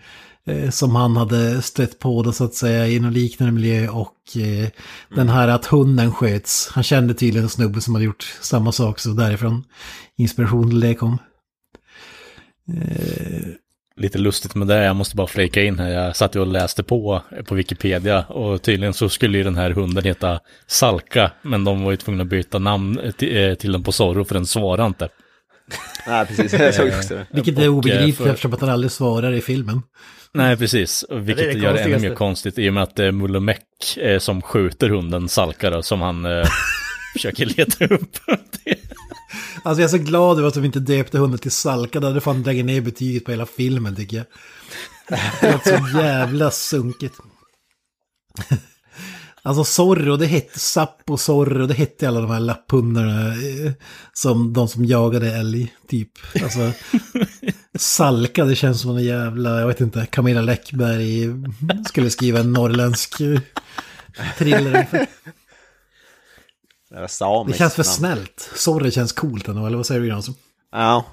som 0.71 0.95
han 0.95 1.17
hade 1.17 1.61
stött 1.61 1.99
på 1.99 2.23
då 2.23 2.31
så 2.31 2.43
att 2.43 2.53
säga 2.53 2.87
i 2.87 2.99
någon 2.99 3.13
liknande 3.13 3.53
miljö 3.53 3.87
och 3.89 4.37
eh, 4.37 4.69
den 5.15 5.29
här 5.29 5.47
att 5.47 5.65
hunden 5.65 6.11
sköts. 6.13 6.69
Han 6.71 6.83
kände 6.83 7.13
tydligen 7.13 7.43
en 7.43 7.49
snubbe 7.49 7.81
som 7.81 7.93
hade 7.95 8.05
gjort 8.05 8.37
samma 8.41 8.71
sak, 8.71 8.99
så 8.99 9.09
därifrån 9.09 9.63
inspiration 10.17 10.69
till 10.69 10.79
det 10.79 10.93
kom. 10.95 11.17
Lite 13.97 14.17
lustigt 14.17 14.55
med 14.55 14.67
det, 14.67 14.83
jag 14.83 14.95
måste 14.95 15.15
bara 15.15 15.27
flika 15.27 15.63
in 15.63 15.79
här. 15.79 15.89
Jag 15.89 16.15
satt 16.15 16.35
ju 16.35 16.39
och 16.39 16.47
läste 16.47 16.83
på 16.83 17.23
på 17.45 17.55
Wikipedia 17.55 18.21
och 18.23 18.61
tydligen 18.61 18.93
så 18.93 19.09
skulle 19.09 19.37
ju 19.37 19.43
den 19.43 19.55
här 19.55 19.71
hunden 19.71 20.03
heta 20.03 20.39
Salka, 20.67 21.31
men 21.41 21.63
de 21.63 21.83
var 21.83 21.91
ju 21.91 21.97
tvungna 21.97 22.23
att 22.23 22.29
byta 22.29 22.59
namn 22.59 22.99
till, 23.17 23.37
eh, 23.49 23.53
till 23.55 23.71
den 23.71 23.83
på 23.83 23.91
Zorro 23.91 24.25
för 24.25 24.35
den 24.35 24.45
svarade 24.45 24.85
inte. 24.87 25.09
Nej, 26.07 26.25
precis. 26.25 26.53
Jag 26.53 26.73
såg 26.75 26.87
också 26.87 27.13
det. 27.15 27.25
Vilket 27.31 27.57
är 27.59 27.67
obegripligt 27.67 28.17
för- 28.17 28.29
eftersom 28.29 28.53
att 28.53 28.61
han 28.61 28.69
aldrig 28.69 28.91
svarar 28.91 29.31
i 29.33 29.41
filmen. 29.41 29.81
Nej, 30.33 30.57
precis. 30.57 31.05
Vilket 31.09 31.37
det 31.37 31.43
är 31.51 31.53
det 31.53 31.59
gör 31.59 31.73
det 31.73 31.79
ännu 31.81 31.99
mer 31.99 32.15
konstigt 32.15 32.57
i 32.59 32.69
och 32.69 32.73
med 32.73 32.83
att 32.83 32.95
det 32.95 33.05
är 33.05 33.11
Mulle 33.11 33.39
Meck 33.39 33.97
eh, 33.97 34.19
som 34.19 34.41
skjuter 34.41 34.89
hunden 34.89 35.29
Salkara 35.29 35.83
som 35.83 36.01
han 36.01 36.25
eh, 36.25 36.45
försöker 37.13 37.45
leta 37.45 37.85
upp. 37.85 38.17
Alltså 39.63 39.81
jag 39.81 39.87
är 39.93 39.97
så 39.97 40.03
glad 40.03 40.37
över 40.37 40.47
att 40.47 40.53
de 40.53 40.65
inte 40.65 40.79
döpte 40.79 41.17
hunden 41.17 41.39
till 41.39 41.51
Salka. 41.51 41.99
Det 41.99 42.07
hade 42.07 42.21
fan 42.21 42.43
dragit 42.43 42.65
ner 42.65 42.81
betyget 42.81 43.25
på 43.25 43.31
hela 43.31 43.45
filmen 43.45 43.95
tycker 43.95 44.17
jag. 44.17 44.25
Det 45.41 45.47
är 45.47 45.91
så 45.91 45.97
jävla 45.99 46.51
sunkigt. 46.51 47.15
Alltså 49.41 49.63
Zorro, 49.63 50.17
det 50.17 50.25
hette 50.25 50.59
Sappo 50.59 51.17
Zorro, 51.17 51.65
det 51.67 51.73
hette 51.73 52.07
alla 52.07 52.21
de 52.21 52.31
här 52.31 52.39
lapphundarna. 52.39 53.27
eh, 53.27 53.71
Som 54.13 54.53
de 54.53 54.67
som 54.67 54.85
jagade 54.85 55.35
älg, 55.35 55.73
typ. 55.87 56.09
Alltså, 56.43 56.71
Salka, 57.79 58.45
det 58.45 58.55
känns 58.55 58.81
som 58.81 58.97
en 58.97 59.03
jävla, 59.03 59.59
jag 59.59 59.67
vet 59.67 59.81
inte, 59.81 60.05
Camilla 60.05 60.41
Läckberg 60.41 61.27
skulle 61.87 62.09
skriva 62.09 62.39
en 62.39 62.53
norrländsk 62.53 63.17
thriller. 64.37 64.87
Det, 64.91 65.07
Det 67.47 67.57
känns 67.57 67.73
för 67.73 67.83
snällt. 67.83 68.49
Zorro 68.55 68.91
känns 68.91 69.11
coolt 69.11 69.47
ändå, 69.47 69.65
eller 69.65 69.77
vad 69.77 69.85
säger 69.85 70.01
du 70.01 70.07
Jansson? 70.07 70.35
Ja. 70.71 71.05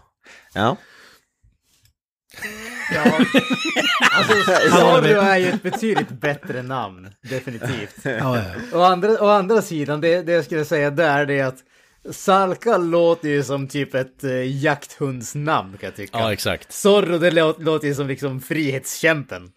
Ja. 0.54 0.76
Ja. 2.94 3.02
Alltså, 4.12 4.52
Zorro 4.70 5.20
är 5.20 5.36
ju 5.36 5.48
ett 5.48 5.62
betydligt 5.62 6.08
bättre 6.10 6.62
namn, 6.62 7.10
definitivt. 7.22 7.96
Ja, 8.04 8.38
ja. 8.38 8.44
Å 8.72 8.82
andra, 8.82 9.08
å 9.08 9.28
andra 9.28 9.62
sidan, 9.62 10.00
det, 10.00 10.22
det 10.22 10.32
jag 10.32 10.44
skulle 10.44 10.64
säga 10.64 10.90
där 10.90 11.26
det 11.26 11.38
är 11.38 11.46
att 11.46 11.58
Salka 12.10 12.76
låter 12.76 13.28
ju 13.28 13.42
som 13.42 13.68
typ 13.68 13.94
ett 13.94 14.24
eh, 14.24 14.62
jakthundsnamn 14.62 15.76
kan 15.78 15.86
jag 15.86 15.96
tycka. 15.96 16.18
Ja, 16.18 16.32
exakt. 16.32 16.72
Zorro 16.72 17.18
det 17.18 17.30
låter, 17.30 17.62
låter 17.62 17.88
ju 17.88 17.94
som 17.94 18.06
liksom 18.06 18.40
frihetskämpen. 18.40 19.50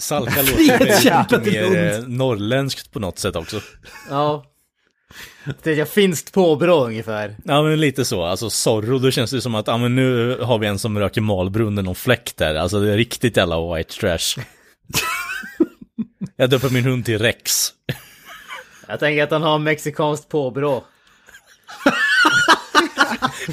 Salka 0.00 0.42
låter 0.42 1.38
till 1.38 1.52
mer 1.52 1.92
eh, 1.92 2.08
norrländskt 2.08 2.92
på 2.92 2.98
något 2.98 3.18
sätt 3.18 3.36
också. 3.36 3.60
Ja. 4.10 4.44
Det 5.62 5.80
är 5.80 5.84
finskt 5.84 6.32
påbrå 6.32 6.84
ungefär. 6.84 7.36
Ja, 7.44 7.62
men 7.62 7.80
lite 7.80 8.04
så. 8.04 8.24
Alltså 8.24 8.50
Zorro, 8.50 8.98
då 8.98 9.10
känns 9.10 9.30
det 9.30 9.40
som 9.40 9.54
att, 9.54 9.66
ja 9.66 9.78
men 9.78 9.96
nu 9.96 10.38
har 10.40 10.58
vi 10.58 10.66
en 10.66 10.78
som 10.78 10.98
röker 10.98 11.20
malbrunnen 11.20 11.88
och 11.88 11.96
fläkt 11.96 12.36
där. 12.36 12.54
Alltså 12.54 12.80
det 12.80 12.92
är 12.92 12.96
riktigt 12.96 13.36
jävla 13.36 13.74
white 13.74 13.94
trash. 13.94 14.42
Jag 16.36 16.50
döper 16.50 16.70
min 16.70 16.84
hund 16.84 17.04
till 17.04 17.18
Rex. 17.18 17.68
Jag 18.88 19.00
tänker 19.00 19.22
att 19.22 19.30
han 19.30 19.42
har 19.42 19.58
mexikanskt 19.58 20.28
påbrå. 20.28 20.84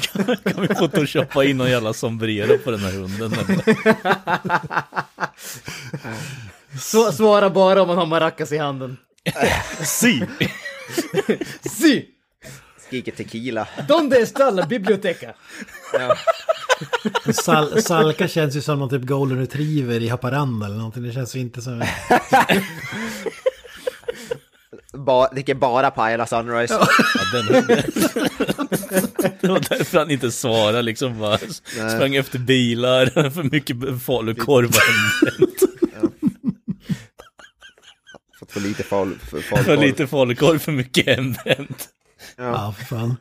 Kan 0.44 0.62
vi 0.62 0.68
photoshoppa 0.68 1.44
in 1.44 1.56
någon 1.58 1.70
jävla 1.70 1.92
sombrero 1.92 2.58
på 2.58 2.70
den 2.70 2.80
här 2.80 2.92
hunden? 2.92 3.32
Så, 6.80 7.12
svara 7.12 7.50
bara 7.50 7.82
om 7.82 7.88
man 7.88 7.98
har 7.98 8.06
maracas 8.06 8.52
i 8.52 8.58
handen. 8.58 8.96
Si! 9.80 10.24
Si! 11.62 12.08
Skriker 12.86 13.12
tequila. 13.12 13.68
Donde 13.88 14.18
está 14.18 14.50
la 14.50 14.66
biblioteca? 14.66 15.34
Sal 17.32 17.82
Salka 17.82 18.28
känns 18.28 18.56
ju 18.56 18.60
som 18.60 18.78
någon 18.78 18.90
typ 18.90 19.02
golden 19.02 19.38
retriever 19.38 20.02
i 20.02 20.08
Haparanda 20.08 20.66
eller 20.66 20.76
någonting. 20.76 21.02
Det 21.02 21.12
känns 21.12 21.36
ju 21.36 21.40
inte 21.40 21.62
som... 21.62 21.82
Ba, 25.04 25.28
dricker 25.28 25.54
bara 25.54 25.90
Pajala 25.90 26.26
Sunrise. 26.26 26.74
Ja, 26.74 26.88
den, 27.32 27.46
det 29.40 29.48
var 29.48 29.60
därför 29.68 29.98
han 29.98 30.10
inte 30.10 30.30
svarade 30.32 30.82
liksom 30.82 31.18
bara 31.18 31.38
sprang 31.96 32.14
efter 32.14 32.38
bilar, 32.38 33.06
för 33.30 33.42
mycket 33.42 33.76
falukorv. 34.02 34.70
Fått 38.38 38.52
för 38.52 38.60
lite 38.60 38.82
fal, 38.82 39.14
för, 39.18 39.26
För 39.40 39.56
falukorv. 39.56 39.80
lite 39.80 40.06
falukorv, 40.06 40.58
för 40.58 40.72
mycket 40.72 41.06
hembränt. 41.16 41.88
Ja, 42.36 42.74
för 42.78 42.84
fan. 42.84 43.16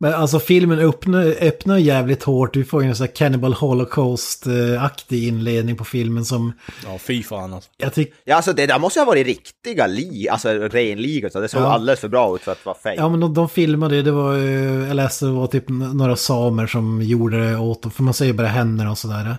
Men 0.00 0.14
alltså 0.14 0.38
filmen 0.40 0.78
öppnar, 0.78 1.24
öppnar 1.40 1.78
jävligt 1.78 2.22
hårt. 2.22 2.56
Vi 2.56 2.64
får 2.64 2.82
ju 2.82 2.88
en 2.88 2.96
sån 2.96 3.06
här 3.06 3.14
Cannibal 3.14 3.52
Holocaust-aktig 3.54 5.28
inledning 5.28 5.76
på 5.76 5.84
filmen 5.84 6.24
som 6.24 6.52
Ja, 6.84 6.98
fy 6.98 7.22
fan 7.22 7.54
alltså. 7.54 7.70
jag 7.76 7.94
tycker... 7.94 8.14
Ja, 8.24 8.36
alltså 8.36 8.52
det 8.52 8.66
där 8.66 8.78
måste 8.78 8.98
ju 8.98 9.04
ha 9.04 9.06
varit 9.12 9.26
riktiga 9.26 9.86
li, 9.86 10.28
alltså 10.28 10.48
renligor. 10.48 11.28
så 11.28 11.40
Det 11.40 11.48
såg 11.48 11.62
Ja. 11.62 11.66
alldeles 11.72 12.00
för 12.00 12.08
bra 12.08 12.34
ut 12.34 12.42
för 12.42 12.52
att 12.52 12.66
vara 12.66 12.76
fake. 12.82 12.94
Ja 12.96 13.08
men 13.08 13.20
de, 13.20 13.34
de 13.34 13.48
filmade, 13.48 14.02
det 14.02 14.10
var 14.10 14.34
ju- 14.34 14.84
jag 14.86 14.94
läste 14.96 15.24
det 15.26 15.32
var 15.32 15.46
typ 15.46 15.64
några 15.68 16.16
samer 16.16 16.66
som 16.66 17.02
gjorde 17.02 17.50
det 17.50 17.56
åt 17.58 17.82
dem. 17.82 17.90
För 17.90 18.02
man 18.02 18.14
säger 18.14 18.32
bara 18.32 18.46
händerna 18.46 18.90
och 18.90 18.98
sådär. 18.98 19.36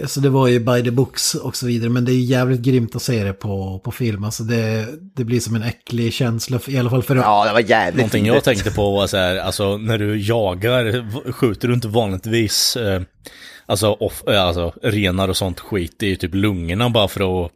Eh, 0.00 0.06
Så 0.06 0.20
det 0.20 0.28
var 0.28 0.48
ju 0.48 0.58
by 0.58 0.82
the 0.82 0.90
books 0.90 1.34
och 1.34 1.56
så 1.56 1.66
vidare. 1.66 1.90
Men 1.90 2.04
det 2.04 2.12
är 2.12 2.14
ju 2.14 2.20
jävligt 2.24 2.60
grymt 2.60 2.96
att 2.96 3.02
se 3.02 3.24
det 3.24 3.32
på, 3.32 3.80
på 3.84 3.90
film. 3.92 4.24
Alltså 4.24 4.42
det, 4.42 4.86
det 5.16 5.24
blir 5.24 5.40
som 5.40 5.54
en 5.54 5.62
äcklig 5.62 6.12
känsla, 6.12 6.60
i 6.66 6.78
alla 6.78 6.90
fall 6.90 7.02
för 7.02 7.16
Ja, 7.16 7.44
det 7.46 7.52
var 7.52 7.60
jävligt 7.60 7.96
Någonting 7.96 8.26
jag 8.26 8.44
tänkte 8.44 8.70
på 8.70 8.90
var 8.92 9.06
så 9.06 9.16
här, 9.16 9.36
alltså 9.36 9.76
när 9.76 9.98
du 9.98 10.16
jagar, 10.20 11.32
skjuter 11.32 11.68
du 11.68 11.74
inte 11.74 11.88
vanligtvis, 11.88 12.76
eh, 12.76 13.02
alltså, 13.66 13.92
off, 13.92 14.22
eh, 14.28 14.42
alltså 14.42 14.74
renar 14.82 15.28
och 15.28 15.36
sånt 15.36 15.60
skit 15.60 16.02
i 16.02 16.16
typ 16.16 16.34
lungorna 16.34 16.90
bara 16.90 17.08
för 17.08 17.44
att 17.44 17.50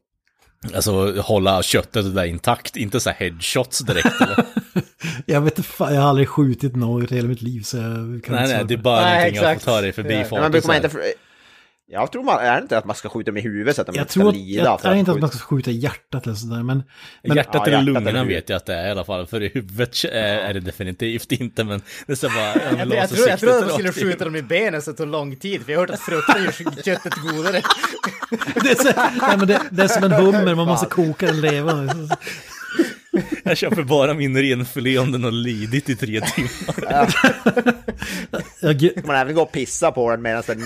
Alltså 0.75 1.21
hålla 1.21 1.63
köttet 1.63 2.15
där 2.15 2.25
intakt, 2.25 2.77
inte 2.77 3.01
så 3.01 3.11
här 3.11 3.17
headshots 3.19 3.79
direkt 3.79 4.21
eller? 4.21 4.45
Jag 5.27 5.41
vet 5.41 5.59
inte, 5.59 5.71
fan, 5.71 5.95
jag 5.95 6.01
har 6.03 6.09
aldrig 6.09 6.29
skjutit 6.29 6.77
något 6.77 7.13
i 7.13 7.15
hela 7.15 7.29
mitt 7.29 7.43
liv 7.43 7.61
så 7.63 7.77
jag 7.77 7.85
kan 7.85 7.95
Nej 7.95 8.15
inte 8.15 8.35
nej, 8.35 8.49
svara 8.49 8.65
det 8.65 8.75
är 8.75 8.79
bara 8.79 9.01
Nej, 9.01 9.15
någonting 9.15 9.35
jag 9.43 9.53
exakt. 9.53 9.65
får 9.65 9.71
ta 9.73 9.81
dig 9.81 9.93
förbi 9.93 10.25
Ja. 10.31 10.41
Men 10.41 10.51
brukar 10.53 10.67
man 10.67 10.77
inte... 10.77 10.89
Jag 11.91 12.13
tror 12.13 12.23
man, 12.23 12.39
är 12.39 12.55
det 12.55 12.63
inte 12.63 12.79
att 12.79 12.85
man 12.85 12.97
ska 12.97 13.09
skjuta 13.09 13.33
med 13.33 13.43
huvudet 13.43 13.77
så 13.77 13.81
att 13.83 13.87
de 13.87 13.97
Jag 13.97 14.03
inte 14.03 14.13
ska 14.13 14.21
tror 14.21 14.29
att, 14.31 14.37
lida? 14.37 14.63
jag 14.65 14.81
för 14.81 14.89
är 14.89 14.95
inte 14.95 15.11
att 15.11 15.21
man 15.21 15.31
ska 15.31 15.39
skjuta 15.39 15.71
hjärtat 15.71 16.27
eller 16.27 16.37
sådär 16.37 16.63
men... 16.63 16.83
men 17.23 17.37
Hjärtat 17.37 17.55
Ja, 17.55 17.67
eller 17.67 17.73
hjärtat 17.73 17.85
lungorna 17.85 18.11
eller 18.11 18.25
vet 18.25 18.49
jag 18.49 18.57
att 18.57 18.67
det 18.67 18.75
är 18.75 18.89
i 18.89 18.91
alla 18.91 19.05
fall, 19.05 19.27
för 19.27 19.43
i 19.43 19.49
huvudet 19.49 20.05
är, 20.05 20.39
är 20.39 20.55
det 20.55 20.61
definitivt 20.61 21.33
inte, 21.33 21.65
men 21.65 21.83
det 22.07 22.13
är 22.13 22.17
så 22.17 22.29
bara... 22.29 22.53
en 22.53 22.79
Jag, 22.89 22.99
jag, 22.99 23.11
tror, 23.11 23.29
jag 23.29 23.41
tror 23.41 23.59
att 23.59 23.61
man 23.61 23.71
skulle 23.71 23.93
skjuta 23.93 24.25
dem 24.25 24.37
i 24.37 24.43
benen 24.43 24.83
så 24.83 24.91
det 24.91 24.97
tog 24.97 25.09
lång 25.09 25.37
tid, 25.37 25.65
för 25.65 25.73
jag 25.73 25.79
har 25.79 25.87
hört 25.87 25.95
att 25.95 26.01
frukten 26.01 26.45
gör 26.45 26.83
köttet 26.83 27.15
godare. 27.33 27.63
det, 28.55 28.71
är 28.71 28.75
så, 28.75 28.93
nej, 29.27 29.37
men 29.39 29.49
det, 29.49 29.61
det 29.71 29.83
är 29.83 29.89
som 29.89 30.05
en 30.05 30.13
hummer, 30.13 30.55
man 30.55 30.67
måste 30.67 30.87
koka 30.87 31.27
den 31.27 31.41
levande. 31.41 32.17
Jag 33.45 33.57
köper 33.59 33.83
bara 33.83 34.15
min 34.15 34.37
renfilé 34.43 34.99
om 34.99 35.13
den 35.13 35.25
har 35.25 35.31
lidit 35.31 35.89
i 35.89 35.97
tre 35.97 36.21
timmar. 36.21 36.85
Jag, 38.61 38.77
gu- 38.77 39.07
Man 39.07 39.17
även 39.17 39.35
gå 39.35 39.43
och 39.43 39.53
pissa 39.53 39.93
på 39.93 40.11
den 40.11 40.23
medan 40.23 40.43
den 40.47 40.59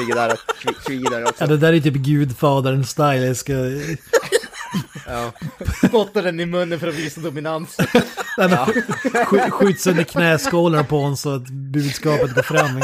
ligger 0.00 0.14
där 0.14 0.32
och 0.32 0.38
kvi- 0.62 0.84
kvider 0.86 1.22
också. 1.24 1.34
ja, 1.44 1.46
det 1.46 1.56
där 1.56 1.72
är 1.72 1.80
typ 1.80 1.94
gudfadern-style. 1.94 3.26
Jag 3.26 3.36
ska... 3.36 3.52
Spottar 5.88 6.22
den 6.22 6.40
i 6.40 6.46
munnen 6.46 6.80
för 6.80 6.88
att 6.88 6.94
visa 6.94 7.20
dominans. 7.20 7.76
Men, 8.38 8.50
sk- 8.50 9.50
skjut 9.50 9.80
sönder 9.80 10.04
knäskålar 10.04 10.82
på 10.82 10.96
honom 10.98 11.16
så 11.16 11.34
att 11.34 11.48
budskapet 11.48 12.34
går 12.34 12.42
fram. 12.42 12.80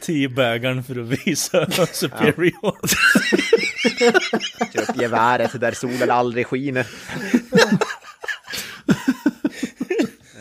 Teabagaren 0.00 0.84
för 0.84 1.00
att 1.00 1.26
visa 1.26 1.66
superior. 1.92 2.78
Kör 4.72 4.90
upp 4.90 5.00
geväret 5.00 5.60
där 5.60 5.72
solen 5.72 6.10
aldrig 6.10 6.46
skiner. 6.46 6.86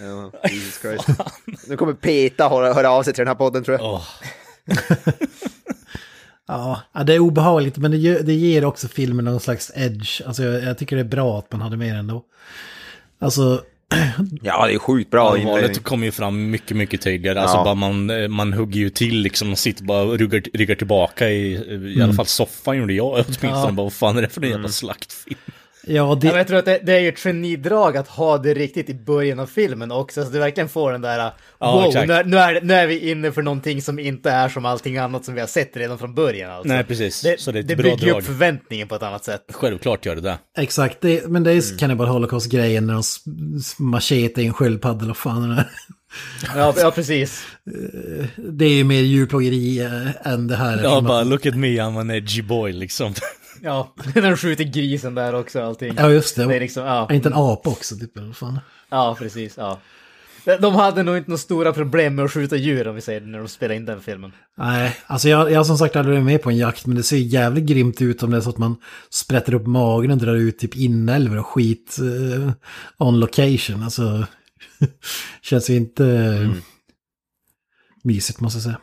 Ja, 0.02 0.50
Jesus 0.50 0.82
Christ. 0.82 1.06
Nu 1.68 1.78
kommer 1.78 1.94
Peta 1.94 2.50
höra, 2.50 2.74
höra 2.74 2.90
av 2.92 3.04
sig 3.04 3.14
till 3.14 3.22
den 3.22 3.28
här 3.28 3.36
podden 3.36 3.64
tror 3.64 3.78
jag. 3.78 3.94
Åh, 3.94 4.08
Ja, 6.48 6.82
ja, 6.94 7.04
det 7.04 7.14
är 7.14 7.20
obehagligt 7.20 7.78
men 7.78 7.92
det, 7.92 8.22
det 8.22 8.34
ger 8.34 8.66
också 8.66 8.88
filmen 8.88 9.26
någon 9.26 9.40
slags 9.40 9.72
edge. 9.76 10.22
Alltså 10.26 10.44
jag, 10.44 10.64
jag 10.64 10.78
tycker 10.78 10.96
det 10.96 11.02
är 11.02 11.04
bra 11.04 11.40
att 11.40 11.52
man 11.52 11.62
hade 11.62 11.78
med 11.78 11.96
den 11.96 12.08
då. 12.08 12.24
Alltså, 13.20 13.64
Ja, 14.42 14.68
det 14.68 14.74
är 14.74 14.80
sjukt 14.80 15.10
bra 15.12 15.38
inledning. 15.38 15.54
Allvaret 15.56 15.84
kommer 15.84 16.06
ju 16.06 16.12
fram 16.12 16.50
mycket, 16.52 16.78
mycket 16.78 17.02
tydligare. 17.02 17.42
Alltså 17.42 17.58
Ja. 17.58 17.64
bara 17.64 17.76
man, 17.76 18.32
man 18.32 18.54
hugger 18.54 18.80
ju 18.80 18.90
till 18.90 19.22
liksom, 19.22 19.48
man 19.48 19.58
sitter 19.58 19.84
bara 19.84 20.04
och 20.04 20.20
ryggar, 20.20 20.44
ryggar 20.54 20.76
tillbaka 20.76 21.30
i, 21.30 21.54
i 21.98 22.02
alla 22.02 22.14
fall 22.14 22.26
soffan 22.26 22.78
gjorde 22.78 22.94
jag 22.94 23.12
åtminstone. 23.26 23.52
Ja. 23.54 23.72
Bara, 23.72 23.84
vad 23.84 23.94
fan 23.94 24.18
är 24.18 24.22
det 24.22 24.30
för 24.30 24.44
en 24.44 24.50
jävla 24.50 24.70
slaktfilm? 24.70 25.38
Ja 25.84 25.94
Ja, 25.94 26.08
men 26.10 26.20
det... 26.20 26.28
jag 26.38 26.48
tror 26.48 26.60
att 26.60 26.66
det, 26.66 26.80
det 26.84 26.94
är 26.94 27.00
ju 27.00 27.10
ett 27.10 27.20
genidrag 27.20 27.98
att 27.98 28.08
ha 28.08 28.38
det 28.38 28.54
riktigt 28.54 28.90
i 28.90 28.94
början 28.94 29.40
av 29.40 29.46
filmen 29.48 29.92
också, 29.92 30.26
så 30.26 30.30
du 30.32 30.40
verkligen 30.40 30.70
får 30.70 30.92
den 30.92 31.02
där 31.02 31.32
Ja, 31.60 31.72
wow, 31.76 31.86
exakt. 31.88 32.08
nu, 32.08 32.14
är- 32.14 32.24
nu, 32.24 32.38
är, 32.38 32.62
nu 32.62 32.74
är 32.74 32.88
vi 32.88 33.10
inne 33.12 33.32
för 33.32 33.42
någonting 33.42 33.82
som 33.82 34.00
inte 34.00 34.32
är 34.32 34.50
som 34.50 34.66
allting 34.66 34.98
annat 34.98 35.26
som 35.26 35.34
vi 35.34 35.40
har 35.40 35.48
sett 35.48 35.78
redan 35.78 36.00
från 36.00 36.16
början. 36.16 36.52
Alltså. 36.52 36.74
Nej, 36.74 36.84
precis. 36.84 37.22
Det, 37.22 37.40
Så 37.40 37.52
det 37.52 37.60
är 37.60 37.62
ett 37.62 37.68
det 37.68 37.76
bra 37.76 37.84
bygger 37.84 38.06
ju 38.06 38.12
drag. 38.12 38.20
upp 38.22 38.26
förväntningen 38.28 38.88
på 38.88 38.96
ett 38.96 39.04
annat 39.04 39.26
sätt. 39.26 39.42
Självklart 39.54 40.06
gör 40.06 40.16
det 40.16 40.22
det. 40.22 40.38
Exakt, 40.58 41.02
det, 41.02 41.28
men 41.28 41.44
det 41.44 41.52
är 41.52 41.78
Cannibal 41.78 42.08
Holocaust-grejen 42.08 42.88
när 42.88 42.94
de 42.94 43.04
machete 43.84 44.42
i 44.42 44.46
en 44.46 44.54
sköldpadda 44.54 45.10
och 45.10 45.18
fan 45.18 45.50
det. 45.50 45.66
Ja, 46.56 46.74
ja 46.78 46.92
precis. 46.92 47.44
Det 48.38 48.66
är 48.66 48.70
ju 48.74 48.84
mer 48.84 49.00
djurplågeri 49.02 49.80
eh, 49.80 50.28
än 50.34 50.48
det 50.48 50.56
här. 50.56 50.80
Ja, 50.84 51.02
bara 51.02 51.20
att- 51.22 51.28
look 51.28 51.46
at 51.46 51.56
me, 51.56 51.68
I'm 51.68 52.00
an 52.00 52.12
edgy 52.12 52.42
boy 52.42 52.72
liksom. 52.74 53.14
Ja, 53.64 53.94
när 54.16 54.22
de 54.22 54.38
skjuter 54.38 54.64
grisen 54.64 55.16
där 55.16 55.36
också 55.36 55.62
allting. 55.62 55.94
Ja, 55.98 56.10
just 56.10 56.36
det. 56.36 56.46
Det 56.46 56.56
är 56.56 56.60
liksom, 56.60 56.86
ja, 56.86 57.14
inte 57.14 57.30
en 57.30 57.34
apa 57.34 57.70
också, 57.70 57.96
typ, 57.96 58.18
eller 58.18 58.34
fan? 58.34 58.60
ja 58.90 59.16
precis. 59.20 59.54
Ja. 59.58 59.80
De 60.60 60.76
hade 60.76 61.04
nog 61.04 61.18
inte 61.18 61.30
några 61.30 61.38
stora 61.38 61.74
problem 61.74 62.16
med 62.16 62.26
att 62.26 62.32
skjuta 62.32 62.56
djur 62.56 62.88
om 62.88 62.96
vi 62.96 63.02
säger 63.02 63.20
det, 63.20 63.28
när 63.28 63.40
de 63.40 63.48
spelade 63.48 63.76
in 63.76 63.86
den 63.86 64.02
filmen. 64.02 64.32
Nej, 64.58 64.98
alltså 65.08 65.30
jag, 65.30 65.52
jag 65.52 65.60
har 65.60 65.64
som 65.64 65.78
sagt 65.78 65.96
aldrig 65.96 66.16
varit 66.16 66.26
med 66.26 66.42
på 66.42 66.50
en 66.50 66.58
jakt, 66.58 66.86
men 66.86 66.98
det 66.98 67.04
ser 67.04 67.18
jävligt 67.18 67.64
grymt 67.64 68.02
ut 68.02 68.24
om 68.24 68.32
det 68.32 68.38
är 68.38 68.42
så 68.42 68.50
att 68.50 68.58
man 68.58 68.76
sprätter 69.10 69.54
upp 69.54 69.68
magen 69.68 70.12
och 70.12 70.18
drar 70.18 70.36
ut 70.36 70.60
typ 70.60 70.76
inälvor 70.76 71.40
och 71.40 71.48
skit 71.48 71.98
eh, 72.00 72.52
on 72.98 73.20
location. 73.20 73.84
Alltså, 73.84 74.26
känns 75.42 75.70
ju 75.70 75.76
inte 75.76 76.06
mm. 76.06 76.62
mysigt 78.04 78.40
måste 78.40 78.58
jag 78.58 78.64
säga. 78.64 78.78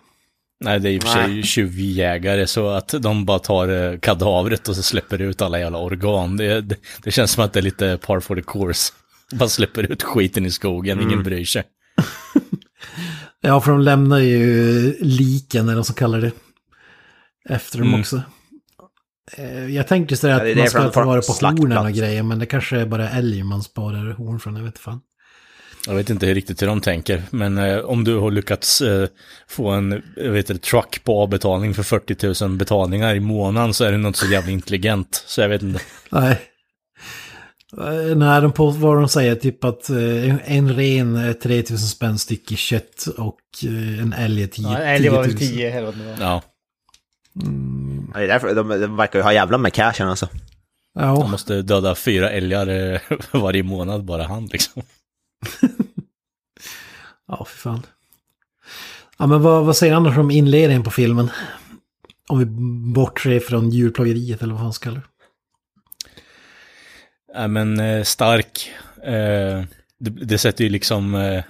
Nej, 0.60 0.80
det 0.80 0.88
är 0.88 0.92
i 0.92 0.98
och 0.98 1.02
för 1.02 1.10
sig 1.10 1.42
tjuvjägare 1.42 2.46
så 2.46 2.68
att 2.68 2.94
de 3.00 3.24
bara 3.24 3.38
tar 3.38 3.68
eh, 3.68 3.98
kadavret 3.98 4.68
och 4.68 4.76
så 4.76 4.82
släpper 4.82 5.20
ut 5.20 5.42
alla 5.42 5.58
jävla 5.58 5.78
organ. 5.78 6.36
Det, 6.36 6.60
det, 6.60 6.76
det 7.02 7.10
känns 7.10 7.30
som 7.30 7.44
att 7.44 7.52
det 7.52 7.60
är 7.60 7.62
lite 7.62 7.98
par 8.06 8.20
for 8.20 8.36
the 8.36 8.42
course. 8.42 8.92
Bara 9.32 9.48
släpper 9.48 9.92
ut 9.92 10.02
skiten 10.02 10.46
i 10.46 10.50
skogen, 10.50 10.98
mm. 10.98 11.10
ingen 11.10 11.24
bryr 11.24 11.44
sig. 11.44 11.64
ja, 13.40 13.60
för 13.60 13.70
de 13.70 13.80
lämnar 13.80 14.18
ju 14.18 14.96
liken, 15.00 15.64
eller 15.64 15.76
vad 15.76 15.86
som 15.86 15.94
kallar 15.94 16.20
det, 16.20 16.32
efter 17.48 17.78
dem 17.78 17.88
mm. 17.88 18.00
också. 18.00 18.22
Eh, 19.32 19.74
jag 19.74 19.88
tänkte 19.88 20.16
så 20.16 20.28
att 20.28 20.48
ja, 20.48 20.56
man 20.56 20.68
ska 20.68 20.88
ta 20.88 21.04
vara 21.04 21.22
på 21.22 21.32
hornen 21.32 21.86
och 21.86 21.92
grejer, 21.92 22.22
men 22.22 22.38
det 22.38 22.46
kanske 22.46 22.76
är 22.76 22.86
bara 22.86 23.10
älg 23.10 23.42
man 23.42 23.62
sparar 23.62 24.12
horn 24.12 24.40
från, 24.40 24.56
jag 24.56 24.62
vet 24.62 24.68
inte 24.68 24.80
fan. 24.80 25.00
Jag 25.88 25.94
vet 25.94 26.10
inte 26.10 26.34
riktigt 26.34 26.62
hur 26.62 26.66
de 26.66 26.80
tänker, 26.80 27.22
men 27.30 27.58
eh, 27.58 27.78
om 27.78 28.04
du 28.04 28.16
har 28.16 28.30
lyckats 28.30 28.80
eh, 28.80 29.08
få 29.48 29.68
en 29.68 30.02
jag 30.16 30.30
vet 30.30 30.50
inte, 30.50 30.66
truck 30.66 31.04
på 31.04 31.22
avbetalning 31.22 31.74
för 31.74 31.82
40 31.82 32.44
000 32.44 32.56
betalningar 32.56 33.14
i 33.14 33.20
månaden 33.20 33.74
så 33.74 33.84
är 33.84 33.92
det 33.92 33.98
något 33.98 34.16
så 34.16 34.26
jävla 34.26 34.50
intelligent. 34.50 35.24
Så 35.26 35.40
jag 35.40 35.48
vet 35.48 35.62
inte. 35.62 35.80
Nej. 36.10 36.40
Eh, 37.78 38.16
när 38.16 38.40
de 38.40 38.52
på 38.52 38.70
vad 38.70 38.96
de 38.96 39.08
säger, 39.08 39.34
typ 39.34 39.64
att 39.64 39.90
eh, 39.90 40.52
en 40.52 40.74
ren 40.74 41.16
är 41.16 41.32
3000 41.32 41.78
spänn 41.78 42.18
styck 42.18 42.52
i 42.52 42.56
kött 42.56 43.06
och 43.16 43.40
eh, 43.64 44.02
en 44.02 44.12
älg 44.12 44.42
är 44.42 44.46
10 44.46 44.64
Ja, 44.64 44.78
en 44.78 44.94
älg 44.94 45.08
var 45.08 45.22
väl 45.22 45.38
10 45.38 45.72
eller 45.72 45.86
vad 45.86 45.94
det 45.94 46.04
var. 46.04 46.16
Ja. 46.20 46.42
Mm. 47.42 48.10
ja 48.14 48.18
det 48.18 48.24
är 48.24 48.28
därför 48.28 48.54
de, 48.54 48.68
de 48.68 48.96
verkar 48.96 49.18
ju 49.18 49.22
ha 49.22 49.32
jävla 49.32 49.58
med 49.58 49.72
cashen 49.72 50.08
alltså. 50.08 50.28
Ja. 50.94 51.20
Han 51.22 51.30
måste 51.30 51.62
döda 51.62 51.94
fyra 51.94 52.30
älgar 52.30 53.00
varje 53.38 53.62
månad 53.62 54.04
bara 54.04 54.22
han 54.22 54.46
liksom. 54.46 54.82
ja, 57.28 57.44
för 57.44 57.58
fan. 57.58 57.82
Ja, 59.18 59.26
men 59.26 59.42
vad, 59.42 59.64
vad 59.64 59.76
säger 59.76 59.94
Anders 59.94 60.18
om 60.18 60.30
inledningen 60.30 60.82
på 60.82 60.90
filmen? 60.90 61.30
Om 62.28 62.38
vi 62.38 62.44
bortser 62.92 63.40
från 63.40 63.70
djurplågeriet 63.70 64.42
eller 64.42 64.54
vad 64.54 64.62
han 64.62 64.72
ska. 64.72 65.00
Ja, 67.34 67.48
men 67.48 67.80
eh, 67.80 68.02
stark. 68.02 68.70
Eh, 69.02 69.64
det, 69.98 70.10
det, 70.10 70.38
sätter 70.38 70.64
ju 70.64 70.70
liksom... 70.70 71.14
Eh, 71.14 71.44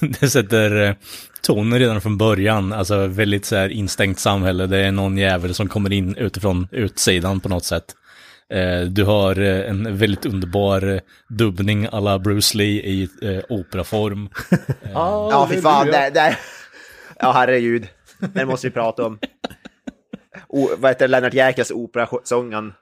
det 0.20 0.30
sätter 0.30 0.82
eh, 0.82 0.94
tonen 1.42 1.78
redan 1.78 2.00
från 2.00 2.18
början. 2.18 2.72
Alltså 2.72 3.06
väldigt 3.06 3.44
så 3.44 3.56
här 3.56 3.68
instängt 3.68 4.18
samhälle. 4.18 4.66
Det 4.66 4.78
är 4.78 4.92
någon 4.92 5.18
jävel 5.18 5.54
som 5.54 5.68
kommer 5.68 5.92
in 5.92 6.16
utifrån 6.16 6.68
utsidan 6.70 7.40
på 7.40 7.48
något 7.48 7.64
sätt. 7.64 7.94
Eh, 8.52 8.80
du 8.80 9.04
har 9.04 9.40
eh, 9.40 9.70
en 9.70 9.96
väldigt 9.96 10.26
underbar 10.26 11.00
dubbning 11.28 11.88
alla 11.92 12.18
Bruce 12.18 12.58
Lee 12.58 12.82
i 12.82 13.08
operaform. 13.48 14.28
ja, 14.92 15.48
fy 15.50 15.60
fan. 15.60 15.86
Det, 15.86 16.10
det, 16.14 16.36
ja, 17.18 17.32
herregud. 17.32 17.86
Den 18.18 18.48
måste 18.48 18.66
vi 18.66 18.70
prata 18.70 19.06
om. 19.06 19.18
O, 20.48 20.68
vad 20.78 20.90
heter 20.90 21.08
Lennart 21.08 21.34
Jäkels 21.34 21.70
operasången? 21.70 22.72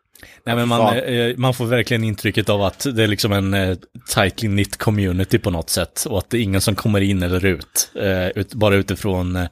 Nej 0.45 0.57
men 0.57 0.69
man, 0.69 0.97
eh, 0.97 1.37
man 1.37 1.55
får 1.55 1.67
verkligen 1.67 2.05
intrycket 2.05 2.49
av 2.49 2.63
att 2.63 2.87
det 2.95 3.03
är 3.03 3.07
liksom 3.09 3.33
en 3.33 3.55
eh, 3.55 3.77
tightly 4.15 4.49
knit 4.49 4.77
community 4.77 5.39
på 5.39 5.51
något 5.51 5.71
sätt. 5.71 6.05
Och 6.09 6.19
att 6.19 6.31
det 6.31 6.39
är 6.39 6.43
ingen 6.43 6.61
som 6.61 6.75
kommer 6.75 7.01
in 7.01 7.23
eller 7.23 7.45
ut. 7.45 7.91
Eh, 7.95 8.29
ut 8.29 8.55
bara 8.55 8.75
utifrån 8.75 9.37
eh, 9.37 9.49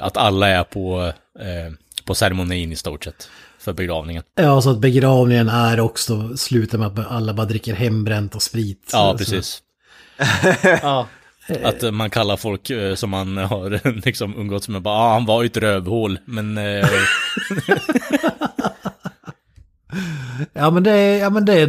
att 0.00 0.16
alla 0.16 0.48
är 0.48 0.64
på, 0.64 1.12
eh, 1.40 1.72
på 2.04 2.14
ceremonin 2.14 2.72
i 2.72 2.76
stort 2.76 3.04
sett. 3.04 3.28
För 3.64 3.72
begravningen. 3.72 4.22
Ja, 4.34 4.60
så 4.60 4.70
att 4.70 4.78
begravningen 4.78 5.48
är 5.48 5.80
också 5.80 6.36
slutar 6.36 6.78
med 6.78 6.86
att 6.86 7.10
alla 7.10 7.34
bara 7.34 7.46
dricker 7.46 7.74
hembränt 7.74 8.34
och 8.34 8.42
sprit. 8.42 8.90
Ja, 8.92 9.14
precis. 9.18 9.62
ja. 10.82 11.06
Att 11.62 11.94
man 11.94 12.10
kallar 12.10 12.36
folk 12.36 12.70
eh, 12.70 12.94
som 12.94 13.10
man 13.10 13.36
har 13.36 14.00
liksom 14.06 14.36
umgåtts 14.36 14.68
med, 14.68 14.82
bara, 14.82 14.94
ah, 14.94 15.12
han 15.12 15.26
var 15.26 15.42
ju 15.42 15.46
ett 15.46 15.56
rövhål, 15.56 16.18
men... 16.24 16.58
Ja 20.52 20.70
men 20.70 20.82
det 20.82 20.90
är, 20.90 21.18
ja, 21.18 21.30
men 21.30 21.44
det 21.44 21.60
är 21.60 21.68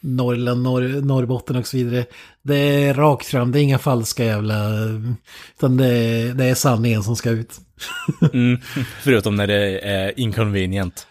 Norrland, 0.00 0.62
Norr, 0.62 1.00
Norrbotten 1.02 1.56
och 1.56 1.66
så 1.66 1.76
vidare. 1.76 2.04
Det 2.42 2.56
är 2.56 2.94
rakt 2.94 3.26
fram, 3.26 3.52
det 3.52 3.60
är 3.60 3.62
inga 3.62 3.78
falska 3.78 4.24
jävla... 4.24 4.70
Utan 5.56 5.76
det 5.76 5.86
är, 5.86 6.34
det 6.34 6.44
är 6.44 6.54
sanningen 6.54 7.02
som 7.02 7.16
ska 7.16 7.30
ut. 7.30 7.60
mm, 8.32 8.60
förutom 9.02 9.36
när 9.36 9.46
det 9.46 9.78
är 9.78 10.20
inconvenient. 10.20 11.06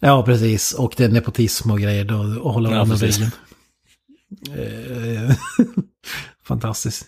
Ja 0.00 0.22
precis, 0.22 0.72
och 0.72 0.94
det 0.96 1.04
är 1.04 1.08
nepotism 1.08 1.70
och 1.70 1.80
grejer 1.80 2.04
då, 2.04 2.40
och 2.40 2.52
hålla 2.52 2.70
ja, 2.70 2.84
med 2.84 2.98
väggen. 2.98 3.30
Eh, 4.54 5.36
fantastiskt. 6.46 7.06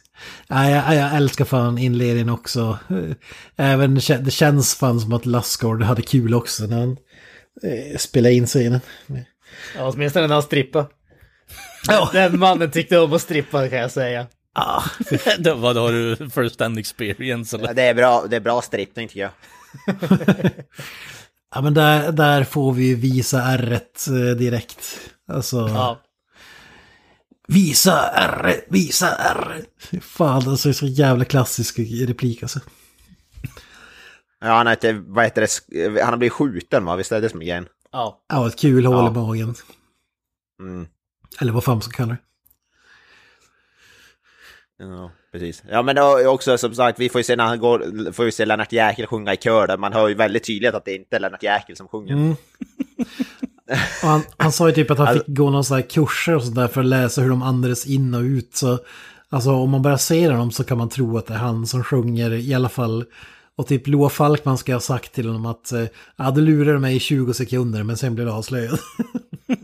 Ja, 0.49 0.71
jag, 0.71 0.95
jag 0.95 1.17
älskar 1.17 1.45
fan 1.45 1.79
inledningen 1.79 2.29
också. 2.29 2.79
Även 3.57 3.95
det 3.95 4.31
känns 4.31 4.75
fan 4.75 5.01
som 5.01 5.13
att 5.13 5.27
Lassgård 5.27 5.83
hade 5.83 6.03
kul 6.03 6.35
också 6.35 6.67
när 6.67 6.79
han 6.79 6.97
eh, 7.63 7.97
spela 7.99 8.31
in 8.31 8.47
scenen. 8.47 8.81
Ja, 9.77 9.91
åtminstone 9.95 10.27
när 10.27 10.35
han 10.35 10.43
strippade. 10.43 10.87
Ja. 11.89 12.11
Den 12.13 12.39
mannen 12.39 12.71
tyckte 12.71 12.99
om 12.99 13.13
att 13.13 13.23
strippa 13.23 13.69
kan 13.69 13.79
jag 13.79 13.91
säga. 13.91 14.27
Ah, 14.55 14.83
vad 15.55 15.77
har 15.77 15.93
du 15.93 16.31
first 16.31 16.61
hand 16.61 16.79
experience? 16.79 17.57
Eller? 17.57 17.67
Ja, 17.67 17.75
det, 17.75 17.83
är 17.83 17.95
bra, 17.95 18.27
det 18.31 18.37
är 18.37 18.41
bra 18.41 18.63
strippning 18.63 19.09
tycker 19.09 19.21
jag. 19.21 19.31
Ja 21.55 21.61
men 21.61 21.75
där, 21.75 22.13
där 22.13 22.45
får 22.45 22.73
vi 22.73 22.95
visa 22.95 23.43
ärret 23.43 24.07
eh, 24.09 24.37
direkt. 24.37 25.11
Alltså... 25.29 25.57
Ja. 25.57 26.03
Visa 27.49 28.09
ärret, 28.09 28.67
visa 28.69 29.17
ärret. 29.17 30.05
Fan, 30.05 30.49
alltså 30.49 30.69
det 30.69 30.73
är 30.73 30.73
så 30.73 30.87
jävla 30.87 31.25
klassisk 31.25 31.79
replik 31.79 32.43
alltså. 32.43 32.61
Ja, 34.41 34.53
han, 34.53 34.67
heter, 34.67 35.03
vad 35.07 35.25
heter 35.25 35.49
det, 35.69 36.01
han 36.01 36.13
har 36.13 36.17
blivit 36.17 36.33
skjuten 36.33 36.85
va? 36.85 36.97
Visst 36.97 37.13
är 37.13 37.21
det 37.21 37.29
som 37.29 37.41
grejen? 37.41 37.67
Ja. 37.93 38.25
Ja, 38.29 38.49
ett 38.49 38.59
kul 38.59 38.87
hål 38.87 38.97
ja. 38.97 39.11
i 39.11 39.15
magen. 39.15 39.55
Mm. 40.61 40.87
Eller 41.41 41.53
vad 41.53 41.65
fan 41.65 41.75
man 41.75 41.83
ska 41.83 41.97
kalla 41.97 42.13
det. 42.13 42.19
Ja, 44.85 45.11
precis. 45.39 45.63
Ja, 45.71 45.83
men 45.83 45.99
också 46.27 46.59
som 46.59 46.75
sagt, 46.75 47.01
vi 47.01 47.09
får 47.09 47.19
ju 47.19 47.25
se 47.25 47.37
när 47.37 47.47
han 47.47 47.59
går, 47.59 48.13
får 48.13 48.25
ju 48.25 48.31
se 48.31 48.45
Lennart 48.45 48.73
Jäkel 48.73 49.07
sjunga 49.07 49.33
i 49.33 49.37
kör 49.37 49.67
där. 49.67 49.77
Man 49.77 49.93
hör 49.93 50.09
ju 50.09 50.15
väldigt 50.15 50.47
tydligt 50.47 50.75
att 50.75 50.85
det 50.85 50.95
inte 50.95 51.17
är 51.17 51.21
Lennart 51.21 51.43
Jäkel 51.43 51.77
som 51.77 51.89
sjunger. 51.89 52.13
Mm. 52.13 52.37
han, 54.03 54.23
han 54.37 54.53
sa 54.53 54.69
ju 54.69 54.75
typ 54.75 54.91
att 54.91 54.99
han 54.99 55.15
fick 55.15 55.27
gå 55.27 55.51
någon 55.51 55.65
sån 55.65 55.77
här 55.77 55.83
kurser 55.83 56.37
och 56.37 56.43
sådär 56.43 56.69
för 56.69 56.81
att 56.81 56.87
läsa 56.87 57.21
hur 57.21 57.31
de 57.31 57.43
andades 57.43 57.87
in 57.87 58.15
och 58.15 58.23
ut. 58.23 58.57
Så 58.57 58.79
alltså 59.29 59.51
om 59.51 59.71
man 59.71 59.83
bara 59.83 59.99
ser 59.99 60.31
honom 60.31 60.51
så 60.51 60.65
kan 60.65 60.79
man 60.79 60.89
tro 60.89 61.19
att 61.19 61.27
det 61.27 61.35
är 61.35 61.39
han 61.39 61.67
som 61.67 61.85
sjunger 61.85 62.33
i 62.33 62.55
alla 62.55 62.69
fall 62.69 63.05
och 63.59 63.67
typ 63.67 63.87
Loa 63.87 64.09
Falkman 64.09 64.59
ska 64.59 64.73
ha 64.73 64.81
sagt 64.81 65.13
till 65.13 65.27
honom 65.27 65.47
att 65.47 65.73
eh, 65.73 65.85
ja, 66.17 66.31
du 66.31 66.41
lurade 66.41 66.79
mig 66.79 66.97
i 66.97 67.01
20 67.01 67.35
sekunder 67.35 67.83
men 67.83 67.97
sen 67.97 68.15
blev 68.15 68.27
du 68.27 68.33
avslöjad. 68.33 68.79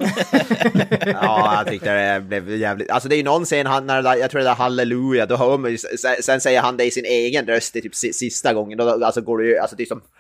ja, 1.06 1.54
jag 1.56 1.66
tyckte 1.66 2.14
det 2.14 2.20
blev 2.20 2.50
jävligt... 2.50 2.90
Alltså 2.90 3.08
det 3.08 3.14
är 3.14 3.16
ju 3.16 3.22
någon 3.22 3.44
scen, 3.44 3.66
han, 3.66 3.86
när 3.86 4.16
jag 4.16 4.30
tror 4.30 4.40
det 4.40 4.48
är 4.48 4.54
halleluja, 4.54 5.26
då 5.26 5.36
hör 5.36 5.58
man 5.58 5.70
ju, 5.70 5.78
sen 6.22 6.40
säger 6.40 6.60
han 6.60 6.76
det 6.76 6.84
i 6.84 6.90
sin 6.90 7.04
egen 7.04 7.46
röst 7.46 7.72
det 7.72 7.78
är 7.78 7.82
typ 7.82 7.94
sista 7.94 8.54
gången, 8.54 8.78
då 8.78 9.04
alltså 9.04 9.20
går 9.20 9.38
det 9.38 9.46
ju, 9.46 9.58
alltså 9.58 9.76
det 9.76 9.82
är 9.82 9.86
som... 9.86 9.98
Liksom, 9.98 10.10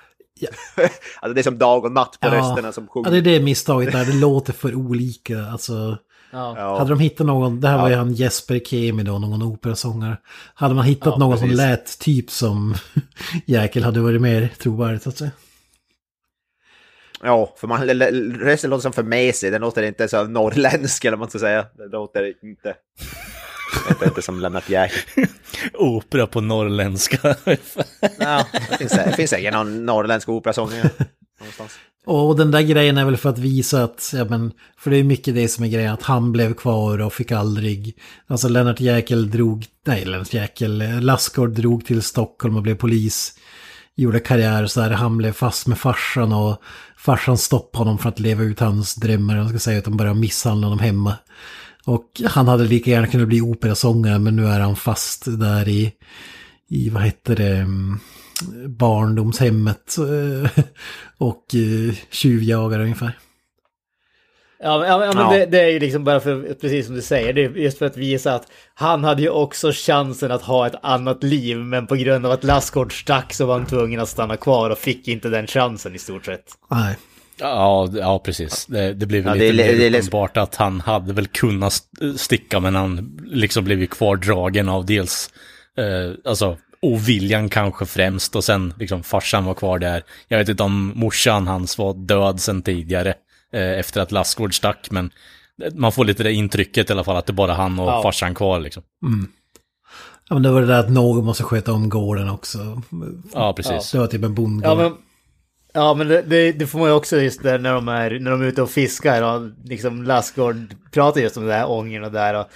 alltså 1.20 1.34
det 1.34 1.40
är 1.40 1.42
som 1.42 1.58
dag 1.58 1.84
och 1.84 1.92
natt 1.92 2.18
på 2.20 2.28
ja. 2.28 2.34
rösterna 2.34 2.72
som 2.72 2.86
sjunger. 2.86 3.08
Ja, 3.08 3.12
det 3.12 3.18
är 3.30 3.38
det 3.38 3.44
misstaget 3.44 3.92
där, 3.92 4.04
det 4.04 4.12
låter 4.12 4.52
för 4.52 4.74
olika, 4.74 5.46
alltså... 5.46 5.98
Ja. 6.30 6.78
Hade 6.78 6.90
de 6.90 7.00
hittat 7.00 7.26
någon, 7.26 7.60
det 7.60 7.68
här 7.68 7.78
var 7.78 7.88
ju 7.88 7.94
han 7.94 8.14
Jesper 8.14 8.58
Kemi 8.58 9.02
då, 9.02 9.18
någon 9.18 9.42
operasångare. 9.42 10.16
Hade 10.54 10.74
man 10.74 10.84
hittat 10.84 11.06
ja, 11.06 11.18
någon 11.18 11.32
precis. 11.32 11.48
som 11.48 11.56
lät 11.56 11.98
typ 11.98 12.30
som 12.30 12.74
Jäkel 13.46 13.84
hade 13.84 14.00
varit 14.00 14.20
mer 14.20 14.50
trovärdigt 14.58 15.02
så 15.02 15.08
att 15.08 15.18
säga. 15.18 15.30
Ja, 17.22 17.54
för 17.56 17.68
man, 17.68 17.88
rösten 18.38 18.70
låter 18.70 18.82
som 18.82 18.92
för 18.92 19.02
mesig, 19.02 19.52
den 19.52 19.60
låter 19.60 19.82
inte 19.82 20.08
så 20.08 20.24
norrländsk 20.24 21.04
eller 21.04 21.16
vad 21.16 21.18
man 21.18 21.30
ska 21.30 21.38
säga. 21.38 21.66
Det 21.76 21.88
låter 21.88 22.34
inte... 22.44 22.74
Det 23.74 23.90
låter 23.90 24.06
inte 24.06 24.22
som 24.22 24.40
Lennart 24.40 24.68
Jäkel. 24.68 25.26
Opera 25.74 26.26
på 26.26 26.40
norrländska. 26.40 27.36
ja, 28.18 28.46
det 28.52 28.76
finns, 28.78 28.92
det 28.92 29.12
finns 29.16 29.30
säkert 29.30 29.52
någon 29.52 29.86
norrländsk 29.86 30.28
operasångare 30.28 30.90
någonstans. 31.40 31.72
Och 32.06 32.36
den 32.36 32.50
där 32.50 32.62
grejen 32.62 32.98
är 32.98 33.04
väl 33.04 33.16
för 33.16 33.28
att 33.28 33.38
visa 33.38 33.84
att, 33.84 34.12
ja 34.16 34.24
men, 34.24 34.52
för 34.78 34.90
det 34.90 34.96
är 34.96 35.04
mycket 35.04 35.34
det 35.34 35.48
som 35.48 35.64
är 35.64 35.68
grejen, 35.68 35.92
att 35.92 36.02
han 36.02 36.32
blev 36.32 36.54
kvar 36.54 37.00
och 37.00 37.12
fick 37.12 37.32
aldrig, 37.32 37.98
alltså 38.26 38.48
Lennart 38.48 38.80
Jäkel 38.80 39.30
drog, 39.30 39.66
nej 39.86 40.04
Lennart 40.04 40.34
Jäkel, 40.34 41.00
Lassgård 41.00 41.50
drog 41.50 41.86
till 41.86 42.02
Stockholm 42.02 42.56
och 42.56 42.62
blev 42.62 42.74
polis, 42.74 43.38
gjorde 43.94 44.20
karriär 44.20 44.66
så 44.66 44.80
här, 44.80 44.90
han 44.90 45.16
blev 45.16 45.32
fast 45.32 45.66
med 45.66 45.78
farsan 45.78 46.32
och 46.32 46.62
farsan 46.96 47.38
stoppade 47.38 47.84
honom 47.84 47.98
för 47.98 48.08
att 48.08 48.20
leva 48.20 48.42
ut 48.42 48.60
hans 48.60 48.94
drömmar, 48.94 49.36
jag 49.36 49.48
ska 49.48 49.58
säga, 49.58 49.78
utan 49.78 49.96
började 49.96 50.20
misshandla 50.20 50.66
honom 50.66 50.78
hemma. 50.78 51.16
Och 51.86 52.22
han 52.26 52.48
hade 52.48 52.64
lika 52.64 52.90
gärna 52.90 53.06
kunnat 53.06 53.28
bli 53.28 53.40
operasångare 53.40 54.18
men 54.18 54.36
nu 54.36 54.46
är 54.46 54.60
han 54.60 54.76
fast 54.76 55.24
där 55.26 55.68
i, 55.68 55.92
i 56.68 56.88
vad 56.88 57.02
heter 57.02 57.36
det, 57.36 57.56
mm, 57.56 57.98
barndomshemmet 58.66 59.96
eh, 59.98 60.64
och 61.18 61.54
eh, 61.54 61.94
tjuvjagare 62.10 62.82
ungefär. 62.82 63.18
Ja, 64.64 64.78
men, 64.78 64.88
ja, 64.88 64.98
men 64.98 65.18
Ja. 65.18 65.32
Det, 65.32 65.46
det 65.46 65.60
är 65.60 65.68
ju 65.68 65.78
liksom 65.78 66.04
bara 66.04 66.20
för, 66.20 66.54
precis 66.60 66.86
som 66.86 66.94
du 66.94 67.02
säger, 67.02 67.32
det 67.32 67.44
är 67.44 67.50
just 67.50 67.78
för 67.78 67.86
att 67.86 67.96
visa 67.96 68.34
att 68.34 68.46
han 68.74 69.04
hade 69.04 69.22
ju 69.22 69.28
också 69.28 69.70
chansen 69.72 70.30
att 70.30 70.42
ha 70.42 70.66
ett 70.66 70.74
annat 70.82 71.22
liv, 71.22 71.58
men 71.58 71.86
på 71.86 71.94
grund 71.94 72.26
av 72.26 72.32
att 72.32 72.44
Lassgård 72.44 73.00
stack 73.00 73.32
så 73.32 73.46
var 73.46 73.58
han 73.58 73.66
tvungen 73.66 74.00
att 74.00 74.08
stanna 74.08 74.36
kvar 74.36 74.70
och 74.70 74.78
fick 74.78 75.08
inte 75.08 75.28
den 75.28 75.46
chansen 75.46 75.94
i 75.94 75.98
stort 75.98 76.24
sett. 76.24 76.44
Nej. 76.70 76.96
Ja, 77.38 77.88
ja 77.94 78.18
precis. 78.18 78.66
Det, 78.66 78.94
det 78.94 79.06
blev 79.06 79.26
Ja, 79.26 79.34
lite 79.34 79.56
mer 79.56 79.72
det 79.72 79.90
liksom- 79.90 80.08
uppenbart 80.08 80.36
att 80.36 80.54
han 80.56 80.80
hade 80.80 81.12
väl 81.12 81.26
kunnat 81.26 81.72
st- 81.72 82.18
sticka, 82.18 82.60
men 82.60 82.74
han 82.74 83.18
liksom 83.26 83.64
blev 83.64 83.80
ju 83.80 83.86
kvardragen 83.86 84.68
av 84.68 84.86
dels, 84.86 85.30
eh, 85.78 86.30
alltså 86.30 86.56
oviljan 86.82 87.48
kanske 87.48 87.86
främst 87.86 88.36
och 88.36 88.44
sen 88.44 88.74
liksom 88.78 89.02
farsan 89.02 89.44
var 89.44 89.54
kvar 89.54 89.78
där. 89.78 90.02
Jag 90.28 90.38
vet 90.38 90.48
inte 90.48 90.62
om 90.62 90.92
morsan 90.94 91.46
hans 91.46 91.78
var 91.78 91.94
död 91.94 92.40
sen 92.40 92.62
tidigare 92.62 93.14
eh, 93.52 93.78
efter 93.78 94.00
att 94.00 94.12
Lassgård 94.12 94.54
stack, 94.56 94.88
men 94.90 95.10
man 95.74 95.92
får 95.92 96.04
lite 96.04 96.22
det 96.22 96.32
intrycket 96.32 96.90
i 96.90 96.92
alla 96.92 97.04
fall 97.04 97.16
att 97.16 97.26
det 97.26 97.30
är 97.30 97.34
bara 97.34 97.54
han 97.54 97.78
och 97.78 97.88
Ja. 97.88 98.02
farsan 98.02 98.34
kvar 98.34 98.60
liksom. 98.60 98.82
Ja, 100.28 100.34
men 100.34 100.42
det 100.42 100.50
var 100.50 100.60
det 100.60 100.66
där 100.66 100.80
att 100.80 100.90
någon 100.90 101.24
måste 101.24 101.42
sköta 101.42 101.72
om 101.72 101.88
gården 101.88 102.30
också. 102.30 102.82
Ja, 103.34 103.52
precis. 103.52 103.90
Det 103.92 103.98
var 103.98 104.06
typ 104.06 104.24
en 104.24 104.34
bondgård. 104.34 104.70
Ja, 104.70 104.74
men, 104.74 104.92
ja, 105.74 105.94
men 105.94 106.08
det, 106.08 106.22
det, 106.22 106.52
det 106.52 106.66
får 106.66 106.78
man 106.78 106.88
ju 106.88 106.94
också 106.94 107.20
just 107.20 107.42
där 107.42 107.58
när 107.58 107.72
de 107.74 107.88
är, 107.88 108.18
när 108.18 108.30
de 108.30 108.42
är 108.42 108.46
ute 108.46 108.62
och 108.62 108.70
fiskar 108.70 109.22
och 109.22 109.50
liksom 109.64 110.02
Lassgård 110.02 110.56
pratar 110.90 111.20
just 111.20 111.36
om 111.36 111.46
det 111.46 111.54
här 111.54 111.70
ångern 111.70 112.04
och 112.04 112.12
där 112.12 112.34
och 112.40 112.46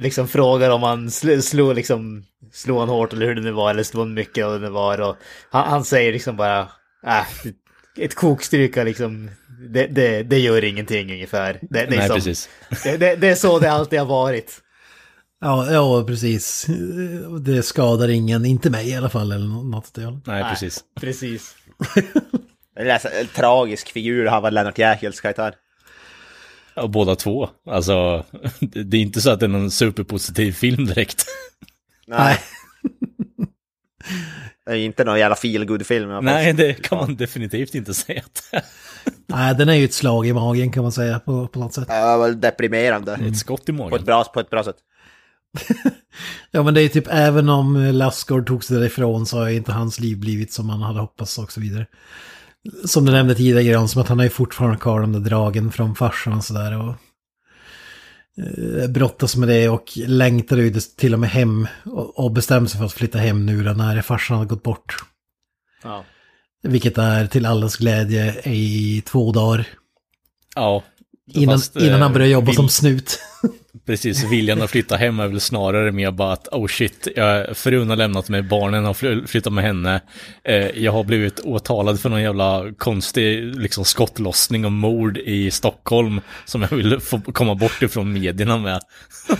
liksom 0.00 0.28
frågar 0.28 0.70
om 0.70 0.82
han 0.82 1.10
sl, 1.10 1.40
slog 1.40 1.74
liksom, 1.74 2.24
slog 2.52 2.78
han 2.78 2.88
hårt 2.88 3.12
eller 3.12 3.26
hur 3.26 3.34
det 3.34 3.40
nu 3.40 3.52
var 3.52 3.70
eller 3.70 3.82
slog 3.82 4.02
han 4.06 4.14
mycket 4.14 4.46
och 4.46 4.60
det 4.60 4.70
var 4.70 5.00
och 5.00 5.16
han, 5.50 5.68
han 5.70 5.84
säger 5.84 6.12
liksom 6.12 6.36
bara, 6.36 6.60
äh, 7.06 7.26
ett 7.96 8.14
kokstryka 8.14 8.84
liksom, 8.84 9.30
det, 9.68 9.86
det, 9.86 10.22
det 10.22 10.38
gör 10.38 10.64
ingenting 10.64 11.12
ungefär. 11.12 11.58
Det, 11.62 11.68
det, 11.70 11.80
är 11.80 11.98
Nej, 11.98 12.06
som- 12.06 12.14
precis. 12.16 12.48
Det, 12.84 12.96
det, 12.96 13.16
det 13.16 13.28
är 13.28 13.34
så 13.34 13.58
det 13.58 13.72
alltid 13.72 13.98
har 13.98 14.06
varit. 14.06 14.58
Ja, 15.40 15.72
ja, 15.72 16.04
precis. 16.06 16.66
Det 17.40 17.62
skadar 17.62 18.08
ingen, 18.08 18.44
inte 18.44 18.70
mig 18.70 18.88
i 18.90 18.94
alla 18.94 19.08
fall, 19.08 19.32
eller 19.32 19.46
något 19.46 19.94
det 19.94 20.04
hållet. 20.04 20.26
Nej, 20.26 20.44
precis. 21.00 21.54
Precis. 22.76 23.10
En, 23.20 23.26
tragisk 23.26 23.92
figur 23.92 24.26
har 24.26 24.40
varit 24.40 24.54
Lennart 24.54 24.78
Jähls 24.78 25.20
karaktär. 25.20 25.54
Ja, 26.74 26.86
båda 26.86 27.16
två. 27.16 27.48
Alltså, 27.66 28.24
det 28.60 28.96
är 28.96 29.00
inte 29.00 29.20
så 29.20 29.30
att 29.30 29.40
det 29.40 29.46
är 29.46 29.48
någon 29.48 29.70
superpositiv 29.70 30.52
film 30.52 30.86
direkt. 30.86 31.24
Nej. 32.06 32.38
Det 34.66 34.72
är 34.72 34.76
inte 34.76 35.04
någon 35.04 35.18
jävla 35.18 35.36
feel 35.36 35.84
film. 35.84 36.24
Nej, 36.24 36.52
det 36.52 36.74
kan 36.74 36.98
man 36.98 37.16
definitivt 37.16 37.74
inte 37.74 37.94
säga 37.94 38.22
att 38.24 38.62
Nej, 39.26 39.54
den 39.54 39.68
är 39.68 39.74
ju 39.74 39.84
ett 39.84 39.94
slag 39.94 40.26
i 40.26 40.32
magen 40.32 40.72
kan 40.72 40.82
man 40.82 40.92
säga 40.92 41.18
på, 41.18 41.46
på 41.48 41.58
något 41.58 41.74
sätt. 41.74 41.88
Var 41.88 42.18
väl 42.18 42.40
deprimerande. 42.40 43.12
är 43.12 43.28
ett 43.28 43.38
skott 43.38 43.68
i 43.68 43.72
På, 43.72 43.84
ett 43.84 43.90
magen. 43.90 44.04
bra, 44.04 44.24
på 44.24 44.40
ett 44.40 44.50
bra 44.50 44.64
sätt. 44.64 44.76
Ja, 46.50 46.62
men 46.62 46.74
det 46.74 46.82
är 46.82 46.88
typ 46.88 47.06
även 47.10 47.48
om 47.48 47.76
Lassgård 47.76 48.46
tog 48.46 48.64
sig 48.64 48.76
därifrån 48.78 49.26
så 49.26 49.38
har 49.38 49.48
inte 49.48 49.72
hans 49.72 50.00
liv 50.00 50.18
blivit 50.18 50.52
som 50.52 50.66
man 50.66 50.82
hade 50.82 51.00
hoppats 51.00 51.38
och 51.38 51.52
så 51.52 51.60
vidare. 51.60 51.86
Som 52.84 53.04
du 53.04 53.12
nämnde 53.12 53.34
tidigare, 53.34 53.88
som 53.88 54.02
att 54.02 54.08
han 54.08 54.18
har 54.18 54.24
ju 54.24 54.30
fortfarande 54.30 54.78
kvar 54.78 55.00
de 55.00 55.12
där 55.12 55.20
dragen 55.20 55.72
från 55.72 55.94
farsan 55.94 56.32
och 56.32 56.44
sådär. 56.44 56.78
Och 56.78 56.94
eh, 58.44 58.88
brottas 58.88 59.36
med 59.36 59.48
det 59.48 59.68
och 59.68 59.84
längtar 59.96 60.56
ut 60.56 60.96
till 60.96 61.14
och 61.14 61.20
med 61.20 61.30
hem 61.30 61.66
och, 62.16 62.30
bestämmer 62.32 62.66
sig 62.68 62.78
för 62.78 62.84
att 62.86 62.92
flytta 62.92 63.18
hem 63.18 63.46
nu 63.46 63.64
då 63.64 63.72
när 63.72 64.02
farsan 64.02 64.38
har 64.38 64.44
gått 64.44 64.62
bort. 64.62 64.96
Ja. 65.82 66.04
Vilket 66.62 66.98
är 66.98 67.26
till 67.26 67.46
allas 67.46 67.76
glädje 67.76 68.40
i 68.44 69.02
två 69.06 69.32
dagar. 69.32 69.66
Ja. 70.54 70.82
Innan, 71.32 71.54
Fast, 71.58 71.76
eh, 71.76 71.86
innan 71.86 72.02
han 72.02 72.12
börjar 72.12 72.28
jobba 72.28 72.46
vill- 72.46 72.56
som 72.56 72.68
snut. 72.68 73.18
Precis, 73.86 74.24
viljan 74.24 74.62
att 74.62 74.70
flytta 74.70 74.96
hem 74.96 75.20
är 75.20 75.28
väl 75.28 75.40
snarare 75.40 75.92
mer 75.92 76.10
bara 76.10 76.32
att 76.32 76.48
oh 76.48 76.66
shit, 76.66 77.08
jag, 77.16 77.56
frun 77.56 77.88
har 77.88 77.96
lämnat 77.96 78.28
mig, 78.28 78.42
barnen 78.42 78.84
har 78.84 78.94
fly- 78.94 79.26
flyttat 79.26 79.52
med 79.52 79.64
henne. 79.64 80.00
Eh, 80.44 80.56
jag 80.56 80.92
har 80.92 81.04
blivit 81.04 81.40
åtalad 81.40 82.00
för 82.00 82.08
någon 82.08 82.22
jävla 82.22 82.72
konstig 82.78 83.56
liksom, 83.56 83.84
skottlossning 83.84 84.64
och 84.64 84.72
mord 84.72 85.18
i 85.18 85.50
Stockholm 85.50 86.20
som 86.44 86.62
jag 86.62 86.68
vill 86.68 87.00
få 87.00 87.20
komma 87.20 87.54
bort 87.54 87.82
ifrån 87.82 88.12
medierna 88.12 88.58
med. 88.58 88.80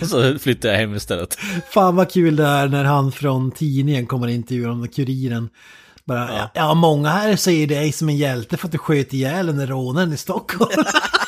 Och 0.01 0.07
så 0.07 0.39
flyttar 0.39 0.69
jag 0.69 0.77
hem 0.77 0.95
istället. 0.95 1.37
Fan 1.69 1.95
vad 1.95 2.11
kul 2.11 2.35
det 2.35 2.45
är 2.45 2.67
när 2.67 2.83
han 2.83 3.11
från 3.11 3.51
tidningen 3.51 4.07
kommer 4.07 4.27
och 4.27 4.33
intervjuar 4.33 4.69
om 4.69 4.87
kuriren. 4.87 5.49
Bara, 6.05 6.29
ja. 6.37 6.51
ja, 6.53 6.73
många 6.73 7.09
här 7.09 7.35
säger 7.35 7.67
dig 7.67 7.91
som 7.91 8.09
en 8.09 8.17
hjälte 8.17 8.57
för 8.57 8.67
att 8.67 8.71
du 8.71 8.77
sköt 8.77 9.13
ihjäl 9.13 9.45
den 9.45 9.67
rånen 9.67 10.13
i 10.13 10.17
Stockholm. 10.17 10.83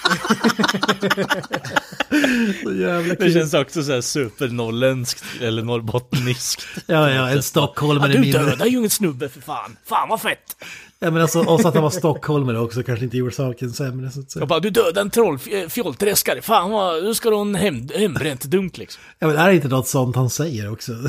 så 2.64 2.72
jävla 2.74 3.14
Det 3.14 3.32
känns 3.32 3.53
också 3.53 3.84
så 3.84 3.93
här 3.93 4.01
supernorrländskt 4.01 5.24
eller 5.41 5.64
norrbottniskt. 5.64 6.66
Ja, 6.88 7.12
ja, 7.12 7.30
en 7.30 7.43
stockholmare 7.43 8.14
i 8.14 8.20
mindre. 8.20 8.70
ju 8.70 8.78
ingen 8.78 8.89
snubbe 8.89 9.30
för 9.30 9.41
fan. 9.41 9.78
Fan 9.86 10.10
vad 10.10 10.22
fett. 10.22 10.56
Ja, 10.99 11.12
men 11.12 11.22
alltså, 11.22 11.39
och 11.39 11.62
så 11.62 11.68
att 11.68 11.74
han 11.74 11.84
var 11.84 11.89
stockholmare 11.89 12.60
också 12.60 12.84
kanske 12.84 13.06
inte 13.06 13.18
gjorde 13.18 13.36
saken 13.36 13.72
sämre. 13.72 14.12
Så 14.12 14.20
att 14.20 14.32
säga. 14.32 14.41
Jag 14.41 14.47
bara, 14.47 14.60
du 14.60 14.70
dödade 14.70 15.01
en 15.01 15.10
troll, 15.10 15.39
fjollträskare. 15.70 16.41
Fan 16.41 16.72
vad, 16.72 17.03
nu 17.03 17.14
ska 17.14 17.30
du 17.30 17.36
ha 17.36 17.41
en 17.41 17.56
hem, 17.56 17.89
hembränt 17.95 18.43
dunk 18.43 18.78
liksom. 18.78 19.03
Ja, 19.20 19.28
men 19.28 19.38
är 19.38 19.47
det 19.47 19.56
inte 19.56 19.68
något 19.68 19.88
sånt 19.88 20.16
han 20.16 20.30
säger 20.30 20.72
också? 20.72 20.91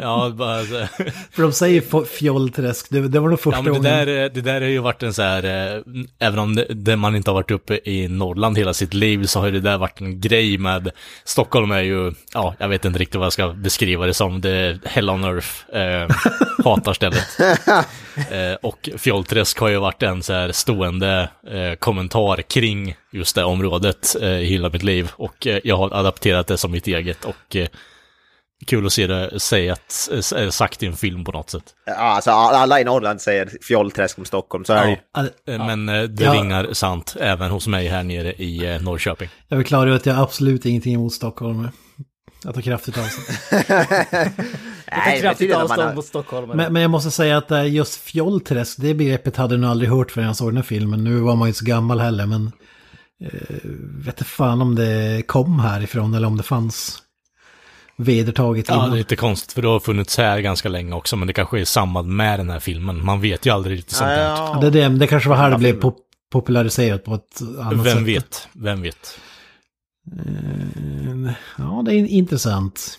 Ja, 0.00 0.30
bara 0.34 0.64
så. 0.64 0.86
För 1.32 1.42
de 1.42 1.52
säger 1.52 2.04
fjollträsk, 2.04 2.86
det, 2.90 3.08
det 3.08 3.20
var 3.20 3.28
nog 3.28 3.40
första 3.40 3.58
Ja, 3.58 3.62
men 3.62 3.72
det 3.72 3.78
gången. 3.78 4.06
där, 4.06 4.28
det 4.28 4.40
där 4.40 4.60
har 4.60 4.68
ju 4.68 4.78
varit 4.78 5.02
en 5.02 5.14
så 5.14 5.22
här, 5.22 5.44
eh, 5.76 5.82
även 6.18 6.38
om 6.38 6.64
det, 6.70 6.96
man 6.96 7.16
inte 7.16 7.30
har 7.30 7.34
varit 7.34 7.50
uppe 7.50 7.80
i 7.84 8.08
Norrland 8.08 8.58
hela 8.58 8.74
sitt 8.74 8.94
liv 8.94 9.24
så 9.24 9.40
har 9.40 9.50
det 9.50 9.60
där 9.60 9.78
varit 9.78 10.00
en 10.00 10.20
grej 10.20 10.58
med, 10.58 10.90
Stockholm 11.24 11.70
är 11.70 11.82
ju, 11.82 12.12
ja, 12.34 12.54
jag 12.58 12.68
vet 12.68 12.84
inte 12.84 12.98
riktigt 12.98 13.16
vad 13.16 13.26
jag 13.26 13.32
ska 13.32 13.48
beskriva 13.48 14.06
det 14.06 14.14
som, 14.14 14.40
det 14.40 14.50
är 14.50 14.78
hell 14.84 15.10
on 15.10 15.24
earth, 15.24 15.76
eh, 15.76 16.10
hatar 16.64 16.92
stället. 16.92 17.24
Eh, 18.30 18.54
och 18.62 18.88
Fjollträsk 18.96 19.58
har 19.58 19.68
ju 19.68 19.76
varit 19.78 20.02
en 20.02 20.22
så 20.22 20.32
här 20.32 20.52
stående 20.52 21.28
eh, 21.50 21.74
kommentar 21.78 22.42
kring 22.42 22.96
just 23.12 23.34
det 23.34 23.44
området 23.44 24.16
eh, 24.22 24.28
i 24.28 24.44
hela 24.44 24.70
mitt 24.70 24.82
liv. 24.82 25.10
Och 25.12 25.46
eh, 25.46 25.60
jag 25.64 25.76
har 25.76 25.94
adapterat 25.94 26.46
det 26.46 26.56
som 26.56 26.70
mitt 26.72 26.86
eget 26.86 27.24
och 27.24 27.56
eh, 27.56 27.68
kul 28.66 28.86
att 28.86 28.92
se 28.92 29.06
det 29.06 29.40
sägat, 29.40 30.08
eh, 30.36 30.50
sagt 30.50 30.82
i 30.82 30.86
en 30.86 30.96
film 30.96 31.24
på 31.24 31.32
något 31.32 31.50
sätt. 31.50 31.62
Ja, 31.86 31.92
alltså 31.94 32.30
alla 32.30 32.80
i 32.80 32.84
Norrland 32.84 33.20
säger 33.20 33.50
fjollträsk 33.62 34.18
om 34.18 34.24
Stockholm, 34.24 34.64
så 34.64 34.72
är. 34.72 35.00
Ja, 35.14 35.22
det- 35.44 35.52
Eh, 35.52 35.66
Men 35.66 35.88
eh, 35.88 36.02
det 36.02 36.24
Ja. 36.24 36.34
ringar 36.34 36.72
sant 36.72 37.16
även 37.20 37.50
hos 37.50 37.66
mig 37.66 37.88
här 37.88 38.02
nere 38.02 38.32
i 38.32 38.78
Norrköping. 38.82 39.28
Jag 39.48 39.56
vill 39.56 39.66
klargöra 39.66 39.96
att 39.96 40.06
jag 40.06 40.14
har 40.14 40.22
absolut 40.22 40.66
ingenting 40.66 40.94
emot 40.94 41.12
Stockholm. 41.12 41.68
Jag 42.44 42.54
tar 42.54 42.60
kraftigt 42.62 42.98
avstånd. 42.98 43.26
Jag 44.90 45.14
det 45.14 45.20
kraftigt 45.20 45.54
avstånd 45.54 45.94
mot 45.94 46.04
Stockholm. 46.04 46.50
Men, 46.56 46.72
men 46.72 46.82
jag 46.82 46.90
måste 46.90 47.10
säga 47.10 47.36
att 47.36 47.68
just 47.68 48.00
fjollträsk, 48.00 48.76
det 48.80 48.94
begreppet 48.94 49.36
hade 49.36 49.54
jag 49.54 49.60
nog 49.60 49.70
aldrig 49.70 49.90
hört 49.90 50.10
förrän 50.10 50.26
jag 50.26 50.36
såg 50.36 50.48
den 50.48 50.56
här 50.56 50.62
filmen. 50.62 51.04
Nu 51.04 51.20
var 51.20 51.36
man 51.36 51.46
ju 51.46 51.50
inte 51.50 51.58
så 51.58 51.64
gammal 51.64 52.00
heller, 52.00 52.26
men... 52.26 52.52
Eh, 53.24 53.30
vet 54.04 54.14
inte 54.14 54.24
fan 54.24 54.62
om 54.62 54.74
det 54.74 55.22
kom 55.26 55.60
härifrån 55.60 56.14
eller 56.14 56.26
om 56.26 56.36
det 56.36 56.42
fanns 56.42 56.98
vedertaget 57.98 58.68
Ja, 58.68 58.74
innan. 58.74 58.90
det 58.90 58.96
är 58.96 58.98
lite 58.98 59.16
konstigt 59.16 59.52
för 59.52 59.62
det 59.62 59.68
har 59.68 59.80
funnits 59.80 60.18
här 60.18 60.40
ganska 60.40 60.68
länge 60.68 60.92
också, 60.94 61.16
men 61.16 61.26
det 61.26 61.32
kanske 61.32 61.58
är 61.58 61.60
i 61.60 61.66
samband 61.66 62.08
med 62.08 62.40
den 62.40 62.50
här 62.50 62.60
filmen. 62.60 63.04
Man 63.04 63.20
vet 63.20 63.46
ju 63.46 63.50
aldrig 63.50 63.78
riktigt 63.78 63.96
sånt 63.96 64.08
där. 64.08 64.24
Ja, 64.24 64.58
det, 64.60 64.70
det, 64.70 64.88
det 64.88 65.06
kanske 65.06 65.28
var 65.28 65.36
här 65.36 65.50
det 65.50 65.58
blev 65.58 65.80
pop 65.80 65.98
populariserat 66.32 67.04
på 67.04 67.14
ett 67.14 67.40
annat 67.60 67.84
sätt. 67.86 67.96
Vem 67.96 68.04
vet? 68.04 68.48
Vem 68.52 68.82
vet? 68.82 69.18
Eh, 70.26 71.32
Ja, 71.58 71.82
det 71.86 71.94
är 71.94 72.06
intressant. 72.06 72.98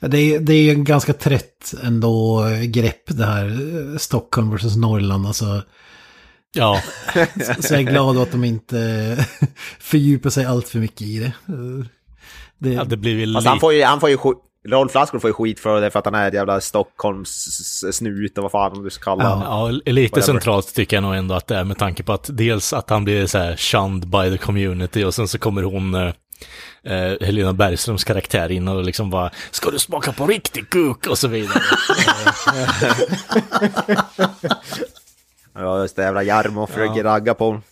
Det 0.00 0.18
är, 0.18 0.40
det 0.40 0.54
är 0.54 0.72
en 0.72 0.84
ganska 0.84 1.12
trött 1.12 1.74
ändå 1.82 2.44
grepp 2.64 3.02
det 3.06 3.26
här 3.26 3.46
eh, 3.46 3.98
Stockholm 3.98 4.50
versus 4.50 4.76
Norrland. 4.76 5.26
Alltså, 5.26 5.62
Ja, 6.54 6.82
så 7.60 7.74
jag 7.74 7.80
är 7.80 7.90
glad 7.90 8.18
att 8.18 8.32
de 8.32 8.44
inte 8.44 9.26
fördjupar 9.78 10.30
sig 10.30 10.44
allt 10.44 10.68
för 10.68 10.78
mycket 10.78 11.02
i 11.02 11.18
det. 11.18 11.32
Det 12.62 12.72
ja 12.72 12.84
det 12.84 12.96
blir 12.96 13.20
väl 13.20 13.34
Fast 13.34 13.46
han 13.46 13.60
får 13.60 13.72
ju, 13.72 13.82
han 13.84 14.00
får 14.00 14.10
ju 14.10 14.16
skit, 14.16 14.38
Rolf 14.68 14.94
Lassgård 14.94 15.20
får 15.20 15.30
ju 15.30 15.34
skit 15.34 15.60
för 15.60 15.80
det 15.80 15.90
för 15.90 15.98
att 15.98 16.04
han 16.04 16.14
är 16.14 16.28
ett 16.28 16.34
jävla 16.34 16.60
Stockholms 16.60 17.30
s- 17.46 17.96
snut 17.96 18.38
och 18.38 18.42
vad 18.42 18.52
fan 18.52 18.82
du 18.84 18.90
ska 18.90 19.04
kalla 19.04 19.28
honom. 19.28 19.46
Ja, 19.84 19.90
lite 19.92 20.10
Whatever. 20.14 20.20
centralt 20.26 20.74
tycker 20.74 20.96
jag 20.96 21.02
nog 21.02 21.14
ändå 21.14 21.34
att 21.34 21.46
det 21.46 21.56
är 21.56 21.64
med 21.64 21.78
tanke 21.78 22.02
på 22.02 22.12
att 22.12 22.26
dels 22.32 22.72
att 22.72 22.90
han 22.90 23.04
blir 23.04 23.26
så 23.26 23.38
här 23.38 23.56
shunned 23.56 24.08
by 24.08 24.30
the 24.30 24.38
community 24.38 25.04
och 25.04 25.14
sen 25.14 25.28
så 25.28 25.38
kommer 25.38 25.62
hon 25.62 25.94
eh, 25.94 26.12
eh, 26.84 27.12
Helena 27.20 27.52
Bergströms 27.52 28.04
karaktär 28.04 28.50
in 28.52 28.68
och 28.68 28.84
liksom 28.84 29.10
bara 29.10 29.30
Ska 29.50 29.70
du 29.70 29.78
smaka 29.78 30.12
på 30.12 30.26
riktig 30.26 30.70
kuk? 30.70 31.06
Och 31.06 31.18
så 31.18 31.28
vidare. 31.28 31.60
Ja, 35.54 35.80
just 35.82 35.96
det, 35.96 36.02
jävla 36.02 36.22
Jarmo 36.22 36.66
försöker 36.66 37.04
ragga 37.04 37.34
på 37.34 37.44
honom. 37.44 37.62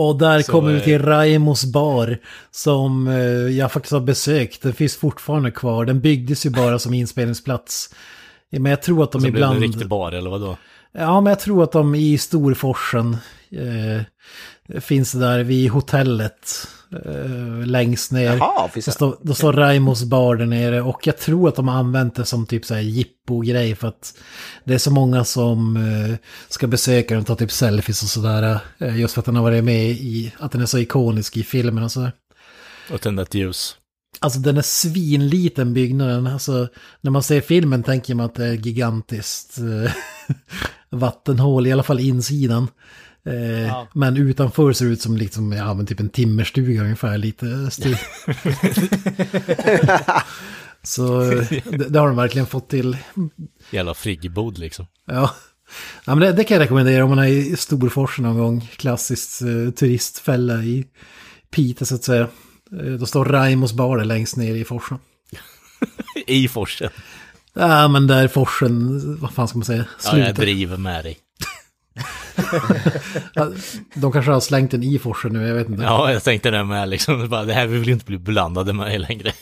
Och 0.00 0.18
där 0.18 0.42
Så, 0.42 0.52
kommer 0.52 0.72
vi 0.72 0.78
eh, 0.78 0.84
till 0.84 1.02
Raimos 1.02 1.64
bar 1.64 2.18
som 2.50 3.08
eh, 3.08 3.16
jag 3.58 3.72
faktiskt 3.72 3.92
har 3.92 4.00
besökt. 4.00 4.62
Den 4.62 4.72
finns 4.72 4.96
fortfarande 4.96 5.50
kvar. 5.50 5.84
Den 5.84 6.00
byggdes 6.00 6.46
ju 6.46 6.50
bara 6.50 6.78
som 6.78 6.94
inspelningsplats. 6.94 7.94
Men 8.50 8.64
jag 8.70 8.82
tror 8.82 9.02
att 9.02 9.12
de 9.12 9.20
Så 9.20 9.22
blev 9.22 9.32
det 9.32 9.38
ibland... 9.38 9.56
en 9.56 9.62
riktig 9.62 9.88
bar 9.88 10.12
eller 10.12 10.30
vadå? 10.30 10.56
Ja, 10.92 11.20
men 11.20 11.30
jag 11.30 11.40
tror 11.40 11.62
att 11.62 11.72
de 11.72 11.94
i 11.94 12.18
Storforsen 12.18 13.16
eh, 13.50 14.80
finns 14.80 15.12
där 15.12 15.44
vid 15.44 15.70
hotellet 15.70 16.68
eh, 16.92 17.66
längst 17.66 18.12
ner. 18.12 18.36
Jaha, 18.36 18.68
finns 18.68 18.86
det 18.86 18.92
står, 18.92 19.16
det 19.22 19.34
står 19.34 19.52
Raimos 19.52 20.04
bar 20.04 20.36
där 20.36 20.46
nere 20.46 20.82
och 20.82 21.06
jag 21.06 21.18
tror 21.18 21.48
att 21.48 21.56
de 21.56 21.68
har 21.68 21.78
använt 21.78 22.14
det 22.14 22.24
som 22.24 22.46
typ 22.46 22.64
så 22.64 22.74
här 22.74 22.80
jippo-grej 22.80 23.74
för 23.74 23.88
att 23.88 24.18
det 24.64 24.74
är 24.74 24.78
så 24.78 24.90
många 24.90 25.24
som 25.24 25.76
eh, 25.76 26.16
ska 26.48 26.66
besöka 26.66 27.14
den 27.14 27.20
och 27.20 27.26
ta 27.26 27.34
typ 27.34 27.52
selfies 27.52 28.02
och 28.02 28.08
sådär. 28.08 28.60
Eh, 28.78 29.00
just 29.00 29.14
för 29.14 29.20
att 29.20 29.26
den 29.26 29.36
har 29.36 29.42
varit 29.42 29.64
med 29.64 29.90
i, 29.90 30.32
att 30.38 30.52
den 30.52 30.62
är 30.62 30.66
så 30.66 30.78
ikonisk 30.78 31.36
i 31.36 31.42
filmen 31.42 31.84
och 31.84 31.92
sådär. 31.92 32.12
Och 32.92 33.00
tända 33.00 33.22
ett 33.22 33.34
ljus. 33.34 33.76
Alltså 34.20 34.38
den 34.38 34.56
är 34.56 34.62
svinliten 34.62 35.74
byggnaden. 35.74 36.26
Alltså 36.26 36.68
när 37.00 37.10
man 37.10 37.22
ser 37.22 37.40
filmen 37.40 37.82
tänker 37.82 38.14
man 38.14 38.26
att 38.26 38.34
det 38.34 38.46
är 38.46 38.52
gigantiskt 38.52 39.58
eh, 39.58 39.92
vattenhål, 40.98 41.66
i 41.66 41.72
alla 41.72 41.82
fall 41.82 42.00
insidan. 42.00 42.68
Eh, 43.28 43.66
Ja. 43.66 43.88
Men 43.94 44.16
utanför 44.16 44.72
ser 44.72 44.84
det 44.86 44.90
ut 44.92 45.02
som 45.02 45.16
liksom, 45.16 45.52
ja, 45.52 45.74
men 45.74 45.86
typ 45.86 46.00
en 46.00 46.08
timmerstuga 46.08 46.82
ungefär, 46.82 47.18
lite 47.18 47.70
stil. 47.70 47.96
Så 50.82 51.22
eh, 51.32 51.44
det, 51.64 51.88
det 51.88 51.98
har 51.98 52.06
de 52.06 52.16
verkligen 52.16 52.46
fått 52.46 52.68
till. 52.70 52.96
Jävla 53.70 53.94
friggebod 53.94 54.58
liksom. 54.58 54.86
Ja, 55.06 55.34
ja 56.04 56.14
men 56.14 56.18
det, 56.18 56.32
det 56.32 56.44
kan 56.44 56.54
jag 56.56 56.62
rekommendera 56.64 57.04
om 57.04 57.10
man 57.10 57.18
är 57.18 57.26
i 57.26 57.56
Storforsen 57.56 58.24
någon 58.24 58.38
gång. 58.38 58.68
Klassiskt 58.76 59.42
eh, 59.42 59.70
turistfälla 59.70 60.54
i 60.62 60.86
Piteå 61.50 61.86
så 61.86 61.94
att 61.94 62.04
säga. 62.04 62.28
Eh, 62.80 62.92
då 62.92 63.06
står 63.06 63.24
Raimos 63.24 63.72
bar 63.72 63.98
där 63.98 64.04
längst 64.04 64.36
ner 64.36 64.54
i 64.54 64.64
forsen. 64.64 64.98
I 66.26 66.48
forsen. 66.48 66.90
Ja, 67.54 67.88
men 67.88 68.06
där 68.06 68.28
forsen, 68.28 69.16
vad 69.20 69.32
fan 69.34 69.48
ska 69.48 69.58
man 69.58 69.64
säga, 69.64 69.84
Ja, 70.04 70.18
jag 70.18 70.26
slutar. 70.26 70.42
driver 70.42 70.76
med 70.76 71.04
dig. 71.04 71.18
De 73.94 74.12
kanske 74.12 74.30
har 74.32 74.40
slängt 74.40 74.70
den 74.70 74.82
i 74.82 74.98
forsen 74.98 75.32
nu, 75.32 75.48
jag 75.48 75.54
vet 75.54 75.68
inte. 75.68 75.82
Ja, 75.82 76.12
jag 76.12 76.24
tänkte 76.24 76.50
det 76.50 76.64
med 76.64 76.88
liksom. 76.88 77.28
Bara, 77.28 77.44
det 77.44 77.52
här 77.54 77.66
vill 77.66 77.80
vi 77.84 77.92
inte 77.92 78.04
bli 78.04 78.18
blandade 78.18 78.72
med 78.72 79.00
längre. 79.00 79.32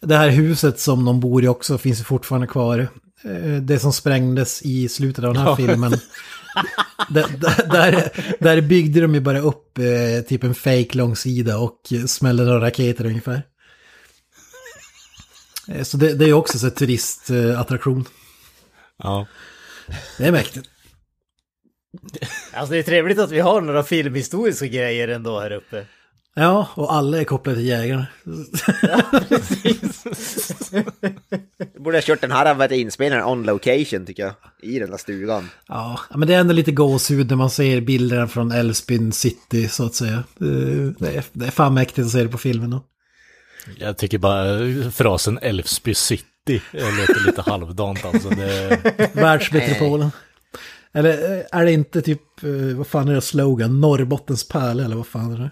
Det 0.00 0.16
här 0.16 0.28
huset 0.28 0.80
som 0.80 1.04
de 1.04 1.20
bor 1.20 1.44
i 1.44 1.48
också 1.48 1.78
finns 1.78 2.00
ju 2.00 2.04
fortfarande 2.04 2.46
kvar. 2.46 2.88
Eh, 3.24 3.56
Det 3.62 3.78
som 3.78 3.92
sprängdes 3.92 4.62
i 4.62 4.88
slutet 4.88 5.24
av 5.24 5.34
den 5.34 5.42
här 5.42 5.50
Ja. 5.50 5.56
filmen. 5.56 5.90
där, 7.10 7.24
där- 7.72 8.10
där, 8.40 8.60
byggde 8.60 9.00
de 9.00 9.14
ju 9.14 9.20
bara 9.20 9.38
upp 9.40 9.78
eh, 9.78 10.24
typ 10.28 10.44
en 10.44 10.54
fake 10.54 10.88
långsida 10.92 11.58
och 11.58 11.80
smällde 12.06 12.44
några 12.44 12.60
raketer 12.66 13.06
ungefär. 13.06 13.42
Eh, 15.68 15.82
Så 15.82 15.96
det, 15.96 16.14
det 16.14 16.24
är 16.24 16.32
också 16.32 16.58
så 16.58 16.70
turistattraktion. 16.70 18.04
Ja. 19.02 19.26
Det 20.18 20.24
är 20.26 20.32
mäktigt. 20.32 20.68
Alltså 22.52 22.72
det 22.72 22.78
är 22.78 22.82
trevligt 22.82 23.18
att 23.18 23.30
vi 23.30 23.40
har 23.40 23.60
några 23.60 23.82
filmhistoriska 23.82 24.66
grejer 24.66 25.08
ändå 25.08 25.40
här 25.40 25.52
uppe. 25.52 25.86
Ja, 26.34 26.68
och 26.74 26.94
alla 26.94 27.20
är 27.20 27.24
kopplade 27.24 27.58
till 27.58 27.66
jägarna. 27.66 28.06
Du 31.74 31.80
borde 31.80 31.96
ha 31.96 32.02
kört 32.02 32.20
den 32.20 32.32
här 32.32 32.72
inspelningen 32.72 33.26
on 33.26 33.42
location 33.42 34.06
tycker 34.06 34.22
jag. 34.22 34.34
I 34.62 34.78
den 34.78 34.90
där 34.90 34.96
stugan. 34.96 35.48
Ja, 35.68 36.00
men 36.14 36.28
det 36.28 36.34
är 36.34 36.40
ändå 36.40 36.52
lite 36.54 36.72
gåshud 36.72 37.30
när 37.30 37.36
man 37.36 37.50
ser 37.50 37.80
bilderna 37.80 38.28
från 38.28 38.52
Älvsbyn 38.52 39.12
city 39.12 39.68
så 39.68 39.86
att 39.86 39.94
säga. 39.94 40.24
Det 40.98 41.16
är, 41.16 41.24
det 41.32 41.46
är 41.46 41.50
fan 41.50 41.74
mäktigt 41.74 42.06
att 42.06 42.12
se 42.12 42.22
det 42.22 42.28
på 42.28 42.38
filmen 42.38 42.70
då. 42.70 42.84
Jag 43.78 43.98
tycker 43.98 44.18
bara 44.18 44.58
frasen 44.90 45.38
Älvsby 45.42 45.94
city 45.94 46.62
låter 46.72 47.26
lite 47.26 47.42
halvdant 47.42 48.04
alltså. 48.04 48.28
Det, 48.28 49.10
Världsmetropolen. 49.14 50.10
Eller 50.92 51.38
eh, 51.38 51.44
är 51.52 51.64
det 51.64 51.72
inte 51.72 52.02
typ, 52.02 52.42
eh, 52.42 52.76
vad 52.76 52.86
fan 52.86 53.08
är 53.08 53.14
det 53.14 53.20
slogan? 53.20 53.80
Norrbottens 53.80 54.48
pärla 54.48 54.84
eller 54.84 54.96
vad 54.96 55.06
fan 55.06 55.32
är 55.32 55.38
det? 55.38 55.50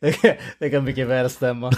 Det 0.00 0.12
kan, 0.12 0.30
det 0.58 0.70
kan 0.70 0.84
mycket 0.84 1.08
väl 1.08 1.30
stämma. 1.30 1.72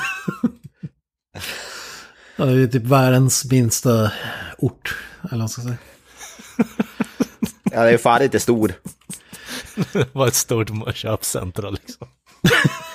Ja, 2.37 2.45
det 2.45 2.63
är 2.63 2.67
typ 2.67 2.85
världens 2.85 3.51
minsta 3.51 4.13
ort, 4.59 4.97
eller 5.23 5.31
vad 5.31 5.39
man 5.39 5.49
ska 5.49 5.63
säga. 5.63 5.77
Ja, 7.73 7.83
det 7.83 7.91
är 7.91 7.99
fan 7.99 8.23
inte 8.23 8.41
stor. 8.41 8.73
var 10.13 10.29
ett 10.29 10.35
stort 10.35 10.97
köpcentra 10.97 11.71
liksom. 11.71 12.09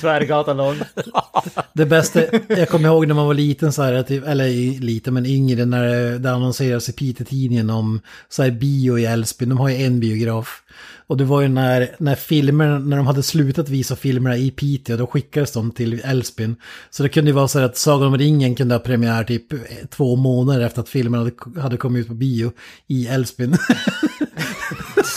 Tvärgatan 0.00 0.56
lång. 0.56 0.76
Det 1.72 1.86
bästa, 1.86 2.22
jag 2.48 2.68
kommer 2.68 2.88
ihåg 2.88 3.06
när 3.06 3.14
man 3.14 3.26
var 3.26 3.34
liten 3.34 3.72
så 3.72 3.82
här, 3.82 4.02
typ, 4.02 4.26
eller 4.26 4.48
lite, 4.48 4.84
liten 4.84 5.14
men 5.14 5.26
yngre, 5.26 5.64
när 5.64 6.18
det 6.18 6.32
annonserades 6.32 6.88
i 6.88 6.92
Piteå-tidningen 6.92 7.70
om 7.70 8.00
så 8.28 8.42
här 8.42 8.50
bio 8.50 8.98
i 8.98 9.06
Älvsbyn, 9.06 9.48
de 9.48 9.58
har 9.58 9.68
ju 9.68 9.84
en 9.84 10.00
biograf. 10.00 10.62
Och 11.10 11.16
det 11.16 11.24
var 11.24 11.40
ju 11.40 11.48
när, 11.48 11.96
när 11.98 12.14
filmer, 12.14 12.78
när 12.78 12.96
de 12.96 13.06
hade 13.06 13.22
slutat 13.22 13.68
visa 13.68 13.96
filmerna 13.96 14.36
i 14.36 14.50
Piteå, 14.50 14.96
då 14.96 15.06
skickades 15.06 15.52
de 15.52 15.70
till 15.70 16.00
Älvsbyn. 16.04 16.56
Så 16.90 17.02
det 17.02 17.08
kunde 17.08 17.30
ju 17.30 17.34
vara 17.34 17.48
så 17.48 17.58
här 17.58 17.66
att 17.66 17.76
Sagan 17.76 18.06
om 18.06 18.18
ringen 18.18 18.54
kunde 18.54 18.74
ha 18.74 18.80
premiär 18.80 19.24
typ 19.24 19.52
eh, 19.52 19.58
två 19.90 20.16
månader 20.16 20.66
efter 20.66 20.80
att 20.80 20.88
filmerna 20.88 21.24
hade, 21.24 21.60
hade 21.60 21.76
kommit 21.76 22.00
ut 22.00 22.08
på 22.08 22.14
bio 22.14 22.52
i 22.86 23.06
Älvsbyn. 23.06 23.56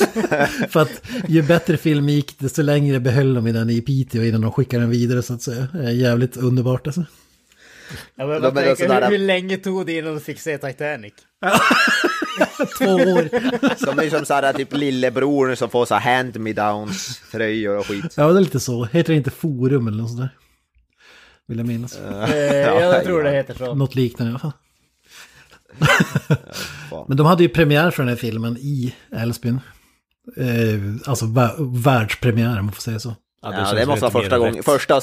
För 0.70 0.80
att 0.82 1.02
ju 1.28 1.42
bättre 1.42 1.78
film 1.78 2.10
gick, 2.10 2.40
desto 2.40 2.62
längre 2.62 3.00
behöll 3.00 3.34
de 3.34 3.48
i 3.48 3.52
den 3.52 3.70
i 3.70 3.82
Piteå 3.82 4.24
innan 4.24 4.42
de 4.42 4.52
skickade 4.52 4.84
den 4.84 4.90
vidare 4.90 5.24
så 5.24 5.34
att 5.34 5.42
säga. 5.42 5.68
Jävligt 5.92 6.38
underbart 6.38 6.88
alltså. 6.88 7.06
Ja, 8.16 8.28
men 8.28 8.42
De 8.42 8.52
tänker, 8.56 8.76
sådär- 8.76 9.02
hur, 9.02 9.12
hur 9.12 9.18
länge 9.18 9.58
tog 9.58 9.86
det 9.86 9.98
innan 9.98 10.14
du 10.14 10.20
fick 10.20 10.40
se 10.40 10.58
Titanic? 10.58 11.14
Två 12.78 12.86
år. 12.86 13.30
De 13.86 14.00
är 14.06 14.10
som 14.10 14.26
såhär 14.26 14.54
typ 14.54 14.74
lillebror 14.74 15.56
som 15.56 15.70
får 15.70 15.86
så 15.86 15.96
här 15.96 16.24
hand-me-downs, 16.24 17.22
tröjor 17.32 17.78
och 17.78 17.86
skit. 17.88 18.14
Ja, 18.18 18.28
det 18.32 18.40
är 18.40 18.42
lite 18.42 18.60
så. 18.60 18.86
Heter 18.86 19.14
det 19.14 19.18
inte 19.18 19.32
Forum 19.32 19.88
eller 19.88 19.98
något 19.98 20.10
sånt 20.10 20.22
där? 20.22 20.30
Vill 21.48 21.58
jag 21.58 21.68
minnas. 21.68 21.98
Eh, 22.00 22.56
ja, 22.56 22.80
jag 22.80 23.04
tror 23.04 23.24
det 23.24 23.32
heter 23.32 23.54
så. 23.54 23.76
Något 23.76 23.96
liknande 23.96 24.30
i 24.30 24.34
alla 24.34 24.40
fall. 24.40 24.52
Men 27.08 27.18
de 27.18 27.26
hade 27.26 27.44
ju 27.44 27.50
premiär 27.50 27.92
för 27.92 28.04
den 28.04 28.10
här 28.10 28.16
filmen 28.16 28.58
i 28.58 28.96
Älvsbyn. 29.12 29.60
Eh, 30.38 31.10
alltså 31.10 31.26
vä- 31.26 31.84
världspremiär 31.84 32.60
om 32.60 32.66
man 32.66 32.74
får 32.74 32.82
säga 32.82 33.00
så. 33.00 33.16
Ja, 33.42 33.52
känns 33.52 33.72
det 33.72 33.86
måste 33.86 34.02
vara 34.02 34.12
första 34.22 34.38
gången. 34.38 34.64
Första... 34.64 35.02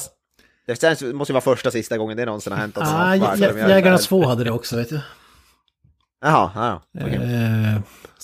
Det 0.67 0.81
känns, 0.81 1.03
måste 1.03 1.33
ju 1.33 1.35
vara 1.35 1.45
första 1.45 1.71
sista 1.71 1.99
gången 1.99 2.17
det 2.17 2.25
någonsin 2.25 2.53
har 2.53 2.61
hänt. 2.61 2.79
att 2.79 2.89
Ah. 2.89 3.15
Jägarnas 3.69 4.07
två 4.07 4.27
hade 4.27 4.45
det 4.45 4.51
också 4.51 4.77
vet 4.77 4.91
jag. 4.91 5.01
Jaha, 6.23 6.51
ja. 6.55 6.83
okej. 7.05 7.15
Eh, 7.15 7.81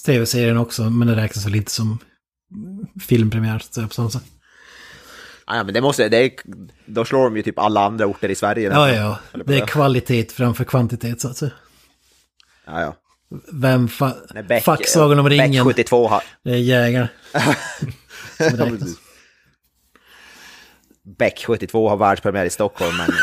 Tv-serien 0.06 0.56
också, 0.56 0.82
men 0.82 1.08
det 1.08 1.16
räknas 1.16 1.46
väl 1.46 1.54
inte 1.54 1.70
som 1.70 1.98
filmpremiär 3.00 3.62
så 3.70 3.88
på 3.88 3.94
samma 3.94 4.10
sätt. 4.10 4.24
Ja, 5.46 5.62
men 5.64 5.74
det 5.74 5.80
måste... 5.80 6.08
Det 6.08 6.16
är, 6.24 6.30
då 6.86 7.04
slår 7.04 7.24
de 7.24 7.36
ju 7.36 7.42
typ 7.42 7.58
alla 7.58 7.84
andra 7.86 8.06
orter 8.06 8.28
i 8.28 8.34
Sverige. 8.34 8.70
Ja, 8.70 8.90
ja. 8.92 9.18
Det 9.44 9.58
är 9.58 9.66
kvalitet 9.66 10.32
framför 10.32 10.64
kvantitet 10.64 11.20
så 11.20 11.28
att 11.28 11.36
säga. 11.36 11.52
Ja, 12.66 12.80
ja. 12.80 12.96
Vem 13.52 13.88
fa- 13.88 14.42
Beck- 14.48 14.60
fuck 14.60 14.88
Sagan 14.88 15.18
om 15.18 15.24
Beck 15.24 15.40
ringen? 15.40 15.64
72 15.64 16.08
har... 16.08 16.22
Det 16.44 16.50
är 16.50 16.56
jägare. 16.56 17.08
Som 18.36 18.56
räknas. 18.58 18.88
Beck 21.18 21.44
72 21.46 21.88
har 21.88 21.96
världspremiär 21.96 22.44
i 22.44 22.50
Stockholm, 22.50 22.96
men... 22.96 23.08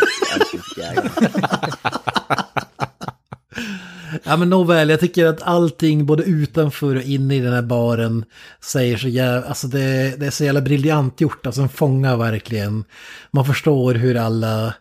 Ja 4.23 4.37
men 4.37 4.49
nåväl, 4.49 4.89
jag 4.89 4.99
tycker 4.99 5.25
att 5.25 5.41
allting 5.41 6.05
både 6.05 6.23
utanför 6.23 6.95
och 6.95 7.01
inne 7.01 7.35
i 7.35 7.39
den 7.39 7.53
här 7.53 7.61
baren 7.61 8.25
säger 8.61 8.97
så 8.97 9.07
jävla, 9.07 9.47
alltså 9.47 9.67
det, 9.67 10.13
det 10.19 10.25
är 10.25 10.31
så 10.31 10.43
jävla 10.43 10.61
briljant 10.61 11.21
gjort, 11.21 11.45
alltså 11.45 11.61
den 11.61 11.69
fångar 11.69 12.17
verkligen. 12.17 12.83
Man 13.31 13.45
förstår 13.45 13.93
hur 13.93 14.17
alla, 14.17 14.73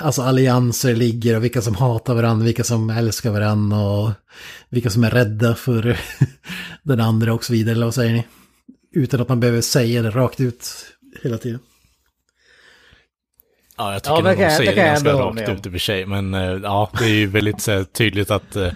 alltså 0.00 0.22
allianser 0.22 0.94
ligger 0.94 1.36
och 1.36 1.44
vilka 1.44 1.62
som 1.62 1.74
hatar 1.74 2.14
varandra, 2.14 2.44
vilka 2.44 2.64
som 2.64 2.90
älskar 2.90 3.30
varandra 3.30 3.80
och 3.80 4.10
vilka 4.68 4.90
som 4.90 5.04
är 5.04 5.10
rädda 5.10 5.54
för 5.54 5.98
den 6.82 7.00
andra 7.00 7.34
och 7.34 7.44
så 7.44 7.52
vidare, 7.52 7.74
eller 7.74 7.86
vad 7.86 7.94
säger 7.94 8.12
ni? 8.12 8.26
Utan 8.92 9.20
att 9.20 9.28
man 9.28 9.40
behöver 9.40 9.60
säga 9.60 10.02
det 10.02 10.10
rakt 10.10 10.40
ut 10.40 10.86
hela 11.22 11.38
tiden. 11.38 11.60
Ja, 13.76 13.92
jag 13.92 14.02
tycker 14.02 14.16
Ja, 14.16 14.22
det 14.22 14.28
nog 14.28 14.38
de 14.38 14.50
säger 14.50 14.74
det 14.74 14.82
ganska 14.82 15.12
rakt 15.12 15.48
ut 15.48 15.66
i 15.66 15.68
och 15.68 15.72
för 15.72 15.78
sig. 15.78 16.06
Men 16.06 16.34
eh, 16.34 16.40
ja, 16.62 16.90
det 16.98 17.04
är 17.04 17.08
ju 17.08 17.26
väldigt 17.26 17.60
så 17.60 17.70
här, 17.70 17.84
tydligt 17.84 18.30
att 18.30 18.56
eh, 18.56 18.72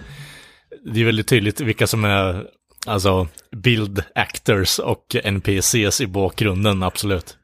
det 0.85 1.01
är 1.01 1.05
väldigt 1.05 1.27
tydligt 1.27 1.61
vilka 1.61 1.87
som 1.87 2.03
är 2.03 2.47
alltså 2.87 3.27
build 3.51 4.03
actors 4.15 4.79
och 4.79 5.15
NPCs 5.23 6.01
i 6.01 6.07
bakgrunden, 6.07 6.83
absolut. 6.83 7.37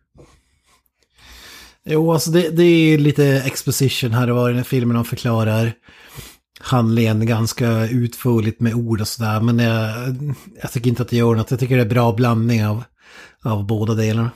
Jo, 1.85 2.13
alltså 2.13 2.31
det, 2.31 2.49
det 2.49 2.63
är 2.63 2.97
lite 2.97 3.25
exposition 3.25 4.11
här 4.11 4.29
och 4.29 4.35
var 4.35 4.49
i 4.49 4.51
den 4.51 4.57
här 4.57 4.63
filmen 4.63 4.95
de 4.95 5.05
förklarar. 5.05 5.73
handlingen 6.59 7.25
ganska 7.25 7.85
utförligt 7.87 8.59
med 8.59 8.73
ord 8.73 9.01
och 9.01 9.07
sådär. 9.07 9.41
Men 9.41 9.59
jag, 9.59 10.15
jag 10.61 10.71
tycker 10.71 10.89
inte 10.89 11.01
att 11.01 11.09
det 11.09 11.17
gör 11.17 11.35
något. 11.35 11.51
Jag 11.51 11.59
tycker 11.59 11.75
det 11.75 11.83
är 11.83 11.89
bra 11.89 12.13
blandning 12.13 12.65
av, 12.65 12.83
av 13.43 13.65
båda 13.65 13.93
delarna. 13.93 14.31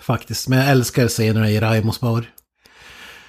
Faktiskt. 0.00 0.48
Men 0.48 0.58
jag 0.58 0.68
älskar 0.68 1.08
scenerna 1.08 1.50
i 1.50 1.60
Raimos 1.60 2.00
bar. 2.00 2.24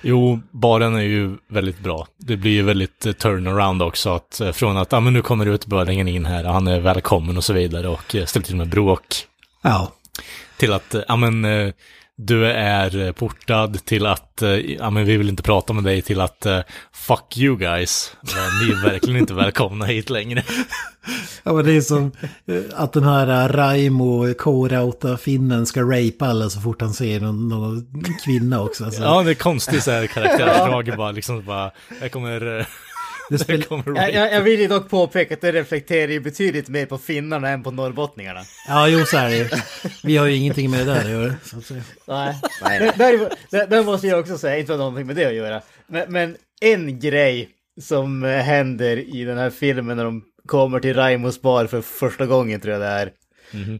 Jo, 0.01 0.39
baren 0.51 0.95
är 0.95 1.01
ju 1.01 1.37
väldigt 1.47 1.79
bra. 1.79 2.07
Det 2.17 2.37
blir 2.37 2.51
ju 2.51 2.61
väldigt 2.61 3.05
eh, 3.05 3.13
turnaround 3.13 3.81
också. 3.81 4.09
Att, 4.09 4.41
eh, 4.41 4.51
från 4.51 4.77
att 4.77 4.93
ah, 4.93 4.99
men 4.99 5.13
nu 5.13 5.21
kommer 5.21 5.45
utbörlingen 5.45 6.07
in 6.07 6.25
här, 6.25 6.43
han 6.43 6.67
är 6.67 6.79
välkommen 6.79 7.37
och 7.37 7.43
så 7.43 7.53
vidare 7.53 7.87
och 7.87 8.15
eh, 8.15 8.25
ställer 8.25 8.45
till 8.45 8.55
med 8.55 8.69
bråk. 8.69 9.05
Ja. 9.61 9.91
Till 10.57 10.73
att, 10.73 10.95
ja 11.07 11.15
men, 11.15 11.45
eh, 11.45 11.73
du 12.25 12.45
är 12.45 13.05
eh, 13.05 13.11
portad 13.11 13.85
till 13.85 14.05
att, 14.05 14.41
eh, 14.41 14.49
ja 14.49 14.89
men 14.89 15.05
vi 15.05 15.17
vill 15.17 15.29
inte 15.29 15.43
prata 15.43 15.73
med 15.73 15.83
dig 15.83 16.01
till 16.01 16.21
att, 16.21 16.45
eh, 16.45 16.59
fuck 16.93 17.37
you 17.37 17.57
guys. 17.57 18.15
Ni 18.21 18.71
är 18.71 18.83
verkligen 18.83 19.19
inte 19.19 19.33
välkomna 19.33 19.85
hit 19.85 20.09
längre. 20.09 20.43
Ja 21.43 21.53
men 21.53 21.65
det 21.65 21.71
är 21.71 21.81
som 21.81 22.11
att 22.73 22.93
den 22.93 23.03
här 23.03 23.49
Raimo 23.49 24.33
K-rauta 24.33 25.17
finnen 25.17 25.65
ska 25.65 25.81
rape 25.81 26.25
alla 26.25 26.49
så 26.49 26.61
fort 26.61 26.81
han 26.81 26.93
ser 26.93 27.19
någon, 27.19 27.49
någon 27.49 27.85
kvinna 28.25 28.61
också. 28.61 28.85
Alltså, 28.85 29.01
Ja, 29.01 29.23
det 29.23 29.29
är 29.31 29.35
konstigt 29.35 29.83
så 29.83 29.91
här 29.91 30.07
karaktärsdrag 30.07 30.93
bara 30.97 31.11
liksom 31.11 31.45
bara, 31.45 31.71
jag 32.01 32.11
kommer, 32.11 32.67
det 33.31 33.39
spel... 33.39 33.65
jag 33.69 34.13
Jag, 34.13 34.33
jag, 34.33 34.41
vill 34.41 34.59
ju 34.59 34.67
dock 34.67 34.89
påpeka 34.89 35.33
att 35.33 35.41
det 35.41 35.51
reflekterar 35.51 36.11
ju 36.11 36.19
betydligt 36.19 36.69
mer 36.69 36.85
på 36.85 36.97
finnarna 36.97 37.49
än 37.49 37.63
på 37.63 37.71
norrbottningarna. 37.71 38.41
ja 38.67 38.87
jo 38.87 39.05
så 39.05 39.17
är 39.17 39.29
det 39.29 39.37
ju. 39.37 39.47
Vi 40.03 40.17
har 40.17 40.25
ju 40.25 40.35
ingenting 40.35 40.71
med 40.71 40.79
det 40.79 40.93
där 40.93 40.99
att 40.99 41.09
göra. 41.09 41.33
Så 41.43 41.57
att 41.57 41.65
säga. 41.65 41.83
Nej, 42.07 42.35
Nej, 42.61 42.79
det, 42.79 42.93
där, 42.97 43.29
där, 43.51 43.67
där 43.67 43.83
måste 43.83 44.07
jag 44.07 44.19
också 44.19 44.37
säga, 44.37 44.57
inte 44.57 44.73
ha 44.73 44.77
någonting 44.77 45.07
med 45.07 45.15
det 45.15 45.25
att 45.25 45.33
göra. 45.33 45.61
Men, 45.87 46.11
men 46.11 46.35
en 46.61 46.99
grej 46.99 47.49
som 47.81 48.23
eh, 48.23 48.29
händer 48.29 48.97
i 49.15 49.23
den 49.23 49.37
här 49.37 49.49
filmen 49.49 49.97
när 49.97 50.05
de 50.05 50.23
kommer 50.45 50.79
till 50.79 50.93
Raimos 50.93 51.41
bar 51.41 51.65
för 51.65 51.81
första 51.81 52.25
gången 52.25 52.59
tror 52.59 52.73
jag 52.73 52.81
det 52.81 52.87
är. 52.87 53.11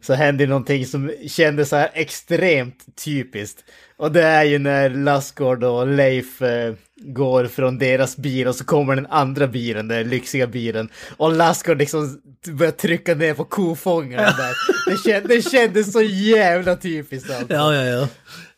Så 0.01 0.13
händer 0.13 0.47
någonting 0.47 0.85
som 0.85 1.11
kändes 1.27 1.69
så 1.69 1.75
här 1.75 1.89
extremt 1.93 2.85
typiskt. 3.03 3.63
Och 3.97 4.11
det 4.11 4.23
är 4.23 4.43
ju 4.43 4.59
när 4.59 4.89
Lassgård 4.89 5.63
och 5.63 5.87
Leif 5.87 6.41
eh, 6.41 6.73
går 6.95 7.45
från 7.45 7.77
deras 7.77 8.17
bil 8.17 8.47
och 8.47 8.55
så 8.55 8.63
kommer 8.63 8.95
den 8.95 9.07
andra 9.07 9.47
bilen, 9.47 9.87
den 9.87 10.09
lyxiga 10.09 10.47
bilen. 10.47 10.89
Och 11.17 11.35
Lassgård 11.35 11.77
liksom 11.77 12.21
börjar 12.47 12.71
trycka 12.71 13.15
ner 13.15 13.33
på 13.33 13.43
kofångaren 13.43 14.23
där. 14.37 14.53
Det, 14.91 15.09
känd, 15.09 15.27
det 15.27 15.51
kändes 15.51 15.91
så 15.91 16.01
jävla 16.01 16.75
typiskt 16.75 17.31
alltså. 17.31 17.53
Ja, 17.53 17.75
ja, 17.75 17.83
ja. 17.83 18.07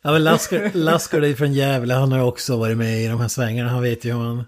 Ja, 0.06 0.11
men 0.11 0.23
Lasker, 0.23 0.72
Lasker 0.73 1.23
är 1.23 1.34
från 1.34 1.53
Gävle, 1.53 1.94
han 1.94 2.11
har 2.11 2.19
ju 2.19 2.26
också 2.26 2.57
varit 2.57 2.77
med 2.77 3.03
i 3.03 3.07
de 3.07 3.22
här 3.22 3.27
svängarna, 3.27 3.69
han 3.69 3.81
vet 3.81 4.06
ju 4.06 4.11
hur 4.11 4.19
man... 4.19 4.45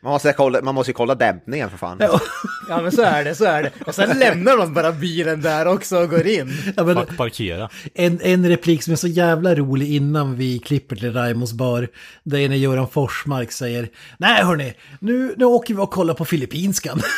Man 0.00 0.12
måste, 0.12 0.32
kolla, 0.32 0.62
man 0.62 0.74
måste 0.74 0.90
ju 0.90 0.94
kolla 0.94 1.14
dämpningen 1.14 1.70
för 1.70 1.78
fan. 1.78 1.96
Ja, 2.00 2.20
Ja 2.68 2.82
men 2.82 2.92
så 2.92 3.02
är 3.02 3.24
det, 3.24 3.34
så 3.34 3.44
är 3.44 3.62
det. 3.62 3.70
Och 3.86 3.94
sen 3.94 4.18
lämnar 4.18 4.56
de 4.56 4.74
bara 4.74 4.92
bilen 4.92 5.40
där 5.42 5.66
också 5.66 5.96
och 5.96 6.10
går 6.10 6.26
in. 6.26 6.52
ja, 6.76 6.84
men 6.84 7.06
parkera. 7.06 7.68
en, 7.94 8.20
en 8.22 8.48
replik 8.48 8.82
som 8.82 8.92
är 8.92 8.96
så 8.96 9.08
jävla 9.08 9.54
rolig 9.54 9.94
innan 9.94 10.36
vi 10.36 10.58
klipper 10.58 10.96
till 10.96 11.12
Raimos 11.12 11.52
bar, 11.52 11.88
det 12.22 12.40
är 12.40 12.48
när 12.48 12.56
Göran 12.56 12.88
Forsmark 12.88 13.52
säger 13.52 13.88
Nej 14.18 14.44
hörni, 14.44 14.74
nu, 15.00 15.34
nu 15.36 15.44
åker 15.44 15.74
vi 15.74 15.80
och 15.80 15.90
kollar 15.90 16.14
på 16.14 16.24
Filippinskan. 16.24 17.02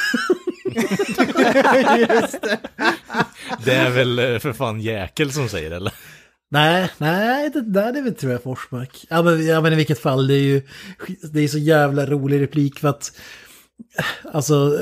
Just 1.99 2.43
det. 2.43 2.59
Det 3.65 3.75
är 3.75 3.91
väl 3.91 4.19
eh, 4.19 4.39
för 4.39 4.53
fan 4.53 4.81
Jäkel 4.81 5.33
som 5.33 5.49
säger 5.49 5.71
det, 5.71 5.77
eller? 5.77 5.93
Nej, 6.55 6.91
nej, 6.99 7.51
det 7.51 7.61
där 7.61 7.97
är 7.97 8.03
väl 8.03 8.15
tror 8.15 8.33
jag 8.33 8.43
Forsmark. 8.43 9.07
Ja 9.09 9.23
men, 9.23 9.47
ja 9.47 9.61
men 9.61 9.73
i 9.73 9.77
vilket 9.77 9.99
fall, 9.99 10.27
det 10.27 10.35
är 10.35 10.43
ju 10.43 10.63
det 11.33 11.41
är 11.41 11.49
så 11.49 11.59
jävla 11.59 12.07
rolig 12.07 12.41
replik 12.41 12.79
för 12.79 12.89
att 12.89 13.13
alltså 14.33 14.81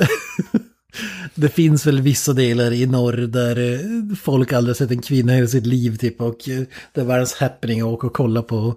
det 1.35 1.49
finns 1.49 1.87
väl 1.87 2.01
vissa 2.01 2.33
delar 2.33 2.73
i 2.73 2.87
norr 2.87 3.13
där 3.17 3.73
eh, 3.73 4.17
folk 4.17 4.53
aldrig 4.53 4.77
sett 4.77 4.91
en 4.91 5.03
kvinna 5.03 5.39
i 5.39 5.49
sitt 5.49 5.67
liv 5.67 5.97
typ 5.97 6.21
och 6.21 6.49
eh, 6.49 6.63
det 6.93 7.01
är 7.01 7.05
världens 7.05 7.35
happening 7.35 7.81
att 7.81 7.87
åka 7.87 8.07
och 8.07 8.13
kolla 8.13 8.43
på. 8.43 8.75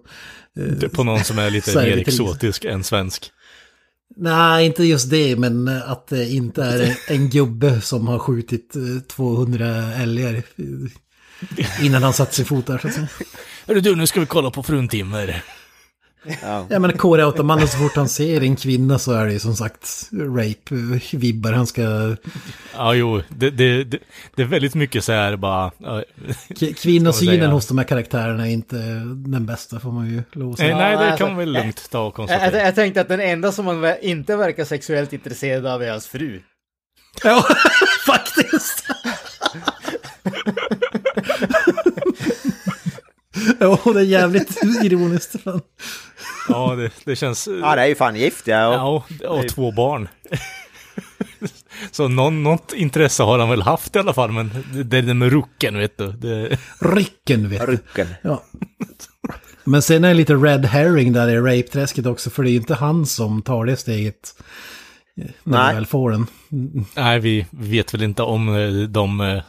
Det 0.54 0.84
är 0.84 0.90
På 0.90 1.04
någon 1.04 1.24
som 1.24 1.40
är 1.40 1.50
lite 1.50 1.72
det 1.72 1.90
mer 1.90 1.98
exotisk 1.98 2.66
än 2.66 2.84
svensk. 2.84 3.32
Nej, 4.18 4.66
inte 4.66 4.84
just 4.84 5.10
det, 5.10 5.36
men 5.36 5.68
att 5.68 6.08
det 6.08 6.30
inte 6.30 6.64
är 6.64 6.98
en 7.12 7.30
gubbe 7.30 7.82
som 7.82 8.08
har 8.08 8.20
skjutit 8.20 8.76
eh, 8.76 9.02
200 9.08 9.94
älgar 9.94 10.34
eh, 10.34 10.44
innan 11.82 12.04
han 12.04 12.14
satt 12.14 12.34
sin 12.34 12.46
fot 12.46 12.66
där 12.68 12.78
så 12.78 12.88
att 12.88 12.94
säga. 12.94 13.08
Hörru 13.68 13.80
du, 13.82 13.96
nu 13.96 14.08
ska 14.08 14.20
vi 14.20 14.26
kolla 14.26 14.52
på 14.52 14.64
fruntimmer. 14.64 15.44
Ja. 16.42 16.66
Ja 16.70 16.80
men 16.80 16.98
Kåre-automannen 16.98 17.68
så 17.68 17.78
fort 17.78 17.96
han 17.96 18.10
ser 18.10 18.42
en 18.42 18.56
kvinna 18.56 19.00
så 19.00 19.12
är 19.12 19.26
det 19.26 19.34
ju 19.34 19.40
som 19.40 19.56
sagt 19.56 20.10
rape-vibbar. 20.12 21.54
Han 21.54 21.68
ska... 21.68 22.16
Ja, 22.76 22.94
jo, 22.94 23.22
det, 23.30 23.50
det, 23.50 23.84
det, 23.84 24.00
det 24.36 24.42
är 24.42 24.46
väldigt 24.46 24.76
mycket 24.76 25.04
så 25.04 25.12
här 25.12 25.36
bara... 25.36 25.72
Kvinnosynen 26.78 27.52
hos 27.52 27.68
de 27.68 27.78
här 27.78 27.86
karaktärerna 27.86 28.48
är 28.48 28.52
inte 28.52 28.76
den 29.16 29.46
bästa 29.46 29.80
får 29.80 29.92
man 29.92 30.08
ju 30.10 30.24
lov 30.32 30.52
att 30.54 30.60
Nej, 30.60 30.68
säga. 30.68 30.78
nej, 30.78 30.92
det 30.98 31.04
alltså, 31.04 31.18
kan 31.18 31.28
man 31.28 31.38
väl 31.38 31.52
lugnt 31.52 31.90
ta 31.92 32.00
och 32.00 32.04
Jag, 32.06 32.08
jag, 32.08 32.14
konstatera. 32.16 32.66
jag 32.66 32.76
tänkte 32.76 33.02
att 33.02 33.08
den 33.08 33.20
enda 33.20 33.52
som 33.52 33.66
man 33.66 33.96
inte 34.02 34.36
verkar 34.36 34.66
sexuellt 34.66 35.14
intresserad 35.14 35.66
av 35.66 35.84
är 35.84 35.92
hans 35.92 36.08
fru. 36.08 36.42
Ja, 37.24 37.46
faktiskt! 38.06 38.86
Ja, 43.60 43.80
det 43.94 44.00
är 44.00 44.04
jävligt 44.04 44.64
ironiskt. 44.84 45.42
Fan. 45.44 45.62
Ja, 46.50 46.76
det, 46.76 46.92
det 47.06 47.16
känns... 47.16 47.48
ja, 47.62 47.76
det 47.76 47.82
är 47.82 47.86
ju 47.86 47.96
fan 47.96 48.16
gift 48.16 48.48
ja. 48.48 48.88
Och, 48.88 49.04
Ja, 49.22 49.30
och 49.30 49.48
två 49.48 49.72
barn. 49.72 50.08
Så 51.92 52.08
någon, 52.08 52.44
något 52.44 52.74
intresse 52.74 53.24
har 53.24 53.40
han 53.40 53.50
väl 53.50 53.62
haft 53.62 53.96
i 53.96 54.00
alla 54.00 54.14
fall, 54.14 54.32
men 54.32 54.52
det 54.74 54.84
det 54.84 54.98
är 54.98 55.02
det 55.02 55.14
med 55.14 55.32
rucken, 55.32 55.78
vet 55.78 55.98
du. 55.98 56.12
Det, 56.12 56.58
Rycken 56.80 57.50
vet 57.50 57.66
du. 57.66 57.66
Rucken. 57.72 58.08
Ja. 58.22 58.44
Men 59.64 59.82
sen 59.82 60.04
är 60.04 60.08
det 60.08 60.14
lite 60.14 60.34
red 60.34 60.66
herring 60.66 61.14
där 61.14 61.28
i 61.28 61.38
rape-träsket 61.40 62.06
också, 62.06 62.30
för 62.30 62.44
det 62.44 62.50
är 62.50 62.52
ju 62.52 62.58
inte 62.58 62.76
han 62.76 63.06
som 63.06 63.42
tar 63.42 63.66
det 63.66 63.78
steget. 63.78 64.36
När 65.18 65.34
Nej. 65.44 65.60
han 65.66 65.76
väl 65.76 65.86
får 65.86 66.12
den. 66.12 66.28
nej, 66.96 67.20
vi 67.20 67.46
vet 67.52 67.94
väl 67.94 68.04
inte 68.04 68.24
om 68.24 68.56
eh, 68.56 68.88
de 68.90 69.22
eh, 69.22 69.42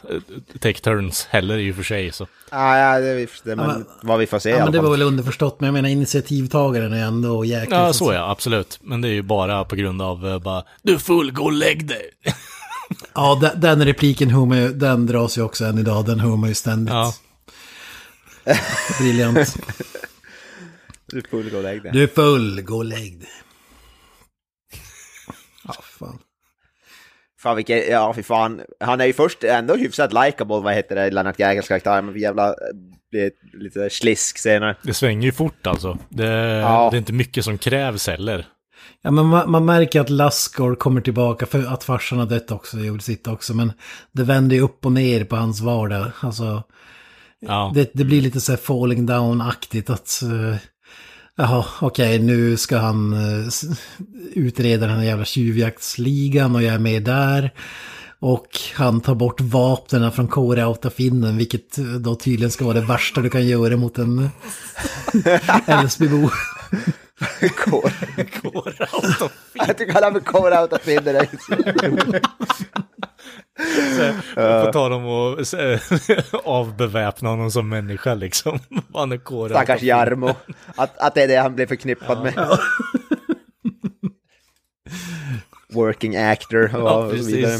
take 0.59 0.79
turns 0.79 1.25
heller 1.25 1.57
i 1.57 1.71
och 1.71 1.75
för 1.75 1.83
sig. 1.83 2.11
Så. 2.11 2.27
Ja, 2.51 2.77
ja, 2.77 2.99
det, 2.99 3.07
är- 3.07 3.29
det, 3.43 3.55
men, 3.55 3.67
men- 3.67 3.85
vad 4.03 4.19
vi 4.19 4.27
får 4.27 4.39
se 4.39 4.49
i 4.49 4.51
Ja, 4.53 4.63
men 4.63 4.71
det 4.71 4.79
var 4.79 4.91
väl 4.91 5.01
underförstått, 5.01 5.59
men 5.59 5.67
jag 5.67 5.73
menar 5.73 5.89
initiativtagaren 5.89 6.93
är 6.93 7.05
ändå 7.05 7.45
jäkligt. 7.45 7.71
Ja, 7.71 7.93
så 7.93 8.13
ja, 8.13 8.31
absolut. 8.31 8.79
Men 8.81 9.01
det 9.01 9.07
är 9.07 9.13
ju 9.13 9.21
bara 9.21 9.65
på 9.65 9.75
grund 9.75 10.01
av 10.01 10.27
eh, 10.27 10.39
bara, 10.39 10.63
du 10.83 10.93
är 10.93 10.97
full, 10.97 11.31
gå 11.31 11.43
och 11.43 11.51
lägg 11.53 11.87
dig. 11.87 12.09
Ja, 13.13 13.37
den, 13.41 13.61
den 13.61 13.85
repliken 13.85 14.51
ju, 14.51 14.73
den 14.73 15.05
dras 15.05 15.37
ju 15.37 15.41
också 15.41 15.65
än 15.65 15.77
idag, 15.77 16.05
den 16.05 16.19
hör 16.19 16.35
man 16.35 16.49
ju 16.49 16.55
ständigt. 16.55 16.93
Ja. 16.93 17.13
Briljant. 18.99 19.55
Du 21.11 21.21
får 21.31 21.43
gå 21.51 21.57
och 21.57 21.63
lägg 21.63 21.83
dig. 21.83 21.91
Du 21.91 22.03
är 22.03 22.07
full, 22.07 22.61
gå 22.61 22.77
och 22.77 22.85
lägg 22.85 23.19
dig. 23.19 23.29
Ja, 25.63 25.73
fan. 25.99 26.19
Fan 27.39 27.55
vilken, 27.55 27.77
ja 27.89 28.13
fy 28.15 28.23
fan. 28.23 28.61
Han 28.79 29.01
är 29.01 29.05
ju 29.05 29.13
först 29.13 29.43
ändå 29.43 29.75
hyfsat 29.75 30.13
likable, 30.13 30.59
vad 30.59 30.73
heter 30.73 30.95
det, 30.95 31.11
Lennart 31.11 31.39
Jägers 31.39 31.67
karaktär, 31.67 32.01
men 32.01 32.19
jävla, 32.19 32.55
blir 33.11 33.31
lite 33.53 33.89
slisk 33.89 34.37
senare. 34.37 34.75
Det 34.83 34.93
svänger 34.93 35.25
ju 35.25 35.31
fort 35.31 35.67
alltså. 35.67 35.97
Det, 36.09 36.25
Ja. 36.33 36.87
det 36.91 36.97
är 36.97 36.99
inte 36.99 37.13
mycket 37.13 37.43
som 37.45 37.57
krävs 37.57 38.07
heller. 38.07 38.45
Ja, 39.01 39.11
men 39.11 39.25
man, 39.25 39.51
man 39.51 39.65
märker 39.65 40.01
att 40.01 40.09
Laskor 40.09 40.75
kommer 40.75 41.01
tillbaka, 41.01 41.45
för 41.45 41.65
att 41.73 41.83
farsan 41.83 42.19
har 42.19 42.25
dött 42.25 42.51
också, 42.51 42.77
gjorde 42.77 43.03
sitt 43.03 43.27
också, 43.27 43.53
men 43.53 43.71
det 44.11 44.23
vänder 44.23 44.55
ju 44.55 44.61
upp 44.61 44.85
och 44.85 44.91
ner 44.91 45.23
på 45.23 45.35
hans 45.35 45.61
vardag. 45.61 46.05
Alltså, 46.19 46.63
Ja. 47.39 47.71
det, 47.75 47.89
det 47.93 48.03
blir 48.03 48.21
lite 48.21 48.41
så 48.41 48.51
här 48.51 48.57
falling 48.57 49.05
down-aktigt 49.05 49.89
att... 49.89 50.19
Uh, 50.23 50.55
jaha, 51.37 51.65
okej, 51.81 52.19
nu 52.19 52.57
ska 52.57 52.77
han 52.77 53.13
uh, 53.13 53.49
utreda 54.33 54.87
den 54.87 54.97
här 54.97 55.03
jävla 55.03 55.25
tjuvjaktsligan 55.25 56.55
och 56.55 56.63
jag 56.63 56.73
är 56.73 56.79
med 56.79 57.03
där. 57.03 57.51
Och 58.19 58.47
han 58.75 59.01
tar 59.01 59.15
bort 59.15 59.41
vapnen 59.41 60.11
från 60.11 60.27
Kåre-Autafinnen, 60.27 61.37
vilket 61.37 61.77
eh, 61.77 61.85
då 61.85 62.15
tydligen 62.15 62.51
ska 62.51 62.65
vara 62.65 62.79
det 62.79 62.85
värsta 62.85 63.21
du 63.21 63.29
kan 63.29 63.47
göra 63.47 63.77
mot 63.77 63.97
en 63.97 64.29
Älvsbybo. 65.65 66.29
Kår. 67.57 67.93
Jag 69.53 69.77
tycker 69.77 69.93
han 69.93 70.03
har 70.03 70.11
med 70.11 70.25
kår 70.25 70.61
out 70.61 70.73
of 70.73 70.81
finner. 70.81 71.27
På 74.35 74.71
tal 74.73 74.93
om 74.93 75.07
att 75.07 75.53
avbeväpna 76.43 77.29
honom 77.29 77.51
som 77.51 77.69
människa 77.69 78.13
liksom. 78.13 78.59
Han 78.93 79.11
är 79.11 79.17
kårad. 79.17 79.51
Stackars 79.51 79.81
Jarmo. 79.81 80.35
Att, 80.75 80.97
att 80.97 81.15
det 81.15 81.23
är 81.23 81.27
det 81.27 81.35
han 81.35 81.55
blir 81.55 81.67
förknippad 81.67 82.23
med. 82.23 82.33
Working 85.73 86.15
actor 86.17 86.75
och, 86.75 86.81
Ja, 86.81 86.95
och 86.95 87.17
så 87.17 87.25
vidare. 87.25 87.57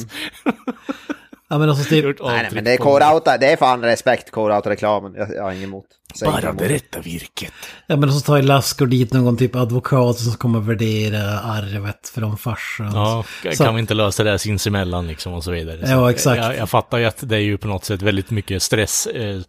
Ja 1.49 1.57
men 1.57 1.69
alltså 1.69 1.89
typ, 1.89 2.03
Gjort 2.05 2.19
Nej, 2.23 2.41
nej, 2.43 2.51
men 2.53 2.63
det 2.63 2.73
är 2.73 2.77
core-outa, 2.77 3.37
det 3.37 3.51
är 3.51 3.57
fan 3.57 3.81
respekt 3.81 4.31
core-out-reklamen. 4.31 5.13
Jag, 5.17 5.35
jag 5.35 5.43
har 5.43 5.51
inget 5.51 5.63
emot. 5.63 5.85
Säg 6.19 6.27
inte 6.27 6.47
emot. 6.47 6.57
berätta 6.57 6.99
virket. 6.99 7.53
ja 7.87 7.95
men 7.95 8.13
så 8.13 8.19
tar 8.19 8.37
ju 8.37 8.41
Lasker 8.43 8.85
dit 8.85 9.13
någon 9.13 9.37
typ 9.37 9.55
advokat 9.55 10.19
som 10.19 10.33
kommer 10.33 10.59
värdera 10.59 11.39
arvet 11.39 12.09
från 12.15 12.37
farsan. 12.37 12.91
Ja, 12.93 13.23
Så- 13.53 13.63
kan 13.63 13.75
vi 13.75 13.81
inte 13.81 13.93
lösa 13.93 14.23
det 14.23 14.29
här 14.29 14.37
sinsemellan 14.37 15.07
liksom 15.07 15.33
och 15.33 15.43
så 15.43 15.51
vidare. 15.51 15.87
Så 15.87 15.91
Ja, 15.93 16.11
exakt. 16.11 16.41
Jag, 16.43 16.57
jag 16.57 16.69
fattar 16.69 16.97
ju 16.97 17.05
att 17.05 17.29
det 17.29 17.35
är 17.35 17.39
ju 17.39 17.57
på 17.57 17.67
något 17.67 17.85
sätt 17.85 18.01
väldigt 18.01 18.31
mycket 18.31 18.63
stress. 18.63 19.07
Eh, 19.07 19.39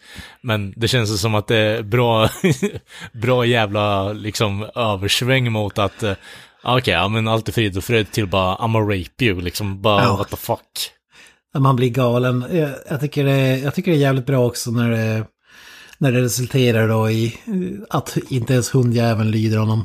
men 0.43 0.73
det 0.77 0.89
känns 0.89 1.21
som 1.21 1.35
att 1.35 1.47
det 1.47 1.57
är 1.57 1.83
bra, 1.83 2.29
bra 3.13 3.45
jävla 3.45 4.13
liksom 4.13 4.71
översväng 4.75 5.53
mot 5.53 5.79
att 5.79 6.03
eh, 6.03 6.13
Okej, 6.65 6.95
ja 6.95 7.09
men 7.09 7.29
allt 7.29 7.49
är 7.49 7.53
frid 7.53 7.77
och 7.77 7.85
fröjd 7.85 8.11
till 8.13 8.27
bara 8.27 8.57
I'm 8.57 8.77
a 8.79 8.81
rape 8.81 9.25
you, 9.25 9.41
liksom 9.41 9.83
bara 9.83 10.03
Ja. 10.05 10.17
what 10.17 10.31
the 10.31 10.37
fuck. 10.37 10.59
Man 11.59 11.77
blir 11.77 11.91
galen. 11.91 12.45
Jag, 12.53 12.71
jag, 12.91 13.01
tycker 13.01 13.25
det, 13.25 13.59
jag 13.59 13.75
tycker 13.75 13.91
det 13.91 13.97
är 13.97 14.01
jävligt 14.01 14.27
bra 14.27 14.47
också 14.47 14.71
när 14.71 14.91
det, 14.91 15.25
när 15.99 16.13
det 16.13 16.23
resulterar 16.23 16.89
då 16.89 17.11
i 17.11 17.27
eh, 17.27 17.85
att 17.91 18.17
inte 18.29 18.53
ens 18.53 18.75
hundjäveln 18.75 19.31
lyder 19.31 19.59
honom 19.59 19.85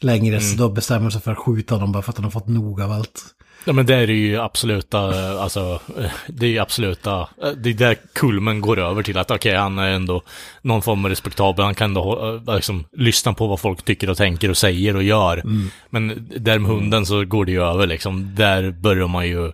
längre. 0.00 0.40
Så 0.40 0.56
då 0.56 0.68
bestämmer 0.68 1.10
sig 1.10 1.20
för 1.20 1.32
att 1.32 1.38
skjuta 1.38 1.74
honom 1.74 1.92
bara 1.92 2.02
för 2.02 2.10
att 2.10 2.16
han 2.16 2.24
har 2.24 2.30
fått 2.30 2.48
nog 2.48 2.80
av 2.80 2.92
allt. 2.92 3.22
Ja 3.64 3.72
men 3.72 3.86
det 3.86 3.94
är 3.94 4.08
ju 4.08 4.40
absoluta, 4.40 4.98
eh, 4.98 5.42
alltså, 5.42 5.80
eh, 5.98 6.10
det 6.28 6.46
är 6.46 6.50
ju 6.50 6.58
absoluta, 6.58 7.20
eh, 7.20 7.50
det 7.56 7.70
är 7.70 7.74
där 7.74 7.96
kulmen 8.12 8.60
går 8.60 8.78
över 8.78 9.02
till 9.02 9.18
att 9.18 9.30
okej, 9.30 9.56
han 9.56 9.78
är 9.78 9.90
ändå 9.90 10.22
någon 10.62 10.82
form 10.82 11.04
av 11.04 11.10
respektabel, 11.10 11.64
han 11.64 11.74
kan 11.74 11.90
ändå 11.90 12.40
eh, 12.46 12.54
liksom, 12.54 12.84
lyssna 12.92 13.32
på 13.32 13.46
vad 13.46 13.60
folk 13.60 13.82
tycker 13.82 14.10
och 14.10 14.16
tänker 14.16 14.50
och 14.50 14.56
säger 14.56 14.96
och 14.96 15.02
gör. 15.02 15.42
Men 15.90 16.28
där 16.36 16.58
med 16.58 16.70
hunden 16.70 17.06
så 17.06 17.24
går 17.24 17.44
det 17.44 17.52
ju 17.52 17.62
över 17.62 17.86
liksom, 17.86 18.34
där 18.34 18.70
börjar 18.70 19.08
man 19.08 19.28
ju, 19.28 19.46
eh, 19.46 19.52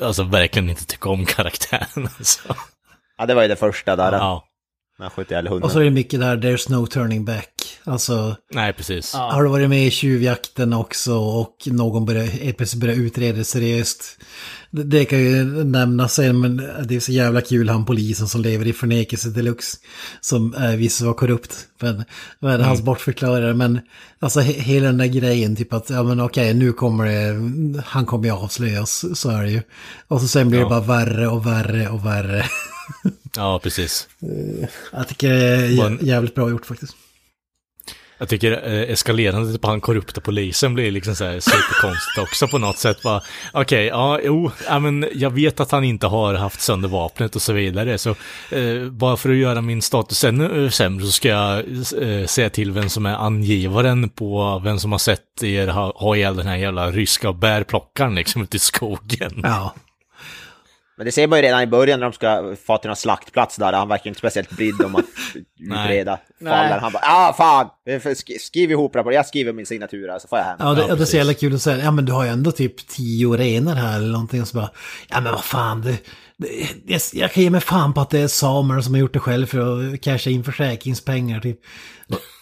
alltså 0.00 0.22
verkligen 0.22 0.70
inte 0.70 0.86
tycka 0.86 1.08
om 1.08 1.26
karaktären. 1.26 2.08
Alltså. 2.18 2.54
Ja, 3.18 3.26
det 3.26 3.34
var 3.34 3.42
ju 3.42 3.48
det 3.48 3.56
första 3.56 3.96
där. 3.96 4.12
Ja, 4.12 4.44
han 5.00 5.10
sköt 5.10 5.30
ihjäl 5.30 5.46
hunden. 5.46 5.62
Och 5.62 5.72
så 5.72 5.80
är 5.80 5.84
det 5.84 5.90
mycket 5.90 6.20
där, 6.20 6.36
there's 6.36 6.70
no 6.70 6.86
turning 6.86 7.24
back. 7.24 7.48
Alltså, 7.84 8.36
nej 8.52 8.72
precis. 8.72 9.14
har 9.14 9.42
du 9.42 9.48
varit 9.48 9.68
med 9.68 9.86
i 9.86 9.90
tjuvjakten 9.90 10.72
också 10.72 11.14
och 11.14 11.56
någon 11.66 12.04
börjar, 12.04 12.52
plötsligt 12.52 12.80
börjar 12.80 12.96
utreda 12.96 13.44
seriöst. 13.44 14.18
Det, 14.70 14.82
det 14.82 15.04
kan 15.04 15.18
ju 15.18 15.44
nämnas 15.64 16.14
sen, 16.14 16.40
men 16.40 16.56
det 16.84 16.96
är 16.96 17.00
så 17.00 17.12
jävla 17.12 17.40
kul 17.40 17.68
han 17.68 17.84
polisen 17.84 18.28
som 18.28 18.40
lever 18.40 18.66
i 18.66 18.72
förnekelse 18.72 19.28
deluxe. 19.28 19.78
Som 20.20 20.54
äh, 20.54 20.70
visst 20.70 21.00
var 21.00 21.14
korrupt. 21.14 21.66
Men, 21.80 22.04
men 22.38 22.60
hans 22.60 22.82
bortförklarare, 22.82 23.54
men 23.54 23.80
alltså 24.18 24.40
he, 24.40 24.52
hela 24.52 24.86
den 24.86 24.98
där 24.98 25.06
grejen, 25.06 25.56
typ 25.56 25.72
att 25.72 25.90
ja 25.90 26.02
men 26.02 26.20
okej 26.20 26.54
nu 26.54 26.72
kommer 26.72 27.04
det, 27.04 27.82
han 27.84 28.06
kommer 28.06 28.24
ju 28.24 28.30
avslöjas, 28.30 29.04
så 29.20 29.30
är 29.30 29.42
det 29.42 29.50
ju. 29.50 29.62
Och 30.08 30.20
så 30.20 30.28
sen 30.28 30.48
blir 30.48 30.60
det 30.60 30.66
bara 30.66 30.80
värre 30.80 31.28
och 31.28 31.46
värre 31.46 31.88
och 31.88 32.06
värre. 32.06 32.44
Ja, 33.36 33.60
precis. 33.62 34.08
Jag 34.92 35.08
tycker 35.08 35.28
det 35.28 35.82
är 35.82 36.04
jävligt 36.04 36.34
bra 36.34 36.50
gjort 36.50 36.66
faktiskt. 36.66 36.96
Jag 38.20 38.28
tycker 38.28 38.52
eh, 38.52 38.90
eskalerandet 38.90 39.60
på 39.60 39.68
han 39.68 39.80
korrupta 39.80 40.20
polisen 40.20 40.74
blir 40.74 40.90
liksom 40.90 41.16
så 41.16 41.24
här 41.24 41.40
superkonstigt 41.40 42.18
också 42.18 42.48
på 42.48 42.58
något 42.58 42.78
sätt. 42.78 42.98
Okej, 43.52 43.86
ja, 43.86 44.20
jo, 44.24 44.50
ja, 44.66 44.78
men 44.78 45.08
jag 45.14 45.30
vet 45.30 45.60
att 45.60 45.70
han 45.70 45.84
inte 45.84 46.06
har 46.06 46.34
haft 46.34 46.60
sönder 46.60 46.88
vapnet 46.88 47.36
och 47.36 47.42
så 47.42 47.52
vidare. 47.52 47.98
Så 47.98 48.10
eh, 48.50 48.84
bara 48.90 49.16
för 49.16 49.30
att 49.30 49.36
göra 49.36 49.60
min 49.60 49.82
status 49.82 50.24
ännu 50.24 50.64
eh, 50.64 50.70
sämre 50.70 51.06
så 51.06 51.12
ska 51.12 51.28
jag 51.28 51.58
eh, 52.02 52.26
säga 52.26 52.50
till 52.50 52.72
vem 52.72 52.88
som 52.88 53.06
är 53.06 53.14
angivaren 53.14 54.08
på 54.08 54.60
vem 54.64 54.78
som 54.78 54.92
har 54.92 54.98
sett 54.98 55.42
er 55.42 55.66
ha, 55.68 55.92
ha 55.96 56.16
ihjäl 56.16 56.36
den 56.36 56.46
här 56.46 56.56
jävla 56.56 56.90
ryska 56.90 57.32
bärplockaren 57.32 58.14
liksom 58.14 58.42
ute 58.42 58.56
i 58.56 58.60
skogen. 58.60 59.40
Ja. 59.42 59.74
Men 61.00 61.04
det 61.04 61.12
ser 61.12 61.26
man 61.26 61.38
ju 61.38 61.42
redan 61.42 61.62
i 61.62 61.66
början 61.66 62.00
när 62.00 62.06
de 62.06 62.12
ska 62.12 62.54
få 62.66 62.78
till 62.78 62.88
någon 62.88 62.96
slaktplats 62.96 63.56
där. 63.56 63.72
Han 63.72 63.88
verkar 63.88 64.08
inte 64.08 64.18
speciellt 64.18 64.50
brydd 64.50 64.82
om 64.84 64.96
att 64.96 65.04
utreda 65.60 66.18
fallen. 66.44 66.80
Han 66.80 66.92
bara 66.92 67.02
ah 67.02 67.32
fan, 67.32 67.68
sk- 67.86 68.38
skriv 68.40 68.70
ihop 68.70 68.92
det, 68.92 69.04
jag 69.14 69.26
skriver 69.26 69.52
min 69.52 69.66
signatur 69.66 70.08
här 70.08 70.18
så 70.18 70.28
får 70.28 70.38
jag 70.38 70.44
hem. 70.44 70.56
Ja, 70.58 70.74
det, 70.74 70.80
Ja, 70.80 70.86
det 70.86 70.92
är 70.92 70.94
så 70.94 70.96
precis. 70.96 71.14
jävla 71.14 71.34
kul 71.34 71.54
att 71.54 71.62
säga, 71.62 71.84
ja 71.84 71.90
men 71.90 72.04
du 72.04 72.12
har 72.12 72.24
ju 72.24 72.30
ändå 72.30 72.52
typ 72.52 72.88
tio 72.88 73.28
renar 73.28 73.74
här 73.74 73.96
eller 73.96 74.12
någonting. 74.12 74.42
Och 74.42 74.48
så 74.48 74.56
bara, 74.56 74.70
ja 75.08 75.20
men 75.20 75.32
vad 75.32 75.44
fan, 75.44 75.82
det, 75.82 75.98
det, 76.36 76.68
det, 76.86 77.14
jag 77.14 77.32
kan 77.32 77.42
ge 77.42 77.50
mig 77.50 77.60
fan 77.60 77.94
på 77.94 78.00
att 78.00 78.10
det 78.10 78.18
är 78.20 78.28
samer 78.28 78.80
som 78.80 78.94
har 78.94 79.00
gjort 79.00 79.12
det 79.12 79.18
själv 79.20 79.46
för 79.46 79.92
att 79.94 80.00
casha 80.00 80.30
in 80.30 80.44
försäkringspengar 80.44 81.40
typ. 81.40 81.58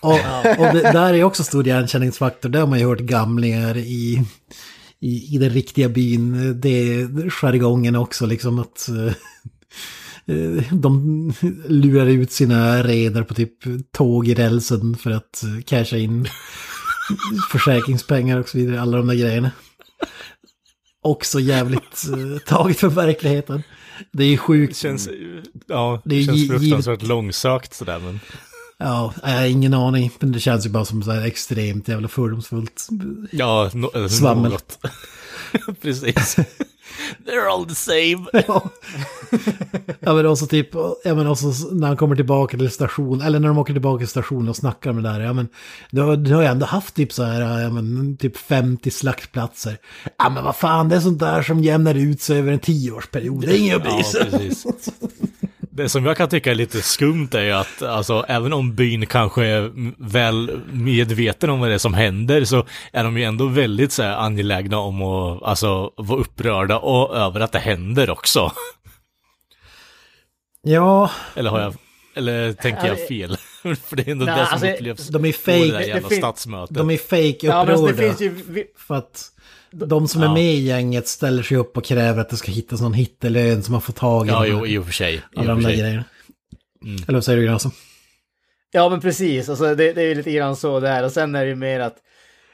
Och, 0.01 0.12
och 0.59 0.74
det, 0.74 0.93
där 0.93 1.14
är 1.14 1.24
också 1.24 1.44
stor 1.44 1.66
igenkänningsfaktor, 1.66 2.48
det 2.48 2.59
har 2.59 2.66
man 2.66 2.78
ju 2.78 2.86
hört 2.86 2.98
gamlingar 2.98 3.76
i, 3.76 4.24
i, 5.00 5.34
i 5.34 5.38
den 5.38 5.50
riktiga 5.50 5.88
byn. 5.88 6.60
Det 6.60 6.68
är 6.68 7.30
jargongen 7.30 7.96
också 7.96 8.26
liksom 8.26 8.58
att... 8.58 8.88
eh, 8.88 9.12
eh, 10.36 10.72
De 10.72 11.32
lurar 11.68 12.06
ut 12.06 12.32
sina 12.32 12.82
renar 12.82 13.22
på 13.22 13.34
typ 13.34 13.52
tåg 13.92 14.28
i 14.28 14.34
rälsen 14.34 14.96
för 14.96 15.10
att 15.10 15.44
casha 15.66 15.96
in 15.96 16.26
försäkringspengar 17.52 18.38
och 18.40 18.48
så 18.48 18.58
vidare, 18.58 18.80
alla 18.80 18.96
de 18.96 19.06
där 19.06 19.14
grejerna. 19.14 19.50
Också 21.02 21.40
jävligt 21.40 22.06
eh, 22.12 22.38
taget 22.46 22.78
för 22.78 22.88
verkligheten. 22.88 23.62
Det 24.12 24.24
är 24.24 24.28
ju 24.28 24.36
sjukt. 24.38 24.76
Känns, 24.76 25.08
ja, 25.66 26.02
Det 26.04 26.22
känns 26.24 26.48
fruktansvärt 26.48 27.02
långsökt 27.02 27.74
sådär 27.74 27.98
men. 27.98 28.20
Ja, 28.78 29.14
jag 29.22 29.28
har 29.30 29.46
ingen 29.46 29.74
aning. 29.74 30.10
Men 30.20 30.32
det 30.32 30.40
känns 30.40 30.66
ju 30.66 30.70
bara 30.70 30.84
som 30.84 31.02
så 31.02 31.10
här 31.10 31.26
extremt 31.26 31.88
jävla 31.88 32.09
fördomsfullt. 32.09 32.88
Ja, 33.30 33.70
no, 33.74 33.90
eh, 33.96 34.09
Svammel. 34.09 34.50
något. 34.52 34.78
Precis. 35.82 36.36
They're 37.26 37.46
all 37.50 37.66
the 37.66 37.74
same. 37.74 38.26
Ja. 38.46 38.70
ja 40.00 40.14
men 40.14 40.26
också 40.26 40.46
typ, 40.46 40.68
ja 41.05 41.14
men 41.14 41.26
också 41.26 41.46
när 41.72 41.86
han 41.86 41.96
kommer 41.96 42.16
tillbaka 42.16 42.59
till 42.59 42.70
station, 42.70 43.20
eller 43.20 43.38
när 43.38 43.48
de 43.48 43.59
åker 43.59 43.72
tillbaka 43.72 43.98
till 43.98 44.09
stationen 44.09 44.48
och 44.48 44.56
snackar 44.56 44.92
med 44.92 45.05
det 45.05 45.10
där, 45.10 45.20
ja 45.20 45.32
men 45.32 45.48
du 45.90 46.00
har, 46.02 46.16
du 46.16 46.34
har 46.34 46.42
ju 46.42 46.48
ändå 46.48 46.66
haft 46.66 46.94
typ 46.94 47.12
så 47.12 47.22
här, 47.22 47.60
ja 47.62 47.70
men 47.70 48.16
typ 48.16 48.36
50 48.36 48.90
slaktplatser. 48.90 49.78
Ja 50.18 50.30
men 50.30 50.44
vad 50.44 50.56
fan, 50.56 50.88
det 50.88 50.96
är 50.96 51.00
sånt 51.00 51.18
där 51.20 51.42
som 51.42 51.62
jämnar 51.62 51.94
ut 51.94 52.20
sig 52.22 52.38
över 52.38 52.52
en 52.52 52.59
tioårsperiod, 52.59 53.40
det 53.40 53.52
är 53.55 53.59
inget 53.59 53.76
att 53.76 53.82
bry 53.82 53.92
Ja, 53.96 54.02
sig. 54.05 54.30
precis. 54.30 54.66
Det 55.78 55.88
som 55.88 56.06
jag 56.06 56.16
kan 56.16 56.28
tycka 56.28 56.50
är 56.50 56.55
lite 56.55 56.82
skumt 56.82 57.28
är 57.32 57.42
ju 57.42 57.52
att, 57.52 57.82
alltså, 57.82 58.24
även 58.28 58.52
om 58.52 58.74
byn 58.74 59.06
kanske 59.06 59.44
är 59.44 59.70
väl 60.09 60.60
medveten 60.72 61.50
om 61.50 61.60
vad 61.60 61.68
det 61.68 61.74
är 61.74 61.78
som 61.78 61.94
händer, 61.94 62.44
så 62.44 62.66
är 62.92 63.05
de 63.05 63.18
ju 63.18 63.24
ändå 63.24 63.46
väldigt 63.46 63.92
så 63.92 64.02
här, 64.02 64.16
angelägna 64.16 64.78
om 64.78 65.02
att, 65.02 65.42
alltså, 65.42 65.90
vara 65.96 66.18
upprörda 66.20 66.78
och 66.78 67.16
över 67.16 67.40
att 67.40 67.52
det 67.52 67.59
händer 67.59 68.10
också. 68.10 68.52
Ja, 70.62 71.10
Eller 71.34 71.50
har 71.50 71.60
jag, 71.60 71.74
eller 72.14 72.52
tänker 72.52 72.86
jag 72.86 73.09
fel? 73.09 73.36
För 73.62 73.96
det 73.96 74.06
är 74.09 74.12
ändå 74.12 74.24
Nej, 74.24 74.38
det 74.40 74.44
som 74.46 74.52
alltså, 74.52 74.68
upplevs 74.70 75.09
de 75.09 75.24
är 75.24 75.32
på 75.32 75.50
det 75.50 75.56
där 75.56 75.72
fake, 75.78 75.86
jävla 75.88 76.09
fin- 76.09 76.18
stadsmötet. 76.18 76.76
de 76.76 76.90
är 76.90 76.96
fake 76.96 77.46
Ja, 77.46 77.64
men 77.64 77.70
alltså, 77.74 77.88
upprörda. 77.88 78.02
det 78.12 78.18
finns 78.18 78.20
ju... 78.56 78.64
För 78.86 78.94
att 78.94 79.24
de 79.70 80.08
som 80.08 80.22
är 80.22 80.26
Ja. 80.26 80.34
med 80.34 80.54
i 80.54 80.60
gänget 80.60 81.08
ställer 81.08 81.42
sig 81.42 81.56
upp 81.56 81.76
och 81.76 81.84
kräver 81.84 82.20
att 82.20 82.28
det 82.28 82.36
ska 82.36 82.52
hittas 82.52 82.80
någon 82.80 82.92
hittelön 82.94 83.62
som 83.62 83.72
man 83.72 83.80
får 83.82 83.92
tag 83.92 84.26
i. 84.26 84.30
Ja, 84.30 84.46
jo, 84.46 84.66
i 84.66 84.78
och 84.78 84.84
för 84.86 84.92
sig. 84.92 85.22
Alla 85.36 85.46
de 85.54 85.62
där 85.62 85.70
sig. 85.70 85.78
grejerna. 85.80 86.04
Eller 87.08 87.14
vad 87.14 87.24
säger 87.24 87.38
du 87.38 87.44
Granström? 87.46 87.72
Ja, 88.70 88.88
men 88.88 89.00
precis. 89.00 89.48
Alltså, 89.48 89.74
det, 89.74 89.92
det 89.92 90.02
är 90.02 90.06
ju 90.08 90.14
lite 90.14 90.32
grann 90.32 90.56
så 90.56 90.80
där. 90.80 91.04
Och 91.04 91.12
sen 91.12 91.34
är 91.34 91.42
det 91.44 91.48
ju 91.48 91.54
mer 91.56 91.80
att... 91.80 91.96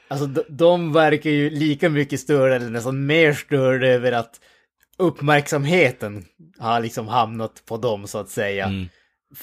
Alltså, 0.07 0.25
de, 0.25 0.41
de 0.49 0.93
verkar 0.93 1.29
ju 1.29 1.49
lika 1.49 1.89
mycket 1.89 2.19
störda, 2.19 2.55
eller 2.55 2.69
nästan 2.69 3.05
mer 3.05 3.33
störda 3.33 3.87
över 3.87 4.11
att 4.11 4.39
uppmärksamheten 4.97 6.25
har 6.59 6.79
liksom 6.81 7.07
hamnat 7.07 7.51
på 7.65 7.77
dem, 7.77 8.07
så 8.07 8.17
att 8.17 8.29
säga. 8.29 8.65
Mm. 8.65 8.89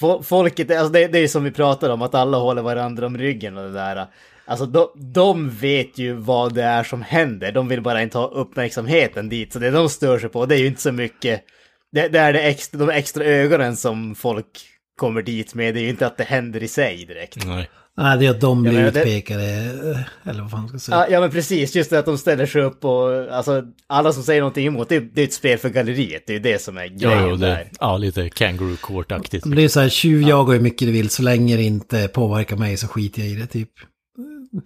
Fo- 0.01 0.23
Folket, 0.23 0.71
alltså 0.71 0.89
det, 0.93 1.07
det 1.07 1.19
är 1.19 1.29
som 1.29 1.45
vi 1.45 1.51
pratar 1.51 1.91
om, 1.91 2.03
att 2.03 2.15
alla 2.15 2.39
håller 2.39 2.63
varandra 2.63 3.07
om 3.07 3.19
ryggen 3.19 3.57
och 3.57 3.65
det 3.65 3.73
där. 3.73 4.07
Alltså 4.45 4.67
de, 4.67 4.89
de 5.15 5.51
vet 5.51 5.99
ju 5.99 6.13
vad 6.13 6.55
det 6.55 6.63
är 6.63 6.85
som 6.85 7.03
händer, 7.03 7.53
de 7.53 7.69
vill 7.69 7.83
bara 7.83 8.03
inte 8.03 8.19
ha 8.19 8.27
uppmärksamheten 8.29 9.29
dit. 9.29 9.53
Så 9.53 9.59
det 9.59 9.71
de 9.71 9.89
stör 9.89 10.19
sig 10.19 10.29
på, 10.29 10.47
det 10.47 10.55
är 10.55 10.59
ju 10.59 10.67
inte 10.67 10.83
så 10.83 10.93
mycket... 10.93 11.43
Det, 11.93 12.09
det 12.09 12.19
är 12.19 12.33
det 12.33 12.41
extra, 12.43 12.79
de 12.79 12.91
extra 12.91 13.25
ögonen 13.25 13.77
som 13.77 14.15
folk 14.15 14.47
kommer 14.99 15.23
dit 15.23 15.55
med, 15.55 15.75
det 15.75 15.81
är 15.81 15.83
ju 15.83 15.89
inte 15.89 16.07
att 16.07 16.17
det 16.17 16.25
händer 16.25 16.63
i 16.63 16.69
sig 16.69 17.05
direkt. 17.05 17.47
Nej. 17.47 17.71
Nej, 17.97 18.19
det 18.19 18.27
är 18.27 18.31
att 18.31 18.41
de 18.41 18.63
blir 18.63 18.73
Ja, 18.85 18.91
det- 18.91 19.01
utpekade. 19.01 19.45
eh, 20.25 20.31
Eller 20.31 20.41
vad 20.43 20.51
fan 20.51 20.69
ska 20.69 20.75
jag 20.75 20.81
säga. 20.81 20.97
Ja, 20.97 21.07
ja 21.11 21.21
men 21.21 21.31
precis, 21.31 21.75
just 21.75 21.91
det 21.91 21.99
att 21.99 22.05
de 22.07 22.19
ställer 22.19 22.47
sig 22.47 22.63
upp 22.63 22.85
och 22.85 23.35
alltså 23.35 23.63
alla 23.87 24.13
som 24.13 24.23
säger 24.23 24.41
någonting 24.41 24.67
emot, 24.67 24.89
det, 24.89 24.97
är- 24.97 25.09
det 25.13 25.21
är 25.21 25.25
ett 25.25 25.33
spel 25.33 25.59
för 25.59 25.69
galleriet, 25.69 26.23
det 26.27 26.33
är 26.33 26.35
ju 26.35 26.41
det 26.43 26.63
som 26.63 26.77
är 26.79 26.93
Ja, 26.97 27.11
grejen 27.11 27.41
där. 27.41 27.49
det, 27.49 27.69
ja, 27.81 27.97
lite 27.97 28.29
kangaroo 28.29 28.77
court-aktigt. 28.77 29.55
Det 29.57 29.63
är 29.65 29.69
så 29.69 29.81
här, 29.81 29.89
tjuvjaga 29.89 30.53
hur 30.53 30.61
mycket 30.61 30.89
du 30.89 30.93
vill, 30.93 31.11
så 31.11 31.23
länge 31.23 31.57
det 31.57 31.63
inte 31.63 32.09
påverkar 32.09 32.57
mig 32.57 32.77
så 32.77 32.89
skiter 32.89 33.21
jag 33.23 33.29
i 33.31 33.35
det 33.35 33.47
typ. 33.47 33.71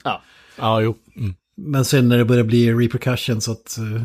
Ja. 0.04 0.22
Ja, 0.56 0.80
jo. 0.80 0.96
Mm. 1.16 1.34
Men 1.56 1.84
sen 1.84 2.08
när 2.08 2.18
det 2.18 2.24
börjar 2.24 2.44
bli 2.44 2.72
repercussions 2.72 3.48
åt 3.48 3.76
uh, 3.78 4.02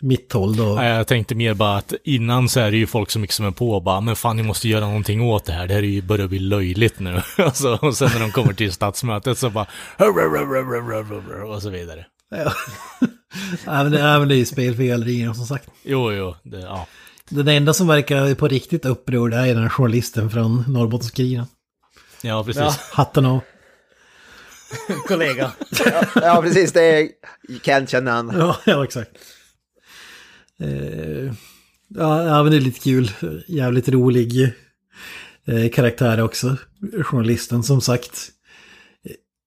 mitt 0.00 0.32
håll 0.32 0.56
då. 0.56 0.74
Nej, 0.74 0.96
jag 0.96 1.06
tänkte 1.06 1.34
mer 1.34 1.54
bara 1.54 1.76
att 1.76 1.94
innan 2.04 2.48
så 2.48 2.60
är 2.60 2.70
det 2.70 2.76
ju 2.76 2.86
folk 2.86 3.10
som 3.10 3.22
är 3.24 3.50
på 3.50 3.72
och 3.72 3.82
bara, 3.82 4.00
men 4.00 4.16
fan 4.16 4.36
ni 4.36 4.42
måste 4.42 4.68
göra 4.68 4.86
någonting 4.86 5.22
åt 5.22 5.44
det 5.44 5.52
här, 5.52 5.66
det 5.66 5.74
här 5.74 5.82
är 5.82 5.86
ju 5.86 6.02
börjar 6.02 6.28
bli 6.28 6.38
löjligt 6.38 6.98
nu. 6.98 7.22
alltså, 7.38 7.78
och 7.82 7.96
sen 7.96 8.10
när 8.14 8.20
de 8.20 8.30
kommer 8.30 8.52
till 8.52 8.72
stadsmötet 8.72 9.38
så 9.38 9.50
bara, 9.50 9.66
och 11.46 11.62
så 11.62 11.70
vidare. 11.70 12.06
Ja. 12.30 12.52
Även 13.66 13.92
det, 13.92 14.00
även 14.00 14.28
det 14.28 14.34
är 14.34 14.38
ju 14.38 14.44
spel 14.44 14.76
för 14.76 14.82
gallerier 14.82 15.32
som 15.32 15.46
sagt. 15.46 15.70
Jo, 15.82 16.12
jo, 16.12 16.34
det, 16.42 16.60
ja. 16.60 16.86
Den 17.28 17.48
enda 17.48 17.72
som 17.72 17.86
verkar 17.86 18.34
på 18.34 18.48
riktigt 18.48 18.84
upprörd 18.84 19.34
är 19.34 19.46
den 19.46 19.62
här 19.62 19.68
journalisten 19.68 20.30
från 20.30 20.64
Norrbottenskuriren. 20.68 21.46
Ja, 22.22 22.44
precis. 22.44 22.62
Ja. 22.62 22.74
Hatten 22.92 23.26
av. 23.26 23.40
Kollega. 25.08 25.52
Ja, 26.14 26.40
precis. 26.42 26.72
Det 26.72 26.82
är... 26.82 27.08
Kent 27.62 27.90
känner 27.90 28.12
han. 28.12 28.32
Ja, 28.38 28.56
ja 28.66 28.84
exakt. 28.84 29.10
Eh, 30.60 31.32
ja, 31.88 32.24
ja, 32.24 32.42
men 32.42 32.52
det 32.52 32.58
är 32.58 32.60
lite 32.60 32.80
kul. 32.80 33.10
Jävligt 33.46 33.88
rolig 33.88 34.54
eh, 35.46 35.70
karaktär 35.72 36.22
också. 36.22 36.56
Journalisten 37.02 37.62
som 37.62 37.80
sagt. 37.80 38.30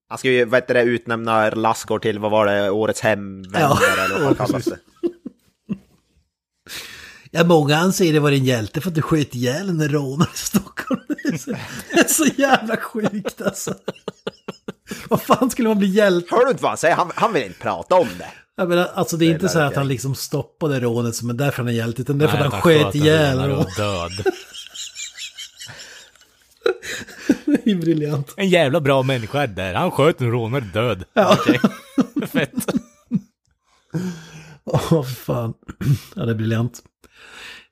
Han 0.08 0.18
ska 0.18 0.30
ju, 0.30 0.44
vad 0.44 0.60
heter 0.60 0.74
det, 0.74 0.82
utnämna 0.82 1.50
Lassgård 1.50 2.02
till, 2.02 2.18
vad 2.18 2.30
var 2.30 2.46
det, 2.46 2.70
årets 2.70 3.00
hemvänner 3.00 3.60
Ja, 3.60 3.78
eller 4.04 4.24
vad 4.24 4.30
ja, 4.30 4.46
kallas 4.46 4.64
det. 4.64 4.78
Ja, 7.36 7.44
många 7.44 7.76
anser 7.76 8.12
det 8.12 8.20
var 8.20 8.32
en 8.32 8.44
hjälte 8.44 8.80
för 8.80 8.88
att 8.88 8.94
du 8.94 9.02
sköt 9.02 9.34
ihjäl 9.34 9.68
en 9.68 9.88
rånare 9.88 10.28
i 10.34 10.38
Stockholm. 10.38 11.00
Det 11.24 11.28
är, 11.28 11.38
så, 11.38 11.50
det 11.92 12.00
är 12.00 12.08
så 12.08 12.24
jävla 12.24 12.76
sjukt 12.76 13.42
alltså. 13.42 13.74
Vad 15.08 15.22
fan 15.22 15.50
skulle 15.50 15.68
man 15.68 15.78
bli 15.78 15.88
hjälte? 15.88 16.28
Hör 16.30 16.44
du 16.44 16.50
inte 16.50 16.62
vad 16.62 16.70
han 16.70 16.78
säger? 16.78 16.94
Han, 16.94 17.10
han 17.14 17.32
vill 17.32 17.42
inte 17.42 17.58
prata 17.58 17.94
om 17.94 18.08
det. 18.18 18.28
Jag 18.56 18.68
menar, 18.68 18.90
alltså 18.94 19.16
det 19.16 19.24
är 19.24 19.28
Det 19.28 19.32
inte 19.32 19.46
är 19.46 19.48
så 19.48 19.58
här 19.58 19.66
att 19.66 19.76
han 19.76 19.88
liksom 19.88 20.14
stoppade 20.14 20.80
rånet 20.80 21.14
som 21.14 21.30
är 21.30 21.34
därför 21.34 21.58
han 21.58 21.68
är 21.68 21.72
hjälte, 21.72 22.02
utan 22.02 22.18
det 22.18 22.24
är 22.24 22.28
för 22.28 22.38
Nej, 22.38 22.46
att 22.46 22.52
han 22.52 22.62
sköt 22.62 22.94
ihjäl 22.94 23.38
rånare 23.38 23.66
död. 23.76 24.12
Det 27.46 27.70
är 27.70 27.74
briljant. 27.74 28.34
En 28.36 28.48
jävla 28.48 28.80
bra 28.80 29.02
människa 29.02 29.42
är 29.42 29.46
där. 29.46 29.74
Han 29.74 29.90
sköt 29.90 30.20
en 30.20 30.30
rånare 30.30 30.64
död. 30.74 31.04
Ja. 31.14 31.36
Okej. 31.40 31.60
Fett. 32.32 32.66
Åh, 34.64 35.02
för 35.02 35.14
fan. 35.14 35.54
Ja, 36.14 36.24
det 36.24 36.30
är 36.30 36.36
briljant. 36.36 36.82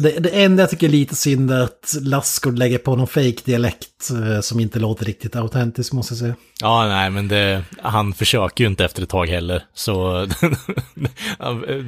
Det, 0.00 0.18
det 0.18 0.28
enda 0.28 0.62
jag 0.62 0.70
tycker 0.70 0.86
är 0.86 0.90
lite 0.90 1.16
synd 1.16 1.50
är 1.50 1.60
att 1.60 1.96
Lassgård 2.00 2.58
lägger 2.58 2.78
på 2.78 2.96
någon 2.96 3.06
fake 3.06 3.38
dialekt 3.44 4.10
eh, 4.10 4.40
som 4.40 4.60
inte 4.60 4.78
låter 4.78 5.04
riktigt 5.04 5.36
autentisk 5.36 5.92
måste 5.92 6.12
jag 6.12 6.18
säga. 6.18 6.34
Ja, 6.60 6.88
nej, 6.88 7.10
men 7.10 7.28
det, 7.28 7.62
han 7.82 8.12
försöker 8.12 8.64
ju 8.64 8.70
inte 8.70 8.84
efter 8.84 9.02
ett 9.02 9.08
tag 9.08 9.26
heller. 9.26 9.64
Så 9.74 10.26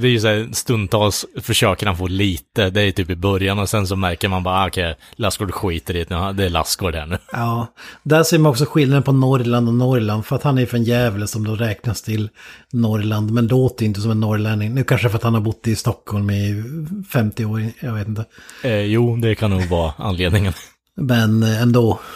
det 0.00 0.06
är 0.06 0.10
ju 0.10 0.20
så 0.20 0.28
här, 0.28 0.48
stundtals 0.52 1.26
försöker 1.40 1.86
han 1.86 1.96
få 1.96 2.06
lite, 2.06 2.70
det 2.70 2.82
är 2.82 2.92
typ 2.92 3.10
i 3.10 3.16
början 3.16 3.58
och 3.58 3.68
sen 3.68 3.86
så 3.86 3.96
märker 3.96 4.28
man 4.28 4.42
bara, 4.42 4.54
ah, 4.54 4.66
okej, 4.66 4.96
Lassgård 5.16 5.50
skiter 5.52 5.96
i 5.96 6.04
det, 6.04 6.32
det 6.32 6.44
är 6.44 6.50
Lassgård 6.50 6.94
här 6.94 7.06
nu. 7.06 7.18
Ja, 7.32 7.66
där 8.02 8.22
ser 8.22 8.38
man 8.38 8.50
också 8.50 8.64
skillnaden 8.64 9.02
på 9.02 9.12
Norrland 9.12 9.68
och 9.68 9.74
Norrland. 9.74 10.26
För 10.26 10.36
att 10.36 10.42
han 10.42 10.58
är 10.58 10.66
från 10.66 10.82
Gävle 10.82 11.26
som 11.26 11.44
då 11.44 11.54
räknas 11.54 12.02
till 12.02 12.28
Norrland. 12.72 13.30
Men 13.30 13.46
låter 13.46 13.84
inte 13.84 14.00
som 14.00 14.10
en 14.10 14.20
norrlänning. 14.20 14.74
Nu 14.74 14.84
kanske 14.84 15.08
för 15.08 15.16
att 15.16 15.22
han 15.22 15.34
har 15.34 15.40
bott 15.40 15.66
i 15.66 15.76
Stockholm 15.76 16.30
i 16.30 16.64
50 17.12 17.44
år, 17.44 17.66
jag 17.80 17.94
vet 17.94 17.99
inte. 18.08 18.24
Eh, 18.62 18.80
jo, 18.80 19.16
det 19.16 19.34
kan 19.34 19.50
nog 19.50 19.64
vara 19.64 19.92
anledningen. 19.98 20.52
Men 20.96 21.42
eh, 21.42 21.62
ändå. 21.62 22.00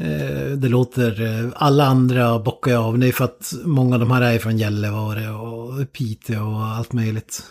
Eh, 0.00 0.50
Det 0.56 0.68
låter, 0.68 1.22
eh, 1.44 1.50
alla 1.56 1.84
andra 1.86 2.38
bockar 2.38 2.70
jag 2.70 2.84
av. 2.84 2.98
Det 2.98 3.08
är 3.08 3.12
för 3.12 3.24
att 3.24 3.52
många 3.64 3.94
av 3.96 4.00
de 4.00 4.10
här 4.10 4.22
är 4.22 4.38
från 4.38 4.58
Gällivare 4.58 5.30
och 5.30 5.92
Piteå 5.92 6.42
och 6.54 6.62
allt 6.64 6.92
möjligt. 6.92 7.42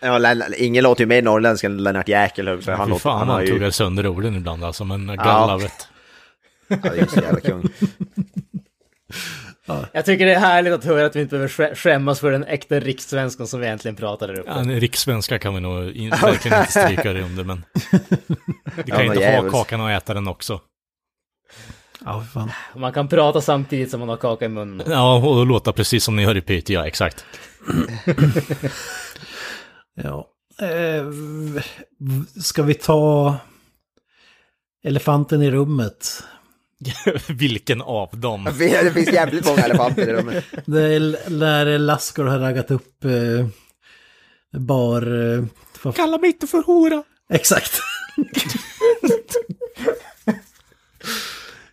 Ja, 0.00 0.34
ingen 0.58 0.82
låter 0.84 1.02
ju 1.02 1.06
mer 1.08 1.22
norrländsk 1.22 1.64
än 1.64 1.76
Lennart 1.82 2.08
Jäkel. 2.08 2.62
säga. 2.62 2.84
Fy 2.84 2.90
låter- 2.90 3.00
fan, 3.02 3.28
har 3.28 3.34
han 3.34 3.44
ju- 3.46 3.52
tuggar 3.52 3.70
sönder 3.70 4.06
orden 4.06 4.34
ibland 4.34 4.64
alltså, 4.64 4.84
men 4.84 5.06
galla 5.06 5.56
vet. 5.56 5.88
Ja, 6.68 6.76
det 6.82 6.88
är 6.88 6.94
ju 6.94 7.06
så 7.06 7.20
jävla 7.20 7.40
kung. 7.40 7.62
Jag 9.92 10.04
tycker 10.04 10.26
det 10.26 10.34
är 10.34 10.40
härligt 10.40 10.72
att 10.72 10.84
höra 10.84 11.06
att 11.06 11.16
vi 11.16 11.20
inte 11.20 11.30
behöver 11.30 11.48
skä- 11.48 11.74
skämmas 11.74 12.20
för 12.20 12.30
den 12.30 12.44
äkta 12.44 12.80
rikssvenskan 12.80 13.46
som 13.46 13.60
vi 13.60 13.66
egentligen 13.66 13.96
pratar 13.96 14.28
där 14.28 14.38
uppe. 14.40 14.50
Ja, 14.50 14.58
en 14.58 14.80
rikssvenska 14.80 15.38
kan 15.38 15.54
vi 15.54 15.60
nog 15.60 15.90
in, 15.90 16.10
verkligen 16.10 16.58
inte 16.60 16.70
stryka 16.72 17.12
dig 17.12 17.22
under, 17.22 17.44
men... 17.44 17.64
Du 18.76 18.82
kan 18.82 18.84
Ja, 18.86 19.02
ju 19.02 19.08
men 19.08 19.16
inte 19.16 19.26
ha 19.26 19.32
jävels. 19.32 19.52
kakan 19.52 19.80
och 19.80 19.90
äta 19.90 20.14
den 20.14 20.28
också. 20.28 20.60
Ja, 22.04 22.24
fan. 22.34 22.50
Man 22.76 22.92
kan 22.92 23.08
prata 23.08 23.40
samtidigt 23.40 23.90
som 23.90 24.00
man 24.00 24.08
har 24.08 24.16
kaka 24.16 24.44
i 24.44 24.48
munnen. 24.48 24.86
Ja, 24.90 25.16
och 25.16 25.46
låta 25.46 25.72
precis 25.72 26.04
som 26.04 26.16
ni 26.16 26.24
hör 26.24 26.36
i 26.36 26.40
Piteå, 26.40 26.74
ja, 26.80 26.86
exakt. 26.86 27.24
Ja. 30.02 30.28
Eh, 30.62 31.04
ska 32.42 32.62
vi 32.62 32.74
ta 32.74 33.36
elefanten 34.84 35.42
i 35.42 35.50
rummet? 35.50 36.22
Vilken 37.28 37.82
av 37.82 38.08
dem? 38.12 38.44
Det 38.58 38.92
finns 38.94 39.12
jävligt 39.12 39.46
många 39.46 39.62
elefanter 39.62 40.02
i 40.08 40.12
rummet. 40.12 40.44
Det 40.66 40.82
är 40.94 41.30
när 41.30 41.78
Lassgård 41.78 42.26
har 42.26 42.38
raggat 42.38 42.70
upp 42.70 43.04
eh, 43.04 43.46
bar... 44.60 45.34
Eh, 45.36 45.44
vad- 45.82 45.96
Kalla 45.96 46.18
mig 46.18 46.30
inte 46.30 46.46
för 46.46 46.62
hora! 46.62 47.02
Exakt. 47.32 47.72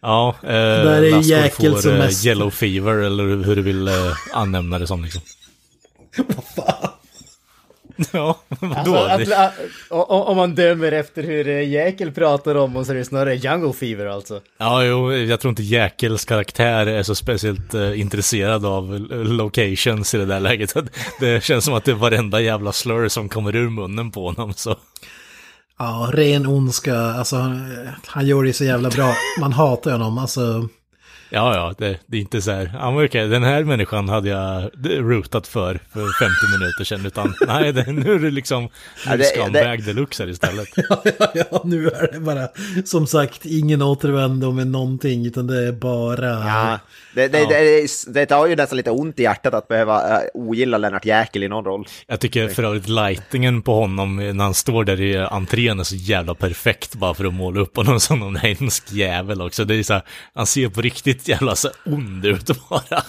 Ja, 0.02 0.36
eh, 0.44 0.50
är 0.52 1.02
Lassgård 1.12 1.24
jäkel 1.24 1.72
får 1.74 1.82
som 1.82 1.92
eh, 1.92 1.98
mest. 1.98 2.26
yellow 2.26 2.50
fever, 2.50 2.94
eller 2.98 3.24
hur 3.46 3.56
du 3.56 3.62
vill 3.62 3.88
eh, 3.88 3.94
anämna 4.34 4.80
det 4.80 4.88
som 4.88 5.04
liksom. 5.04 5.22
Ja, 8.12 8.40
vadå? 8.50 8.96
Alltså, 8.96 9.36
att, 9.36 9.54
o- 9.90 10.04
om 10.28 10.38
man 10.38 10.56
dömer 10.56 10.92
efter 10.92 11.24
hur 11.24 11.48
eh, 11.48 11.70
Jäkel 11.70 12.12
pratar 12.12 12.56
om 12.56 12.76
och 12.76 12.86
så 12.86 12.92
är 12.92 12.96
det 12.96 13.06
snarare 13.06 13.36
Jungle 13.36 13.74
Fever 13.74 14.06
alltså. 14.06 14.42
Ja, 14.58 14.84
jo, 14.84 15.14
jag 15.14 15.40
tror 15.40 15.50
inte 15.50 15.64
Jäkels 15.64 16.26
karaktär 16.26 16.86
är 16.88 17.04
så 17.04 17.16
speciellt 17.16 17.74
eh, 17.74 18.00
intresserad 18.00 18.66
av 18.66 18.96
eh, 19.12 19.18
locations 19.18 20.14
i 20.14 20.18
det 20.18 20.26
där 20.26 20.40
läget. 20.40 20.74
Det 21.20 21.44
känns 21.44 21.66
som 21.66 21.74
att 21.74 21.86
det 21.86 21.92
är 21.92 21.96
varenda 21.96 22.42
jävla 22.42 22.72
slur 22.72 23.08
som 23.10 23.30
kommer 23.30 23.56
ur 23.56 23.70
munnen 23.70 24.12
på 24.12 24.26
honom, 24.30 24.54
så. 24.54 24.76
Ja, 25.80 26.10
ren 26.14 26.46
ondska. 26.48 26.96
Alltså, 26.96 27.36
han, 27.36 27.72
han 28.06 28.28
gör 28.28 28.44
det 28.44 28.54
så 28.54 28.64
jävla 28.64 28.90
bra. 28.90 29.14
Man 29.40 29.54
hatar 29.54 29.92
honom. 29.92 30.18
Alltså, 30.18 30.68
Ja, 31.34 31.56
ja, 31.56 31.74
det, 31.78 31.98
det 32.06 32.18
är 32.18 32.22
inte 32.22 32.42
så 32.42 32.52
här, 32.52 32.72
ja 32.74 33.04
okej, 33.06 33.28
den 33.28 33.44
här 33.44 33.64
människan 33.64 34.10
hade 34.10 34.30
jag 34.30 34.70
rootat 34.84 35.48
för 35.48 35.80
för 35.94 36.00
50 36.00 36.60
minuter 36.60 36.84
sedan, 36.84 37.06
utan 37.06 37.34
nej, 37.48 37.74
det, 37.74 37.92
nu 37.92 38.14
är 38.14 38.20
det 38.20 38.32
liksom 38.32 38.70
Ja, 39.06 39.18
det- 39.18 39.24
scumbag 39.24 39.84
deluxe 39.84 40.24
här 40.24 40.30
istället. 40.30 40.68
ja, 40.76 41.02
ja, 41.20 41.28
ja, 41.52 41.62
nu 41.66 41.88
är 41.88 42.10
det 42.14 42.20
bara, 42.20 42.48
som 42.86 43.08
sagt, 43.08 43.46
ingen 43.46 43.82
återvändo 43.82 44.52
med 44.52 44.68
någonting, 44.68 45.26
utan 45.26 45.48
det 45.48 45.68
är 45.68 45.72
bara... 45.72 46.30
Ja, 46.30 46.80
det, 47.16 47.28
det, 47.28 47.40
Ja. 47.40 47.48
det, 47.50 48.14
det 48.14 48.26
tar 48.26 48.48
ju 48.48 48.56
nästan 48.56 48.78
lite 48.78 48.92
ont 48.92 49.20
i 49.20 49.24
hjärtat 49.24 49.54
att 49.54 49.68
behöva 49.68 50.18
uh, 50.18 50.24
ogilla 50.34 50.78
Lennart 50.78 51.06
Jäkel 51.06 51.44
i 51.44 51.48
någon 51.48 51.66
roll. 51.66 51.88
Jag 52.08 52.20
tycker 52.20 52.48
för 52.50 52.64
övrigt 52.64 52.88
lightingen 52.90 53.62
på 53.62 53.74
honom 53.76 54.16
när 54.16 54.44
han 54.44 54.54
står 54.54 54.84
där 54.84 55.02
i 55.02 55.18
entrén 55.18 55.80
är 55.80 55.84
så 55.84 55.96
jävla 55.96 56.36
perfekt 56.36 56.96
bara 56.96 57.14
för 57.14 57.26
att 57.26 57.34
måla 57.34 57.60
upp 57.62 57.76
honom 57.76 58.00
som 58.00 58.20
någon 58.20 58.36
hemsk 58.36 58.92
jävel 58.92 59.42
också. 59.42 59.66
Det 59.66 59.76
är 59.76 59.84
så 59.84 59.94
här, 59.94 60.02
han 60.34 60.46
ser 60.46 60.70
på 60.70 60.82
riktigt 60.82 61.21
jävla 61.28 61.56
så 61.56 61.70
ond 61.86 62.26
ut 62.26 62.70
bara. 62.70 63.04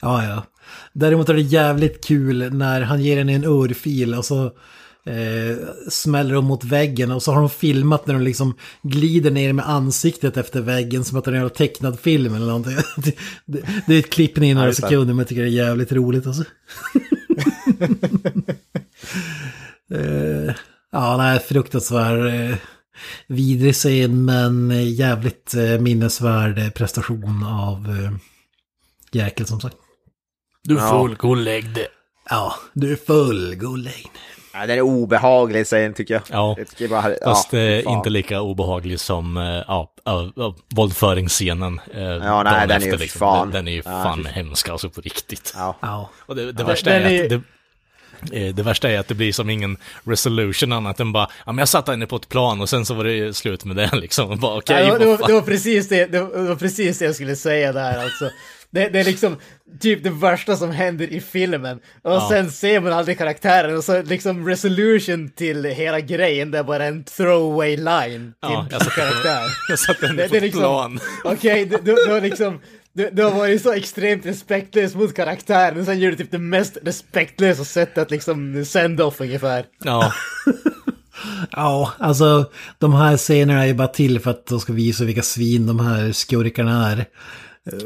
Ja, 0.00 0.24
ja. 0.24 0.44
Däremot 0.92 1.28
är 1.28 1.34
det 1.34 1.40
jävligt 1.40 2.04
kul 2.04 2.54
när 2.54 2.80
han 2.80 3.02
ger 3.02 3.18
henne 3.18 3.32
en 3.32 3.44
örfil 3.44 4.14
och 4.14 4.24
så 4.24 4.44
eh, 5.06 5.56
smäller 5.90 6.34
de 6.34 6.44
mot 6.44 6.64
väggen 6.64 7.10
och 7.10 7.22
så 7.22 7.32
har 7.32 7.40
de 7.40 7.50
filmat 7.50 8.06
när 8.06 8.14
de 8.14 8.22
liksom 8.22 8.54
glider 8.82 9.30
ner 9.30 9.52
med 9.52 9.68
ansiktet 9.68 10.36
efter 10.36 10.60
väggen 10.60 11.04
som 11.04 11.18
att 11.18 11.24
det 11.24 11.30
är 11.30 11.32
en 11.32 11.40
jävla 11.40 11.54
tecknad 11.54 12.00
film 12.00 12.34
eller 12.34 12.46
någonting. 12.46 12.76
Det, 12.96 13.16
det, 13.46 13.62
det 13.86 13.94
är 13.94 13.98
ett 13.98 14.10
klipp 14.10 14.36
ner 14.36 14.50
i 14.50 14.54
några 14.54 14.72
sekunder 14.72 15.06
men 15.06 15.18
jag 15.18 15.28
tycker 15.28 15.42
det 15.42 15.48
är 15.48 15.66
jävligt 15.66 15.92
roligt 15.92 16.26
alltså. 16.26 16.44
eh, 19.94 20.54
ja, 20.92 21.16
nej, 21.16 21.38
fruktansvärd. 21.38 22.26
Eh, 22.26 22.56
vidrig 23.26 23.74
scen 23.74 24.24
men 24.24 24.70
jävligt 24.94 25.54
eh, 25.54 25.78
minnesvärd 25.80 26.74
prestation 26.74 27.44
av 27.46 27.86
eh, 28.04 28.12
Jäkel 29.12 29.46
som 29.46 29.60
sagt. 29.60 29.76
Du 30.64 30.74
Ja. 30.74 30.88
får 30.90 31.08
gå 31.08 31.28
och 31.30 31.36
lägg 31.36 31.74
det. 31.74 31.86
Ja, 32.30 32.54
du 32.72 32.92
är 32.92 32.96
full, 32.96 33.54
go 33.56 33.76
lane. 33.76 33.90
Ja, 34.54 34.66
den 34.66 34.70
är 34.78 34.80
obehaglig 34.80 35.66
scen 35.66 35.94
tycker 35.94 36.14
jag. 36.14 36.22
Ja. 36.30 36.54
Jag 36.58 36.68
tycker 36.68 36.88
bara, 36.88 37.02
Fast 37.24 37.52
ja, 37.52 37.58
eh, 37.58 37.92
inte 37.92 38.10
lika 38.10 38.40
obehaglig 38.40 39.00
som 39.00 39.36
ja, 39.68 39.94
ja, 40.04 40.32
våldföringsscenen. 40.74 41.80
Ja, 41.94 42.42
nej, 42.42 42.68
den 42.68 42.82
är 42.82 42.86
ju 42.86 42.96
liksom. 42.96 43.18
fan. 43.18 43.46
Den, 43.50 43.52
den 43.64 43.68
är 43.68 43.72
ju 43.72 43.82
fan 43.82 44.26
hemsk 44.26 44.68
alltså 44.68 44.90
på 44.90 45.00
riktigt. 45.00 45.52
Ja. 45.56 45.76
Ja. 45.82 46.10
Och 46.26 46.36
det, 46.36 46.52
det 46.52 46.62
Ja. 46.62 46.66
värsta 46.66 46.90
Den 46.90 47.02
är 47.02 47.10
är- 47.10 47.22
att 47.24 47.30
det, 47.30 47.42
det 48.30 48.62
värsta 48.62 48.90
är 48.90 48.98
att 48.98 49.08
det 49.08 49.14
blir 49.14 49.32
som 49.32 49.50
ingen 49.50 49.76
resolution 50.04 50.72
annat 50.72 51.00
än 51.00 51.12
bara, 51.12 51.28
ja 51.46 51.52
men 51.52 51.58
jag 51.58 51.68
satte 51.68 51.90
henne 51.90 52.06
på 52.06 52.16
ett 52.16 52.28
plan 52.28 52.60
och 52.60 52.68
sen 52.68 52.86
så 52.86 52.94
var 52.94 53.04
det 53.04 53.36
slut 53.36 53.64
med 53.64 53.76
det 53.76 53.90
liksom. 53.96 54.38
Bara, 54.40 54.56
okej, 54.58 54.86
Ja, 54.86 54.98
det, 54.98 55.06
var, 55.06 55.26
det, 55.26 55.32
var, 55.32 55.42
precis 55.42 55.88
det, 55.88 56.06
det, 56.06 56.20
var, 56.22 56.56
precis 56.56 56.98
det 56.98 57.04
jag 57.04 57.14
skulle 57.14 57.36
säga 57.36 57.72
där 57.72 58.02
alltså. 58.04 58.30
Det, 58.70 58.88
det 58.88 59.00
är 59.00 59.04
liksom 59.04 59.36
typ 59.80 60.02
det 60.04 60.10
värsta 60.10 60.56
som 60.56 60.70
händer 60.70 61.12
i 61.12 61.20
filmen. 61.20 61.76
Och 62.02 62.12
Ja. 62.12 62.28
sen 62.30 62.50
ser 62.50 62.80
man 62.80 62.92
aldrig 62.92 63.18
karaktären 63.18 63.76
och 63.76 63.84
så 63.84 64.02
liksom 64.02 64.48
resolution 64.48 65.28
till 65.30 65.64
hela 65.64 66.00
grejen, 66.00 66.50
det 66.50 66.58
är 66.58 66.62
bara 66.62 66.84
en 66.84 67.04
throwaway 67.04 67.76
line 67.76 68.32
till 68.32 68.32
Ja, 68.40 68.66
jag 68.70 68.80
karaktär. 68.82 69.42
jag 69.68 69.78
satte 69.78 70.06
henne 70.06 70.28
på 70.28 70.34
ett 70.36 70.42
liksom- 70.42 70.60
plan. 70.60 71.00
Okej, 71.24 71.64
det, 71.66 71.76
det, 71.84 72.06
det 72.06 72.12
var 72.12 72.20
liksom, 72.20 72.60
Du, 72.94 73.10
du 73.12 73.22
har 73.22 73.30
varit 73.30 73.62
så 73.62 73.72
extremt 73.72 74.26
respektlös 74.26 74.94
mot 74.94 75.14
karaktären, 75.14 75.80
och 75.80 75.86
sen 75.86 76.00
gör 76.00 76.10
du 76.10 76.16
typ 76.16 76.30
det 76.30 76.38
mest 76.38 76.78
respektlösa 76.82 77.64
sättet 77.64 77.98
att 77.98 78.10
liksom 78.10 78.64
send-off 78.64 79.20
ungefär. 79.20 79.64
Ja, 79.84 80.12
Ja, 81.52 81.92
alltså 81.98 82.50
de 82.78 82.94
här 82.94 83.16
scenerna 83.16 83.62
är 83.62 83.66
ju 83.66 83.74
bara 83.74 83.88
till 83.88 84.20
för 84.20 84.30
att 84.30 84.46
de 84.46 84.60
ska 84.60 84.72
visa 84.72 85.04
vilka 85.04 85.22
svin 85.22 85.66
de 85.66 85.80
här 85.80 86.12
skurkarna 86.12 86.90
är. 86.90 87.04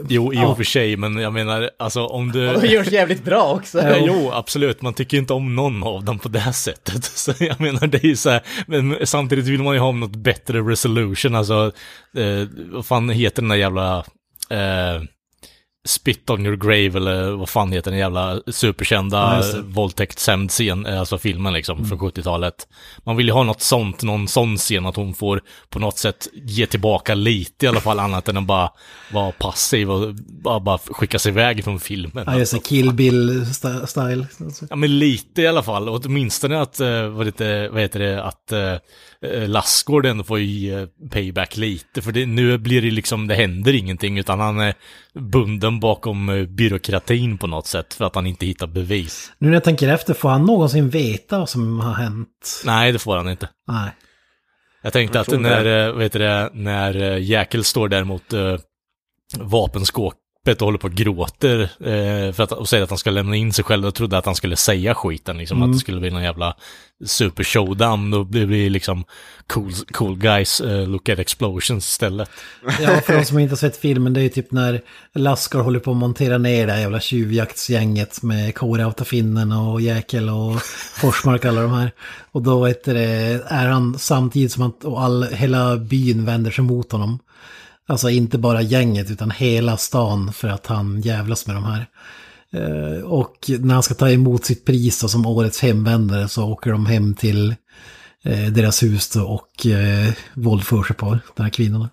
jo, 0.08 0.32
i 0.32 0.44
och 0.44 0.56
för 0.56 0.64
sig, 0.64 0.96
men 0.96 1.16
jag 1.16 1.32
menar, 1.32 1.70
alltså 1.78 2.06
om 2.06 2.32
du... 2.32 2.54
Och 2.54 2.60
de 2.60 2.68
görs 2.68 2.88
jävligt 2.88 3.24
bra 3.24 3.54
också. 3.54 3.78
Ja, 3.82 3.96
jo, 4.06 4.30
absolut. 4.32 4.82
Man 4.82 4.94
tycker 4.94 5.16
inte 5.16 5.32
om 5.32 5.54
någon 5.54 5.82
av 5.82 6.04
dem 6.04 6.18
på 6.18 6.28
det 6.28 6.38
här 6.38 6.52
sättet. 6.52 7.04
Så 7.14 7.32
jag 7.38 7.60
menar, 7.60 7.86
det 7.86 8.04
är 8.04 8.08
ju 8.08 8.16
så 8.16 8.30
här, 8.30 8.42
men 8.66 8.96
samtidigt 9.04 9.46
vill 9.46 9.62
man 9.62 9.74
ju 9.74 9.80
ha 9.80 9.92
något 9.92 10.16
bättre 10.16 10.60
resolution, 10.60 11.34
alltså, 11.34 11.72
eh, 12.16 12.48
vad 12.72 12.86
fan 12.86 13.08
heter 13.10 13.42
den 13.42 13.48
där 13.48 13.56
jävla, 13.56 14.04
eh, 14.50 15.00
Spit 15.86 16.30
on 16.30 16.46
your 16.46 16.56
grave, 16.56 16.96
eller 16.96 17.30
vad 17.30 17.48
fan 17.48 17.72
heter 17.72 17.90
den 17.90 18.00
jävla 18.00 18.40
superkända 18.46 19.42
Ja, 19.54 19.62
våldtäktshämndscen, 19.64 20.86
eh, 20.86 21.00
alltså 21.00 21.18
filmen 21.18 21.52
liksom, 21.52 21.86
från 21.88 21.98
70-talet. 21.98 22.68
Man 23.04 23.16
vill 23.16 23.26
ju 23.26 23.32
ha 23.32 23.42
något 23.42 23.62
sånt, 23.62 24.02
någon 24.02 24.28
sån 24.28 24.56
scen 24.56 24.86
att 24.86 24.96
hon 24.96 25.14
får 25.14 25.40
på 25.68 25.78
något 25.78 25.98
sätt 25.98 26.28
ge 26.34 26.66
tillbaka 26.66 27.14
lite 27.14 27.66
i 27.66 27.68
alla 27.68 27.80
fall, 27.80 27.98
annat 27.98 28.28
än 28.28 28.36
att 28.36 28.46
bara 28.46 28.70
vara 29.12 29.32
passiv 29.32 29.90
och 29.90 30.14
bara, 30.14 30.60
bara 30.60 30.78
skicka 30.78 31.18
sig 31.18 31.32
iväg 31.32 31.64
från 31.64 31.80
filmen. 31.80 32.24
Ja, 32.26 32.38
just 32.38 32.52
det, 32.52 32.58
Kill 32.58 32.92
Bill-style. 32.92 34.26
Alltså. 34.40 34.66
Ja, 34.70 34.76
men 34.76 34.98
lite 34.98 35.42
i 35.42 35.46
alla 35.46 35.62
fall. 35.62 35.88
Och 35.88 36.04
åtminstone 36.04 36.60
att, 36.60 36.80
uh, 36.80 37.08
vad, 37.08 37.26
heter 37.26 37.98
det, 37.98 38.24
att 38.24 38.52
uh, 38.52 39.48
Lassgård 39.48 40.06
ändå 40.06 40.24
får 40.24 40.38
eh, 40.38 40.86
payback 41.10 41.56
lite. 41.56 42.02
För 42.02 42.12
det, 42.12 42.26
nu 42.26 42.58
blir 42.58 42.82
det 42.82 42.90
liksom, 42.90 43.26
det 43.26 43.34
händer 43.34 43.72
ingenting, 43.72 44.18
utan 44.18 44.40
han 44.40 44.60
är 44.60 44.74
bunden 45.20 45.80
bakom 45.80 46.28
uh, 46.28 46.46
byråkratin 46.46 47.38
på 47.38 47.46
något 47.46 47.66
sätt, 47.66 47.94
för 47.94 48.04
att 48.04 48.14
han 48.14 48.26
inte 48.26 48.46
hittar 48.46 48.66
bevis. 48.66 49.32
Nu 49.38 49.48
när 49.48 49.54
jag 49.54 49.64
tänker 49.64 49.88
efter, 49.88 50.14
får 50.14 50.28
han 50.28 50.44
någonsin 50.44 50.90
veta 50.90 51.38
vad 51.38 51.48
som 51.48 51.80
har 51.80 51.94
hänt? 51.94 52.62
Nej, 52.64 52.92
det 52.92 52.98
får 52.98 53.16
han 53.16 53.28
inte. 53.28 53.48
Nej. 53.68 53.90
Jag 54.82 54.92
tänkte 54.92 55.20
att 55.20 55.26
tror 55.26 55.38
när, 55.40 55.64
det. 55.64 55.84
eh, 55.84 55.92
vad 55.92 56.02
heter 56.02 56.18
det, 56.18 56.50
när 56.52 56.96
uh, 56.96 57.22
Jäkel 57.22 57.64
står 57.64 57.88
där 57.88 58.04
mot 58.04 58.34
uh, 58.34 58.56
vapenskåpet 60.46 60.62
och 60.62 60.66
håller 60.66 60.78
på 60.78 60.86
och 60.86 60.94
gråter 60.94 61.60
eh, 61.62 62.32
för 62.32 62.42
att, 62.42 62.52
och 62.52 62.68
säger 62.68 62.84
att 62.84 62.90
han 62.90 62.98
ska 62.98 63.10
lämna 63.10 63.36
in 63.36 63.52
sig 63.52 63.64
själv, 63.64 63.82
då 63.82 63.90
trodde 63.90 64.16
jag 64.16 64.18
att 64.18 64.26
han 64.26 64.34
skulle 64.34 64.56
säga 64.56 64.94
skiten, 64.94 65.38
liksom 65.38 65.62
att 65.62 65.72
det 65.72 65.78
skulle 65.78 66.00
bli 66.00 66.10
någon 66.10 66.22
jävla 66.22 66.56
super 67.04 67.44
showdown, 67.44 68.10
då 68.10 68.24
blir 68.24 68.46
det 68.46 68.68
liksom 68.68 69.04
cool, 69.46 69.72
cool 69.92 70.16
guys 70.16 70.60
uh, 70.60 70.88
look 70.88 71.08
at 71.08 71.18
explosions 71.18 71.88
istället. 71.88 72.28
Ja, 72.80 73.00
för 73.00 73.12
de 73.12 73.24
som 73.24 73.38
inte 73.38 73.52
har 73.52 73.56
sett 73.56 73.76
filmen, 73.76 74.14
det 74.14 74.20
är 74.20 74.22
ju 74.22 74.28
typ 74.28 74.52
när 74.52 74.80
Laskar 75.14 75.60
håller 75.60 75.80
på 75.80 75.90
att 75.90 75.96
montera 75.96 76.38
ner 76.38 76.66
det 76.66 76.72
här 76.72 76.80
jävla 76.80 77.00
tjuvjaktsgänget 77.00 78.22
med 78.22 78.54
Kåreautafinnen 78.54 79.52
och 79.52 79.80
Jäkel 79.80 80.28
och 80.28 80.62
Forsmark 80.94 81.44
alla 81.44 81.62
de 81.62 81.72
här. 81.72 81.90
Och 82.32 82.42
då 82.42 82.66
det, 82.84 83.42
är 83.46 83.68
han 83.68 83.98
samtidigt 83.98 84.52
som 84.52 84.62
att 84.62 84.84
och 84.84 85.02
all, 85.02 85.24
hela 85.24 85.76
byn 85.76 86.24
vänder 86.24 86.50
sig 86.50 86.64
mot 86.64 86.92
honom. 86.92 87.18
Alltså 87.86 88.10
inte 88.10 88.38
bara 88.38 88.62
gänget 88.62 89.10
utan 89.10 89.30
hela 89.30 89.76
stan 89.76 90.32
för 90.32 90.48
att 90.48 90.66
han 90.66 91.00
jävlas 91.00 91.46
med 91.46 91.56
de 91.56 91.64
här. 91.64 91.86
Eh, 92.52 93.02
Och 93.04 93.50
när 93.60 93.74
han 93.74 93.82
ska 93.82 93.94
ta 93.94 94.10
emot 94.10 94.44
sitt 94.44 94.64
pris 94.64 95.00
då, 95.00 95.08
som 95.08 95.26
årets 95.26 95.60
hemvändare 95.60 96.28
så 96.28 96.44
åker 96.48 96.70
de 96.70 96.86
hem 96.86 97.14
till 97.14 97.54
eh, 98.24 98.46
deras 98.46 98.82
hus 98.82 99.08
då, 99.10 99.22
och 99.26 99.66
eh, 99.66 100.12
våldför 100.34 100.82
sig 100.82 100.96
på 100.96 101.18
de 101.36 101.42
här 101.42 101.50
kvinnorna. 101.50 101.90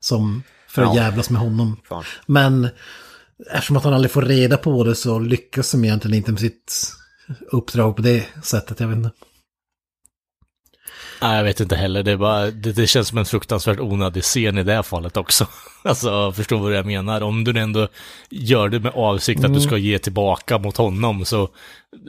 Som 0.00 0.42
för 0.68 0.82
att 0.82 0.96
Ja. 0.96 1.02
jävlas 1.02 1.30
med 1.30 1.40
honom. 1.40 1.76
Fan. 1.88 2.04
Men 2.26 2.68
eftersom 3.52 3.76
att 3.76 3.84
han 3.84 3.94
aldrig 3.94 4.10
får 4.10 4.22
reda 4.22 4.56
på 4.56 4.84
det 4.84 4.94
så 4.94 5.18
lyckas 5.18 5.70
de 5.72 5.84
egentligen 5.84 6.16
inte 6.16 6.30
med 6.32 6.40
sitt 6.40 6.92
uppdrag 7.52 7.96
på 7.96 8.02
det 8.02 8.26
sättet. 8.42 8.80
Jag 8.80 8.88
vet 8.88 8.96
inte. 8.96 9.10
Nej, 11.22 11.36
jag 11.36 11.44
vet 11.44 11.60
inte 11.60 11.76
heller, 11.76 12.02
det, 12.02 12.16
bara, 12.16 12.50
det, 12.50 12.72
det 12.72 12.86
känns 12.86 13.08
som 13.08 13.18
en 13.18 13.24
fruktansvärt 13.24 13.80
onödig 13.80 14.22
scen 14.22 14.58
i 14.58 14.62
det 14.62 14.74
här 14.74 14.82
fallet 14.82 15.16
också. 15.16 15.46
Alltså, 15.82 16.32
förstår 16.32 16.58
vad 16.58 16.74
jag 16.74 16.86
menar? 16.86 17.20
Om 17.20 17.44
du 17.44 17.60
ändå 17.60 17.88
gör 18.30 18.68
det 18.68 18.80
med 18.80 18.92
avsikt 18.94 19.44
att 19.44 19.54
du 19.54 19.60
ska 19.60 19.76
ge 19.76 19.98
tillbaka 19.98 20.58
mot 20.58 20.76
honom 20.76 21.24
så 21.24 21.48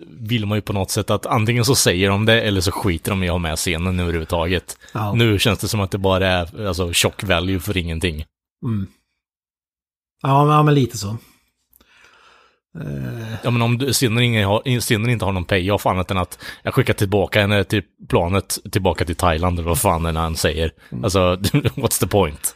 vill 0.07 0.45
man 0.45 0.57
ju 0.57 0.61
på 0.61 0.73
något 0.73 0.91
sätt 0.91 1.09
att 1.09 1.25
antingen 1.25 1.65
så 1.65 1.75
säger 1.75 2.09
de 2.09 2.25
det 2.25 2.41
eller 2.41 2.61
så 2.61 2.71
skiter 2.71 3.11
de 3.11 3.23
i 3.23 3.27
att 3.27 3.31
ha 3.31 3.37
med 3.37 3.55
scenen 3.55 3.99
överhuvudtaget. 3.99 4.77
Ja. 4.93 5.13
Nu 5.13 5.39
känns 5.39 5.59
det 5.59 5.67
som 5.67 5.79
att 5.79 5.91
det 5.91 5.97
bara 5.97 6.27
är 6.27 6.67
alltså, 6.67 6.89
chock 6.93 7.23
value 7.23 7.59
för 7.59 7.77
ingenting. 7.77 8.25
Mm. 8.65 8.87
Ja, 10.21 10.45
men, 10.45 10.55
ja, 10.55 10.63
men 10.63 10.73
lite 10.73 10.97
så. 10.97 11.17
Eh, 12.81 13.35
Ja 13.43 13.51
men 13.51 13.61
om 13.61 13.79
scenen 13.79 15.09
inte 15.09 15.25
har 15.25 15.31
någon 15.31 15.45
payoff 15.45 15.85
annat 15.85 16.11
än 16.11 16.17
att 16.17 16.39
jag 16.63 16.73
skickar 16.73 16.93
tillbaka 16.93 17.41
henne 17.41 17.63
till 17.63 17.81
planet 18.09 18.57
tillbaka 18.71 19.05
till 19.05 19.15
Thailand 19.15 19.59
eller 19.59 19.69
vad 19.69 19.79
fan 19.79 20.05
är 20.05 20.13
han 20.13 20.35
säger. 20.35 20.71
Alltså, 21.03 21.19
what's 21.75 21.99
the 21.99 22.07
point? 22.07 22.55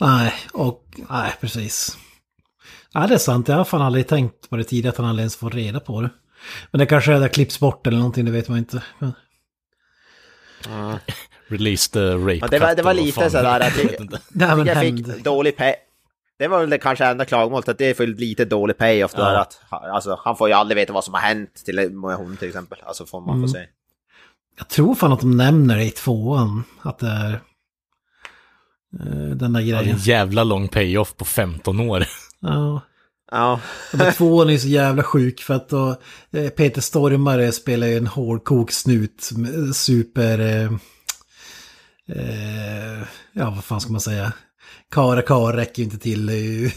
nej, 0.00 0.32
och 0.52 0.84
nej, 1.10 1.32
precis. 1.40 1.98
Ja, 2.92 3.06
det 3.06 3.14
är 3.14 3.18
sant. 3.18 3.48
Jag 3.48 3.56
har 3.56 3.64
fan 3.64 3.82
aldrig 3.82 4.08
tänkt 4.08 4.50
på 4.50 4.56
det 4.56 4.64
tidigare 4.64 4.90
att 4.92 4.96
han 4.98 5.06
aldrig 5.06 5.22
ens 5.22 5.36
får 5.36 5.50
reda 5.50 5.80
på 5.80 6.00
det. 6.00 6.10
Men 6.70 6.78
det 6.78 6.86
kanske 6.86 7.12
är 7.12 7.20
där 7.20 7.28
klipps 7.28 7.60
bort 7.60 7.86
eller 7.86 7.96
någonting, 7.98 8.24
det 8.24 8.30
vet 8.30 8.48
man 8.48 8.58
inte. 8.58 8.82
Men, 8.98 9.12
Release 11.48 11.92
the 11.92 12.00
rape 12.14 12.34
Ja, 12.40 12.46
det 12.46 12.58
var- 12.58 12.74
det 12.74 12.82
var 12.82 12.94
lite 12.94 13.30
sådär 13.30 13.60
att 13.60 13.76
Jag 13.82 14.08
det- 14.08 14.20
nej, 14.28 14.66
jag 14.66 14.80
fick 14.80 15.24
dålig 15.24 15.56
pay. 15.56 15.74
Det 16.38 16.48
var 16.48 16.60
väl 16.60 16.70
det 16.70 16.78
kanske 16.78 17.04
enda 17.04 17.24
klagomålet, 17.24 17.68
att 17.68 17.78
det 17.78 17.86
är 17.86 17.94
för 17.94 18.06
lite 18.06 18.44
dålig 18.44 18.78
payoff 18.78 19.12
Ja. 19.16 19.24
där 19.24 19.34
att 19.34 19.60
alltså, 19.70 20.20
han 20.24 20.36
får 20.36 20.48
ju 20.48 20.54
aldrig 20.54 20.76
veta 20.76 20.92
vad 20.92 21.04
som 21.04 21.14
har 21.14 21.20
hänt 21.20 21.62
till 21.64 21.90
med 21.90 22.16
hon 22.16 22.36
till 22.36 22.48
exempel. 22.48 22.78
Alltså 22.82 23.06
får 23.06 23.20
man 23.20 23.36
Mm. 23.36 23.48
få 23.48 23.52
se. 23.54 23.66
Jag 24.58 24.68
tror 24.68 24.94
fan 24.94 25.12
att 25.12 25.20
de 25.20 25.36
nämner 25.36 25.76
det 25.76 25.84
i 25.84 25.90
tvåan. 25.90 26.64
Att 26.82 26.98
det 26.98 27.06
är 27.08 27.32
eh, 29.00 29.36
den 29.36 29.52
där 29.52 29.60
Ja, 29.60 29.78
grejen. 29.80 29.94
en 29.96 30.00
jävla 30.02 30.44
lång 30.44 30.68
payoff 30.68 31.16
på 31.16 31.24
15 31.24 31.80
år. 31.80 32.04
Ja. 32.40 32.80
Ja, 33.30 33.60
Och 33.92 33.98
men 33.98 34.12
tvåan 34.12 34.50
är 34.50 34.58
så 34.58 34.68
jävla 34.68 35.02
sjuk 35.02 35.40
för 35.40 35.54
att 35.54 35.68
då, 35.68 35.96
eh, 36.32 36.48
Peter 36.48 36.80
Stormare 36.80 37.52
spelar 37.52 37.86
ju 37.86 37.96
en 37.96 38.06
hårdkok 38.06 38.70
snut, 38.72 39.30
med 39.36 39.76
super... 39.76 40.38
Eh, 40.38 40.72
eh, 42.16 43.02
ja, 43.32 43.50
vad 43.50 43.64
fan 43.64 43.80
ska 43.80 43.92
man 43.92 44.00
säga? 44.00 44.32
Kara 44.90 45.22
kara 45.22 45.56
räcker 45.56 45.78
ju 45.78 45.84
inte 45.84 45.98
till, 45.98 46.26
det 46.26 46.32
är 46.32 46.36
ju 46.36 46.70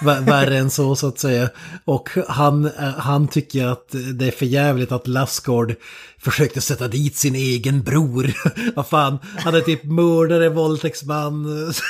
vä- 0.00 0.24
värre 0.26 0.58
än 0.58 0.70
så 0.70 0.96
så 0.96 1.08
att 1.08 1.18
säga. 1.18 1.48
Och 1.84 2.08
han, 2.28 2.64
eh, 2.64 2.72
han 2.98 3.28
tycker 3.28 3.66
att 3.66 3.88
det 4.14 4.26
är 4.26 4.30
för 4.30 4.46
jävligt 4.46 4.92
att 4.92 5.06
Lassgård 5.06 5.74
försökte 6.18 6.60
sätta 6.60 6.88
dit 6.88 7.16
sin 7.16 7.34
egen 7.34 7.82
bror. 7.82 8.32
vad 8.76 8.86
fan, 8.88 9.18
han 9.38 9.54
är 9.54 9.60
typ 9.60 9.84
mördare, 9.84 10.48
våldtäktsman. 10.48 11.46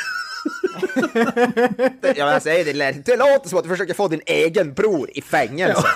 Ja, 2.16 2.32
jag 2.32 2.42
säger 2.42 2.64
det, 2.64 2.72
lät- 2.72 3.04
det 3.06 3.16
låter 3.16 3.48
som 3.48 3.58
att 3.58 3.64
du 3.64 3.70
försöker 3.70 3.94
få 3.94 4.08
din 4.08 4.20
egen 4.26 4.72
bror 4.74 5.10
i 5.14 5.22
fängelse. 5.22 5.86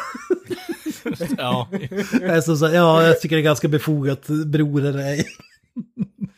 Ja, 1.39 1.69
Alltså, 2.31 2.57
så, 2.57 2.65
ja, 2.67 3.03
jag 3.07 3.21
tycker 3.21 3.37
det 3.37 3.43
är 3.43 3.45
ganska 3.45 3.69
befogat, 3.69 4.27
bror 4.27 4.85
eller 4.85 4.99
ej. 4.99 5.27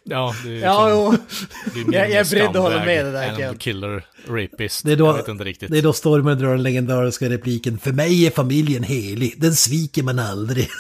Ja 0.05 0.35
det 0.45 0.51
är 0.51 0.61
Ja, 0.61 0.81
som- 0.81 0.91
jo. 0.91 1.83
det 1.91 1.97
är 1.97 2.01
Jag- 2.01 2.11
jag 2.11 2.27
är 2.27 2.31
beredd 2.31 2.49
att 2.49 2.63
hålla 2.63 2.85
med 2.85 3.05
det 3.05 3.13
där, 3.13 3.29
animal 3.35 3.57
killer, 3.57 4.07
rapist. 4.29 4.85
Det 4.85 4.93
är 4.93 4.97
då- 4.97 5.07
jag 5.07 5.15
vet 5.15 5.29
inte 5.29 5.45
riktigt. 5.45 5.71
Det 5.71 5.79
är 5.79 5.83
då 5.83 5.93
Stormen 5.93 6.39
drar 6.39 6.51
den 6.51 6.63
legendariska 6.63 7.29
repliken 7.29 7.79
För 7.79 7.93
mig 7.93 8.27
är 8.27 8.31
familjen 8.31 8.83
helig, 8.83 9.35
den 9.39 9.55
sviker 9.57 10.03
man 10.03 10.19
aldrig. 10.19 10.69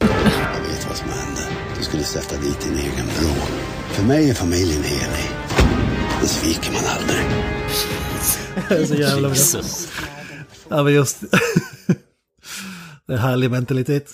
Jag 0.00 0.62
vet 0.68 0.86
vad 0.88 0.96
som 0.96 1.08
hände. 1.08 1.40
Du 1.78 1.84
skulle 1.84 2.02
sätta 2.02 2.40
dit 2.40 2.60
din 2.60 2.78
egen 2.78 3.06
bror. 3.18 3.46
För 3.92 4.02
mig 4.04 4.30
är 4.30 4.34
familjen 4.34 4.82
helig. 4.82 5.30
Det 6.20 6.26
sviker 6.26 6.72
man 6.72 6.82
aldrig. 6.98 7.20
det 8.68 8.74
är 8.74 8.86
så 8.86 8.94
jävla 8.94 9.28
bra. 9.28 9.36
Jesus. 9.36 9.88
Ja 10.68 10.82
men 10.82 10.94
just... 10.94 11.20
det 13.06 13.12
är 13.14 13.16
härlig 13.16 13.50
mentalitet. 13.50 14.10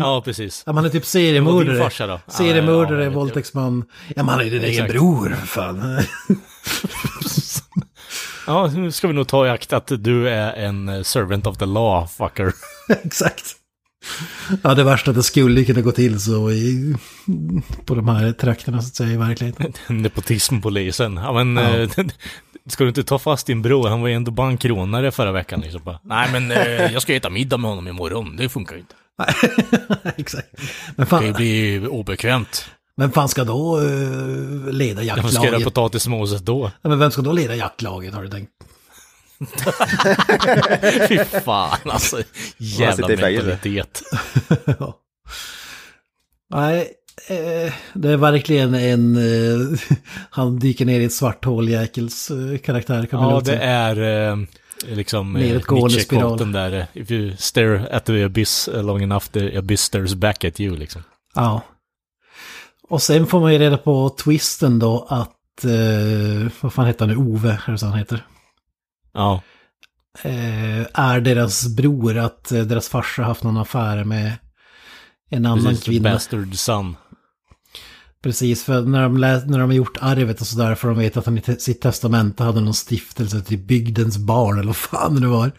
Ja, 0.00 0.22
precis. 0.24 0.62
Ja, 0.66 0.72
man 0.72 0.84
är 0.84 0.88
typ 0.88 1.04
seriemördare. 1.06 2.20
Seriemördare, 2.28 2.98
Ja, 2.98 3.04
ja, 3.04 3.10
våldtäktsman. 3.10 3.84
Ja, 4.16 4.22
man 4.22 4.40
är 4.40 4.44
ju 4.44 4.50
din 4.50 4.62
egen 4.64 4.88
bror, 4.88 5.36
för 5.40 5.46
fan. 5.46 5.98
Ja, 8.46 8.66
nu 8.66 8.92
ska 8.92 9.08
vi 9.08 9.14
nog 9.14 9.28
ta 9.28 9.46
i 9.46 9.50
akt 9.50 9.72
att 9.72 9.92
du 10.04 10.28
är 10.28 10.52
en 10.52 10.88
eh, 10.88 11.02
servant 11.02 11.46
of 11.46 11.58
the 11.58 11.66
law, 11.66 12.06
fucker. 12.06 12.52
Exakt. 13.04 13.42
Ja, 14.62 14.74
det 14.74 14.84
värsta 14.84 15.10
att 15.10 15.16
det 15.16 15.22
skulle 15.22 15.64
kunna 15.64 15.80
gå 15.80 15.92
till 15.92 16.20
så 16.20 16.50
i, 16.50 16.94
på 17.84 17.94
de 17.94 18.08
här 18.08 18.32
trakterna 18.32 18.82
så 18.82 18.86
att 18.88 18.94
säga 18.94 19.10
i 19.12 19.16
verkligheten. 19.16 19.72
Nepotismpolisen. 20.02 21.16
Ja, 21.16 21.32
men 21.44 21.56
Ja. 21.56 21.76
eh, 21.78 21.88
ska 22.68 22.84
du 22.84 22.88
inte 22.88 23.04
ta 23.04 23.18
fast 23.18 23.46
din 23.46 23.62
bror? 23.62 23.88
Han 23.88 24.00
var 24.00 24.08
ju 24.08 24.14
ändå 24.14 24.30
bankrånare 24.30 25.10
förra 25.12 25.32
veckan. 25.32 25.60
Liksom. 25.60 25.80
Bara, 25.84 25.98
Nej, 26.02 26.28
men 26.32 26.50
eh, 26.50 26.92
jag 26.92 27.02
ska 27.02 27.14
äta 27.14 27.30
middag 27.30 27.56
med 27.56 27.70
honom 27.70 27.88
imorgon. 27.88 28.36
Det 28.36 28.48
funkar 28.48 28.74
ju 28.74 28.80
inte. 28.80 28.94
Exakt. 30.16 30.48
Men 30.96 31.04
Det 31.04 31.06
fan, 31.06 31.32
bli 31.32 31.86
obekvämt. 31.90 32.70
Vem 32.96 33.12
fan 33.12 33.28
ska 33.28 33.44
då 33.44 33.80
uh, 33.80 34.72
leda 34.72 35.02
Vem 35.02 35.06
ska 35.06 35.14
göra 35.14 35.44
jaktlaget? 35.44 35.64
potatismoset 35.64 36.42
då? 36.42 36.70
Ja, 36.82 36.88
men 36.88 36.98
vem 36.98 37.10
ska 37.10 37.22
då 37.22 37.32
leda 37.32 37.56
jaktlaget 37.56 38.14
har 38.14 38.22
du 38.22 38.28
tänkt? 38.28 38.52
Fy 41.08 41.18
fan 41.18 41.78
alltså. 41.84 42.22
Jävla 42.56 43.08
mentalitet. 43.08 44.02
Ja. 44.78 45.00
Nej, 46.50 46.92
eh, 47.28 47.72
det 47.94 48.10
är 48.10 48.16
verkligen 48.16 48.74
en... 48.74 49.16
Eh, 49.16 49.78
han 50.30 50.58
dyker 50.58 50.84
ner 50.84 51.00
i 51.00 51.04
ett 51.04 51.12
svart 51.12 51.44
hål, 51.44 51.68
Jäkels 51.68 52.30
eh, 52.30 52.58
karaktär 52.58 53.06
kan 53.06 53.20
man 53.20 53.30
Ja, 53.30 53.40
det 53.40 53.46
säga. 53.46 53.60
är 53.62 54.28
eh, 54.30 54.36
liksom 54.82 55.36
eh, 55.36 55.60
spiral. 55.60 55.82
Nietzsche-quoten 55.90 56.52
där. 56.52 56.72
eh, 56.72 56.84
If 57.02 57.10
you 57.10 57.36
stare 57.38 57.88
at 57.96 58.04
the 58.04 58.22
abyss 58.24 58.68
long 58.72 59.02
enough, 59.02 59.24
the 59.26 59.56
abyss 59.58 59.80
stares 59.80 60.14
back 60.14 60.44
at 60.44 60.60
you 60.60 60.76
liksom. 60.76 61.02
Ja. 61.34 61.62
Och 62.88 63.02
sen 63.02 63.26
får 63.26 63.40
man 63.40 63.52
ju 63.52 63.58
reda 63.58 63.76
på 63.78 64.08
twisten 64.24 64.78
då 64.78 65.06
att... 65.10 65.64
Eh, 65.64 66.50
vad 66.60 66.72
fan 66.72 66.86
heter 66.86 67.06
han 67.06 67.08
nu? 67.08 67.16
Ove, 67.16 67.58
det 67.66 67.78
så 67.78 67.86
han 67.86 67.98
heter? 67.98 68.26
Ja, 69.12 69.42
Eh, 70.22 70.86
är 70.94 71.20
deras 71.20 71.66
bror, 71.68 72.18
att 72.18 72.52
eh, 72.52 72.62
deras 72.62 72.88
farsa 72.88 73.22
haft 73.22 73.42
någon 73.42 73.56
affär 73.56 74.04
med 74.04 74.32
en 75.30 75.46
annan 75.46 75.64
precis. 75.64 75.84
kvinna. 75.84 76.12
Bastard 76.12 76.54
son. 76.58 76.96
Precis, 78.24 78.64
för 78.64 78.82
när 78.82 79.02
de, 79.02 79.18
lä- 79.18 79.42
när 79.46 79.58
de 79.58 79.70
har 79.70 79.76
gjort 79.76 79.96
arvet 80.00 80.40
och 80.40 80.46
sådär 80.46 80.74
får 80.74 80.88
de 80.88 80.98
veta 80.98 81.20
att 81.20 81.26
han 81.26 81.38
i 81.38 81.40
te- 81.40 81.58
sitt 81.58 81.80
testamente 81.80 82.42
hade 82.42 82.60
någon 82.60 82.74
stiftelse 82.74 83.40
till 83.40 83.58
bygdens 83.58 84.18
barn 84.18 84.54
eller 84.58 84.66
vad 84.66 84.76
fan 84.76 85.20
det 85.20 85.26
var. 85.26 85.52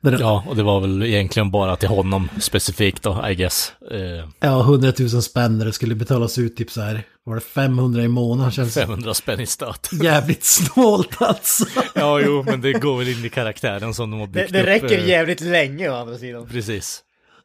Där, 0.00 0.16
ja. 0.20 0.44
Och 0.48 0.56
det 0.56 0.62
var 0.62 0.80
väl 0.80 1.02
egentligen 1.02 1.50
bara 1.50 1.76
till 1.76 1.88
honom 1.88 2.28
specifikt 2.40 3.02
då, 3.02 3.24
I 3.30 3.34
guess. 3.34 3.72
Eh, 3.90 4.28
ja, 4.40 4.60
100 4.60 4.92
000 4.98 5.08
spänn 5.22 5.58
det 5.58 5.72
skulle 5.72 5.94
betalas 5.94 6.38
ut 6.38 6.56
typ 6.56 6.70
så 6.70 6.80
här, 6.80 7.02
var 7.24 7.34
det 7.34 7.40
500 7.40 8.02
i 8.02 8.08
månaden 8.08 8.52
känns 8.52 8.74
500 8.74 9.14
spänn 9.14 9.40
i 9.40 9.46
stöt. 9.46 9.88
jävligt 10.02 10.44
snålt 10.44 11.22
alltså. 11.22 11.64
ja, 11.94 12.20
jo, 12.20 12.42
men 12.46 12.60
det 12.60 12.72
går 12.72 12.98
väl 12.98 13.08
in 13.08 13.24
i 13.24 13.28
karaktären 13.28 13.94
som 13.94 14.10
de 14.10 14.20
har 14.20 14.26
Det, 14.26 14.32
byggt 14.32 14.52
det 14.52 14.60
upp. 14.60 14.66
räcker 14.66 14.98
eh, 14.98 15.08
jävligt 15.08 15.40
länge 15.40 15.88
å 15.90 15.94
andra 15.94 16.18
sidan. 16.18 16.46
Precis. 16.46 17.02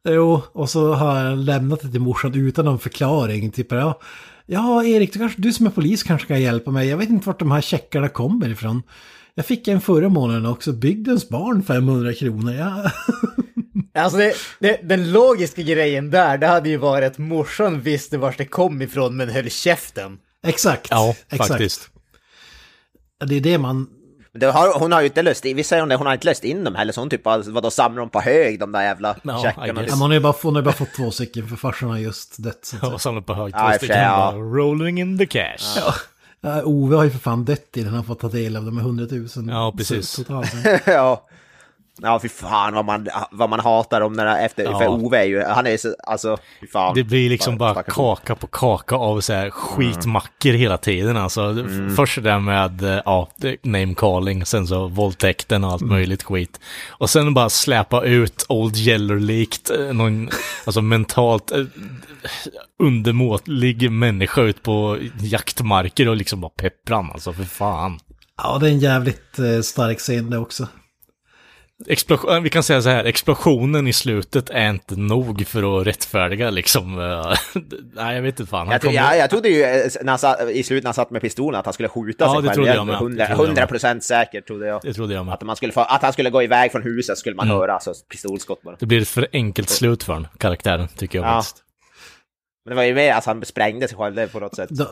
Jo, 0.09 0.41
och 0.53 0.69
så 0.69 0.93
har 0.93 1.13
han 1.15 1.45
lämnat 1.45 1.81
det 1.81 1.91
till 1.91 1.99
morsan 2.01 2.33
utan 2.35 2.65
någon 2.65 2.79
förklaring. 2.79 3.51
Typ, 3.51 3.71
ja, 3.71 3.99
ja 4.45 4.83
Erik, 4.83 5.13
du, 5.13 5.19
kanske, 5.19 5.41
du 5.41 5.53
som 5.53 5.65
är 5.65 5.71
polis 5.71 6.03
kanske 6.03 6.27
kan 6.27 6.41
hjälpa 6.41 6.71
mig. 6.71 6.87
Jag 6.87 6.97
vet 6.97 7.09
inte 7.09 7.27
vart 7.27 7.39
de 7.39 7.51
här 7.51 7.61
checkarna 7.61 8.09
kommer 8.09 8.49
ifrån. 8.49 8.83
Jag 9.35 9.45
fick 9.45 9.67
en 9.67 9.81
förra 9.81 10.09
månaden 10.09 10.45
också, 10.45 10.73
bygdens 10.73 11.29
barn 11.29 11.63
500 11.63 12.13
kronor. 12.13 12.53
Ja. 12.53 12.91
Alltså 13.93 14.17
det, 14.17 14.35
det, 14.59 14.79
den 14.83 15.11
logiska 15.11 15.61
grejen 15.61 16.11
där, 16.11 16.37
det 16.37 16.47
hade 16.47 16.69
ju 16.69 16.77
varit 16.77 17.11
att 17.11 17.17
morsan 17.17 17.81
visste 17.81 18.17
vart 18.17 18.37
det 18.37 18.45
kom 18.45 18.81
ifrån 18.81 19.17
men 19.17 19.29
höll 19.29 19.49
käften. 19.49 20.17
Exakt. 20.47 20.87
Ja, 20.91 21.15
exakt. 21.29 21.47
faktiskt. 21.47 21.89
Det 23.25 23.35
är 23.35 23.41
det 23.41 23.57
man... 23.57 23.87
Men 24.35 24.39
det 24.39 24.51
har, 24.51 24.79
hon 24.79 24.91
har 24.91 25.01
ju 25.01 25.07
inte 25.07 25.21
löst 25.21 25.45
in, 25.45 25.55
vi 25.57 25.63
säger 25.63 25.81
hon 25.81 25.89
det, 25.89 25.95
hon 25.95 26.07
har 26.07 26.13
inte 26.13 26.27
löst 26.27 26.43
in 26.43 26.63
dem 26.63 26.75
heller, 26.75 26.93
så 26.93 27.01
hon 27.01 27.09
typ 27.09 27.23
bara, 27.23 27.37
vadå, 27.37 27.71
samlar 27.71 27.99
dem 27.99 28.09
på 28.09 28.19
hög, 28.21 28.59
de 28.59 28.71
där 28.71 28.81
jävla 28.81 29.15
Ja, 29.23 29.39
I 29.39 29.41
checkarna. 29.41 29.67
Ja, 29.67 29.73
men 29.73 29.89
hon, 29.89 30.01
har 30.01 30.13
ju 30.13 30.19
bara, 30.19 30.33
hon 30.41 30.55
har 30.55 30.61
ju 30.61 30.65
bara 30.65 30.73
fått 30.73 30.93
två 30.95 31.11
stycken 31.11 31.47
för 31.47 31.55
farsan 31.55 31.89
har 31.89 31.97
just 31.97 32.43
dött. 32.43 32.59
Så 32.65 32.77
Ja, 32.81 32.99
samlat 32.99 33.25
på 33.25 33.33
hög 33.33 33.53
Ja, 33.55 33.59
två 33.59 33.69
för 33.71 33.77
stycken 33.77 34.01
ja. 34.01 34.31
bara 34.31 34.41
rolling 34.41 34.99
in 34.99 35.17
the 35.17 35.25
cash. 35.25 35.79
Ja, 36.41 36.61
Ove 36.63 36.95
har 36.95 37.03
ju 37.03 37.09
för 37.09 37.19
fan 37.19 37.45
dött 37.45 37.77
innan 37.77 37.93
han 37.93 38.03
fått 38.03 38.19
ta 38.19 38.27
del 38.27 38.55
av 38.55 38.65
de 38.65 38.77
här 38.77 38.85
100 38.85 39.05
000. 39.11 39.27
Ja, 39.49 39.73
precis. 39.77 40.15
Totalt. 40.15 40.53
ja. 40.85 41.27
Ja, 42.01 42.19
fy 42.19 42.29
fan 42.29 42.73
vad 42.73 42.85
man, 42.85 43.07
vad 43.31 43.49
man 43.49 43.59
hatar 43.59 43.99
dem 43.99 44.13
när 44.13 44.45
efter, 44.45 44.63
Ja. 44.63 44.79
för 44.79 44.87
Ove 44.87 45.17
är 45.19 45.23
ju, 45.23 45.43
han 45.43 45.67
är 45.67 45.77
så, 45.77 45.95
alltså, 46.07 46.37
fy 46.61 46.67
fan. 46.67 46.95
Det 46.95 47.03
blir 47.03 47.29
liksom 47.29 47.57
bara 47.57 47.83
kaka 47.83 48.35
på 48.35 48.47
kaka 48.47 48.95
av 48.95 49.21
så 49.21 49.33
här 49.33 49.49
skitmackor 49.49 50.53
hela 50.53 50.77
tiden 50.77 51.17
alltså. 51.17 51.65
Först 51.95 52.15
det 52.15 52.21
där 52.21 52.39
med, 52.39 52.83
eh, 52.83 53.01
ja, 53.05 53.29
name 53.63 53.93
calling, 53.97 54.45
sen 54.45 54.67
så 54.67 54.87
våldtäkten 54.87 55.63
och 55.63 55.71
allt 55.71 55.81
möjligt 55.81 56.23
skit. 56.23 56.59
Och 56.89 57.09
sen 57.09 57.33
bara 57.33 57.49
släpa 57.49 58.03
ut 58.03 58.45
Old 58.49 58.75
Yeller-likt, 58.77 59.69
eh, 59.69 59.93
någon, 59.93 60.29
alltså 60.65 60.81
mentalt 60.81 61.51
eh, 61.51 61.63
undermåtlig 62.83 63.91
människa 63.91 64.41
ut 64.41 64.63
på 64.63 64.97
jaktmarker 65.19 66.09
och 66.09 66.15
liksom 66.15 66.41
bara 66.41 66.49
peppran 66.49 67.11
alltså, 67.13 67.33
för 67.33 67.43
fan. 67.43 67.99
Ja, 68.37 68.57
det 68.57 68.67
är 68.67 68.71
en 68.71 68.79
jävligt 68.79 69.39
stark 69.63 69.99
scen 69.99 70.29
det 70.29 70.37
också. 70.37 70.67
Explosion, 71.87 72.43
vi 72.43 72.49
kan 72.49 72.63
säga 72.63 72.81
så 72.81 72.89
här, 72.89 73.05
explosionen 73.05 73.87
i 73.87 73.93
slutet 73.93 74.49
är 74.49 74.69
inte 74.69 74.95
nog 74.95 75.47
för 75.47 75.81
att 75.81 75.87
rättfärdiga 75.87 76.49
liksom. 76.49 76.95
Nej, 77.95 78.15
jag 78.15 78.21
vet 78.21 78.39
inte 78.39 78.49
fan. 78.49 78.59
Han 78.67 78.71
Jag, 78.71 78.81
tro, 78.81 78.91
jag, 78.91 79.17
jag 79.17 79.29
trodde 79.29 79.49
ju 79.49 79.63
eh, 79.63 79.87
när 80.03 80.17
satt, 80.17 80.49
i 80.49 80.63
slutet 80.63 80.83
när 80.83 80.87
han 80.87 80.93
satt 80.93 81.09
med 81.11 81.21
pistolen 81.21 81.59
att 81.59 81.65
han 81.65 81.73
skulle 81.73 81.89
skjuta 81.89 82.25
Ja, 82.25 82.33
sig 82.33 82.41
det 82.41 82.47
själv. 82.47 82.55
trodde 82.55 82.73
jag 82.75 82.85
med. 82.85 82.93
Det 82.93 82.97
100, 82.97 83.25
trodde 83.27 83.61
jag 83.61 83.71
med. 83.71 83.81
100% 83.81 83.99
säker 83.99 84.41
trodde 84.41 84.67
jag. 84.67 84.81
Det 84.83 84.93
trodde 84.93 85.13
jag 85.13 85.25
med. 85.25 85.33
Att, 85.33 85.41
man 85.41 85.55
skulle 85.55 85.73
få, 85.73 85.81
att 85.81 86.01
han 86.01 86.13
skulle 86.13 86.29
gå 86.29 86.43
iväg 86.43 86.71
från 86.71 86.81
huset 86.83 87.17
skulle 87.17 87.35
man 87.35 87.45
Mm. 87.47 87.57
höra, 87.57 87.73
alltså 87.73 87.93
pistolskott 88.11 88.61
bara. 88.61 88.75
Det 88.79 88.85
blir 88.85 89.01
ett 89.01 89.07
för 89.07 89.27
enkelt 89.33 89.69
slut 89.69 90.03
för 90.03 90.13
honom, 90.13 90.27
karaktären, 90.37 90.87
tycker 90.87 91.19
jag 91.19 91.27
Ja. 91.27 91.31
faktiskt. 91.35 91.57
Men 92.65 92.69
det 92.69 92.75
var 92.75 92.83
ju 92.83 92.95
mer 92.95 93.13
att 93.13 93.25
han 93.25 93.45
sprängde 93.45 93.87
sig 93.87 93.97
själv 93.97 94.27
på 94.31 94.39
något 94.39 94.55
sätt. 94.55 94.69
Då- 94.69 94.89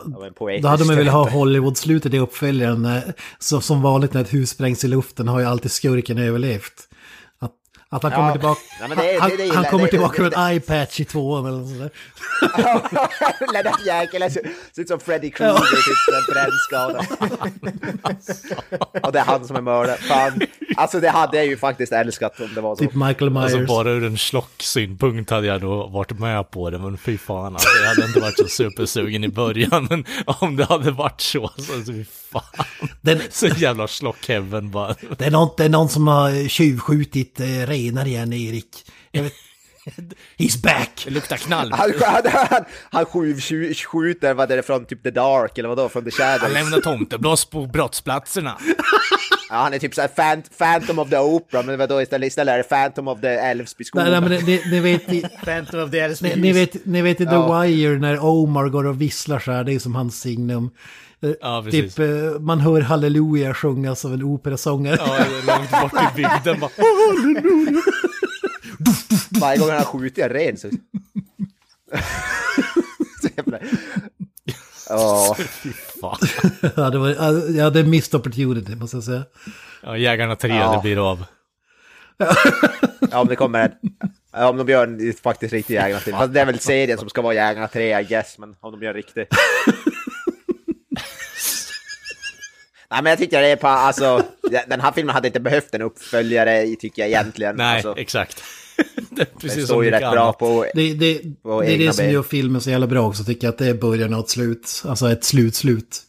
Då 0.62 0.68
hade 0.68 0.84
man 0.84 0.96
velat 0.96 1.14
ha. 1.14 1.28
Hollywood-slutet 1.30 2.14
i 2.14 2.18
uppföljaren. 2.18 2.84
eh, 2.84 3.02
Så, 3.38 3.60
som 3.60 3.82
vanligt 3.82 4.12
när 4.12 4.20
ett 4.20 4.34
hus 4.34 4.50
sprängs 4.50 4.84
i 4.84 4.88
luften 4.88 5.28
har 5.28 5.40
ju 5.40 5.46
alltid 5.46 5.70
skurken 5.70 6.18
överlevt. 6.18 6.88
Att, 7.94 8.02
han 8.02 8.12
Ja. 8.12 8.18
kommer 8.18 8.32
tillbaka, 8.32 8.60
Ja, 8.80 8.88
men 8.88 8.98
det- 8.98 9.02
det- 9.12 9.20
han, 9.20 9.30
det 9.36 9.54
han 9.54 9.64
kommer 9.64 9.84
det- 9.84 9.90
tillbaka 9.90 10.22
det- 10.22 10.22
med 10.22 10.32
ett 10.32 10.38
eye-patch 10.68 11.00
i 11.00 11.04
tvåan 11.04 11.46
eller 11.46 11.58
något 11.58 11.68
sådär. 11.68 11.90
Lennart 13.52 13.80
Jäkel 13.86 14.30
ser 14.30 14.42
ut 14.76 14.88
som 14.88 15.00
Freddy 15.00 15.30
Krueger, 15.30 15.54
typ 15.58 16.14
en 16.14 16.34
brännskada. 16.34 17.06
Och 19.02 19.12
det 19.12 19.18
är 19.18 19.24
han 19.24 19.46
som 19.46 19.56
är 19.56 19.60
mördaren. 19.60 19.98
Fan. 19.98 20.40
Alltså 20.76 21.00
det 21.00 21.08
hade 21.10 21.36
jag 21.36 21.46
ju 21.46 21.56
faktiskt 21.56 21.92
älskat 21.92 22.40
om 22.40 22.54
det 22.54 22.60
var 22.60 22.76
så. 22.76 22.84
Typ 22.84 22.94
Michael 22.94 23.30
Myers. 23.30 23.44
Alltså 23.44 23.66
bara 23.66 23.90
ur 23.90 24.04
en 24.04 24.18
slock-synpunkt 24.18 25.30
hade 25.30 25.46
jag 25.46 25.62
nog 25.62 25.92
varit 25.92 26.18
med 26.18 26.50
på 26.50 26.70
det, 26.70 26.78
men 26.78 26.98
fy 26.98 27.18
fan 27.18 27.52
alltså, 27.52 27.68
jag 27.82 27.88
hade 27.88 28.06
inte 28.06 28.20
varit 28.20 28.38
så 28.38 28.48
supersugen 28.48 29.24
i 29.24 29.28
början, 29.28 29.86
men 29.90 30.04
om 30.26 30.56
det 30.56 30.64
hade 30.64 30.90
varit 30.90 31.20
så, 31.20 31.50
så 31.56 31.92
fy 31.92 32.04
fan. 32.32 32.42
Den- 33.00 33.20
Så 33.30 33.46
jävla 33.46 33.86
slock-heaven 33.86 34.70
bara. 34.70 34.94
Det 35.18 35.24
är, 35.24 35.30
någon, 35.30 35.48
det 35.56 35.64
är 35.64 35.68
någon 35.68 35.88
som 35.88 36.06
har 36.08 36.48
tjuvskjutit 36.48 37.40
eh, 37.40 37.46
renar 37.84 38.06
igen, 38.06 38.32
Erik. 38.32 38.84
Jag 39.10 39.22
vet, 39.22 39.34
he's 40.38 40.62
back! 40.62 41.02
Det 41.04 41.10
luktar 41.10 41.36
knall. 41.36 41.72
Han, 41.72 41.92
han, 42.00 42.22
han, 42.50 42.64
han 42.90 43.04
skjuter, 43.06 44.34
vad 44.34 44.50
är 44.52 44.56
det 44.56 44.62
från 44.62 44.84
typ 44.84 45.02
The 45.02 45.10
Dark 45.10 45.58
eller 45.58 45.68
vadå, 45.68 45.88
från 45.88 46.04
The 46.10 46.22
Han 46.22 46.38
Shadows. 46.38 46.52
lämnar 46.54 46.80
tomtebloss 46.80 47.44
på 47.44 47.66
brottsplatserna. 47.66 48.58
Ja, 49.50 49.56
han 49.56 49.74
är 49.74 49.78
typ 49.78 49.94
såhär 49.94 50.08
Phant- 50.08 50.58
Phantom 50.58 50.98
of 50.98 51.10
the 51.10 51.18
Opera, 51.18 51.62
men 51.62 51.78
vadå 51.78 52.02
istället, 52.02 52.26
istället 52.26 52.52
är 52.52 52.58
det 52.58 52.64
Phantom 52.64 53.08
of 53.08 53.20
the 53.20 53.28
Älvsby 53.28 53.84
Nej, 53.94 54.10
nej, 54.10 54.20
men 54.20 54.30
ni, 54.30 54.42
ni, 54.42 54.62
ni 54.70 54.80
vet, 54.80 55.12
i- 55.12 55.26
Phantom 55.44 55.80
of 55.84 55.90
the 55.90 55.98
Älvsby. 55.98 56.28
ni, 56.28 56.36
ni 56.42 56.52
vet, 56.52 56.86
ni 56.86 57.02
vet 57.02 57.20
i 57.20 57.26
The 57.26 57.34
Ja. 57.34 57.62
Wire 57.62 57.98
när 57.98 58.24
Omar 58.24 58.68
går 58.68 58.86
och 58.86 59.00
visslar 59.00 59.38
så 59.38 59.52
här, 59.52 59.64
det 59.64 59.72
är 59.74 59.78
som 59.78 59.94
hans 59.94 60.20
signum. 60.20 60.70
Eh, 61.22 61.30
Ja, 61.40 61.64
typ, 61.70 61.98
eh, 61.98 62.06
man 62.40 62.60
hör 62.60 62.80
halleluja 62.80 63.54
sjungas 63.54 64.04
av 64.04 64.12
en 64.14 64.22
operasångare. 64.22 64.96
Ja, 64.98 65.18
långt 65.46 65.70
bort 65.70 66.02
i 66.02 66.16
bygden 66.16 66.60
bara. 66.60 66.70
Varje 69.40 69.58
gång 69.58 69.68
han 69.68 69.78
har 69.78 69.84
skjutit 69.84 70.18
en 70.24 70.28
ren 70.30 70.56
så... 70.56 70.70
så 73.22 73.28
jävla... 73.36 73.58
Ja, 76.76 76.90
det 76.90 76.98
var, 76.98 77.08
ja, 77.56 77.70
det 77.70 77.80
är 77.80 77.84
missed 77.84 78.20
opportunity 78.20 78.76
måste 78.76 78.96
jag 78.96 79.04
säga. 79.04 79.24
Ja, 79.82 79.96
Jägarna 79.96 80.36
3, 80.36 80.48
Ja. 80.56 80.72
det 80.76 80.82
blir 80.82 81.10
av. 81.10 81.24
ja, 83.10 83.20
om 83.20 83.28
det 83.28 83.36
kommer 83.36 83.64
en... 83.64 83.72
Ja, 84.32 84.48
om 84.48 84.56
de 84.56 84.68
gör 84.68 84.86
en 84.86 85.12
faktiskt 85.22 85.52
riktig 85.52 85.74
Jägarna 85.74 86.00
till. 86.00 86.12
Fast 86.12 86.32
det 86.34 86.40
är 86.40 86.46
väl 86.46 86.58
serien 86.58 86.98
som 86.98 87.08
ska 87.08 87.22
vara 87.22 87.34
Jägarna 87.34 87.68
3, 87.68 88.00
I 88.00 88.04
guess, 88.04 88.38
men 88.38 88.56
om 88.60 88.72
de 88.72 88.82
gör 88.82 88.90
en 88.90 88.96
riktig. 88.96 89.26
Nej, 92.94 93.02
men 93.02 93.10
jag 93.10 93.18
tycker 93.18 93.40
det 93.42 93.48
är 93.48 93.56
på, 93.56 93.66
alltså, 93.68 94.22
den 94.68 94.80
här 94.80 94.92
filmen 94.92 95.14
hade 95.14 95.26
inte 95.28 95.40
behövt 95.40 95.74
en 95.74 95.82
uppföljare, 95.82 96.66
tycker 96.80 97.02
jag 97.02 97.08
egentligen. 97.08 97.56
Nej, 97.56 97.74
alltså, 97.74 97.94
exakt. 97.96 98.42
det 99.10 99.38
precis 99.40 99.64
står 99.64 99.84
ju 99.84 99.90
rätt 99.90 100.10
bra 100.12 100.32
på... 100.32 100.66
Det, 100.74 100.94
det, 100.94 101.20
Och 101.42 101.62
det 101.62 101.74
är 101.74 101.78
det 101.78 101.92
som 101.92 102.04
ben. 102.04 102.12
gör 102.12 102.22
filmen 102.22 102.60
så 102.60 102.70
jävla 102.70 102.86
bra 102.86 103.06
också, 103.08 103.24
tycker 103.24 103.46
jag, 103.46 103.52
att 103.52 103.58
det 103.58 103.66
är 103.66 103.74
början 103.74 104.14
och 104.14 104.20
ett 104.20 104.30
slut. 104.30 104.82
Alltså 104.86 105.10
ett 105.10 105.24
slut-slut. 105.24 106.02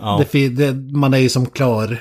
Ja. 0.00 0.16
Det, 0.18 0.24
fi- 0.24 0.48
det, 0.48 0.72
man 0.96 1.14
är 1.14 1.18
ju 1.18 1.28
som 1.28 1.46
klar 1.46 1.98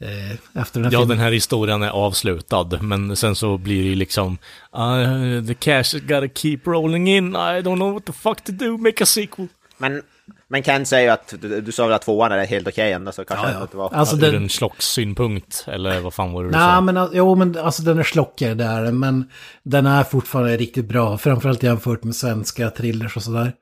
eh, 0.00 0.30
efter 0.62 0.80
den 0.80 0.84
här 0.84 0.92
Ja, 0.92 0.98
filmen. 0.98 1.08
den 1.08 1.18
här 1.18 1.32
historien 1.32 1.82
är 1.82 1.90
avslutad, 1.90 2.68
men 2.82 3.16
sen 3.16 3.34
så 3.34 3.58
blir 3.58 3.82
det 3.82 3.88
ju 3.88 3.94
liksom 3.94 4.38
uh, 4.76 5.46
The 5.46 5.54
cash 5.54 5.76
has 5.76 5.92
gotta 5.92 6.28
keep 6.28 6.58
rolling 6.64 7.08
in, 7.16 7.28
I 7.32 7.60
don't 7.62 7.76
know 7.76 7.92
what 7.92 8.04
the 8.04 8.12
fuck 8.12 8.44
to 8.44 8.52
do, 8.52 8.76
make 8.78 9.02
a 9.02 9.06
sequel. 9.06 9.48
Men 9.76 10.02
Men 10.50 10.62
Ken 10.62 10.86
säger 10.86 11.04
ju 11.04 11.10
att 11.10 11.34
du, 11.40 11.60
du 11.60 11.72
sa 11.72 11.84
väl 11.86 11.92
att 11.94 12.02
tvåan 12.02 12.32
är 12.32 12.46
helt 12.46 12.68
okej 12.68 12.92
ändå, 12.92 13.12
så 13.12 13.24
kanske 13.24 13.46
Ja, 13.46 13.52
ja. 13.52 13.62
inte 13.62 13.76
var... 13.76 13.94
Alltså, 13.94 14.16
Ur 14.16 14.20
den- 14.20 14.34
en 14.34 14.48
slockssynpunkt, 14.48 15.64
eller 15.66 16.00
vad 16.00 16.14
fan 16.14 16.32
var 16.32 16.42
det 16.42 16.48
du 16.48 16.52
Nej, 16.52 16.60
sa? 16.60 16.80
men 16.80 16.96
al- 16.96 17.10
jo, 17.12 17.34
men 17.34 17.58
alltså 17.58 17.82
den 17.82 17.98
är 17.98 18.02
slockigare 18.02 18.54
där, 18.54 18.92
men 18.92 19.30
den 19.62 19.86
är 19.86 20.04
fortfarande 20.04 20.56
riktigt 20.56 20.88
bra. 20.88 21.18
Framförallt 21.18 21.62
jämfört 21.62 22.04
med 22.04 22.16
svenska 22.16 22.70
thrillers 22.70 23.16
och 23.16 23.22
sådär. 23.22 23.52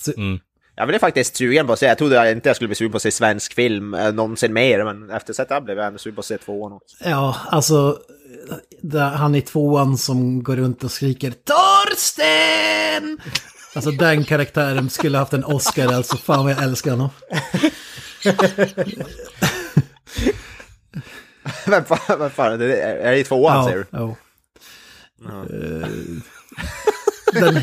Så, 0.00 0.12
Jag 0.74 0.88
blev 0.88 0.98
faktiskt 0.98 1.36
sugen 1.36 1.66
på 1.66 1.72
att 1.72 1.78
se, 1.78 1.86
jag 1.86 1.98
trodde 1.98 2.32
inte 2.32 2.48
jag 2.48 2.56
skulle 2.56 2.68
bli 2.68 2.74
sugen 2.74 2.90
på 2.92 2.96
att 2.96 3.02
se 3.02 3.10
svensk 3.10 3.54
film 3.54 3.94
eh, 3.94 4.12
någonsin 4.12 4.52
mer, 4.52 4.84
men 4.84 5.10
efter 5.10 5.34
det 5.48 5.54
här 5.54 5.60
blev 5.60 5.76
jag 5.78 5.86
ändå 5.86 5.98
sugen 5.98 6.14
på 6.14 6.20
att 6.20 6.24
se 6.26 6.38
tvåan 6.38 6.72
också. 6.72 6.96
Ja, 7.04 7.36
alltså 7.50 7.98
han 9.14 9.34
i 9.34 9.40
tvåan 9.42 9.98
som 9.98 10.42
går 10.42 10.56
runt 10.56 10.84
och 10.84 10.90
skriker 10.90 11.30
Torsten! 11.30 13.18
Alltså 13.74 13.90
den 13.90 14.24
karaktären 14.24 14.90
skulle 14.90 15.18
haft 15.18 15.32
en 15.32 15.44
Oscar, 15.44 15.92
alltså 15.92 16.16
fan 16.16 16.44
vad 16.44 16.52
jag 16.52 16.62
älskar 16.62 16.90
honom. 16.90 17.10
Vem 21.66 21.84
fan, 21.84 22.18
vem 22.18 22.30
fan 22.30 22.52
är 22.52 22.58
det? 22.58 22.80
Är 22.82 23.10
det 23.10 23.18
i 23.18 23.24
tvåan 23.24 23.64
säger 23.64 23.78
du? 23.78 23.86
ja. 23.90 24.16
Eh, 25.50 25.88
Den 27.32 27.60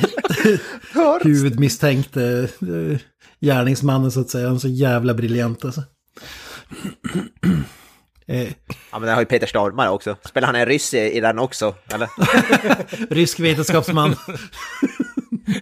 huvudmisstänkte 1.24 2.48
eh, 2.62 3.00
gärningsmannen 3.42 4.12
så 4.12 4.20
att 4.22 4.30
säga, 4.30 4.48
han 4.48 4.56
är 4.56 4.60
så 4.60 4.68
jävla 4.68 5.14
briljant 5.14 5.66
alltså. 5.66 5.84
Eh, 8.30 8.48
Ja 8.92 9.00
men 9.00 9.02
den 9.02 9.14
har 9.14 9.22
ju 9.22 9.26
Peter 9.26 9.48
Stormare 9.48 9.90
också. 9.90 10.16
Spelar 10.26 10.46
han 10.46 10.56
en 10.56 10.66
ryss 10.66 10.94
i, 10.94 10.98
i 11.00 11.20
den 11.20 11.40
också, 11.40 11.76
eller? 11.94 12.10
rysk 13.14 13.40
vetenskapsman. 13.40 14.16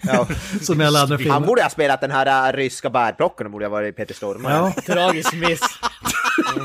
Ja. 0.03 0.27
Som 0.61 0.81
i 0.81 0.85
alla 0.85 0.99
andra 0.99 1.15
Han 1.15 1.23
filmer. 1.23 1.39
borde 1.39 1.61
ha 1.63 1.69
spelat 1.69 2.01
den 2.01 2.11
här 2.11 2.49
äh, 2.53 2.55
ryska 2.57 2.89
bärplockaren, 2.89 3.51
borde 3.51 3.65
ha 3.65 3.69
varit 3.69 3.95
Peter 3.95 4.13
Stormare. 4.13 4.53
Ja. 4.53 4.81
Tragisk 4.93 5.33
miss. 5.33 5.59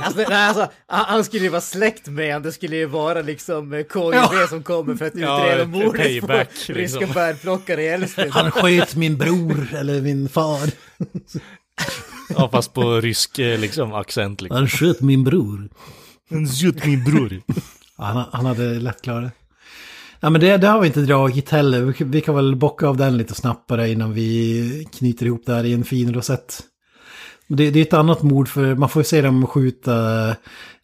Alltså, 0.04 0.24
nej, 0.28 0.48
alltså, 0.48 0.68
han, 0.86 1.04
han 1.04 1.24
skulle 1.24 1.42
ju 1.42 1.48
vara 1.48 1.60
släkt 1.60 2.06
med 2.08 2.32
han, 2.32 2.42
det 2.42 2.52
skulle 2.52 2.76
ju 2.76 2.86
vara 2.86 3.22
liksom 3.22 3.72
eh, 3.72 3.82
KGB 3.82 4.46
som 4.48 4.62
kommer 4.62 4.94
för 4.94 5.06
att 5.06 5.14
Ja, 5.16 5.44
utreda 5.44 5.62
ett 5.62 5.68
mordet 5.68 6.02
payback, 6.02 6.48
på 6.66 6.72
liksom. 6.72 6.74
ryska 6.74 7.06
bärplockare 7.14 7.82
i 7.82 7.88
Älvsbyn. 7.88 8.30
Han 8.32 8.50
sköt 8.50 8.94
min 8.96 9.16
bror, 9.18 9.68
eller 9.74 10.00
min 10.00 10.28
far. 10.28 10.70
Ja, 12.36 12.48
fast 12.52 12.72
på 12.72 13.00
rysk 13.00 13.38
eh, 13.38 13.60
liksom 13.60 13.92
accent 13.92 14.40
liksom. 14.40 14.56
Han 14.56 14.68
sköt 14.68 15.00
min 15.00 15.24
bror. 15.24 15.68
Han 16.30 16.46
sköt 16.46 16.86
min 16.86 17.04
bror. 17.04 17.42
Han, 17.96 18.24
han 18.32 18.46
hade 18.46 18.74
lätt 18.74 19.02
klarat 19.02 19.22
det. 19.22 19.32
Ja, 20.20 20.30
men 20.30 20.40
det, 20.40 20.56
det 20.56 20.66
har 20.66 20.80
vi 20.80 20.86
inte 20.86 21.00
dragit 21.00 21.50
heller. 21.50 22.04
Vi, 22.04 22.20
kan 22.20 22.34
väl 22.34 22.56
bocka 22.56 22.88
av 22.88 22.96
den 22.96 23.16
lite 23.16 23.34
snabbare 23.34 23.90
innan 23.90 24.14
vi 24.14 24.86
knyter 24.92 25.26
ihop 25.26 25.42
det 25.46 25.54
här 25.54 25.64
i 25.64 25.72
en 25.72 25.84
fin 25.84 26.14
rosett. 26.14 26.60
Det, 27.48 27.70
det 27.70 27.80
är 27.80 27.82
ett 27.82 27.92
annat 27.92 28.22
mord 28.22 28.48
för 28.48 28.74
man 28.74 28.88
får 28.88 29.00
ju 29.00 29.04
se 29.04 29.22
dem 29.22 29.46
skjuta 29.46 30.28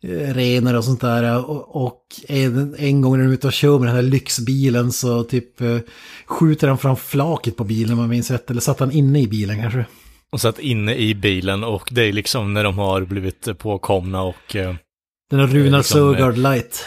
eh, 0.03 0.35
renar 0.35 0.75
och 0.75 0.85
sånt 0.85 1.01
där. 1.01 1.51
Och, 1.51 1.87
och 1.87 2.03
en, 2.29 2.75
en 2.79 3.01
gång 3.01 3.17
när 3.17 3.25
de 3.25 3.31
är 3.31 3.35
ute 3.35 3.47
och 3.47 3.53
kör 3.53 3.79
med 3.79 3.89
den 3.89 3.97
här 3.97 4.03
lyxbilen 4.03 4.93
så 4.93 5.25
typ 5.25 5.61
eh, 5.61 5.79
skjuter 6.27 6.69
han 6.69 6.79
fram 6.79 6.97
flaket 6.97 7.57
på 7.57 7.65
bilen 7.65 7.93
om 7.93 7.99
man 7.99 8.09
minns 8.09 8.31
rätt. 8.31 8.51
Eller 8.51 8.61
satt 8.61 8.81
han 8.81 8.93
inne 8.93 9.21
i 9.21 9.29
bilen 9.29 9.61
kanske. 9.61 9.87
Och 10.33 10.41
satt 10.41 10.59
inne 10.59 10.95
i 10.95 11.15
bilen 11.15 11.65
och 11.65 11.89
det 11.91 12.03
är 12.03 12.13
liksom 12.13 12.55
när 12.55 12.65
de 12.65 12.79
har 12.79 13.01
blivit 13.01 13.59
påkomna 13.59 14.23
och... 14.23 14.57
eh, 14.57 14.75
Den 15.31 15.41
har 15.41 15.47
Runar 15.47 15.79
liksom, 15.79 16.01
eh, 16.01 16.15
Sögaard 16.17 16.39
light. 16.39 16.87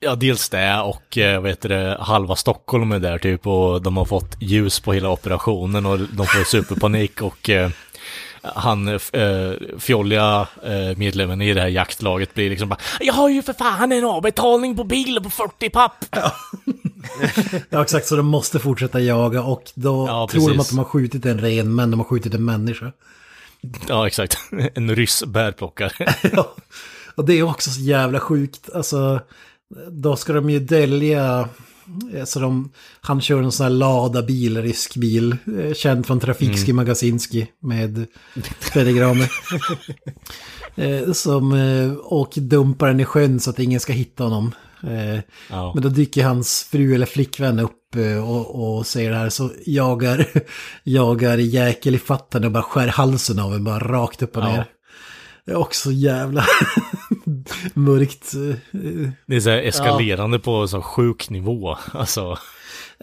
Ja, 0.00 0.14
dels 0.14 0.48
det 0.48 0.80
och 0.80 1.18
eh, 1.18 1.40
vad 1.40 1.50
heter 1.50 1.68
det, 1.68 1.96
halva 2.00 2.36
Stockholm 2.36 2.92
är 2.92 2.98
där 2.98 3.18
typ 3.18 3.46
och 3.46 3.82
de 3.82 3.96
har 3.96 4.04
fått 4.04 4.36
ljus 4.40 4.80
på 4.80 4.92
hela 4.92 5.10
operationen 5.10 5.86
och 5.86 5.98
de 5.98 6.26
får 6.26 6.44
superpanik 6.44 7.22
och 7.22 7.50
eh, 7.50 7.70
han, 8.44 8.88
eh, 8.88 9.52
fjolliga 9.78 10.46
eh, 10.62 10.96
medlemmen 10.96 11.42
i 11.42 11.54
det 11.54 11.60
här 11.60 11.68
jaktlaget 11.68 12.34
blir 12.34 12.50
liksom 12.50 12.68
bara 12.68 12.78
Jag 13.00 13.14
har 13.14 13.28
ju 13.28 13.42
för 13.42 13.52
fan 13.52 13.92
en 13.92 14.04
avbetalning 14.04 14.76
på 14.76 14.84
bilen 14.84 15.22
på 15.22 15.30
40 15.30 15.70
papp! 15.70 16.04
Ja 17.70 17.82
exakt, 17.82 18.06
så 18.06 18.16
de 18.16 18.26
måste 18.26 18.58
fortsätta 18.58 19.00
jaga 19.00 19.42
och 19.42 19.62
då 19.74 20.06
Ja, 20.08 20.28
tror 20.30 20.50
de 20.50 20.60
att 20.60 20.68
de 20.68 20.78
har 20.78 20.84
skjutit 20.84 21.26
en 21.26 21.40
ren 21.40 21.74
men 21.74 21.90
de 21.90 22.00
har 22.00 22.04
skjutit 22.04 22.34
en 22.34 22.44
människa. 22.44 22.92
Ja, 23.88 24.06
exakt. 24.06 24.38
En 24.74 24.96
ryss 24.96 25.24
bärplockare. 25.24 26.14
ja. 26.32 26.54
Och 27.14 27.24
det 27.24 27.34
är 27.34 27.42
också 27.42 27.70
så 27.70 27.80
jävla 27.80 28.20
sjukt. 28.20 28.70
Alltså, 28.74 29.20
då 29.90 30.16
ska 30.16 30.32
de 30.32 30.50
ju 30.50 30.58
dölja... 30.58 31.48
eh, 32.14 32.24
Så 32.24 32.40
de, 32.40 32.70
han 33.00 33.20
kör 33.20 33.42
en 33.42 33.52
sån 33.52 33.64
här 33.64 33.70
Lada-bil, 33.70 34.62
rysk 34.62 34.96
bil, 34.96 35.36
eh, 35.58 35.74
känd 35.74 36.06
från 36.06 36.20
Trafikski 36.20 36.72
Magasinski 36.72 37.46
med 37.62 38.06
Fredrik 38.60 38.96
Gramer. 38.96 39.30
Eh, 40.76 41.12
som, 41.12 41.52
och 42.02 42.32
dumpar 42.36 42.86
den 42.88 43.00
i 43.00 43.04
sjön 43.04 43.40
så 43.40 43.50
att 43.50 43.58
ingen 43.58 43.80
ska 43.80 43.92
hitta 43.92 44.24
honom. 44.24 44.52
Ja. 45.50 45.72
Men 45.74 45.82
då 45.82 45.88
dyker 45.88 46.24
hans 46.24 46.62
fru 46.70 46.94
eller 46.94 47.06
flickvän 47.06 47.58
upp 47.58 47.96
och, 48.24 48.76
och 48.78 48.86
säger 48.86 49.10
det 49.10 49.16
här 49.16 49.28
så 49.28 49.50
jagar, 49.66 50.26
jagar 50.84 51.38
jäkel 51.38 51.94
i 51.94 51.98
fatten 51.98 52.44
och 52.44 52.50
bara 52.50 52.62
skär 52.62 52.86
halsen 52.88 53.38
av 53.38 53.54
en 53.54 53.64
bara 53.64 53.78
rakt 53.78 54.22
upp 54.22 54.36
och 54.36 54.42
Ja. 54.42 54.48
ner. 54.52 54.66
Det 55.46 55.52
är 55.52 55.56
också 55.56 55.92
jävla 55.92 56.46
mörkt. 57.74 58.34
eh, 58.34 58.56
Det 59.26 59.36
är 59.36 59.40
så 59.40 59.50
här 59.50 59.58
eskalerande 59.62 60.38
på 60.38 60.68
så 60.68 60.82
sjuk 60.82 61.30
nivå. 61.30 61.76
Alltså, 61.92 62.38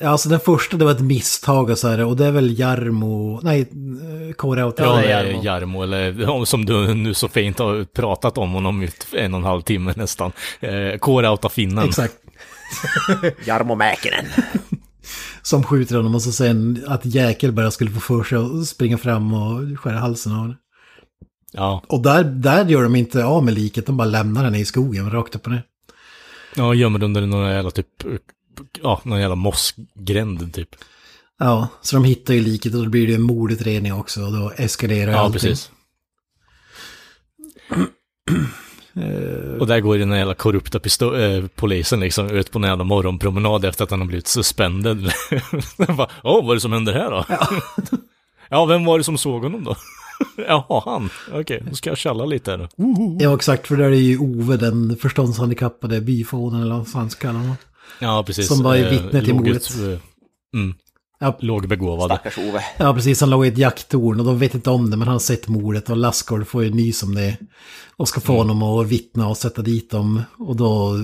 Ja, 0.02 0.10
alltså 0.10 0.30
den 0.30 0.40
första 0.40 0.78
det 0.78 0.86
var 0.86 0.92
ett 0.92 1.00
misstag 1.02 1.70
och 1.70 1.78
så 1.78 1.88
här, 1.88 2.06
och 2.06 2.18
det 2.18 2.26
är 2.26 2.32
väl 2.32 2.60
Jarmo, 2.60 3.40
nej, 3.44 3.62
eh, 3.62 4.34
Kåre 4.34 4.64
Auto. 4.64 4.84
ja, 4.84 5.04
Jarmo. 5.04 5.44
Jarmo, 5.44 5.84
eller 5.84 6.22
ja, 6.22 6.46
som 6.46 6.66
du 6.66 6.94
nu 6.94 7.14
så 7.14 7.28
fint 7.28 7.60
har 7.60 7.84
pratat 7.84 8.38
om 8.38 8.52
honom 8.52 8.84
i 8.84 8.90
en 9.14 9.34
och 9.34 9.38
en 9.40 9.46
halv 9.46 9.62
timme 9.62 9.94
nästan. 9.98 10.32
Eh, 10.60 10.98
Kårauta 11.00 11.50
finnen. 11.50 11.86
Exakt. 11.88 12.14
Jarmo 13.46 13.76
Mäkinen. 13.76 14.26
Som 15.42 15.64
skjuter 15.64 15.96
honom 15.96 16.16
och 16.16 16.22
så 16.22 16.32
sen 16.32 16.84
att 16.88 17.06
jäkel 17.06 17.52
bara 17.52 17.72
skulle 17.72 17.92
få 17.92 18.00
för 18.00 18.24
sig 18.24 18.38
att 18.38 18.68
springa 18.68 18.98
fram 18.98 19.34
och 19.34 19.80
skära 19.80 19.98
halsen 20.00 20.32
av 20.32 20.38
honom. 20.38 20.56
Ja, 21.52 21.84
Och 21.88 22.02
där, 22.02 22.24
där 22.24 22.66
gör 22.66 22.84
de 22.84 22.96
inte 22.96 23.26
av 23.26 23.44
med 23.46 23.54
liket, 23.54 23.86
de 23.86 23.98
bara 23.98 24.08
lämnar 24.08 24.44
den 24.44 24.56
i 24.56 24.66
skogen 24.66 25.12
rakt 25.12 25.36
upp 25.36 25.46
och 25.46 25.52
ner. 25.52 25.64
ja 26.56 26.74
gömmer 26.74 27.04
under 27.04 27.22
någon 27.22 27.50
jävla 27.52 27.72
typ, 27.72 27.88
ja, 28.82 29.02
någon 29.04 29.20
jävla 29.20 29.36
mossgränd 29.36 30.54
typ. 30.54 30.70
Ja, 31.40 31.68
så 31.82 31.96
de 31.96 32.06
hittar 32.06 32.34
ju 32.34 32.40
liket 32.42 32.76
och 32.76 32.84
då 32.84 32.90
blir 32.90 33.08
det 33.08 33.14
en 33.16 33.22
mordutredning 33.22 33.94
också 33.94 34.22
och 34.22 34.32
då 34.32 34.52
eskalerar 34.58 35.12
Ja, 35.12 35.18
allting. 35.20 35.34
precis. 35.42 35.72
Och 39.60 39.68
där 39.68 39.80
går 39.80 39.96
ju 39.98 40.06
den 40.06 40.18
jävla 40.18 40.34
korrupta 40.34 40.80
eh, 41.20 41.46
polisen 41.56 42.00
liksom 42.00 42.30
ut 42.30 42.52
på 42.52 42.60
en 42.60 42.64
jävla 42.64 42.84
morgonpromenad 42.84 43.66
efter 43.66 43.84
att 43.84 43.92
han 43.92 44.00
har 44.00 44.08
blivit 44.08 44.28
suspended. 44.28 44.98
Bara, 45.98 46.10
Åh, 46.24 46.44
vad 46.44 46.50
är 46.52 46.56
det 46.56 46.62
som 46.62 46.72
händer 46.74 46.94
här 46.94 47.12
då? 47.12 47.26
Ja. 48.50 48.66
vem 48.66 48.86
var 48.86 48.98
det 48.98 49.04
som 49.04 49.18
såg 49.18 49.44
honom 49.44 49.64
då? 49.64 49.76
Jaha, 50.48 50.82
han. 50.86 51.10
Okej, 51.34 51.64
då 51.70 51.76
ska 51.76 51.90
jag 51.90 51.98
tjalla 51.98 52.26
lite 52.26 52.52
här. 52.52 52.70
Ja, 53.20 53.36
exakt, 53.36 53.68
för 53.68 53.76
där 53.78 53.86
är 53.86 53.90
ju 53.92 54.18
Ove 54.18 54.58
den 54.58 54.96
förståndshandikappade 55.02 56.02
byfånen 56.02 56.62
eller 56.62 56.76
vad 56.78 56.88
fan 56.88 57.10
ska 57.10 57.28
kalla 57.28 57.40
honom. 57.40 57.56
Ja, 58.00 58.24
precis. 58.28 58.48
Som 58.48 58.64
var 58.64 58.76
Eh, 58.76 58.90
vittne 58.90 59.22
till 59.22 59.30
låg 59.36 59.46
mordet. 59.48 59.70
eh, 59.72 60.00
Mm, 60.60 60.74
Ja, 61.20 61.38
lågbegåvad. 61.40 62.06
Stackars 62.12 62.38
Ove. 62.38 62.64
ja, 62.78 62.94
precis, 62.94 63.22
han 63.22 63.30
låg 63.30 63.46
i 63.46 63.50
ett 63.50 63.58
jakttorn 63.58 64.20
och 64.20 64.26
de 64.26 64.40
vet 64.40 64.56
inte 64.56 64.70
om 64.70 64.90
det, 64.92 64.98
men 64.98 65.08
han 65.08 65.16
har 65.16 65.20
sett 65.20 65.48
mordet 65.48 65.90
och 65.90 65.98
Lassgård 65.98 66.48
får 66.48 66.64
ju 66.64 66.70
nys 66.74 67.04
om 67.04 67.16
det. 67.16 67.38
Och 68.02 68.08
ska 68.08 68.22
få 68.22 68.38
honom 68.38 68.64
att 68.64 68.88
vittna 68.88 69.28
och 69.28 69.38
sätta 69.38 69.62
dit 69.62 69.92
dem. 69.92 70.24
Och 70.38 70.56
då, 70.56 70.98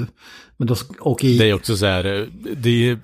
men 0.58 0.68
då 0.68 0.76
åker 1.00 1.28
Det 1.40 1.50
är 1.50 1.54
också 1.54 1.78
så 1.78 1.86
här, 1.86 2.30
det 2.58 2.90
är 2.90 3.00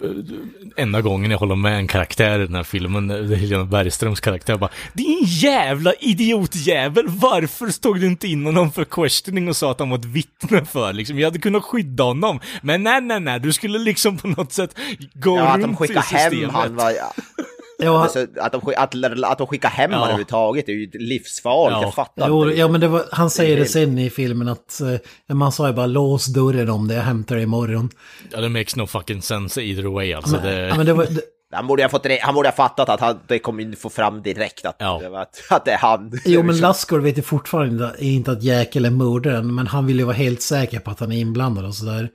enda 0.77 1.01
gången 1.01 1.31
jag 1.31 1.37
håller 1.37 1.55
med 1.55 1.77
en 1.77 1.87
karaktär 1.87 2.39
i 2.39 2.45
den 2.45 2.55
här 2.55 2.63
filmen, 2.63 3.07
det 3.07 3.15
är 3.15 3.35
Helena 3.35 3.65
Bergströms 3.65 4.19
karaktär 4.19 4.57
bara 4.57 4.69
Din 4.93 5.23
jävla 5.23 5.93
idiotjävel, 5.93 7.05
varför 7.07 7.67
stod 7.67 7.99
du 7.99 8.07
inte 8.07 8.27
in 8.27 8.45
honom 8.45 8.71
för 8.71 8.85
questioning 8.85 9.49
och 9.49 9.55
sa 9.55 9.71
att 9.71 9.79
han 9.79 9.89
var 9.89 9.97
ett 9.97 10.05
vittne 10.05 10.65
för 10.65 10.93
liksom? 10.93 11.19
Jag 11.19 11.27
hade 11.27 11.39
kunnat 11.39 11.63
skydda 11.63 12.03
honom, 12.03 12.39
men 12.61 12.83
nej, 12.83 13.01
nej, 13.01 13.19
nej, 13.19 13.39
du 13.39 13.53
skulle 13.53 13.79
liksom 13.79 14.17
på 14.17 14.27
något 14.27 14.51
sätt 14.51 14.75
gå 15.13 15.37
Ja, 15.37 15.43
att 15.47 15.61
runt 15.61 15.79
de 15.79 15.85
i 15.85 15.87
systemet. 15.87 16.33
hem 16.33 16.49
han 16.49 16.75
var... 16.75 16.91
Ja. 16.91 17.13
Ja, 17.85 18.03
Alltså, 18.03 18.19
att, 18.41 18.51
de, 18.51 18.73
att, 18.77 19.23
att 19.31 19.38
de 19.38 19.47
skickar 19.47 19.69
hem 19.69 19.91
Ja. 19.91 19.97
överhuvudtaget 20.03 20.69
är 20.69 20.73
ju 20.73 20.89
livsfarligt, 20.93 21.77
Ja. 21.77 21.81
jag 21.84 21.93
fattar 21.93 22.27
Jo, 22.27 22.43
inte. 22.45 22.60
ja, 22.60 22.68
men 22.68 22.81
det 22.81 22.88
var, 22.88 23.05
han 23.11 23.30
säger 23.30 23.57
det 23.57 23.65
sen 23.65 23.97
i 23.99 24.10
filmen 24.10 24.47
att 24.47 24.81
eh, 25.30 25.35
man 25.35 25.51
sa 25.51 25.68
ju 25.68 25.73
bara 25.73 25.85
lås 25.85 26.26
dörren 26.26 26.69
om 26.69 26.88
det, 26.88 26.95
jag 26.95 27.01
hämtar 27.03 27.35
det 27.35 27.41
imorgon. 27.41 27.89
Ja, 28.31 28.41
det 28.41 28.49
makes 28.49 28.76
no 28.76 28.88
fucking 28.88 29.22
sense 29.22 29.61
either 29.61 29.84
way 29.84 30.14
alltså. 30.14 30.31
Men, 30.35 30.43
det... 30.45 30.60
ja, 30.68 30.76
men 30.77 30.85
det 30.85 30.93
var, 30.93 31.05
det, 31.05 31.22
Han 31.55 31.68
borde 31.68 31.84
ha, 31.84 31.89
fått, 31.89 32.05
han 32.22 32.35
borde 32.35 32.47
ha 32.49 32.53
fattat 32.55 32.89
att 32.89 32.99
han, 32.99 33.19
det 33.27 33.39
kommer 33.39 33.76
få 33.76 33.89
fram 33.89 34.22
direkt 34.22 34.65
att, 34.65 34.76
Ja. 34.80 35.01
att, 35.22 35.41
att 35.49 35.65
det 35.65 35.72
är 35.72 35.77
han. 35.77 36.11
jo, 36.26 36.43
men 36.43 36.57
Lassgård 36.57 37.01
vet 37.01 37.18
ju 37.18 37.22
fortfarande 37.22 37.95
inte 37.99 38.31
att 38.31 38.43
Jäkel 38.43 38.85
är 38.85 38.89
mördaren, 38.89 39.55
men 39.55 39.68
han 39.68 39.85
vill 39.85 39.97
ju 39.99 40.03
vara 40.05 40.15
helt 40.15 40.41
säker 40.41 40.80
på 40.80 40.91
att 40.91 40.99
han 40.99 41.11
är 41.11 41.18
inblandad 41.19 41.65
och 41.65 41.76
sådär. 41.76 42.10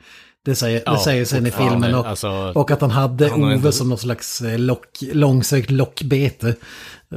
Det 0.49 0.55
säger, 0.55 0.83
Ja, 0.87 0.93
det 0.93 0.99
säger 0.99 1.25
sen 1.25 1.47
i 1.47 1.51
filmen 1.51 1.95
och, 1.95 2.07
alltså, 2.07 2.53
och 2.55 2.71
att 2.71 2.81
han 2.81 2.91
hade 2.91 3.29
han 3.29 3.45
Ove 3.45 3.55
inte- 3.55 3.73
som 3.73 3.89
något 3.89 4.01
slags 4.01 4.41
eh, 4.41 4.59
lock, 4.59 4.87
långsökt 5.01 5.71
lockbete. 5.71 6.55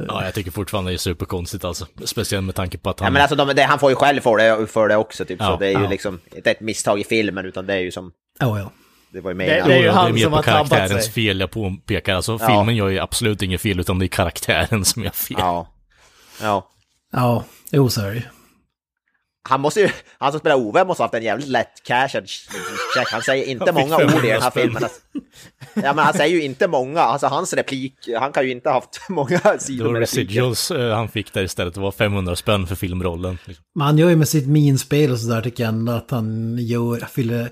Ja, 0.08 0.24
jag 0.24 0.34
tycker 0.34 0.50
fortfarande 0.50 0.90
det 0.90 0.94
är 0.94 0.98
superkonstigt 0.98 1.64
alltså. 1.64 1.86
Speciellt 2.04 2.44
med 2.44 2.54
tanke 2.54 2.78
på 2.78 2.90
att 2.90 3.00
Ja, 3.00 3.04
han... 3.06 3.12
men 3.12 3.22
alltså, 3.22 3.36
de, 3.36 3.48
det, 3.56 3.62
han 3.62 3.78
får 3.78 3.90
ju 3.90 3.96
själv 3.96 4.20
för 4.20 4.36
det, 4.36 4.66
för 4.66 4.88
det 4.88 4.96
också, 4.96 5.24
typ. 5.24 5.36
Ja, 5.40 5.46
så 5.46 5.56
det 5.56 5.66
är 5.66 5.70
ju 5.78 5.82
ja. 5.84 5.90
liksom 5.90 6.20
inte 6.36 6.50
ett 6.50 6.60
misstag 6.60 7.00
i 7.00 7.04
filmen, 7.04 7.46
utan 7.46 7.66
det 7.66 7.74
är 7.74 7.78
ju 7.78 7.90
som... 7.90 8.12
Ja, 8.40 8.58
ja. 8.58 8.70
Det 9.12 9.20
var 9.20 9.30
ju 9.30 9.34
Det- 9.38 9.44
mer... 9.44 9.64
det 9.68 9.74
är 9.74 9.82
ju 9.82 9.90
han 9.90 10.18
som 10.18 10.32
har 10.32 10.42
tabbat 10.42 10.68
karaktärens 10.70 11.04
sig. 11.04 11.12
fel 11.12 11.40
jag 11.40 11.50
påpekar. 11.50 12.14
Alltså 12.14 12.38
Ja. 12.40 12.46
filmen 12.46 12.76
gör 12.76 12.88
ju 12.88 12.98
absolut 12.98 13.42
inget 13.42 13.60
fel, 13.60 13.80
utan 13.80 13.98
det 13.98 14.04
är 14.04 14.08
karaktären 14.08 14.84
som 14.84 15.02
gör 15.04 15.10
fel. 15.10 15.36
Ja. 15.40 15.68
Ja. 16.42 16.68
Ja, 17.12 17.44
jo 17.70 17.88
så 17.90 18.00
är 18.00 18.06
det 18.10 18.14
ju. 18.14 18.22
Han 19.48 19.60
måste 19.60 19.80
ju, 19.80 19.88
han 20.18 20.32
som 20.32 20.40
spelar 20.40 20.56
Ove 20.56 20.84
måste 20.84 21.02
ha 21.02 21.04
haft 21.04 21.14
en 21.14 21.22
jävligt 21.22 21.48
lätt 21.48 21.82
cashad 21.82 22.28
check. 22.28 23.08
Han 23.12 23.22
säger 23.22 23.44
inte 23.44 23.64
Han 23.64 23.74
många 23.74 23.96
ord 23.96 24.02
i 24.02 24.06
500 24.06 24.28
den 24.32 24.42
här 24.42 24.50
filmen. 24.50 24.84
Alltså. 24.84 25.00
Ja 25.74 25.92
men 25.94 25.98
han 26.04 26.14
säger 26.14 26.36
ju 26.36 26.42
inte 26.42 26.68
många, 26.68 27.00
alltså 27.00 27.26
hans 27.26 27.52
replik, 27.52 27.94
han 28.18 28.32
kan 28.32 28.44
ju 28.44 28.50
inte 28.50 28.68
ha 28.68 28.74
haft 28.74 29.00
många 29.08 29.40
sidor 29.58 29.92
med 29.92 30.00
repliker. 30.00 30.24
residuals 30.24 30.70
eh, 30.70 30.94
han 30.94 31.08
fick 31.08 31.32
där 31.32 31.42
istället. 31.44 31.74
Det 31.74 31.80
var 31.80 31.92
500 31.92 32.36
spänn 32.36 32.66
för 32.66 32.74
filmrollen. 32.74 33.38
Men 33.74 33.86
han 33.86 33.98
gör 33.98 34.08
ju 34.08 34.16
med 34.16 34.28
sitt 34.28 34.46
minspel 34.46 35.10
och 35.12 35.18
sådär 35.18 35.42
tycker 35.42 35.62
jag 35.64 35.68
ändå 35.68 35.92
att 35.92 36.10
han 36.10 36.58
gör, 36.58 36.96
fyller 36.98 37.50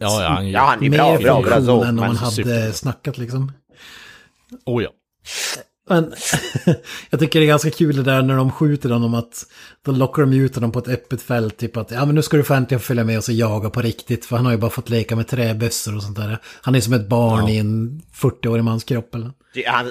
Ja, 0.00 0.22
ja, 0.22 0.28
han 0.28 0.50
Ja, 0.50 0.60
han 0.60 0.84
är 0.84 0.90
mer 0.90 0.98
bra, 0.98 1.18
bra, 1.18 1.42
bra 1.42 1.54
funktion 1.54 1.66
så. 1.66 1.84
än 1.84 1.98
om 1.98 2.16
så 2.16 2.24
hade 2.24 2.72
snackat 2.72 3.18
liksom. 3.18 3.52
Oh 4.66 4.82
ja. 4.82 4.90
Men 5.88 6.14
jag 7.10 7.20
tycker 7.20 7.40
det 7.40 7.44
är 7.44 7.48
ganska 7.48 7.70
kul 7.70 7.96
det 7.96 8.02
där 8.02 8.22
när 8.22 8.36
de 8.36 8.52
skjuter 8.52 8.90
honom 8.90 9.14
att 9.14 9.46
då 9.84 9.92
lockar 9.92 10.22
de 10.22 10.32
ut 10.32 10.54
honom 10.54 10.72
på 10.72 10.78
ett 10.78 10.88
öppet 10.88 11.22
fält. 11.22 11.56
Typ 11.56 11.76
att 11.76 11.90
ja 11.90 12.04
men 12.04 12.14
nu 12.14 12.22
ska 12.22 12.36
du 12.36 12.44
få 12.44 12.54
äntligen 12.54 12.80
följa 12.80 13.04
med 13.04 13.18
oss 13.18 13.28
och 13.28 13.34
jaga 13.34 13.70
på 13.70 13.82
riktigt. 13.82 14.24
För 14.24 14.36
han 14.36 14.44
har 14.44 14.52
ju 14.52 14.58
bara 14.58 14.70
fått 14.70 14.88
leka 14.88 15.16
med 15.16 15.28
träbössor 15.28 15.96
och 15.96 16.02
sånt 16.02 16.16
där. 16.16 16.38
Han 16.62 16.74
är 16.74 16.80
som 16.80 16.92
ett 16.92 17.08
barn 17.08 17.48
i 17.48 17.56
en 17.56 18.02
40-årig 18.14 18.64
mans 18.64 18.84
kropp 18.84 19.14
eller? 19.14 19.32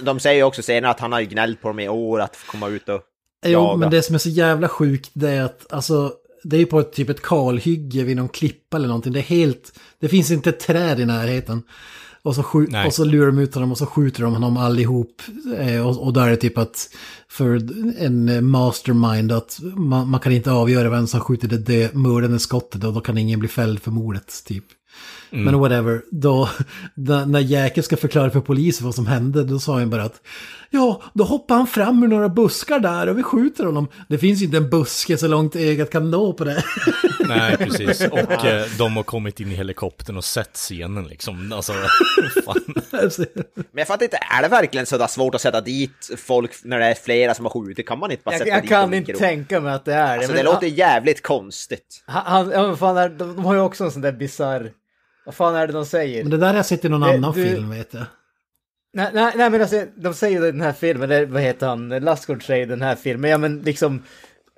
De 0.02 0.20
säger 0.20 0.36
ju 0.38 0.44
också 0.44 0.62
senare 0.62 0.92
att 0.92 1.00
han 1.00 1.12
har 1.12 1.20
ju 1.20 1.26
gnällt 1.26 1.62
på 1.62 1.68
dem 1.68 1.80
i 1.80 1.90
år 1.90 2.22
att 2.22 2.38
komma 2.48 2.68
ut 2.68 2.90
och 2.90 3.02
Jo, 3.46 3.52
jaga. 3.52 3.78
men 3.78 3.90
det 3.92 4.02
som 4.02 4.16
är 4.16 4.20
så 4.20 4.30
jävla 4.30 4.68
sjukt 4.68 5.10
det 5.14 5.30
är 5.30 5.44
att 5.44 5.74
alltså 5.74 6.14
det 6.44 6.56
är 6.56 6.60
ju 6.60 6.66
på 6.66 6.80
ett, 6.80 6.94
typ 6.94 7.10
ett 7.10 7.22
kalhygge 7.22 8.04
vid 8.04 8.16
någon 8.18 8.30
klippa 8.30 8.78
eller 8.78 8.88
någonting. 8.88 9.14
Det 9.14 9.20
är 9.20 9.24
helt, 9.24 9.80
det 10.00 10.08
finns 10.10 10.32
inte 10.32 10.50
ett 10.50 10.60
träd 10.60 11.00
i 11.00 11.06
närheten. 11.06 11.64
Och 12.24 12.36
så, 12.36 12.44
skjut, 12.44 12.70
och 12.86 12.94
så 12.94 13.04
lurar 13.04 13.26
de 13.26 13.40
ut 13.40 13.56
honom 13.56 13.72
och 13.72 13.78
så 13.78 13.86
skjuter 13.86 14.24
de 14.24 14.34
honom 14.34 14.58
allihop. 14.58 15.22
Eh, 15.58 15.88
och, 15.88 16.04
och 16.04 16.14
då 16.14 16.20
är 16.20 16.30
det 16.30 16.36
typ 16.38 16.58
att 16.58 16.90
för 17.30 17.56
en 17.98 18.50
mastermind 18.50 19.32
att 19.32 19.60
man, 19.62 20.10
man 20.10 20.20
kan 20.20 20.32
inte 20.32 20.52
avgöra 20.52 20.90
vem 20.90 21.08
som 21.08 21.20
skjuter 21.20 21.48
det, 21.48 21.58
det 21.58 21.94
mördande 21.94 22.40
skottet 22.40 22.84
och 22.84 22.94
då 22.94 23.02
kan 23.02 23.18
ingen 23.18 23.40
bli 23.40 23.50
fälld 23.50 23.82
för 23.82 23.92
mordet 23.92 24.44
typ. 24.46 24.66
Men 25.32 25.60
whatever, 25.60 26.02
då, 26.12 26.50
då, 26.96 27.14
när 27.26 27.40
Jäkel 27.40 27.84
ska 27.84 27.98
förklara 27.98 28.30
för 28.30 28.42
polisen 28.42 28.86
vad 28.86 28.96
som 28.96 29.08
hände, 29.08 29.44
då 29.44 29.60
sa 29.60 29.80
han 29.80 29.90
bara 29.90 30.04
att 30.04 30.22
ja, 30.70 31.02
då 31.14 31.24
hoppar 31.24 31.56
han 31.56 31.68
fram 31.68 32.04
ur 32.04 32.08
några 32.08 32.30
buskar 32.30 32.80
där 32.80 33.10
och 33.10 33.18
vi 33.18 33.24
skjuter 33.24 33.66
honom. 33.66 33.88
Det 34.10 34.18
finns 34.18 34.42
inte 34.42 34.58
en 34.58 34.70
buske 34.70 35.18
så 35.18 35.28
långt 35.28 35.56
ögat 35.56 35.90
kan 35.90 36.12
nå 36.12 36.34
på 36.34 36.44
det. 36.44 36.64
Nej, 37.28 37.58
precis. 37.58 38.02
Och 38.02 38.46
eh, 38.46 38.66
de 38.78 38.96
har 38.96 39.04
kommit 39.04 39.40
in 39.40 39.52
i 39.52 39.56
helikoptern 39.56 40.18
och 40.18 40.26
sett 40.26 40.54
scenen 40.54 41.04
liksom. 41.08 41.52
Alltså, 41.52 41.74
fan. 42.46 42.74
Men 43.56 43.64
jag 43.74 43.88
fattar 43.88 44.04
inte, 44.04 44.20
är 44.38 44.42
det 44.42 44.48
verkligen 44.48 44.86
så 44.86 44.98
där 44.98 45.08
svårt 45.08 45.36
att 45.36 45.42
sätta 45.42 45.62
dit 45.62 46.10
folk 46.18 46.52
när 46.64 46.80
det 46.80 46.86
är 46.86 46.96
flera 46.96 47.34
som 47.34 47.46
har 47.46 47.50
skjutit? 47.50 47.88
Kan 47.88 48.00
man 48.00 48.12
inte 48.12 48.24
bara 48.24 48.32
Jag, 48.32 48.40
sätta 48.40 48.50
jag 48.50 48.62
dit 48.62 48.70
kan 48.70 48.82
dem 48.82 48.94
i 48.94 48.98
inte 48.98 49.14
tänka 49.14 49.60
mig 49.60 49.74
att 49.74 49.86
det 49.86 49.94
är 49.94 50.18
det. 50.18 50.24
Alltså 50.24 50.34
det 50.34 50.44
låter 50.44 50.68
jävligt 50.68 51.24
konstigt. 51.24 52.04
han, 52.06 52.26
han, 52.26 52.52
ja, 52.52 52.76
fan 52.76 53.18
de 53.18 53.46
har 53.46 53.54
ju 53.54 53.60
också 53.60 53.84
en 53.84 53.92
sån 53.92 54.02
där 54.02 54.12
bisarr... 54.12 54.72
Vad 55.26 55.36
fan 55.36 55.56
är 55.56 55.68
det 55.68 55.74
de 55.74 55.86
säger? 55.86 56.24
Men 56.24 56.32
det 56.32 56.38
där 56.38 56.48
har 56.48 56.56
jag 56.56 56.66
sett 56.66 56.86
i 56.86 56.90
någon 56.90 57.02
Det- 57.02 57.08
annan 57.08 57.34
du- 57.34 57.44
film 57.44 57.70
vet 57.70 57.94
jag. 57.94 58.04
Nej, 58.94 59.10
nej, 59.14 59.34
nej 59.36 59.50
men 59.50 59.62
alltså, 59.62 59.86
de 59.96 60.14
säger 60.14 60.46
i 60.48 60.52
den 60.52 60.62
här 60.62 60.74
filmen, 60.74 61.12
eller 61.12 61.26
vad 61.26 61.42
heter 61.42 61.68
han, 61.68 61.90
Lassgård 61.90 62.46
säger 62.46 62.64
i 62.66 62.70
den 62.70 62.82
här 62.82 62.96
filmen, 62.96 63.32
ja 63.32 63.38
men 63.38 63.60
liksom 63.62 64.04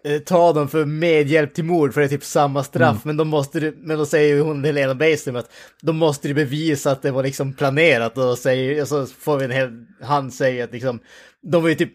eh, 0.06 0.20
ta 0.20 0.54
dem 0.54 0.68
för 0.68 0.86
medhjälp 0.86 1.54
till 1.54 1.64
mord 1.64 1.94
för 1.94 2.02
det 2.02 2.08
är 2.08 2.10
typ 2.10 2.24
samma 2.24 2.64
straff, 2.64 2.90
Mm. 2.90 3.02
men 3.04 3.18
de 3.18 3.28
måste, 3.28 3.60
du- 3.60 3.78
men 3.78 3.98
då 3.98 4.06
säger 4.06 4.36
ju 4.36 4.42
hon 4.42 4.64
Helena 4.64 4.96
Basem 4.96 5.36
att 5.36 5.52
de 5.82 5.96
måste 5.98 6.28
ju 6.28 6.34
bevisa 6.34 6.92
att 6.92 7.02
det 7.02 7.12
var 7.12 7.24
liksom 7.24 7.54
planerat 7.54 8.18
och 8.18 8.38
säger, 8.38 8.82
och 8.82 8.88
så 8.88 9.06
får 9.06 9.38
vi 9.38 9.46
en 9.46 9.52
hel, 9.52 9.86
han 10.02 10.32
säger 10.32 10.64
att 10.64 10.72
liksom, 10.74 11.00
de 11.52 11.62
var 11.62 11.70
ju 11.70 11.76
typ 11.76 11.94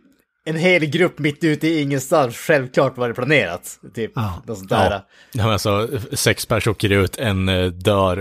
en 0.48 0.56
hel 0.56 0.84
grupp 0.86 1.18
mitt 1.18 1.44
ute 1.44 1.68
i 1.68 1.82
ingenstans, 1.82 2.36
självklart 2.36 2.96
var 2.96 3.08
det 3.08 3.14
planerat, 3.14 3.78
typ, 3.94 4.12
Ja. 4.14 4.42
något 4.46 4.58
sånt 4.58 4.70
där. 4.70 4.90
Ja. 4.90 5.06
Ja, 5.32 5.42
men 5.42 5.52
alltså, 5.52 5.88
sex 6.12 6.46
pers 6.46 6.66
åker 6.66 6.92
ut, 6.92 7.16
en 7.18 7.48
eh, 7.48 7.66
dör 7.66 8.18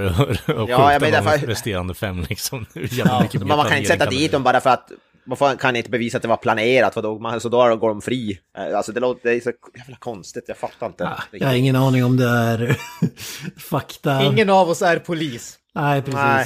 och 0.56 0.70
Ja, 0.70 0.94
skjuter 1.00 1.12
de 1.12 1.24
för- 1.24 1.48
resterande 1.48 1.94
fem 1.94 2.26
liksom. 2.30 2.66
Mer 2.74 3.40
Men 3.40 3.48
man 3.48 3.68
kan 3.70 3.78
inte 3.78 3.90
sätta 3.90 4.10
dit 4.10 4.32
dem 4.32 4.44
bara 4.44 4.62
för 4.62 4.70
att 4.70 4.92
man 5.40 5.58
kan 5.58 5.76
inte 5.76 5.90
bevisa 5.90 6.18
att 6.18 6.22
det 6.22 6.28
var 6.28 6.38
planerat, 6.38 6.94
för 6.94 7.02
då, 7.02 7.20
man, 7.20 7.42
så 7.42 7.50
då 7.50 7.76
går 7.76 7.90
de 7.90 8.02
fri. 8.02 8.40
Eh, 8.58 8.78
Alltså 8.78 8.92
det 8.92 9.00
låter 9.00 9.30
det 9.30 9.36
är 9.36 9.40
så 9.40 9.52
jävla 9.78 9.96
konstigt, 10.00 10.44
jag 10.48 10.58
fattar 10.58 10.88
inte. 10.88 11.08
Ah, 11.08 11.24
Jag 11.32 11.48
har 11.48 11.54
ingen 11.56 11.76
aning 11.76 12.06
om 12.06 12.18
det 12.18 12.26
är 12.30 12.78
fakta. 13.58 14.24
Ingen 14.24 14.50
av 14.50 14.70
oss 14.70 14.82
är 14.82 15.00
polis, 15.00 15.58
Nej, 15.76 16.02
precis. 16.02 16.16
Nej. 16.16 16.46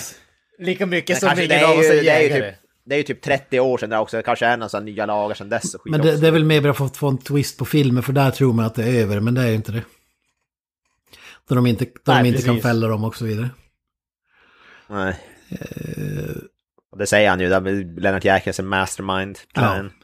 lika 0.60 0.86
mycket 0.86 1.22
Men 1.22 1.30
som 1.36 1.40
ingen 1.44 1.66
av 1.66 1.72
är 1.72 1.80
oss 1.80 1.86
ju, 1.86 1.88
är 1.90 2.04
det, 2.04 2.10
är 2.10 2.22
ju 2.22 2.28
jägare. 2.30 2.52
typ, 2.52 2.60
det 2.86 2.96
är 2.96 2.98
ju 2.98 3.04
typ 3.04 3.22
30 3.22 3.60
år 3.60 3.78
sedan 3.78 3.90
det 3.90 3.98
också, 3.98 4.18
det 4.18 4.24
kanske 4.24 4.46
är 4.46 4.58
några 4.58 4.80
nya 4.80 5.06
lagar 5.06 5.36
sedan 5.36 5.50
dess. 5.50 5.76
Och 5.76 5.82
skit 5.82 5.92
Men 5.92 6.02
det, 6.02 6.18
det 6.18 6.28
är 6.28 6.32
väl 6.32 6.44
mer 6.46 6.62
bara 6.62 6.74
för 6.74 6.86
att 6.86 6.98
få 6.98 7.08
en 7.08 7.18
twist 7.18 7.58
på 7.58 7.66
filmen, 7.66 8.04
för 8.04 8.14
där 8.14 8.32
tror 8.32 8.54
man 8.54 8.66
att 8.66 8.76
det 8.76 8.84
är 8.84 9.02
över, 9.02 9.20
men 9.20 9.34
det 9.34 9.42
är 9.42 9.48
ju 9.48 9.56
inte 9.56 9.72
det. 9.72 9.84
Då 11.48 11.56
de 11.56 11.66
inte, 11.68 11.86
då 11.86 11.92
Nej, 12.06 12.24
de 12.24 12.30
inte 12.30 12.42
kan 12.42 12.60
fälla 12.62 12.88
dem 12.88 13.04
och 13.04 13.16
så 13.16 13.26
vidare. 13.26 13.50
Nej. 14.90 15.16
Och 16.92 16.98
det 16.98 17.08
säger 17.08 17.30
han 17.30 17.40
ju, 17.40 17.50
där 17.50 18.00
Lennart 18.02 18.26
Jäkel 18.26 18.54
som 18.54 18.68
mastermind. 18.70 19.40
plan. 19.54 19.92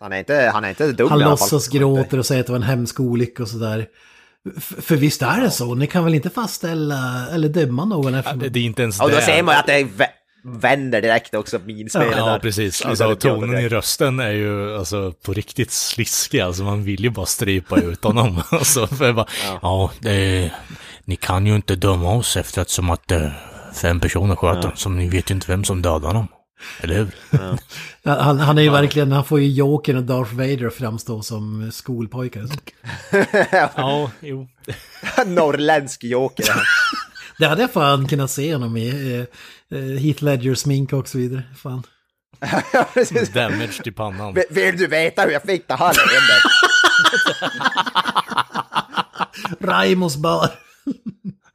Han 0.00 0.12
är 0.12 0.18
inte, 0.18 0.50
han 0.52 0.64
är 0.64 0.68
inte 0.68 0.92
dum 0.92 1.08
Han 1.10 1.18
låtsas 1.18 1.68
gråter 1.68 2.18
och 2.18 2.26
säger 2.26 2.40
att 2.40 2.46
det 2.46 2.52
var 2.52 2.58
en 2.58 2.62
hemsk 2.62 3.00
olycka 3.00 3.42
och 3.42 3.48
sådär. 3.48 3.86
För 4.60 4.96
visst 4.96 5.22
är 5.22 5.40
det 5.40 5.50
så, 5.50 5.74
ni 5.74 5.86
kan 5.86 6.04
väl 6.04 6.14
inte 6.14 6.30
fastställa 6.30 7.26
eller 7.32 7.48
döma 7.48 7.84
någon 7.84 8.12
Ja, 8.12 8.18
efter... 8.18 8.36
det, 8.36 8.48
det 8.48 8.58
är 8.60 8.64
inte 8.64 8.82
ens 8.82 9.00
Och 9.00 9.10
då 9.10 9.16
det. 9.16 9.22
ser 9.22 9.42
man 9.42 9.56
att 9.56 9.66
det 9.66 9.82
vä- 9.84 10.06
vänder 10.44 11.02
direkt 11.02 11.34
också, 11.34 11.58
minspelet 11.64 12.14
Ja, 12.16 12.26
där. 12.26 12.38
precis. 12.38 12.82
Alltså, 12.82 13.16
tonen 13.16 13.58
i 13.58 13.68
rösten 13.68 14.20
är 14.20 14.30
ju 14.30 14.76
alltså, 14.76 15.12
på 15.12 15.32
riktigt 15.32 15.70
sliskig. 15.70 16.40
Alltså, 16.40 16.62
man 16.62 16.84
vill 16.84 17.04
ju 17.04 17.10
bara 17.10 17.26
strypa 17.26 17.80
ut 17.80 18.04
honom. 18.04 18.42
alltså, 18.50 18.86
för 18.86 19.12
bara, 19.12 19.26
ja, 19.62 19.90
det, 19.98 20.50
ni 21.04 21.16
kan 21.16 21.46
ju 21.46 21.56
inte 21.56 21.76
döma 21.76 22.14
oss 22.14 22.36
efter 22.36 22.62
att 22.62 22.70
som 22.70 22.90
att 22.90 23.10
eh, 23.10 23.28
fem 23.74 24.00
personer 24.00 24.36
sköt 24.36 24.64
ja. 24.64 24.72
som 24.74 24.96
ni 24.96 25.08
vet 25.08 25.30
ju 25.30 25.34
inte 25.34 25.50
vem 25.50 25.64
som 25.64 25.82
dödade 25.82 26.14
dem. 26.14 26.28
Eller 26.80 26.94
hur? 26.94 27.08
Ja, 28.02 28.22
Han, 28.22 28.38
han 28.38 28.58
är 28.58 28.62
ju 28.62 28.70
verkligen, 28.70 29.12
han 29.12 29.24
får 29.24 29.40
ju 29.40 29.48
Jokern 29.48 29.96
och 29.96 30.04
Darth 30.04 30.34
Vader 30.34 30.70
framstå 30.70 31.22
som 31.22 31.72
skolpojkar. 31.72 32.48
ja, 33.76 34.10
jo. 34.20 34.48
Norrländsk 35.26 36.04
joker. 36.04 36.46
Det 37.42 37.48
hade 37.48 37.62
jag 37.62 37.72
fan 37.72 38.08
kunnat 38.08 38.30
se 38.30 38.52
honom 38.54 38.76
i. 38.76 39.26
Heath 40.00 40.24
Ledger 40.24 40.54
smink 40.54 40.92
och 40.92 41.08
så 41.08 41.18
vidare. 41.18 41.42
Fan. 41.62 41.82
Damage 43.34 43.82
till 43.82 43.92
pannan. 43.94 44.34
Vill- 44.34 44.44
Vill 44.50 44.76
du 44.76 44.86
veta 44.86 45.22
hur 45.22 45.30
jag 45.30 45.42
fick 45.42 45.68
det 45.68 45.74
här 45.74 45.94
leendet? 45.94 46.42
Raimos 49.60 50.16
bar. 50.16 50.50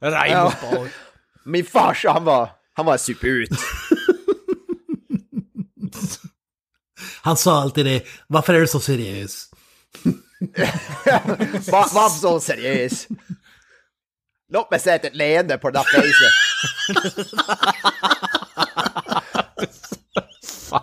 Raimos 0.00 0.54
Ja. 0.62 0.86
Min 1.44 1.64
farsa, 1.64 2.12
han 2.12 2.24
var, 2.24 2.50
han 2.74 2.86
var 2.86 2.96
suput. 2.96 3.50
Han 7.22 7.36
sa 7.36 7.60
alltid 7.62 7.86
det, 7.86 8.02
varför 8.26 8.54
är 8.54 8.60
du 8.60 8.66
så 8.66 8.80
seriös? 8.80 9.48
Var, 11.70 11.94
var 11.94 12.08
så 12.08 12.40
seriös. 12.40 13.08
Låt 14.52 14.70
mig 14.70 14.80
sätta 14.80 15.06
ett 15.06 15.14
leende 15.16 15.58
på 15.58 15.70
det 15.70 15.78
där 15.78 16.02
fy 16.02 16.12
fan. 20.64 20.82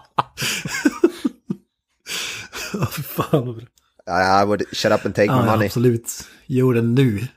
vad 3.32 3.56
bra. 3.56 3.66
Ja, 4.06 4.42
I 4.42 4.46
would 4.46 4.64
shut 4.72 4.92
up 4.92 5.06
and 5.06 5.16
take 5.16 5.32
my 5.32 5.38
Ja, 5.38 5.46
ja, 5.46 5.52
money. 5.52 5.66
absolut. 5.68 6.28
Jo, 6.46 6.74
den 6.74 6.96
nu. 6.96 7.28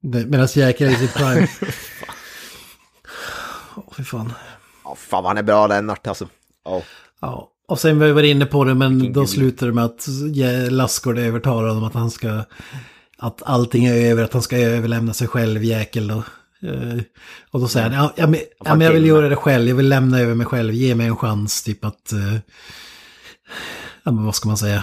Medan 0.00 0.46
jäkeln 0.52 0.90
är 0.90 0.94
i 0.94 0.98
sitt 0.98 1.14
prime. 1.14 1.48
Åh, 3.76 3.84
fy 3.96 4.04
fan. 4.04 4.32
Ja, 4.84 4.94
fan 4.94 5.22
vad 5.22 5.30
han 5.30 5.38
är 5.38 5.42
bra 5.42 5.66
Lennart 5.66 6.06
alltså. 6.06 6.28
Ja. 6.64 6.82
Ja, 7.20 7.50
och 7.68 7.80
sen 7.80 7.98
var 7.98 8.06
vi 8.06 8.30
inne 8.30 8.46
på 8.46 8.64
det, 8.64 8.74
men 8.74 9.12
då 9.12 9.26
slutar 9.26 9.66
det 9.66 9.72
med 9.72 9.84
att 9.84 10.06
Lassgård 10.70 11.18
övertalar 11.18 11.68
honom 11.68 11.84
att 11.84 11.94
han 11.94 12.10
ska... 12.10 12.44
Att 13.18 13.42
allting 13.46 13.84
är 13.84 13.94
över, 14.10 14.22
att 14.22 14.32
han 14.32 14.42
ska 14.42 14.56
överlämna 14.56 15.14
sig 15.14 15.28
själv, 15.28 15.64
jäkel 15.64 16.08
då. 16.08 16.22
Eh, 16.68 16.98
Och 17.50 17.60
då 17.60 17.68
säger 17.68 17.90
han, 17.90 17.94
ja, 18.04 18.12
ja, 18.16 18.26
men, 18.26 18.40
ja, 18.64 18.74
men 18.74 18.80
jag 18.80 18.92
vill 18.92 19.06
göra 19.06 19.28
det 19.28 19.36
själv, 19.36 19.68
jag 19.68 19.76
vill 19.76 19.88
lämna 19.88 20.20
över 20.20 20.34
mig 20.34 20.46
själv, 20.46 20.74
ge 20.74 20.94
mig 20.94 21.06
en 21.06 21.16
chans, 21.16 21.62
typ 21.62 21.84
att... 21.84 22.12
eh, 22.12 22.34
Ja, 24.02 24.12
men 24.12 24.24
vad 24.24 24.34
ska 24.34 24.48
man 24.48 24.58
säga? 24.58 24.82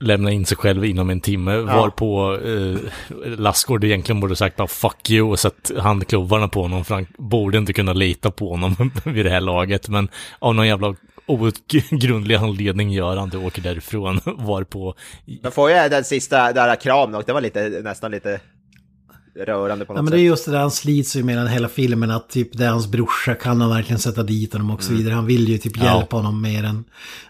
Lämna 0.00 0.30
in 0.30 0.46
sig 0.46 0.56
själv 0.56 0.84
inom 0.84 1.10
en 1.10 1.20
timme, 1.20 1.56
varpå 1.56 2.38
eh, 2.44 2.78
Lassgård 3.38 3.84
egentligen 3.84 4.20
borde 4.20 4.36
sagt 4.36 4.56
bara 4.56 4.68
fuck 4.68 5.10
you 5.10 5.30
och 5.30 5.38
satt 5.38 5.70
handklovarna 5.78 6.48
på 6.48 6.62
honom 6.62 6.84
för 6.84 6.94
han 6.94 7.06
borde 7.18 7.58
inte 7.58 7.72
kunna 7.72 7.92
lita 7.92 8.30
på 8.30 8.50
honom 8.50 8.90
vid 9.04 9.26
det 9.26 9.30
här 9.30 9.40
laget. 9.40 9.88
Men 9.88 10.08
av 10.38 10.54
någon 10.54 10.66
jävla 10.66 10.94
outgrundlig 11.26 12.34
anledning 12.34 12.90
gör 12.90 13.16
han 13.16 13.28
det 13.28 13.38
åker 13.38 13.62
därifrån, 13.62 14.20
var 14.24 14.64
på... 14.64 14.94
Men 15.42 15.52
får 15.52 15.70
jag 15.70 15.90
den 15.90 16.04
sista 16.04 16.52
där 16.52 16.76
kramen 16.76 17.14
och 17.14 17.24
det 17.26 17.32
var 17.32 17.40
lite, 17.40 17.68
nästan 17.68 18.10
lite 18.10 18.40
rörande 19.36 19.84
på 19.84 19.92
något 19.92 19.98
Ja, 19.98 20.02
men 20.02 20.06
sätt. 20.10 20.12
det 20.16 20.20
är 20.20 20.24
just 20.24 20.44
det 20.44 20.50
där 20.52 20.58
han 20.60 20.70
slits 20.70 21.16
ju 21.16 21.22
med 21.22 21.36
den 21.36 21.46
hela 21.48 21.68
filmen 21.68 22.10
att 22.10 22.28
typ 22.28 22.48
det 22.52 22.64
är 22.64 22.70
hans 22.70 22.86
brorsa 22.88 23.34
kan 23.34 23.60
han 23.60 23.70
verkligen 23.70 23.98
sätta 23.98 24.22
dit 24.22 24.52
honom 24.52 24.70
och 24.70 24.82
så 24.82 24.88
Mm. 24.90 24.98
vidare. 24.98 25.14
Han 25.14 25.26
vill 25.26 25.48
ju 25.48 25.58
typ 25.58 25.76
Ja. 25.76 25.84
hjälpa 25.84 26.16
honom 26.16 26.42
mer 26.42 26.64
än... 26.64 26.84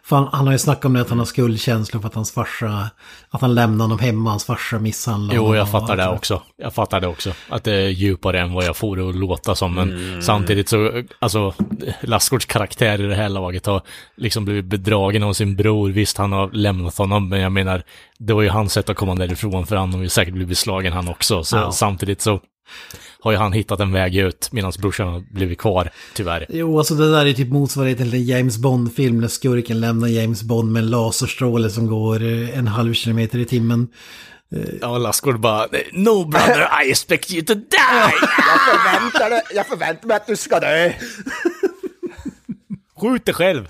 För 0.04 0.16
han, 0.16 0.28
han 0.32 0.46
har 0.46 0.52
ju 0.52 0.58
snackat 0.58 0.84
om 0.84 0.92
det 0.92 1.00
att 1.00 1.08
han 1.08 1.18
har 1.18 1.26
skuldkänslor 1.26 2.00
för 2.00 2.08
att 2.08 2.14
hans 2.14 2.32
farsa... 2.32 2.90
Att 3.30 3.40
han 3.40 3.54
lämnade 3.54 3.82
honom 3.84 3.98
hemma, 3.98 4.30
hans 4.30 4.44
farsa 4.44 4.78
misshandlade 4.78 5.36
Jo, 5.36 5.42
honom 5.42 5.56
jag 5.56 5.62
och 5.62 5.68
fattar 5.70 5.96
det 5.96 6.08
också. 6.08 6.42
Jag 6.56 6.74
fattar 6.74 7.00
det 7.00 7.06
också. 7.06 7.32
Att 7.48 7.64
det 7.64 7.72
är 7.72 7.88
djupare 7.88 8.40
än 8.40 8.52
vad 8.52 8.64
jag 8.64 8.76
får 8.76 8.96
det 8.96 9.08
att 9.08 9.14
låta 9.16 9.54
som. 9.54 9.74
Men 9.74 9.92
Mm. 9.92 10.22
samtidigt 10.22 10.68
så, 10.68 11.02
alltså, 11.18 11.54
Lassgårds 12.00 12.44
karaktär 12.46 13.00
i 13.00 13.06
det 13.06 13.14
här 13.14 13.28
laget 13.28 13.66
har 13.66 13.82
liksom 14.16 14.44
blivit 14.44 14.64
bedragen 14.64 15.22
av 15.22 15.32
sin 15.32 15.56
bror. 15.56 15.90
Visst, 15.90 16.18
han 16.18 16.32
har 16.32 16.50
lämnat 16.52 16.98
honom, 16.98 17.28
men 17.28 17.40
jag 17.40 17.52
menar, 17.52 17.82
det 18.18 18.32
var 18.32 18.42
ju 18.42 18.48
hans 18.48 18.72
sätt 18.72 18.90
att 18.90 18.96
komma 18.96 19.14
därifrån, 19.14 19.66
för 19.66 19.76
han 19.76 19.94
har 19.94 20.02
ju 20.02 20.08
säkert 20.08 20.34
blivit 20.34 20.58
slagen 20.58 20.92
han 20.92 21.08
också. 21.08 21.44
Så 21.44 21.56
Ja. 21.56 21.72
Samtidigt 21.94 22.20
så 22.20 22.40
har 23.20 23.32
ju 23.32 23.38
han 23.38 23.52
hittat 23.52 23.80
en 23.80 23.92
väg 23.92 24.16
ut, 24.16 24.48
medan 24.52 24.72
brorsan 24.78 25.08
har 25.08 25.20
blivit 25.30 25.58
kvar, 25.58 25.90
tyvärr. 26.14 26.46
Jo, 26.48 26.78
alltså 26.78 26.94
det 26.94 27.10
där 27.10 27.26
är 27.26 27.32
typ 27.32 27.48
motsvarigheten 27.48 28.10
till 28.10 28.20
en 28.20 28.26
James 28.26 28.58
Bond-film 28.58 29.20
när 29.20 29.28
skurken 29.28 29.80
lämnar 29.80 30.08
James 30.08 30.42
Bond 30.42 30.72
med 30.72 30.82
en 30.82 30.90
laserstråle 30.90 31.70
som 31.70 31.86
går 31.86 32.22
eh, 32.22 32.58
en 32.58 32.66
halv 32.66 32.94
kilometer 32.94 33.38
i 33.38 33.44
timmen. 33.44 33.88
Ja, 34.80 34.98
Lassgård 34.98 35.40
bara, 35.40 35.66
no 35.92 36.24
brother, 36.24 36.68
I 36.84 36.90
expect 36.90 37.32
you 37.32 37.44
to 37.44 37.54
die! 37.54 37.64
Jag 38.38 38.60
förväntar, 38.60 39.42
jag 39.54 39.66
förväntar 39.66 40.08
mig 40.08 40.16
att 40.16 40.26
du 40.26 40.36
ska 40.36 40.60
dö! 40.60 40.92
Skjut 43.00 43.24
dig 43.24 43.34
själv! 43.34 43.68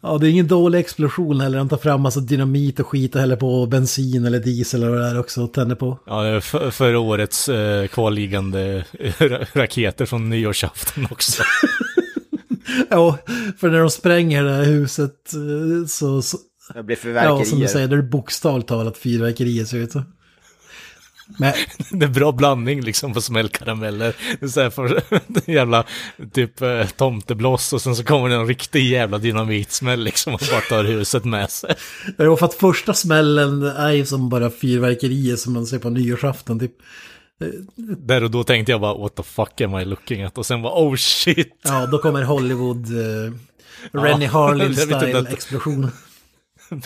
Ja, 0.00 0.18
det 0.18 0.26
är 0.26 0.30
ingen 0.30 0.46
dålig 0.48 0.78
explosion 0.78 1.40
heller. 1.40 1.58
Han 1.58 1.68
tar 1.68 1.76
fram 1.76 2.00
massa 2.00 2.20
dynamit 2.20 2.80
och 2.80 2.86
skit 2.86 3.14
och 3.14 3.20
häller 3.20 3.36
på 3.36 3.66
bensin 3.66 4.24
eller 4.24 4.40
diesel 4.40 4.82
eller 4.82 4.92
vad 4.92 5.00
det 5.00 5.06
är 5.06 5.18
också 5.20 5.42
och 5.42 5.52
tänder 5.52 5.76
på. 5.76 5.98
Ja, 6.06 6.22
det 6.22 6.28
är 6.28 6.40
för, 6.40 6.70
förra 6.70 6.98
årets 6.98 7.48
eh, 7.48 7.86
kvarliggande 7.86 8.84
eh, 8.98 9.12
ra- 9.12 9.46
raketer 9.52 10.06
från 10.06 10.28
nyårsafton 10.30 11.06
också. 11.10 11.42
Ja, 12.90 13.18
för 13.58 13.70
när 13.70 13.78
de 13.78 13.90
spränger 13.90 14.44
det 14.44 14.52
här 14.52 14.64
huset 14.64 15.34
eh, 15.34 15.86
så... 15.86 16.22
så 16.22 16.38
Det 16.74 16.82
blir 16.82 16.96
ja, 16.96 17.00
som 17.00 17.04
du 17.04 17.44
fyrverkerier. 17.44 17.66
säger, 17.66 17.88
det 17.88 17.96
är 17.96 18.02
bokstavligt 18.02 18.68
talat 18.68 18.98
fyrverkerier 18.98 19.64
ser 19.64 19.78
ut 19.78 19.92
så. 19.92 20.02
Men 21.38 21.52
Det 21.90 22.06
är 22.06 22.10
bra 22.10 22.32
blandning 22.32 22.80
liksom 22.80 23.14
på 23.14 23.20
smällkarameller. 23.20 24.16
Det 24.40 24.46
är 24.46 24.48
så 24.48 24.60
här 24.60 24.70
för 24.70 25.02
jävla 25.50 25.84
typ 26.32 26.62
eh, 26.62 26.86
tomtebloss 26.86 27.72
och 27.72 27.82
sen 27.82 27.96
så 27.96 28.04
kommer 28.04 28.28
det 28.28 28.34
en 28.34 28.46
riktig 28.46 28.90
jävla 28.90 29.18
dynamitsmäll 29.18 30.04
liksom 30.04 30.34
och 30.34 30.40
bara 30.50 30.60
tar 30.60 30.84
huset 30.84 31.24
med 31.24 31.50
sig. 31.50 31.74
var 32.16 32.36
för 32.36 32.46
att 32.46 32.54
första 32.54 32.94
smällen 32.94 33.62
är 33.62 33.92
ju 33.92 34.06
som 34.06 34.28
bara 34.28 34.50
fyrverkerier 34.50 35.36
som 35.36 35.52
man 35.52 35.66
ser 35.66 35.78
på 35.78 35.90
nyårsafton 35.90 36.60
typ. 36.60 36.72
Där 37.98 38.24
och 38.24 38.30
då 38.30 38.44
tänkte 38.44 38.72
jag 38.72 38.80
bara 38.80 38.94
what 38.98 39.14
the 39.16 39.22
fuck 39.22 39.60
am 39.60 39.74
I 39.78 39.84
looking 39.84 40.22
at? 40.22 40.38
Och 40.38 40.46
sen 40.46 40.62
bara 40.62 40.72
oh 40.82 40.96
shit. 40.96 41.60
Ja, 41.64 41.86
då 41.86 41.98
kommer 41.98 42.22
Hollywood... 42.22 42.86
Eh, 42.86 43.32
Rennie 43.92 44.24
Ja, 44.24 44.30
Harlin 44.32 44.60
jag 44.60 44.68
vet 44.68 44.80
inte 44.88 44.98
style 45.00 45.18
att- 45.18 45.32
explosion. 45.32 45.90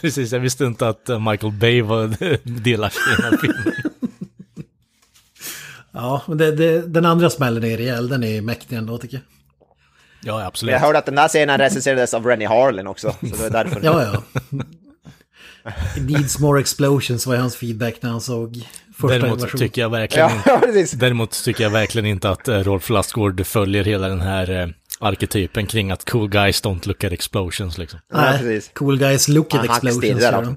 Precis, 0.00 0.32
jag 0.32 0.40
visste 0.40 0.64
inte 0.64 0.88
att 0.88 1.08
eh, 1.08 1.30
Michael 1.30 1.52
Bay 1.52 1.82
var 1.82 2.16
delaktig 2.62 3.00
i 3.12 3.22
den 3.22 3.24
här 3.32 3.38
filmen. 3.40 3.72
Ja, 5.92 6.22
men 6.28 6.38
det, 6.38 6.56
det, 6.56 6.82
den 6.86 7.06
andra 7.06 7.30
smällen 7.30 7.64
är 7.64 7.76
rejäl, 7.76 8.08
den 8.08 8.24
är 8.24 8.40
mäktig 8.40 8.76
ändå 8.76 8.98
tycker 8.98 9.16
jag. 9.16 9.24
Ja, 10.24 10.46
absolut. 10.46 10.72
Jag 10.72 10.80
hörde 10.80 10.98
att 10.98 11.06
den 11.06 11.14
där 11.14 11.28
scenen 11.28 11.58
recenserades 11.58 12.14
av 12.14 12.26
Rennie 12.26 12.46
Harlin 12.46 12.86
också, 12.86 13.10
så 13.20 13.36
det 13.36 13.46
är 13.46 13.50
därför. 13.50 13.80
Ja, 13.84 14.02
ja. 14.02 14.22
It 15.96 16.02
needs 16.10 16.38
more 16.38 16.60
explosions 16.60 17.26
var 17.26 17.36
hans 17.36 17.56
feedback 17.56 17.94
när 18.00 18.10
han 18.10 18.20
såg 18.20 18.68
första 18.96 19.08
Däremot 19.18 19.38
invasionen. 19.38 19.58
tycker 19.58 19.82
jag 19.82 19.90
verkligen 19.90 20.30
Ja, 20.46 20.60
inte, 20.78 20.96
däremot 20.96 21.44
tycker 21.44 21.64
jag 21.64 21.70
verkligen 21.70 22.06
inte 22.06 22.30
att 22.30 22.48
eh, 22.48 22.58
Rolf 22.58 22.90
Lassgård 22.90 23.46
följer 23.46 23.84
hela 23.84 24.08
den 24.08 24.20
här 24.20 24.50
eh, 24.62 24.68
arketypen 25.02 25.66
kring 25.66 25.90
att 25.90 26.10
cool 26.10 26.28
guys 26.28 26.62
don't 26.64 26.88
look 26.88 27.04
at 27.04 27.12
explosions 27.12 27.78
liksom. 27.78 28.00
Ja, 28.12 28.20
Nej, 28.20 28.38
precis. 28.38 28.70
cool 28.74 28.98
guys 28.98 29.28
look 29.28 29.54
at 29.54 29.60
Han 29.60 29.64
explosions. 29.88 30.20
de. 30.30 30.56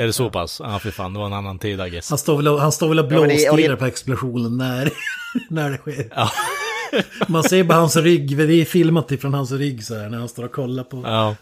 Är 0.00 0.06
det 0.06 0.12
så 0.12 0.30
pass? 0.30 0.60
Ja, 0.64 0.78
för 0.78 0.90
fan, 0.90 1.12
det 1.12 1.18
var 1.18 1.26
en 1.26 1.32
annan 1.32 1.58
tid, 1.58 1.80
I 1.80 1.90
guess. 1.90 2.08
Han 2.10 2.18
står 2.18 2.36
väl 2.36 2.48
och, 2.48 2.60
han 2.60 2.72
står 2.72 2.88
väl 2.88 2.98
och 2.98 3.04
Ja, 3.12 3.20
men 3.20 3.28
det 3.28 3.34
blåstirrar 3.34 3.76
på 3.76 3.86
explosionen 3.86 4.56
när, 4.56 4.90
när 5.50 5.70
det 5.70 5.76
sker. 5.78 6.08
Ja. 6.16 6.30
Man 7.28 7.42
ser 7.42 7.64
bara 7.64 7.78
hans 7.78 7.96
rygg, 7.96 8.36
det 8.36 8.54
är 8.54 8.64
filmat 8.64 9.12
ifrån 9.12 9.34
hans 9.34 9.52
rygg 9.52 9.84
så 9.84 9.94
här 9.98 10.08
när 10.08 10.18
han 10.18 10.28
står 10.28 10.44
och 10.44 10.52
kollar 10.52 10.84
på. 10.84 11.02
Ja, 11.04 11.36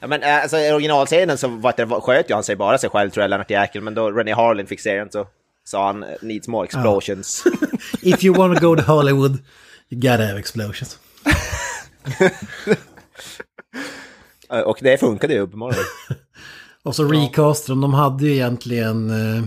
Ja, 0.00 0.06
men 0.08 0.22
eh, 0.22 0.42
alltså, 0.42 0.58
i 0.58 0.72
originalscenen 0.72 1.38
så 1.38 1.48
var 1.48 1.74
det, 1.76 1.86
sköt 1.86 2.30
ju 2.30 2.34
han 2.34 2.44
sig 2.44 2.56
bara 2.56 2.78
sig 2.78 2.90
själv 2.90 3.10
tror 3.10 3.22
jag, 3.22 3.30
Lennart 3.30 3.50
Jäkel, 3.50 3.82
men 3.82 3.94
då 3.94 4.10
Rennie 4.10 4.34
Harlin 4.34 4.66
fick 4.66 4.80
serien 4.80 5.08
så 5.10 5.26
sa 5.64 5.86
han 5.86 6.04
needs 6.22 6.48
more 6.48 6.64
explosions. 6.64 7.44
If 8.02 8.24
you 8.24 8.36
wanna 8.36 8.60
go 8.60 8.76
to 8.76 8.82
Hollywood, 8.82 9.38
you 9.88 10.00
gotta 10.00 10.26
have 10.26 10.38
explosions. 10.38 10.98
Och 14.66 14.78
det 14.80 14.98
funkade 14.98 15.34
ju 15.34 15.40
uppenbarligen. 15.40 15.84
Och 16.82 16.96
så 16.96 17.04
recastade 17.04 17.72
de, 17.72 17.80
de 17.80 17.94
hade 17.94 18.24
ju 18.24 18.32
egentligen 18.32 19.10
eh, 19.10 19.44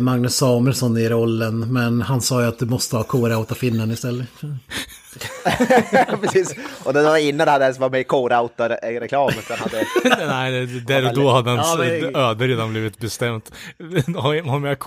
Magnus 0.00 0.36
Samuelsson 0.36 0.96
i 0.98 1.08
rollen, 1.08 1.72
men 1.72 2.02
han 2.02 2.20
sa 2.20 2.42
ju 2.42 2.48
att 2.48 2.58
du 2.58 2.66
måste 2.66 2.96
ha 2.96 3.04
K-Rauta-finnen 3.04 3.90
istället. 3.90 4.26
Precis. 6.20 6.54
Och 6.84 6.92
det 6.92 7.02
var 7.02 7.16
innan 7.16 7.48
han 7.48 7.62
ens 7.62 7.78
var 7.78 7.90
med 7.90 8.00
i 8.00 8.04
hade... 9.58 9.84
nej, 10.26 10.66
det- 10.66 10.80
där 10.80 11.08
och 11.08 11.14
då 11.14 11.30
hade 11.30 11.50
hans 11.50 11.68
Ja, 11.68 11.76
men- 11.84 12.16
öde 12.16 12.46
redan 12.46 12.70
blivit 12.70 12.98
bestämt. 12.98 13.52
Har 14.16 14.34
med 14.62 14.80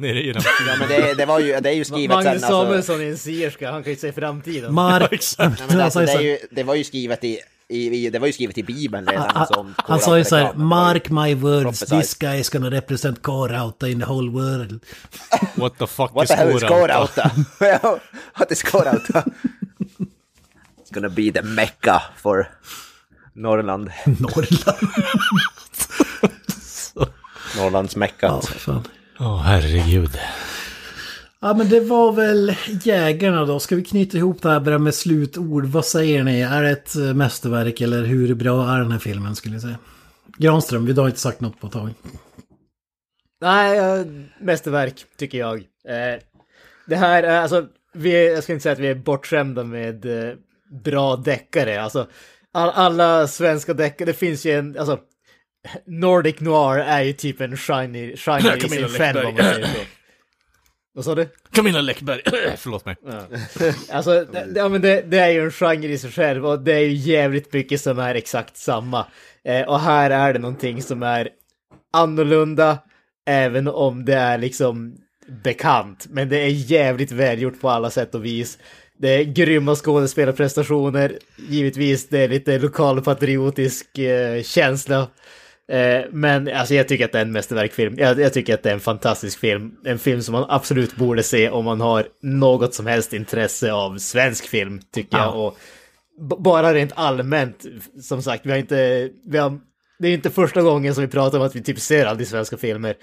nere 0.00 0.22
i 0.22 0.32
den 0.32 0.42
Ja, 0.68 0.74
men 0.78 0.88
det, 0.88 1.14
det, 1.14 1.26
var 1.26 1.40
ju, 1.40 1.60
det 1.60 1.68
är 1.68 1.74
ju 1.74 1.84
skrivet 1.84 2.08
Magnus 2.08 2.24
sen. 2.24 2.32
Alltså, 2.32 2.48
Samuelsson 2.48 3.00
är 3.00 3.04
en 3.04 3.18
sierska, 3.18 3.70
han 3.72 3.82
kan 3.82 3.92
ju 3.92 3.98
se 3.98 4.12
framtiden. 4.12 4.74
Mark... 4.74 5.20
Men 5.68 5.80
alltså, 5.80 6.00
det, 6.00 6.22
ju, 6.22 6.38
det 6.50 6.62
var 6.62 6.74
ju 6.74 6.84
skrivet 6.84 7.24
i, 7.24 7.38
i, 7.70 8.06
i, 8.06 8.10
det 8.10 8.18
var 8.18 8.26
ju 8.26 8.32
skrivet 8.32 8.58
i 8.58 8.62
Bibeln 8.62 9.06
redan. 9.06 9.30
så- 9.30 9.38
Alltså, 9.38 9.66
han, 9.76 10.00
sa 10.00 10.18
ju 10.18 10.24
så 10.24 10.36
här. 10.36 10.54
Mark 10.54 11.10
my 11.10 11.34
words, 11.34 11.80
this 11.80 12.14
guy 12.14 12.40
is 12.40 12.48
gonna 12.50 12.70
represent 12.70 13.22
K-Rauta 13.22 13.88
in 13.88 13.98
the 14.00 14.06
whole 14.06 14.30
world. 14.30 14.84
What 15.54 15.78
the 15.78 15.86
fuck 15.86 16.10
What 16.14 16.24
is 16.24 16.28
the 16.30 16.36
hell 16.36 16.56
is 16.56 16.62
kårauta? 16.62 17.30
K-Rauta? 17.58 18.00
What 18.38 18.52
is 18.52 18.62
K-Rauta? 18.62 19.24
It's 20.80 20.90
gonna 20.94 21.08
be 21.08 21.30
the 21.32 21.42
mecca 21.42 22.02
for 22.16 22.46
Norrland. 23.34 23.90
Norrland. 24.04 24.78
Norrlands 27.56 27.96
mecka. 27.96 28.26
Ja, 28.26 28.40
fan. 28.42 28.84
Åh, 29.18 29.42
herregud. 29.42 30.18
Ja, 31.42 31.54
men 31.54 31.68
det 31.68 31.80
var 31.80 32.12
väl 32.12 32.54
jägarna 32.82 33.44
då. 33.44 33.60
Ska 33.60 33.76
vi 33.76 33.84
knyta 33.84 34.18
ihop 34.18 34.42
det 34.42 34.48
här 34.48 34.60
bara 34.60 34.78
med 34.78 34.94
slutord? 34.94 35.64
Vad 35.66 35.84
säger 35.84 36.22
ni? 36.24 36.40
Är 36.40 36.62
det 36.62 36.70
ett 36.70 36.96
eh, 36.96 37.14
mästerverk 37.14 37.80
eller 37.80 38.04
hur 38.04 38.34
bra 38.34 38.70
är 38.74 38.78
den 38.78 38.92
här 38.92 38.98
filmen 38.98 39.36
skulle 39.36 39.54
ni 39.54 39.60
säga? 39.60 39.78
Granström, 40.38 40.86
vi 40.86 40.92
har 40.92 41.06
inte 41.06 41.20
sagt 41.20 41.40
något 41.40 41.60
på 41.60 41.66
ett 41.66 41.72
tag. 41.72 41.90
Nej, 43.40 43.78
eh, 43.78 44.06
mästerverk 44.40 45.04
tycker 45.18 45.38
jag. 45.38 45.58
Eh, 45.88 46.20
det 46.86 46.96
här, 46.96 47.22
är 47.22 47.40
alltså, 47.40 47.66
vi 47.94 48.32
jag 48.32 48.42
ska 48.42 48.52
inte 48.52 48.62
säga 48.62 48.72
att 48.72 48.78
vi 48.78 48.88
är 48.88 48.94
bortskämda 48.94 49.64
med 49.64 50.06
bra 50.84 51.16
deckare. 51.16 51.82
Alltså, 51.82 52.06
all, 52.52 52.70
alla 52.70 53.26
svenska 53.28 53.74
deckare, 53.74 54.06
det 54.06 54.14
finns 54.14 54.46
ju 54.46 54.52
en, 54.52 54.78
alltså, 54.78 54.98
Nordic 55.86 56.40
Noir 56.40 56.78
är 56.78 57.02
ju 57.02 57.12
typ 57.12 57.40
en 57.40 57.56
shiny, 57.56 58.16
shiny 58.16 58.56
i 58.56 58.68
sig 58.68 58.88
själv 58.88 59.26
om 59.26 59.34
man 59.34 59.44
säger 59.44 59.66
så. 59.66 59.99
Vad 60.94 61.04
sa 61.04 61.14
du? 61.14 61.28
Camilla 61.52 61.80
Läckberg, 61.80 62.22
förlåt 62.56 62.84
mig. 62.84 62.96
Alltså, 63.90 64.10
det, 64.10 64.44
det- 64.46 64.60
ja, 64.60 64.68
men 64.68 64.80
det, 64.80 65.02
det 65.02 65.18
är 65.18 65.30
ju 65.30 65.44
en 65.44 65.50
genre 65.50 65.88
i 65.88 65.98
sig 65.98 66.10
själv 66.10 66.46
och 66.46 66.60
det 66.60 66.72
är 66.74 66.78
ju 66.80 66.92
jävligt 66.92 67.52
mycket 67.52 67.80
som 67.80 67.98
är 67.98 68.14
exakt 68.14 68.56
samma. 68.56 69.06
Eh, 69.44 69.68
och 69.68 69.80
här 69.80 70.10
är 70.10 70.32
det 70.32 70.38
någonting 70.38 70.82
som 70.82 71.02
är 71.02 71.28
annorlunda, 71.92 72.78
även 73.26 73.68
om 73.68 74.04
det 74.04 74.14
är 74.14 74.38
liksom 74.38 74.96
bekant. 75.44 76.06
Men 76.10 76.28
det 76.28 76.38
är 76.38 76.48
jävligt 76.48 77.12
välgjort 77.12 77.60
på 77.60 77.68
alla 77.68 77.90
sätt 77.90 78.14
och 78.14 78.24
vis. 78.24 78.58
Det 78.98 79.08
är 79.08 79.24
grymma 79.24 79.74
skådespelarprestationer, 79.74 81.18
givetvis 81.48 82.08
det 82.08 82.18
är 82.18 82.28
lite 82.28 82.58
lokalpatriotisk 82.58 83.98
eh, 83.98 84.42
känsla. 84.42 85.08
Eh, 85.70 86.04
men 86.10 86.48
alltså 86.48 86.74
jag 86.74 86.88
tycker 86.88 87.04
att 87.04 87.12
det 87.12 87.18
är 87.18 87.22
en 87.22 87.32
mästerverkfilm. 87.32 87.94
Jag, 87.98 88.20
jag 88.20 88.32
tycker 88.32 88.54
att 88.54 88.62
det 88.62 88.70
är 88.70 88.74
en 88.74 88.80
fantastisk 88.80 89.38
film. 89.38 89.72
En 89.84 89.98
film 89.98 90.22
som 90.22 90.32
man 90.32 90.46
absolut 90.48 90.96
borde 90.96 91.22
se 91.22 91.50
om 91.50 91.64
man 91.64 91.80
har 91.80 92.06
något 92.22 92.74
som 92.74 92.86
helst 92.86 93.12
intresse 93.12 93.72
av 93.72 93.98
svensk 93.98 94.48
film, 94.48 94.80
tycker 94.94 95.18
jag. 95.18 95.46
Och 95.46 95.58
bara 96.38 96.74
rent 96.74 96.92
allmänt, 96.94 97.66
som 98.02 98.22
sagt, 98.22 98.46
vi 98.46 98.50
har 98.50 98.58
inte... 98.58 99.10
Vi 99.26 99.38
har, 99.38 99.60
det 99.98 100.08
är 100.08 100.12
inte 100.12 100.30
första 100.30 100.62
gången 100.62 100.94
som 100.94 101.04
vi 101.04 101.08
pratar 101.10 101.38
om 101.38 101.44
att 101.44 101.56
vi 101.56 101.62
typ 101.62 101.78
ser 101.78 102.06
aldrig 102.06 102.28
svenska 102.28 102.56
filmer. 102.56 102.94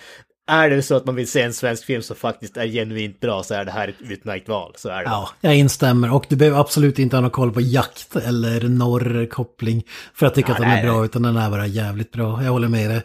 Är 0.47 0.69
det 0.69 0.83
så 0.83 0.95
att 0.95 1.05
man 1.05 1.15
vill 1.15 1.27
se 1.27 1.41
en 1.41 1.53
svensk 1.53 1.85
film 1.85 2.01
som 2.01 2.15
faktiskt 2.15 2.57
är 2.57 2.67
genuint 2.67 3.19
bra 3.19 3.43
så 3.43 3.53
är 3.53 3.65
det 3.65 3.71
här 3.71 3.87
ett 3.87 4.11
utmärkt 4.11 4.49
val. 4.49 4.73
Så 4.75 4.89
är 4.89 5.03
det. 5.03 5.09
Ja, 5.09 5.29
jag 5.41 5.55
instämmer. 5.55 6.13
Och 6.13 6.25
du 6.29 6.35
behöver 6.35 6.59
absolut 6.59 6.99
inte 6.99 7.15
ha 7.15 7.21
någon 7.21 7.31
koll 7.31 7.51
på 7.51 7.61
jakt 7.61 8.15
eller 8.15 8.61
norrkoppling 8.69 9.83
för 10.13 10.25
att 10.25 10.35
tycka 10.35 10.47
Ja, 10.47 10.53
att 10.53 10.61
den 10.61 10.69
är 10.69 10.83
bra, 10.83 11.05
utan 11.05 11.21
den 11.21 11.37
är 11.37 11.49
bara 11.49 11.67
jävligt 11.67 12.11
bra. 12.11 12.43
Jag 12.43 12.51
håller 12.51 12.67
med 12.67 12.89
dig. 12.89 13.01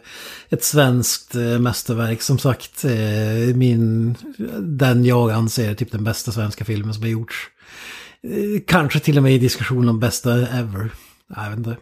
Ett 0.49 0.63
svenskt 0.63 1.35
eh, 1.35 1.59
mästerverk, 1.59 2.21
som 2.21 2.39
sagt, 2.39 2.85
eh, 2.85 3.55
min, 3.55 4.15
den 4.59 5.05
jag 5.05 5.31
anser 5.31 5.69
är 5.69 5.75
typ 5.75 5.91
den 5.91 6.03
bästa 6.03 6.31
svenska 6.31 6.65
filmen 6.65 6.93
som 6.93 7.03
har 7.03 7.09
gjorts. 7.09 7.35
Eh, 8.23 8.61
kanske 8.67 8.99
till 8.99 9.17
och 9.17 9.23
med 9.23 9.33
i 9.33 9.37
diskussion 9.37 9.89
om 9.89 9.99
bästa 9.99 10.31
ever. 10.33 10.89
Jag 11.35 11.49
vet 11.49 11.57
inte. 11.57 11.77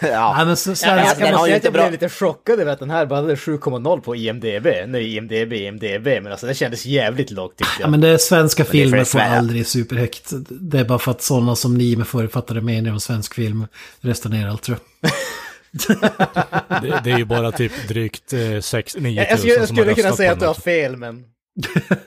Ja. 0.00 0.34
Nej, 0.36 0.46
men 0.46 0.56
så, 0.56 0.70
Ja, 0.70 0.74
svenska... 0.74 0.96
jag 0.96 1.06
den 1.08 1.16
kan 1.18 1.26
har 1.26 1.32
man 1.32 1.40
ju 1.40 1.46
säga 1.46 1.56
att 1.56 1.56
inte 1.56 1.66
jag 1.66 1.72
bra- 1.72 1.82
blev 1.82 1.92
lite 1.92 2.08
chockad 2.08 2.60
över 2.60 2.72
att 2.72 2.78
den 2.78 2.90
här 2.90 3.06
bara 3.06 3.20
hade 3.20 3.34
7,0 3.34 4.00
på 4.00 4.16
IMDB. 4.16 4.44
Nu 4.88 4.98
är 4.98 5.00
IMDB 5.00 5.52
IMDB, 5.52 6.06
men 6.22 6.26
alltså 6.26 6.46
det 6.46 6.54
kändes 6.54 6.86
jävligt 6.86 7.30
lågt 7.30 7.56
tyckte 7.56 7.72
Ja, 7.78 7.80
jag. 7.80 7.90
men 7.90 8.00
det 8.00 8.08
är 8.08 8.18
svenska 8.18 8.62
det 8.62 8.68
är 8.68 8.70
filmer 8.72 8.98
för 8.98 9.04
får 9.04 9.18
Sverige. 9.18 9.38
aldrig 9.38 9.66
superhögt. 9.66 10.30
Det 10.50 10.78
är 10.78 10.84
bara 10.84 10.98
för 10.98 11.10
att 11.10 11.22
sådana 11.22 11.56
som 11.56 11.74
ni 11.74 11.96
med 11.96 12.06
förutfattade 12.06 12.60
meningar 12.60 12.92
om 12.92 13.00
svensk 13.00 13.34
film 13.34 13.66
röstar 14.00 14.30
ner 14.30 14.48
allt 14.48 14.62
tror 14.62 14.78
jag. 15.00 15.10
Det, 16.82 17.00
det 17.04 17.10
är 17.10 17.18
ju 17.18 17.24
bara 17.24 17.52
typ 17.52 17.88
drygt 17.88 18.32
eh, 18.32 18.60
6 18.60 18.96
9 18.98 19.22
jag, 19.22 19.30
jag, 19.30 19.38
skulle, 19.38 19.54
jag 19.54 19.68
skulle 19.68 19.94
kunna 19.94 20.12
säga 20.12 20.32
att 20.32 20.40
du 20.40 20.46
har 20.46 20.54
fel, 20.54 20.96
men... 20.96 21.24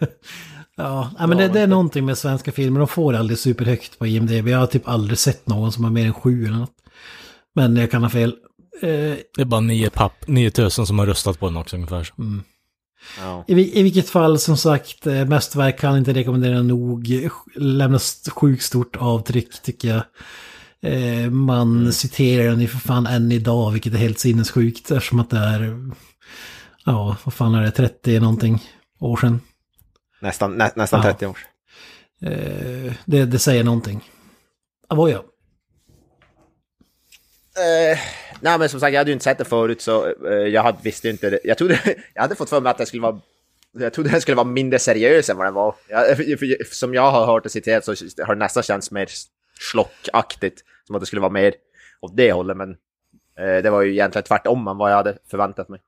Ja, 0.75 1.11
ja 1.19 1.27
men 1.27 1.37
det, 1.37 1.47
det 1.47 1.59
är 1.59 1.67
någonting 1.67 2.05
med 2.05 2.17
svenska 2.17 2.51
filmer. 2.51 2.79
De 2.79 2.87
får 2.87 3.13
aldrig 3.13 3.39
superhögt 3.39 3.99
på 3.99 4.07
IMDB. 4.07 4.47
Jag 4.47 4.57
har 4.59 4.67
typ 4.67 4.87
aldrig 4.87 5.17
sett 5.19 5.47
någon 5.47 5.71
som 5.71 5.83
har 5.83 5.91
mer 5.91 6.05
än 6.05 6.13
sju 6.13 6.45
eller 6.45 6.57
något. 6.57 6.73
Men 7.59 7.75
jag 7.75 7.91
kan 7.91 8.03
ha 8.03 8.09
fel. 8.09 8.35
Eh, 8.81 8.89
Det 9.35 9.41
är 9.41 9.45
bara 9.45 9.61
9 9.61 9.89
papp, 9.89 10.27
9000 10.27 10.85
som 10.87 10.99
har 10.99 11.05
röstat 11.05 11.39
på 11.39 11.45
den 11.45 11.57
också 11.57 11.75
ungefär. 11.75 12.09
Ja. 13.19 13.43
i, 13.47 13.53
vi- 13.53 13.79
I 13.79 13.83
vilket 13.83 14.09
fall, 14.09 14.39
som 14.39 14.57
sagt, 14.57 15.07
eh, 15.07 15.25
mästerverk 15.25 15.79
kan 15.79 15.97
inte 15.97 16.13
rekommendera 16.13 16.61
nog. 16.61 17.07
Lämnas 17.55 18.29
sjukt 18.29 18.63
stort 18.63 18.95
avtryck 18.95 19.61
tycker 19.61 19.87
jag. 19.87 20.03
Eh, 20.93 21.29
man 21.31 21.93
citerar 21.93 22.49
den 22.49 22.61
ju 22.61 22.67
för 22.67 22.77
fan 22.79 23.07
än 23.07 23.31
idag, 23.31 23.71
vilket 23.71 23.93
är 23.93 23.97
helt 23.97 24.19
sinnessjukt 24.19 24.91
eftersom 24.91 25.19
att 25.19 25.29
det 25.29 25.37
är, 25.37 25.89
ja, 26.85 27.17
vad 27.23 27.33
fan 27.33 27.55
är 27.55 27.61
det, 27.61 27.71
30 27.71 28.19
någonting 28.19 28.63
år 28.99 29.17
sedan. 29.17 29.41
Nästan, 30.21 30.53
nä, 30.57 30.71
nästan 30.75 30.99
Ja. 30.99 31.11
30 31.11 31.25
år. 31.27 31.37
Eh, 32.21 32.93
det, 33.05 33.25
det 33.25 33.39
säger 33.39 33.63
någonting. 33.63 34.01
Avoya. 34.87 35.21
Eh, 37.59 37.97
nej 38.41 38.59
men 38.59 38.69
som 38.69 38.79
sagt, 38.79 38.93
jag 38.93 38.99
hade 38.99 39.09
ju 39.09 39.13
inte 39.13 39.23
sett 39.23 39.37
det 39.37 39.45
förut 39.45 39.81
så 39.81 40.05
eh, 40.27 40.33
jag 40.33 40.63
hade, 40.63 40.77
visste 40.83 41.07
ju 41.07 41.11
inte 41.11 41.29
det. 41.29 41.39
Jag 41.43 41.57
trodde, 41.57 41.79
jag 42.13 42.21
hade 42.21 42.35
fått 42.35 42.49
för 42.49 42.61
mig 42.61 42.71
att 42.71 42.77
det 42.77 42.85
skulle 42.85 43.01
vara 43.01 43.19
jag 43.71 43.93
trodde 43.93 44.09
den 44.09 44.21
skulle 44.21 44.35
vara 44.35 44.47
mindre 44.47 44.79
seriös 44.79 45.29
än 45.29 45.37
vad 45.37 45.47
den 45.47 45.53
var. 45.53 45.75
Jag, 45.87 46.07
för, 46.17 46.37
för, 46.37 46.75
som 46.75 46.93
jag 46.93 47.11
har 47.11 47.25
hört 47.25 47.43
det 47.43 47.49
citerat 47.49 47.85
så 47.85 47.91
har 48.25 48.35
det 48.35 48.39
nästan 48.39 48.63
känts 48.63 48.91
mer 48.91 49.09
slockaktigt. 49.71 50.63
Som 50.87 50.95
att 50.95 51.01
det 51.01 51.05
skulle 51.05 51.21
vara 51.21 51.31
mer 51.31 51.53
åt 52.01 52.17
det 52.17 52.31
hållet, 52.31 52.57
men 52.57 52.69
eh, 53.39 53.63
det 53.63 53.69
var 53.69 53.81
ju 53.81 53.91
egentligen 53.91 54.23
tvärtom 54.23 54.67
än 54.67 54.77
vad 54.77 54.91
jag 54.91 54.95
hade 54.95 55.17
förväntat 55.31 55.69
mig. 55.69 55.81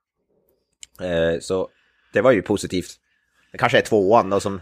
Eh, 1.02 1.40
så 1.40 1.70
det 2.14 2.22
var 2.22 2.32
ju 2.32 2.42
positivt. 2.42 2.92
Det 3.52 3.58
kanske 3.58 3.78
är 3.78 3.82
tvåan 3.82 4.30
då 4.30 4.40
som, 4.40 4.62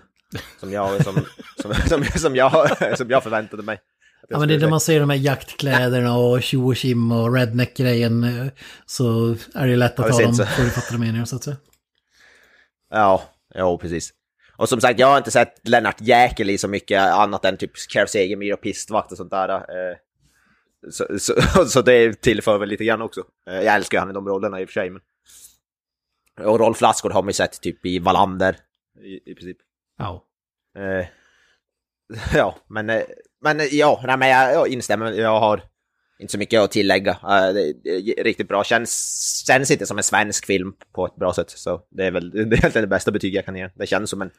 som, 0.60 0.72
jag, 0.72 1.04
som, 1.04 1.26
som, 1.62 1.74
som, 1.74 2.04
som, 2.04 2.36
jag, 2.36 2.98
som 2.98 3.10
jag 3.10 3.24
förväntade 3.24 3.64
mig. 3.64 3.80
Ja 4.30 4.40
men 4.40 4.48
det 4.48 4.54
är 4.54 4.60
när 4.60 4.70
man 4.70 4.80
ser 4.80 5.00
de 5.00 5.10
här 5.10 5.18
jaktkläderna 5.18 6.18
och 6.18 6.44
tjo 6.44 6.68
och 6.70 6.76
kim 6.76 7.12
och 7.12 7.34
redneck-grejen 7.34 8.24
eh, 8.24 8.48
så 8.86 9.36
är 9.56 9.68
det 9.68 9.76
lätt 9.76 10.00
att 10.00 10.12
ta 10.12 10.20
dem 10.22 10.34
syns. 10.34 10.50
förutfattade 10.50 11.00
meningar 11.00 11.26
så 11.26 11.36
att 11.36 11.44
säga. 11.44 11.58
Ja, 12.90 13.24
ja 13.54 13.78
precis. 13.78 14.14
Och 14.56 14.70
som 14.70 14.82
sagt, 14.82 15.00
jag 15.00 15.08
har 15.08 15.18
inte 15.18 15.32
sett 15.32 15.68
Lennart 15.68 16.02
Jäkel 16.02 16.50
i 16.50 16.58
så 16.58 16.68
mycket 16.68 17.02
annat 17.02 17.46
än 17.46 17.58
typ 17.58 17.72
Kev 17.78 18.06
Segemyhr 18.06 18.54
och 18.54 18.62
Pistvakt 18.62 19.12
och 19.12 19.18
sånt 19.18 19.32
där. 19.32 19.50
eh. 19.50 19.96
Så, 20.92 21.20
så, 21.20 21.66
så 21.68 21.82
det 21.82 22.22
tillför 22.22 22.58
väl 22.58 22.70
lite 22.70 22.86
grann 22.86 23.02
också. 23.02 23.24
Eh, 23.50 23.56
Jag 23.62 23.76
älskar 23.76 23.98
ju 23.98 24.00
han 24.00 24.10
i 24.10 24.14
de 24.14 24.28
rollerna 24.28 24.62
i 24.62 24.66
och 24.66 24.70
för 24.70 24.74
sig. 24.74 24.90
Men... 24.90 25.02
Och 26.48 26.60
Rolf 26.60 26.82
Lassgård 26.82 27.12
har 27.12 27.22
man 27.22 27.30
ju 27.30 27.34
sett 27.34 27.62
typ 27.62 27.86
i 27.86 28.00
Wallander, 28.00 28.56
i, 29.04 29.32
i 29.32 29.36
princip. 29.36 29.58
Ja. 29.98 30.26
Eh, 30.78 31.08
ja, 32.34 32.58
men, 32.68 32.90
eh, 32.90 33.02
men 33.42 33.60
eh, 33.60 33.66
ja, 33.66 34.02
nej, 34.06 34.18
men 34.18 34.30
jag, 34.30 34.54
jag 34.54 34.68
instämmer. 34.68 35.12
Jag 35.12 35.40
har 35.40 35.64
inte 36.20 36.32
så 36.32 36.38
mycket 36.38 36.62
att 36.62 36.72
tillägga. 36.72 37.12
Eh, 37.12 38.24
riktigt 38.24 38.48
bra. 38.48 38.64
Känns, 38.64 39.44
känns 39.48 39.72
inte 39.72 39.86
som 39.86 39.98
en 39.98 40.04
svensk 40.04 40.46
film 40.46 40.74
på 40.96 41.06
ett 41.06 41.16
bra 41.16 41.34
sätt. 41.34 41.50
Så 41.50 41.82
det 41.90 42.06
är 42.06 42.12
väl 42.12 42.30
det 42.34 42.40
är 42.40 42.42
egentligen 42.42 42.82
det 42.82 42.88
bästa 42.88 43.12
betyg 43.12 43.36
jag 43.36 43.46
kan 43.46 43.56
ge. 43.56 43.70
Det 43.76 43.88
känns 43.88 44.10
som 44.10 44.22
en... 44.22 44.32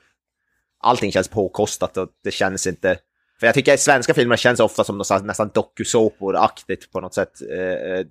Allting 0.82 1.12
känns 1.12 1.28
påkostat 1.28 1.96
och 1.96 2.08
det 2.24 2.30
känns 2.30 2.66
inte... 2.66 2.98
För 3.40 3.46
jag 3.46 3.54
tycker 3.54 3.74
att 3.74 3.80
svenska 3.80 4.14
filmer 4.14 4.36
känns 4.36 4.60
ofta 4.60 4.84
som 4.84 4.98
något 4.98 5.24
nästan 5.24 5.50
dokusåpor-aktigt 5.50 6.92
på 6.92 7.00
något 7.00 7.14
sätt. 7.14 7.32
Eh, 7.42 8.06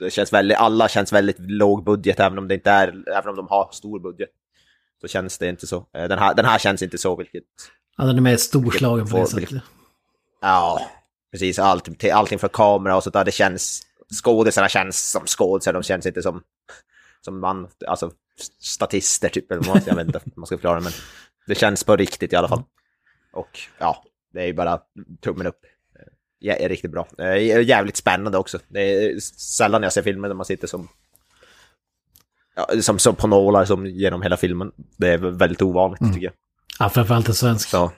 Det 0.00 0.10
känns 0.10 0.32
väldigt, 0.32 0.56
alla 0.56 0.88
känns 0.88 1.12
väldigt 1.12 1.36
låg 1.38 1.84
budget 1.84 2.20
även 2.20 2.38
om 2.38 2.48
det 2.48 2.54
inte 2.54 2.70
är, 2.70 3.04
även 3.16 3.30
om 3.30 3.36
de 3.36 3.48
har 3.48 3.68
stor 3.72 4.00
budget. 4.00 4.28
Så 5.00 5.08
känns 5.08 5.38
det 5.38 5.48
inte 5.48 5.66
så. 5.66 5.86
Den 5.92 6.18
här, 6.18 6.34
den 6.34 6.44
här 6.44 6.58
känns 6.58 6.82
inte 6.82 6.98
så, 6.98 7.16
vilket 7.16 7.44
Ja, 7.96 8.04
den 8.04 8.16
är 8.16 8.20
mer 8.20 8.36
storslagen 8.36 9.06
på 9.06 9.18
det 9.18 9.26
sättet. 9.26 9.62
Ja, 10.44 10.90
precis. 11.32 11.58
Allt, 11.58 12.04
allting 12.12 12.38
för 12.38 12.48
kamera 12.48 12.96
och 12.96 13.02
sånt 13.02 13.14
där. 13.14 13.24
Det 13.24 13.32
känns... 13.32 13.82
Skådisarna 14.22 14.68
känns 14.68 15.10
som 15.10 15.26
skådisar. 15.26 15.72
De 15.72 15.82
känns 15.82 16.06
inte 16.06 16.22
som, 16.22 16.42
som 17.20 17.40
man, 17.40 17.68
alltså 17.86 18.10
statister 18.60 19.28
typ. 19.28 19.46
Jag 19.50 19.94
vet 19.94 20.06
inte 20.06 20.20
hur 20.24 20.32
man 20.34 20.46
ska 20.46 20.56
förklara 20.56 20.74
det, 20.74 20.84
men 20.84 20.92
det 21.46 21.54
känns 21.54 21.84
på 21.84 21.96
riktigt 21.96 22.32
i 22.32 22.36
alla 22.36 22.48
fall. 22.48 22.62
Och 23.32 23.60
ja, 23.78 24.04
det 24.32 24.40
är 24.40 24.46
ju 24.46 24.52
bara 24.52 24.80
tummen 25.22 25.46
upp. 25.46 25.60
Ja, 26.38 26.54
är 26.54 26.68
riktigt 26.68 26.90
bra. 26.90 27.08
Det 27.16 27.24
är 27.24 27.60
jävligt 27.60 27.96
spännande 27.96 28.38
också. 28.38 28.58
Det 28.68 28.80
är 28.80 29.20
sällan 29.38 29.82
jag 29.82 29.92
ser 29.92 30.02
filmer 30.02 30.28
där 30.28 30.34
man 30.34 30.46
sitter 30.46 30.66
som 30.66 30.88
ja, 32.54 32.82
som, 32.82 32.98
som 32.98 33.14
på 33.14 33.26
nålar 33.26 33.64
som 33.64 33.86
genom 33.86 34.22
hela 34.22 34.36
filmen. 34.36 34.72
Det 34.96 35.08
är 35.08 35.18
väldigt 35.18 35.62
ovanligt 35.62 36.14
tycker 36.14 36.26
jag. 36.26 36.34
Ja, 36.78 36.90
framförallt 36.90 37.28
en 37.28 37.34
svensk. 37.34 37.68
Så. 37.68 37.92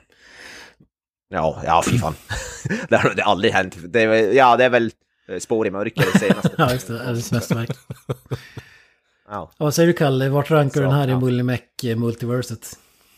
Ja, 1.29 1.61
ja 1.65 1.83
fy 1.85 1.97
fan. 1.97 2.15
det 2.89 2.97
har 2.97 3.13
det 3.15 3.23
aldrig 3.23 3.53
hänt. 3.53 3.77
Det 3.87 4.01
är, 4.01 4.33
ja, 4.33 4.57
det 4.57 4.65
är 4.65 4.69
väl 4.69 4.91
eh, 5.29 5.39
Spår 5.39 5.67
i 5.67 5.71
mörker 5.71 6.05
det 6.13 6.19
senaste. 6.19 6.49
Ja, 6.57 6.71
just 6.71 6.87
det. 6.87 7.03
Elvis 7.03 7.31
mästerverk. 7.31 7.69
Ja. 9.29 9.51
Vad 9.57 9.73
säger 9.73 9.87
du 9.87 9.93
Kalle? 9.93 10.29
Vart 10.29 10.51
rankar 10.51 10.81
du 10.81 10.87
den 10.87 10.95
här 10.95 11.07
i 11.07 11.11
ja. 11.11 11.19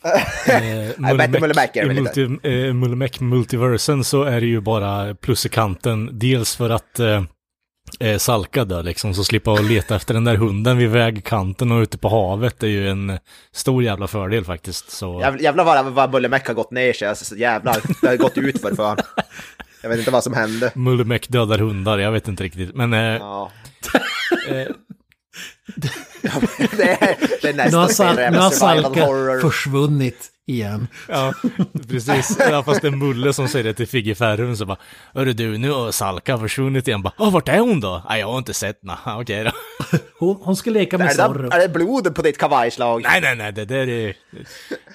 Eh, 0.03 1.09
är 1.81 1.91
i 1.91 1.93
multi, 1.93 2.21
eh, 2.43 2.73
Mullemäck 2.73 3.19
Multiversen 3.19 4.03
så 4.03 4.23
är 4.23 4.41
det 4.41 4.47
ju 4.47 4.61
bara 4.61 5.15
plus 5.15 5.45
i 5.45 5.49
kanten. 5.49 6.19
Dels 6.19 6.55
för 6.55 6.69
att 6.69 6.99
eh, 6.99 7.23
eh, 7.99 8.17
Salka 8.17 8.63
liksom, 8.63 9.13
så 9.13 9.23
slippa 9.23 9.53
att 9.53 9.63
leta 9.63 9.95
efter 9.95 10.13
den 10.13 10.23
där 10.23 10.35
hunden 10.35 10.77
vid 10.77 10.89
vägkanten 10.89 11.71
och 11.71 11.81
ute 11.81 11.97
på 11.97 12.09
havet 12.09 12.63
är 12.63 12.67
ju 12.67 12.89
en 12.89 13.19
stor 13.51 13.83
jävla 13.83 14.07
fördel 14.07 14.45
faktiskt. 14.45 14.91
Så, 14.91 15.19
Jävlar, 15.21 15.41
jävlar 15.41 15.63
vad, 15.63 15.85
vad 15.85 16.11
Bullemäck 16.11 16.47
har 16.47 16.53
gått 16.53 16.71
ner 16.71 16.93
sig. 16.93 17.07
Alltså, 17.07 17.35
jävlar, 17.35 17.77
det 18.01 18.07
har 18.07 18.15
gått 18.17 18.37
ut 18.37 18.61
för 18.61 18.75
fan. 18.75 18.97
Jag 19.81 19.89
vet 19.89 19.99
inte 19.99 20.11
vad 20.11 20.23
som 20.23 20.33
hände. 20.33 20.71
Mullemäck 20.75 21.29
dödar 21.29 21.57
hundar, 21.57 21.97
jag 21.97 22.11
vet 22.11 22.27
inte 22.27 22.43
riktigt. 22.43 22.75
Men 22.75 22.93
eh, 22.93 22.99
Ja. 22.99 23.51
eh, 24.47 24.53
det, 26.77 26.91
är, 26.91 27.17
det 27.41 27.49
är 27.49 27.53
Nu 27.53 27.77
har, 27.77 27.87
nästan 27.87 27.89
Sal 27.89 28.15
nu 28.31 28.37
har 28.37 28.51
Salka 28.51 29.07
försvunnit 29.41 30.27
igen. 30.49 30.87
ja, 31.07 31.33
precis. 31.89 32.37
Ja, 32.39 32.63
fast 32.63 32.81
det 32.81 32.87
är 32.87 32.91
Mulle 32.91 33.33
som 33.33 33.47
säger 33.47 33.63
det 33.63 33.73
till 33.73 33.87
Figge 33.87 34.15
Ferrum 34.15 34.55
så 34.55 34.65
bara 34.65 34.77
Hörru 35.13 35.33
du, 35.33 35.57
nu 35.57 35.71
har 35.71 35.91
Salka 35.91 36.37
försvunnit 36.37 36.87
igen. 36.87 37.01
Bara, 37.01 37.13
Åh, 37.17 37.31
vart 37.31 37.47
är 37.49 37.59
hon 37.59 37.79
då? 37.79 38.03
Nej, 38.09 38.19
jag 38.19 38.27
har 38.27 38.37
inte 38.37 38.53
sett 38.53 38.79
henne. 38.81 38.97
Okej 39.21 39.43
då. 39.43 39.51
Hon, 40.19 40.35
hon 40.41 40.55
ska 40.55 40.69
leka 40.71 40.97
med 40.97 41.15
Zorro. 41.15 41.49
är 41.51 41.59
det 41.59 41.69
blodet 41.69 42.15
på 42.15 42.21
ditt 42.21 42.37
kavajslag? 42.37 43.01
Nej, 43.03 43.21
nej, 43.21 43.35
nej, 43.35 43.51
det 43.51 43.65
där 43.65 43.89
är 43.89 44.13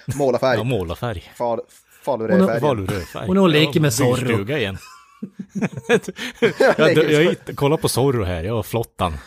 Målarfärg. 0.16 0.56
ja, 0.58 0.64
målarfärg. 0.64 1.32
Hon 1.38 1.60
Falurödfärg. 2.02 3.26
Hon 3.26 3.36
är 3.36 3.40
och 3.40 3.48
leker 3.48 3.80
med 3.80 3.94
Zorro. 3.94 4.56
igen. 4.56 4.78
jag, 6.58 6.96
jag, 6.96 7.12
jag 7.12 7.20
hitt- 7.22 7.50
kolla 7.56 7.76
på 7.76 7.88
Zorro 7.88 8.24
här, 8.24 8.44
jag 8.44 8.54
har 8.54 8.62
flottan. 8.62 9.18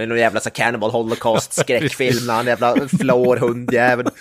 Det 0.00 0.04
är 0.04 0.08
någon 0.08 0.18
jävla 0.18 0.40
så 0.40 0.50
Cannibal 0.50 0.90
Holocaust 0.90 1.52
skräckfilm 1.60 2.26
när 2.26 2.34
han 2.34 2.46
jävla 2.46 2.88
flår 2.88 3.36
hundjäveln. 3.36 4.10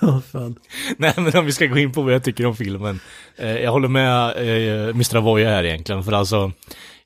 Ja, 0.00 0.22
fan. 0.32 0.56
Nej, 0.96 1.12
men 1.16 1.38
om 1.38 1.46
vi 1.46 1.52
ska 1.52 1.66
gå 1.66 1.78
in 1.78 1.92
på 1.92 2.02
vad 2.02 2.14
jag 2.14 2.24
tycker 2.24 2.46
om 2.46 2.56
filmen. 2.56 3.00
Eh, 3.36 3.58
jag 3.58 3.72
håller 3.72 3.88
med 3.88 4.28
eh, 4.36 4.88
Mr. 4.88 5.16
Avoya 5.16 5.50
här 5.50 5.64
egentligen, 5.64 6.04
för 6.04 6.12
alltså 6.12 6.52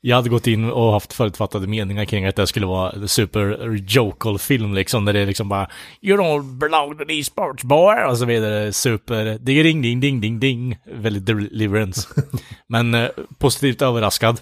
jag 0.01 0.16
hade 0.16 0.29
gått 0.29 0.47
in 0.47 0.71
och 0.71 0.93
haft 0.93 1.12
förutfattade 1.12 1.66
meningar 1.66 2.05
kring 2.05 2.27
att 2.27 2.37
det 2.37 2.47
skulle 2.47 2.66
vara 2.66 2.91
en 2.91 3.09
super 3.09 3.75
jokel 3.87 4.39
film 4.39 4.75
liksom, 4.75 5.05
där 5.05 5.12
det 5.12 5.21
är 5.21 5.27
liksom 5.27 5.49
bara 5.49 5.69
You 6.03 6.19
don't 6.19 6.59
belong 6.59 6.99
to 6.99 7.05
these 7.05 7.25
sports 7.31 7.65
boy 7.65 8.05
och 8.05 8.19
så 8.19 8.25
vidare. 8.25 8.73
Super, 8.73 9.39
ding 9.39 9.83
ding 9.83 10.01
ding 10.01 10.21
ding 10.21 10.41
ding. 10.41 10.77
Väldigt 10.95 11.27
deliverance. 11.27 12.09
Men 12.69 12.95
eh, 12.95 13.09
positivt 13.39 13.83
överraskad. 13.83 14.41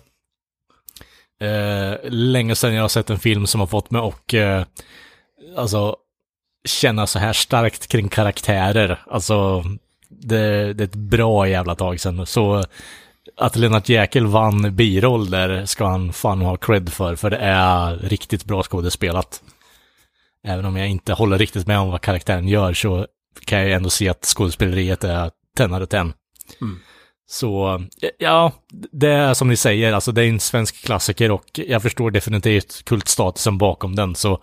Eh, 1.42 1.98
länge 2.10 2.54
sedan 2.54 2.74
jag 2.74 2.82
har 2.82 2.88
sett 2.88 3.10
en 3.10 3.18
film 3.18 3.46
som 3.46 3.60
har 3.60 3.66
fått 3.66 3.90
mig 3.90 4.00
och 4.00 4.34
eh, 4.34 4.64
alltså 5.56 5.96
känna 6.64 7.06
så 7.06 7.18
här 7.18 7.32
starkt 7.32 7.86
kring 7.86 8.08
karaktärer. 8.08 9.02
Alltså, 9.06 9.64
det, 10.08 10.72
det 10.72 10.82
är 10.82 10.88
ett 10.88 10.94
bra 10.94 11.48
jävla 11.48 11.74
tag 11.74 12.00
sedan. 12.00 12.26
Så 12.26 12.64
att 13.36 13.56
Lennart 13.56 13.88
Jäkel 13.88 14.26
vann 14.26 14.76
biroll 14.76 15.30
där 15.30 15.66
ska 15.66 15.86
han 15.86 16.12
fan 16.12 16.42
ha 16.42 16.56
cred 16.56 16.92
för, 16.92 17.16
för 17.16 17.30
det 17.30 17.36
är 17.36 17.96
riktigt 17.96 18.44
bra 18.44 18.62
skådespelat. 18.62 19.42
Även 20.44 20.64
om 20.64 20.76
jag 20.76 20.88
inte 20.88 21.12
håller 21.12 21.38
riktigt 21.38 21.66
med 21.66 21.78
om 21.78 21.90
vad 21.90 22.00
karaktären 22.00 22.48
gör 22.48 22.74
så 22.74 23.06
kan 23.44 23.58
jag 23.58 23.70
ändå 23.70 23.90
se 23.90 24.08
att 24.08 24.24
skådespeleriet 24.24 25.04
är 25.04 25.30
tennare 25.56 25.86
tenn. 25.86 26.12
Mm. 26.60 26.80
Så, 27.32 27.82
ja, 28.18 28.52
det 28.92 29.08
är 29.08 29.34
som 29.34 29.48
ni 29.48 29.56
säger, 29.56 29.92
alltså 29.92 30.12
det 30.12 30.22
är 30.22 30.28
en 30.28 30.40
svensk 30.40 30.84
klassiker 30.84 31.30
och 31.30 31.44
jag 31.54 31.82
förstår 31.82 32.10
definitivt 32.10 32.84
kultstatusen 32.84 33.58
bakom 33.58 33.96
den. 33.96 34.14
Så 34.14 34.42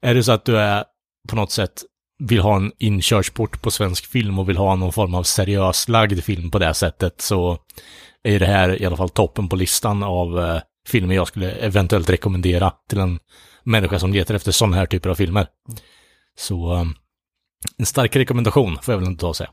är 0.00 0.14
det 0.14 0.22
så 0.22 0.32
att 0.32 0.44
du 0.44 0.58
är 0.58 0.84
på 1.28 1.36
något 1.36 1.50
sätt 1.52 1.82
vill 2.18 2.40
ha 2.40 2.56
en 2.56 2.72
inkörsport 2.78 3.62
på 3.62 3.70
svensk 3.70 4.06
film 4.06 4.38
och 4.38 4.48
vill 4.48 4.56
ha 4.56 4.76
någon 4.76 4.92
form 4.92 5.14
av 5.14 5.22
seriös 5.22 5.88
lagd 5.88 6.24
film 6.24 6.50
på 6.50 6.58
det 6.58 6.74
sättet 6.74 7.20
så 7.20 7.58
är 8.22 8.38
det 8.38 8.46
här 8.46 8.82
i 8.82 8.86
alla 8.86 8.96
fall 8.96 9.08
toppen 9.08 9.48
på 9.48 9.56
listan 9.56 10.02
av 10.02 10.40
eh, 10.40 10.60
filmer 10.88 11.14
jag 11.14 11.28
skulle 11.28 11.50
eventuellt 11.50 12.10
rekommendera 12.10 12.72
till 12.88 12.98
en 12.98 13.18
människa 13.64 13.98
som 13.98 14.12
letar 14.12 14.34
efter 14.34 14.52
sådana 14.52 14.76
här 14.76 14.86
typer 14.86 15.10
av 15.10 15.14
filmer. 15.14 15.46
Så 16.38 16.74
eh, 16.74 16.84
en 17.78 17.86
stark 17.86 18.16
rekommendation 18.16 18.78
får 18.82 18.94
jag 18.94 18.98
väl 18.98 19.08
inte 19.08 19.20
ta 19.20 19.28
och 19.28 19.36
säga. 19.36 19.50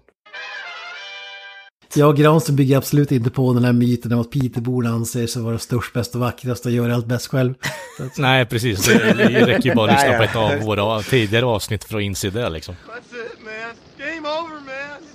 Jag 1.96 2.10
och 2.10 2.18
Granström 2.18 2.56
bygger 2.56 2.78
absolut 2.78 3.12
inte 3.12 3.30
på 3.30 3.54
den 3.54 3.64
här 3.64 3.74
myten 3.74 4.14
om 4.14 4.22
att 4.22 4.32
Peterborna 4.32 4.90
anser 4.90 5.28
sig 5.28 5.42
vara 5.42 5.60
störst, 5.60 5.94
bäst 5.94 6.16
och 6.16 6.22
vackrast 6.22 6.66
och 6.66 6.72
gör 6.72 6.90
allt 6.90 7.06
bäst 7.06 7.28
själv. 7.28 7.54
Nej, 8.18 8.46
precis. 8.46 8.86
Det, 8.86 9.14
det 9.14 9.46
räcker 9.46 9.70
ju 9.70 9.76
bara 9.76 9.92
att 9.92 10.02
lyssna 10.02 10.18
på 10.18 10.24
ett 10.24 10.36
av 10.36 10.66
våra 10.66 11.02
tidigare 11.02 11.46
avsnitt 11.46 11.84
för 11.84 11.98
att 11.98 12.04
inse 12.04 12.30
det 12.30 12.50
liksom. 12.50 12.76
That's 12.76 13.26
it, 13.26 13.40
man. 13.44 14.08
Game 14.08 14.28
over, 14.28 14.56
man. 14.56 15.08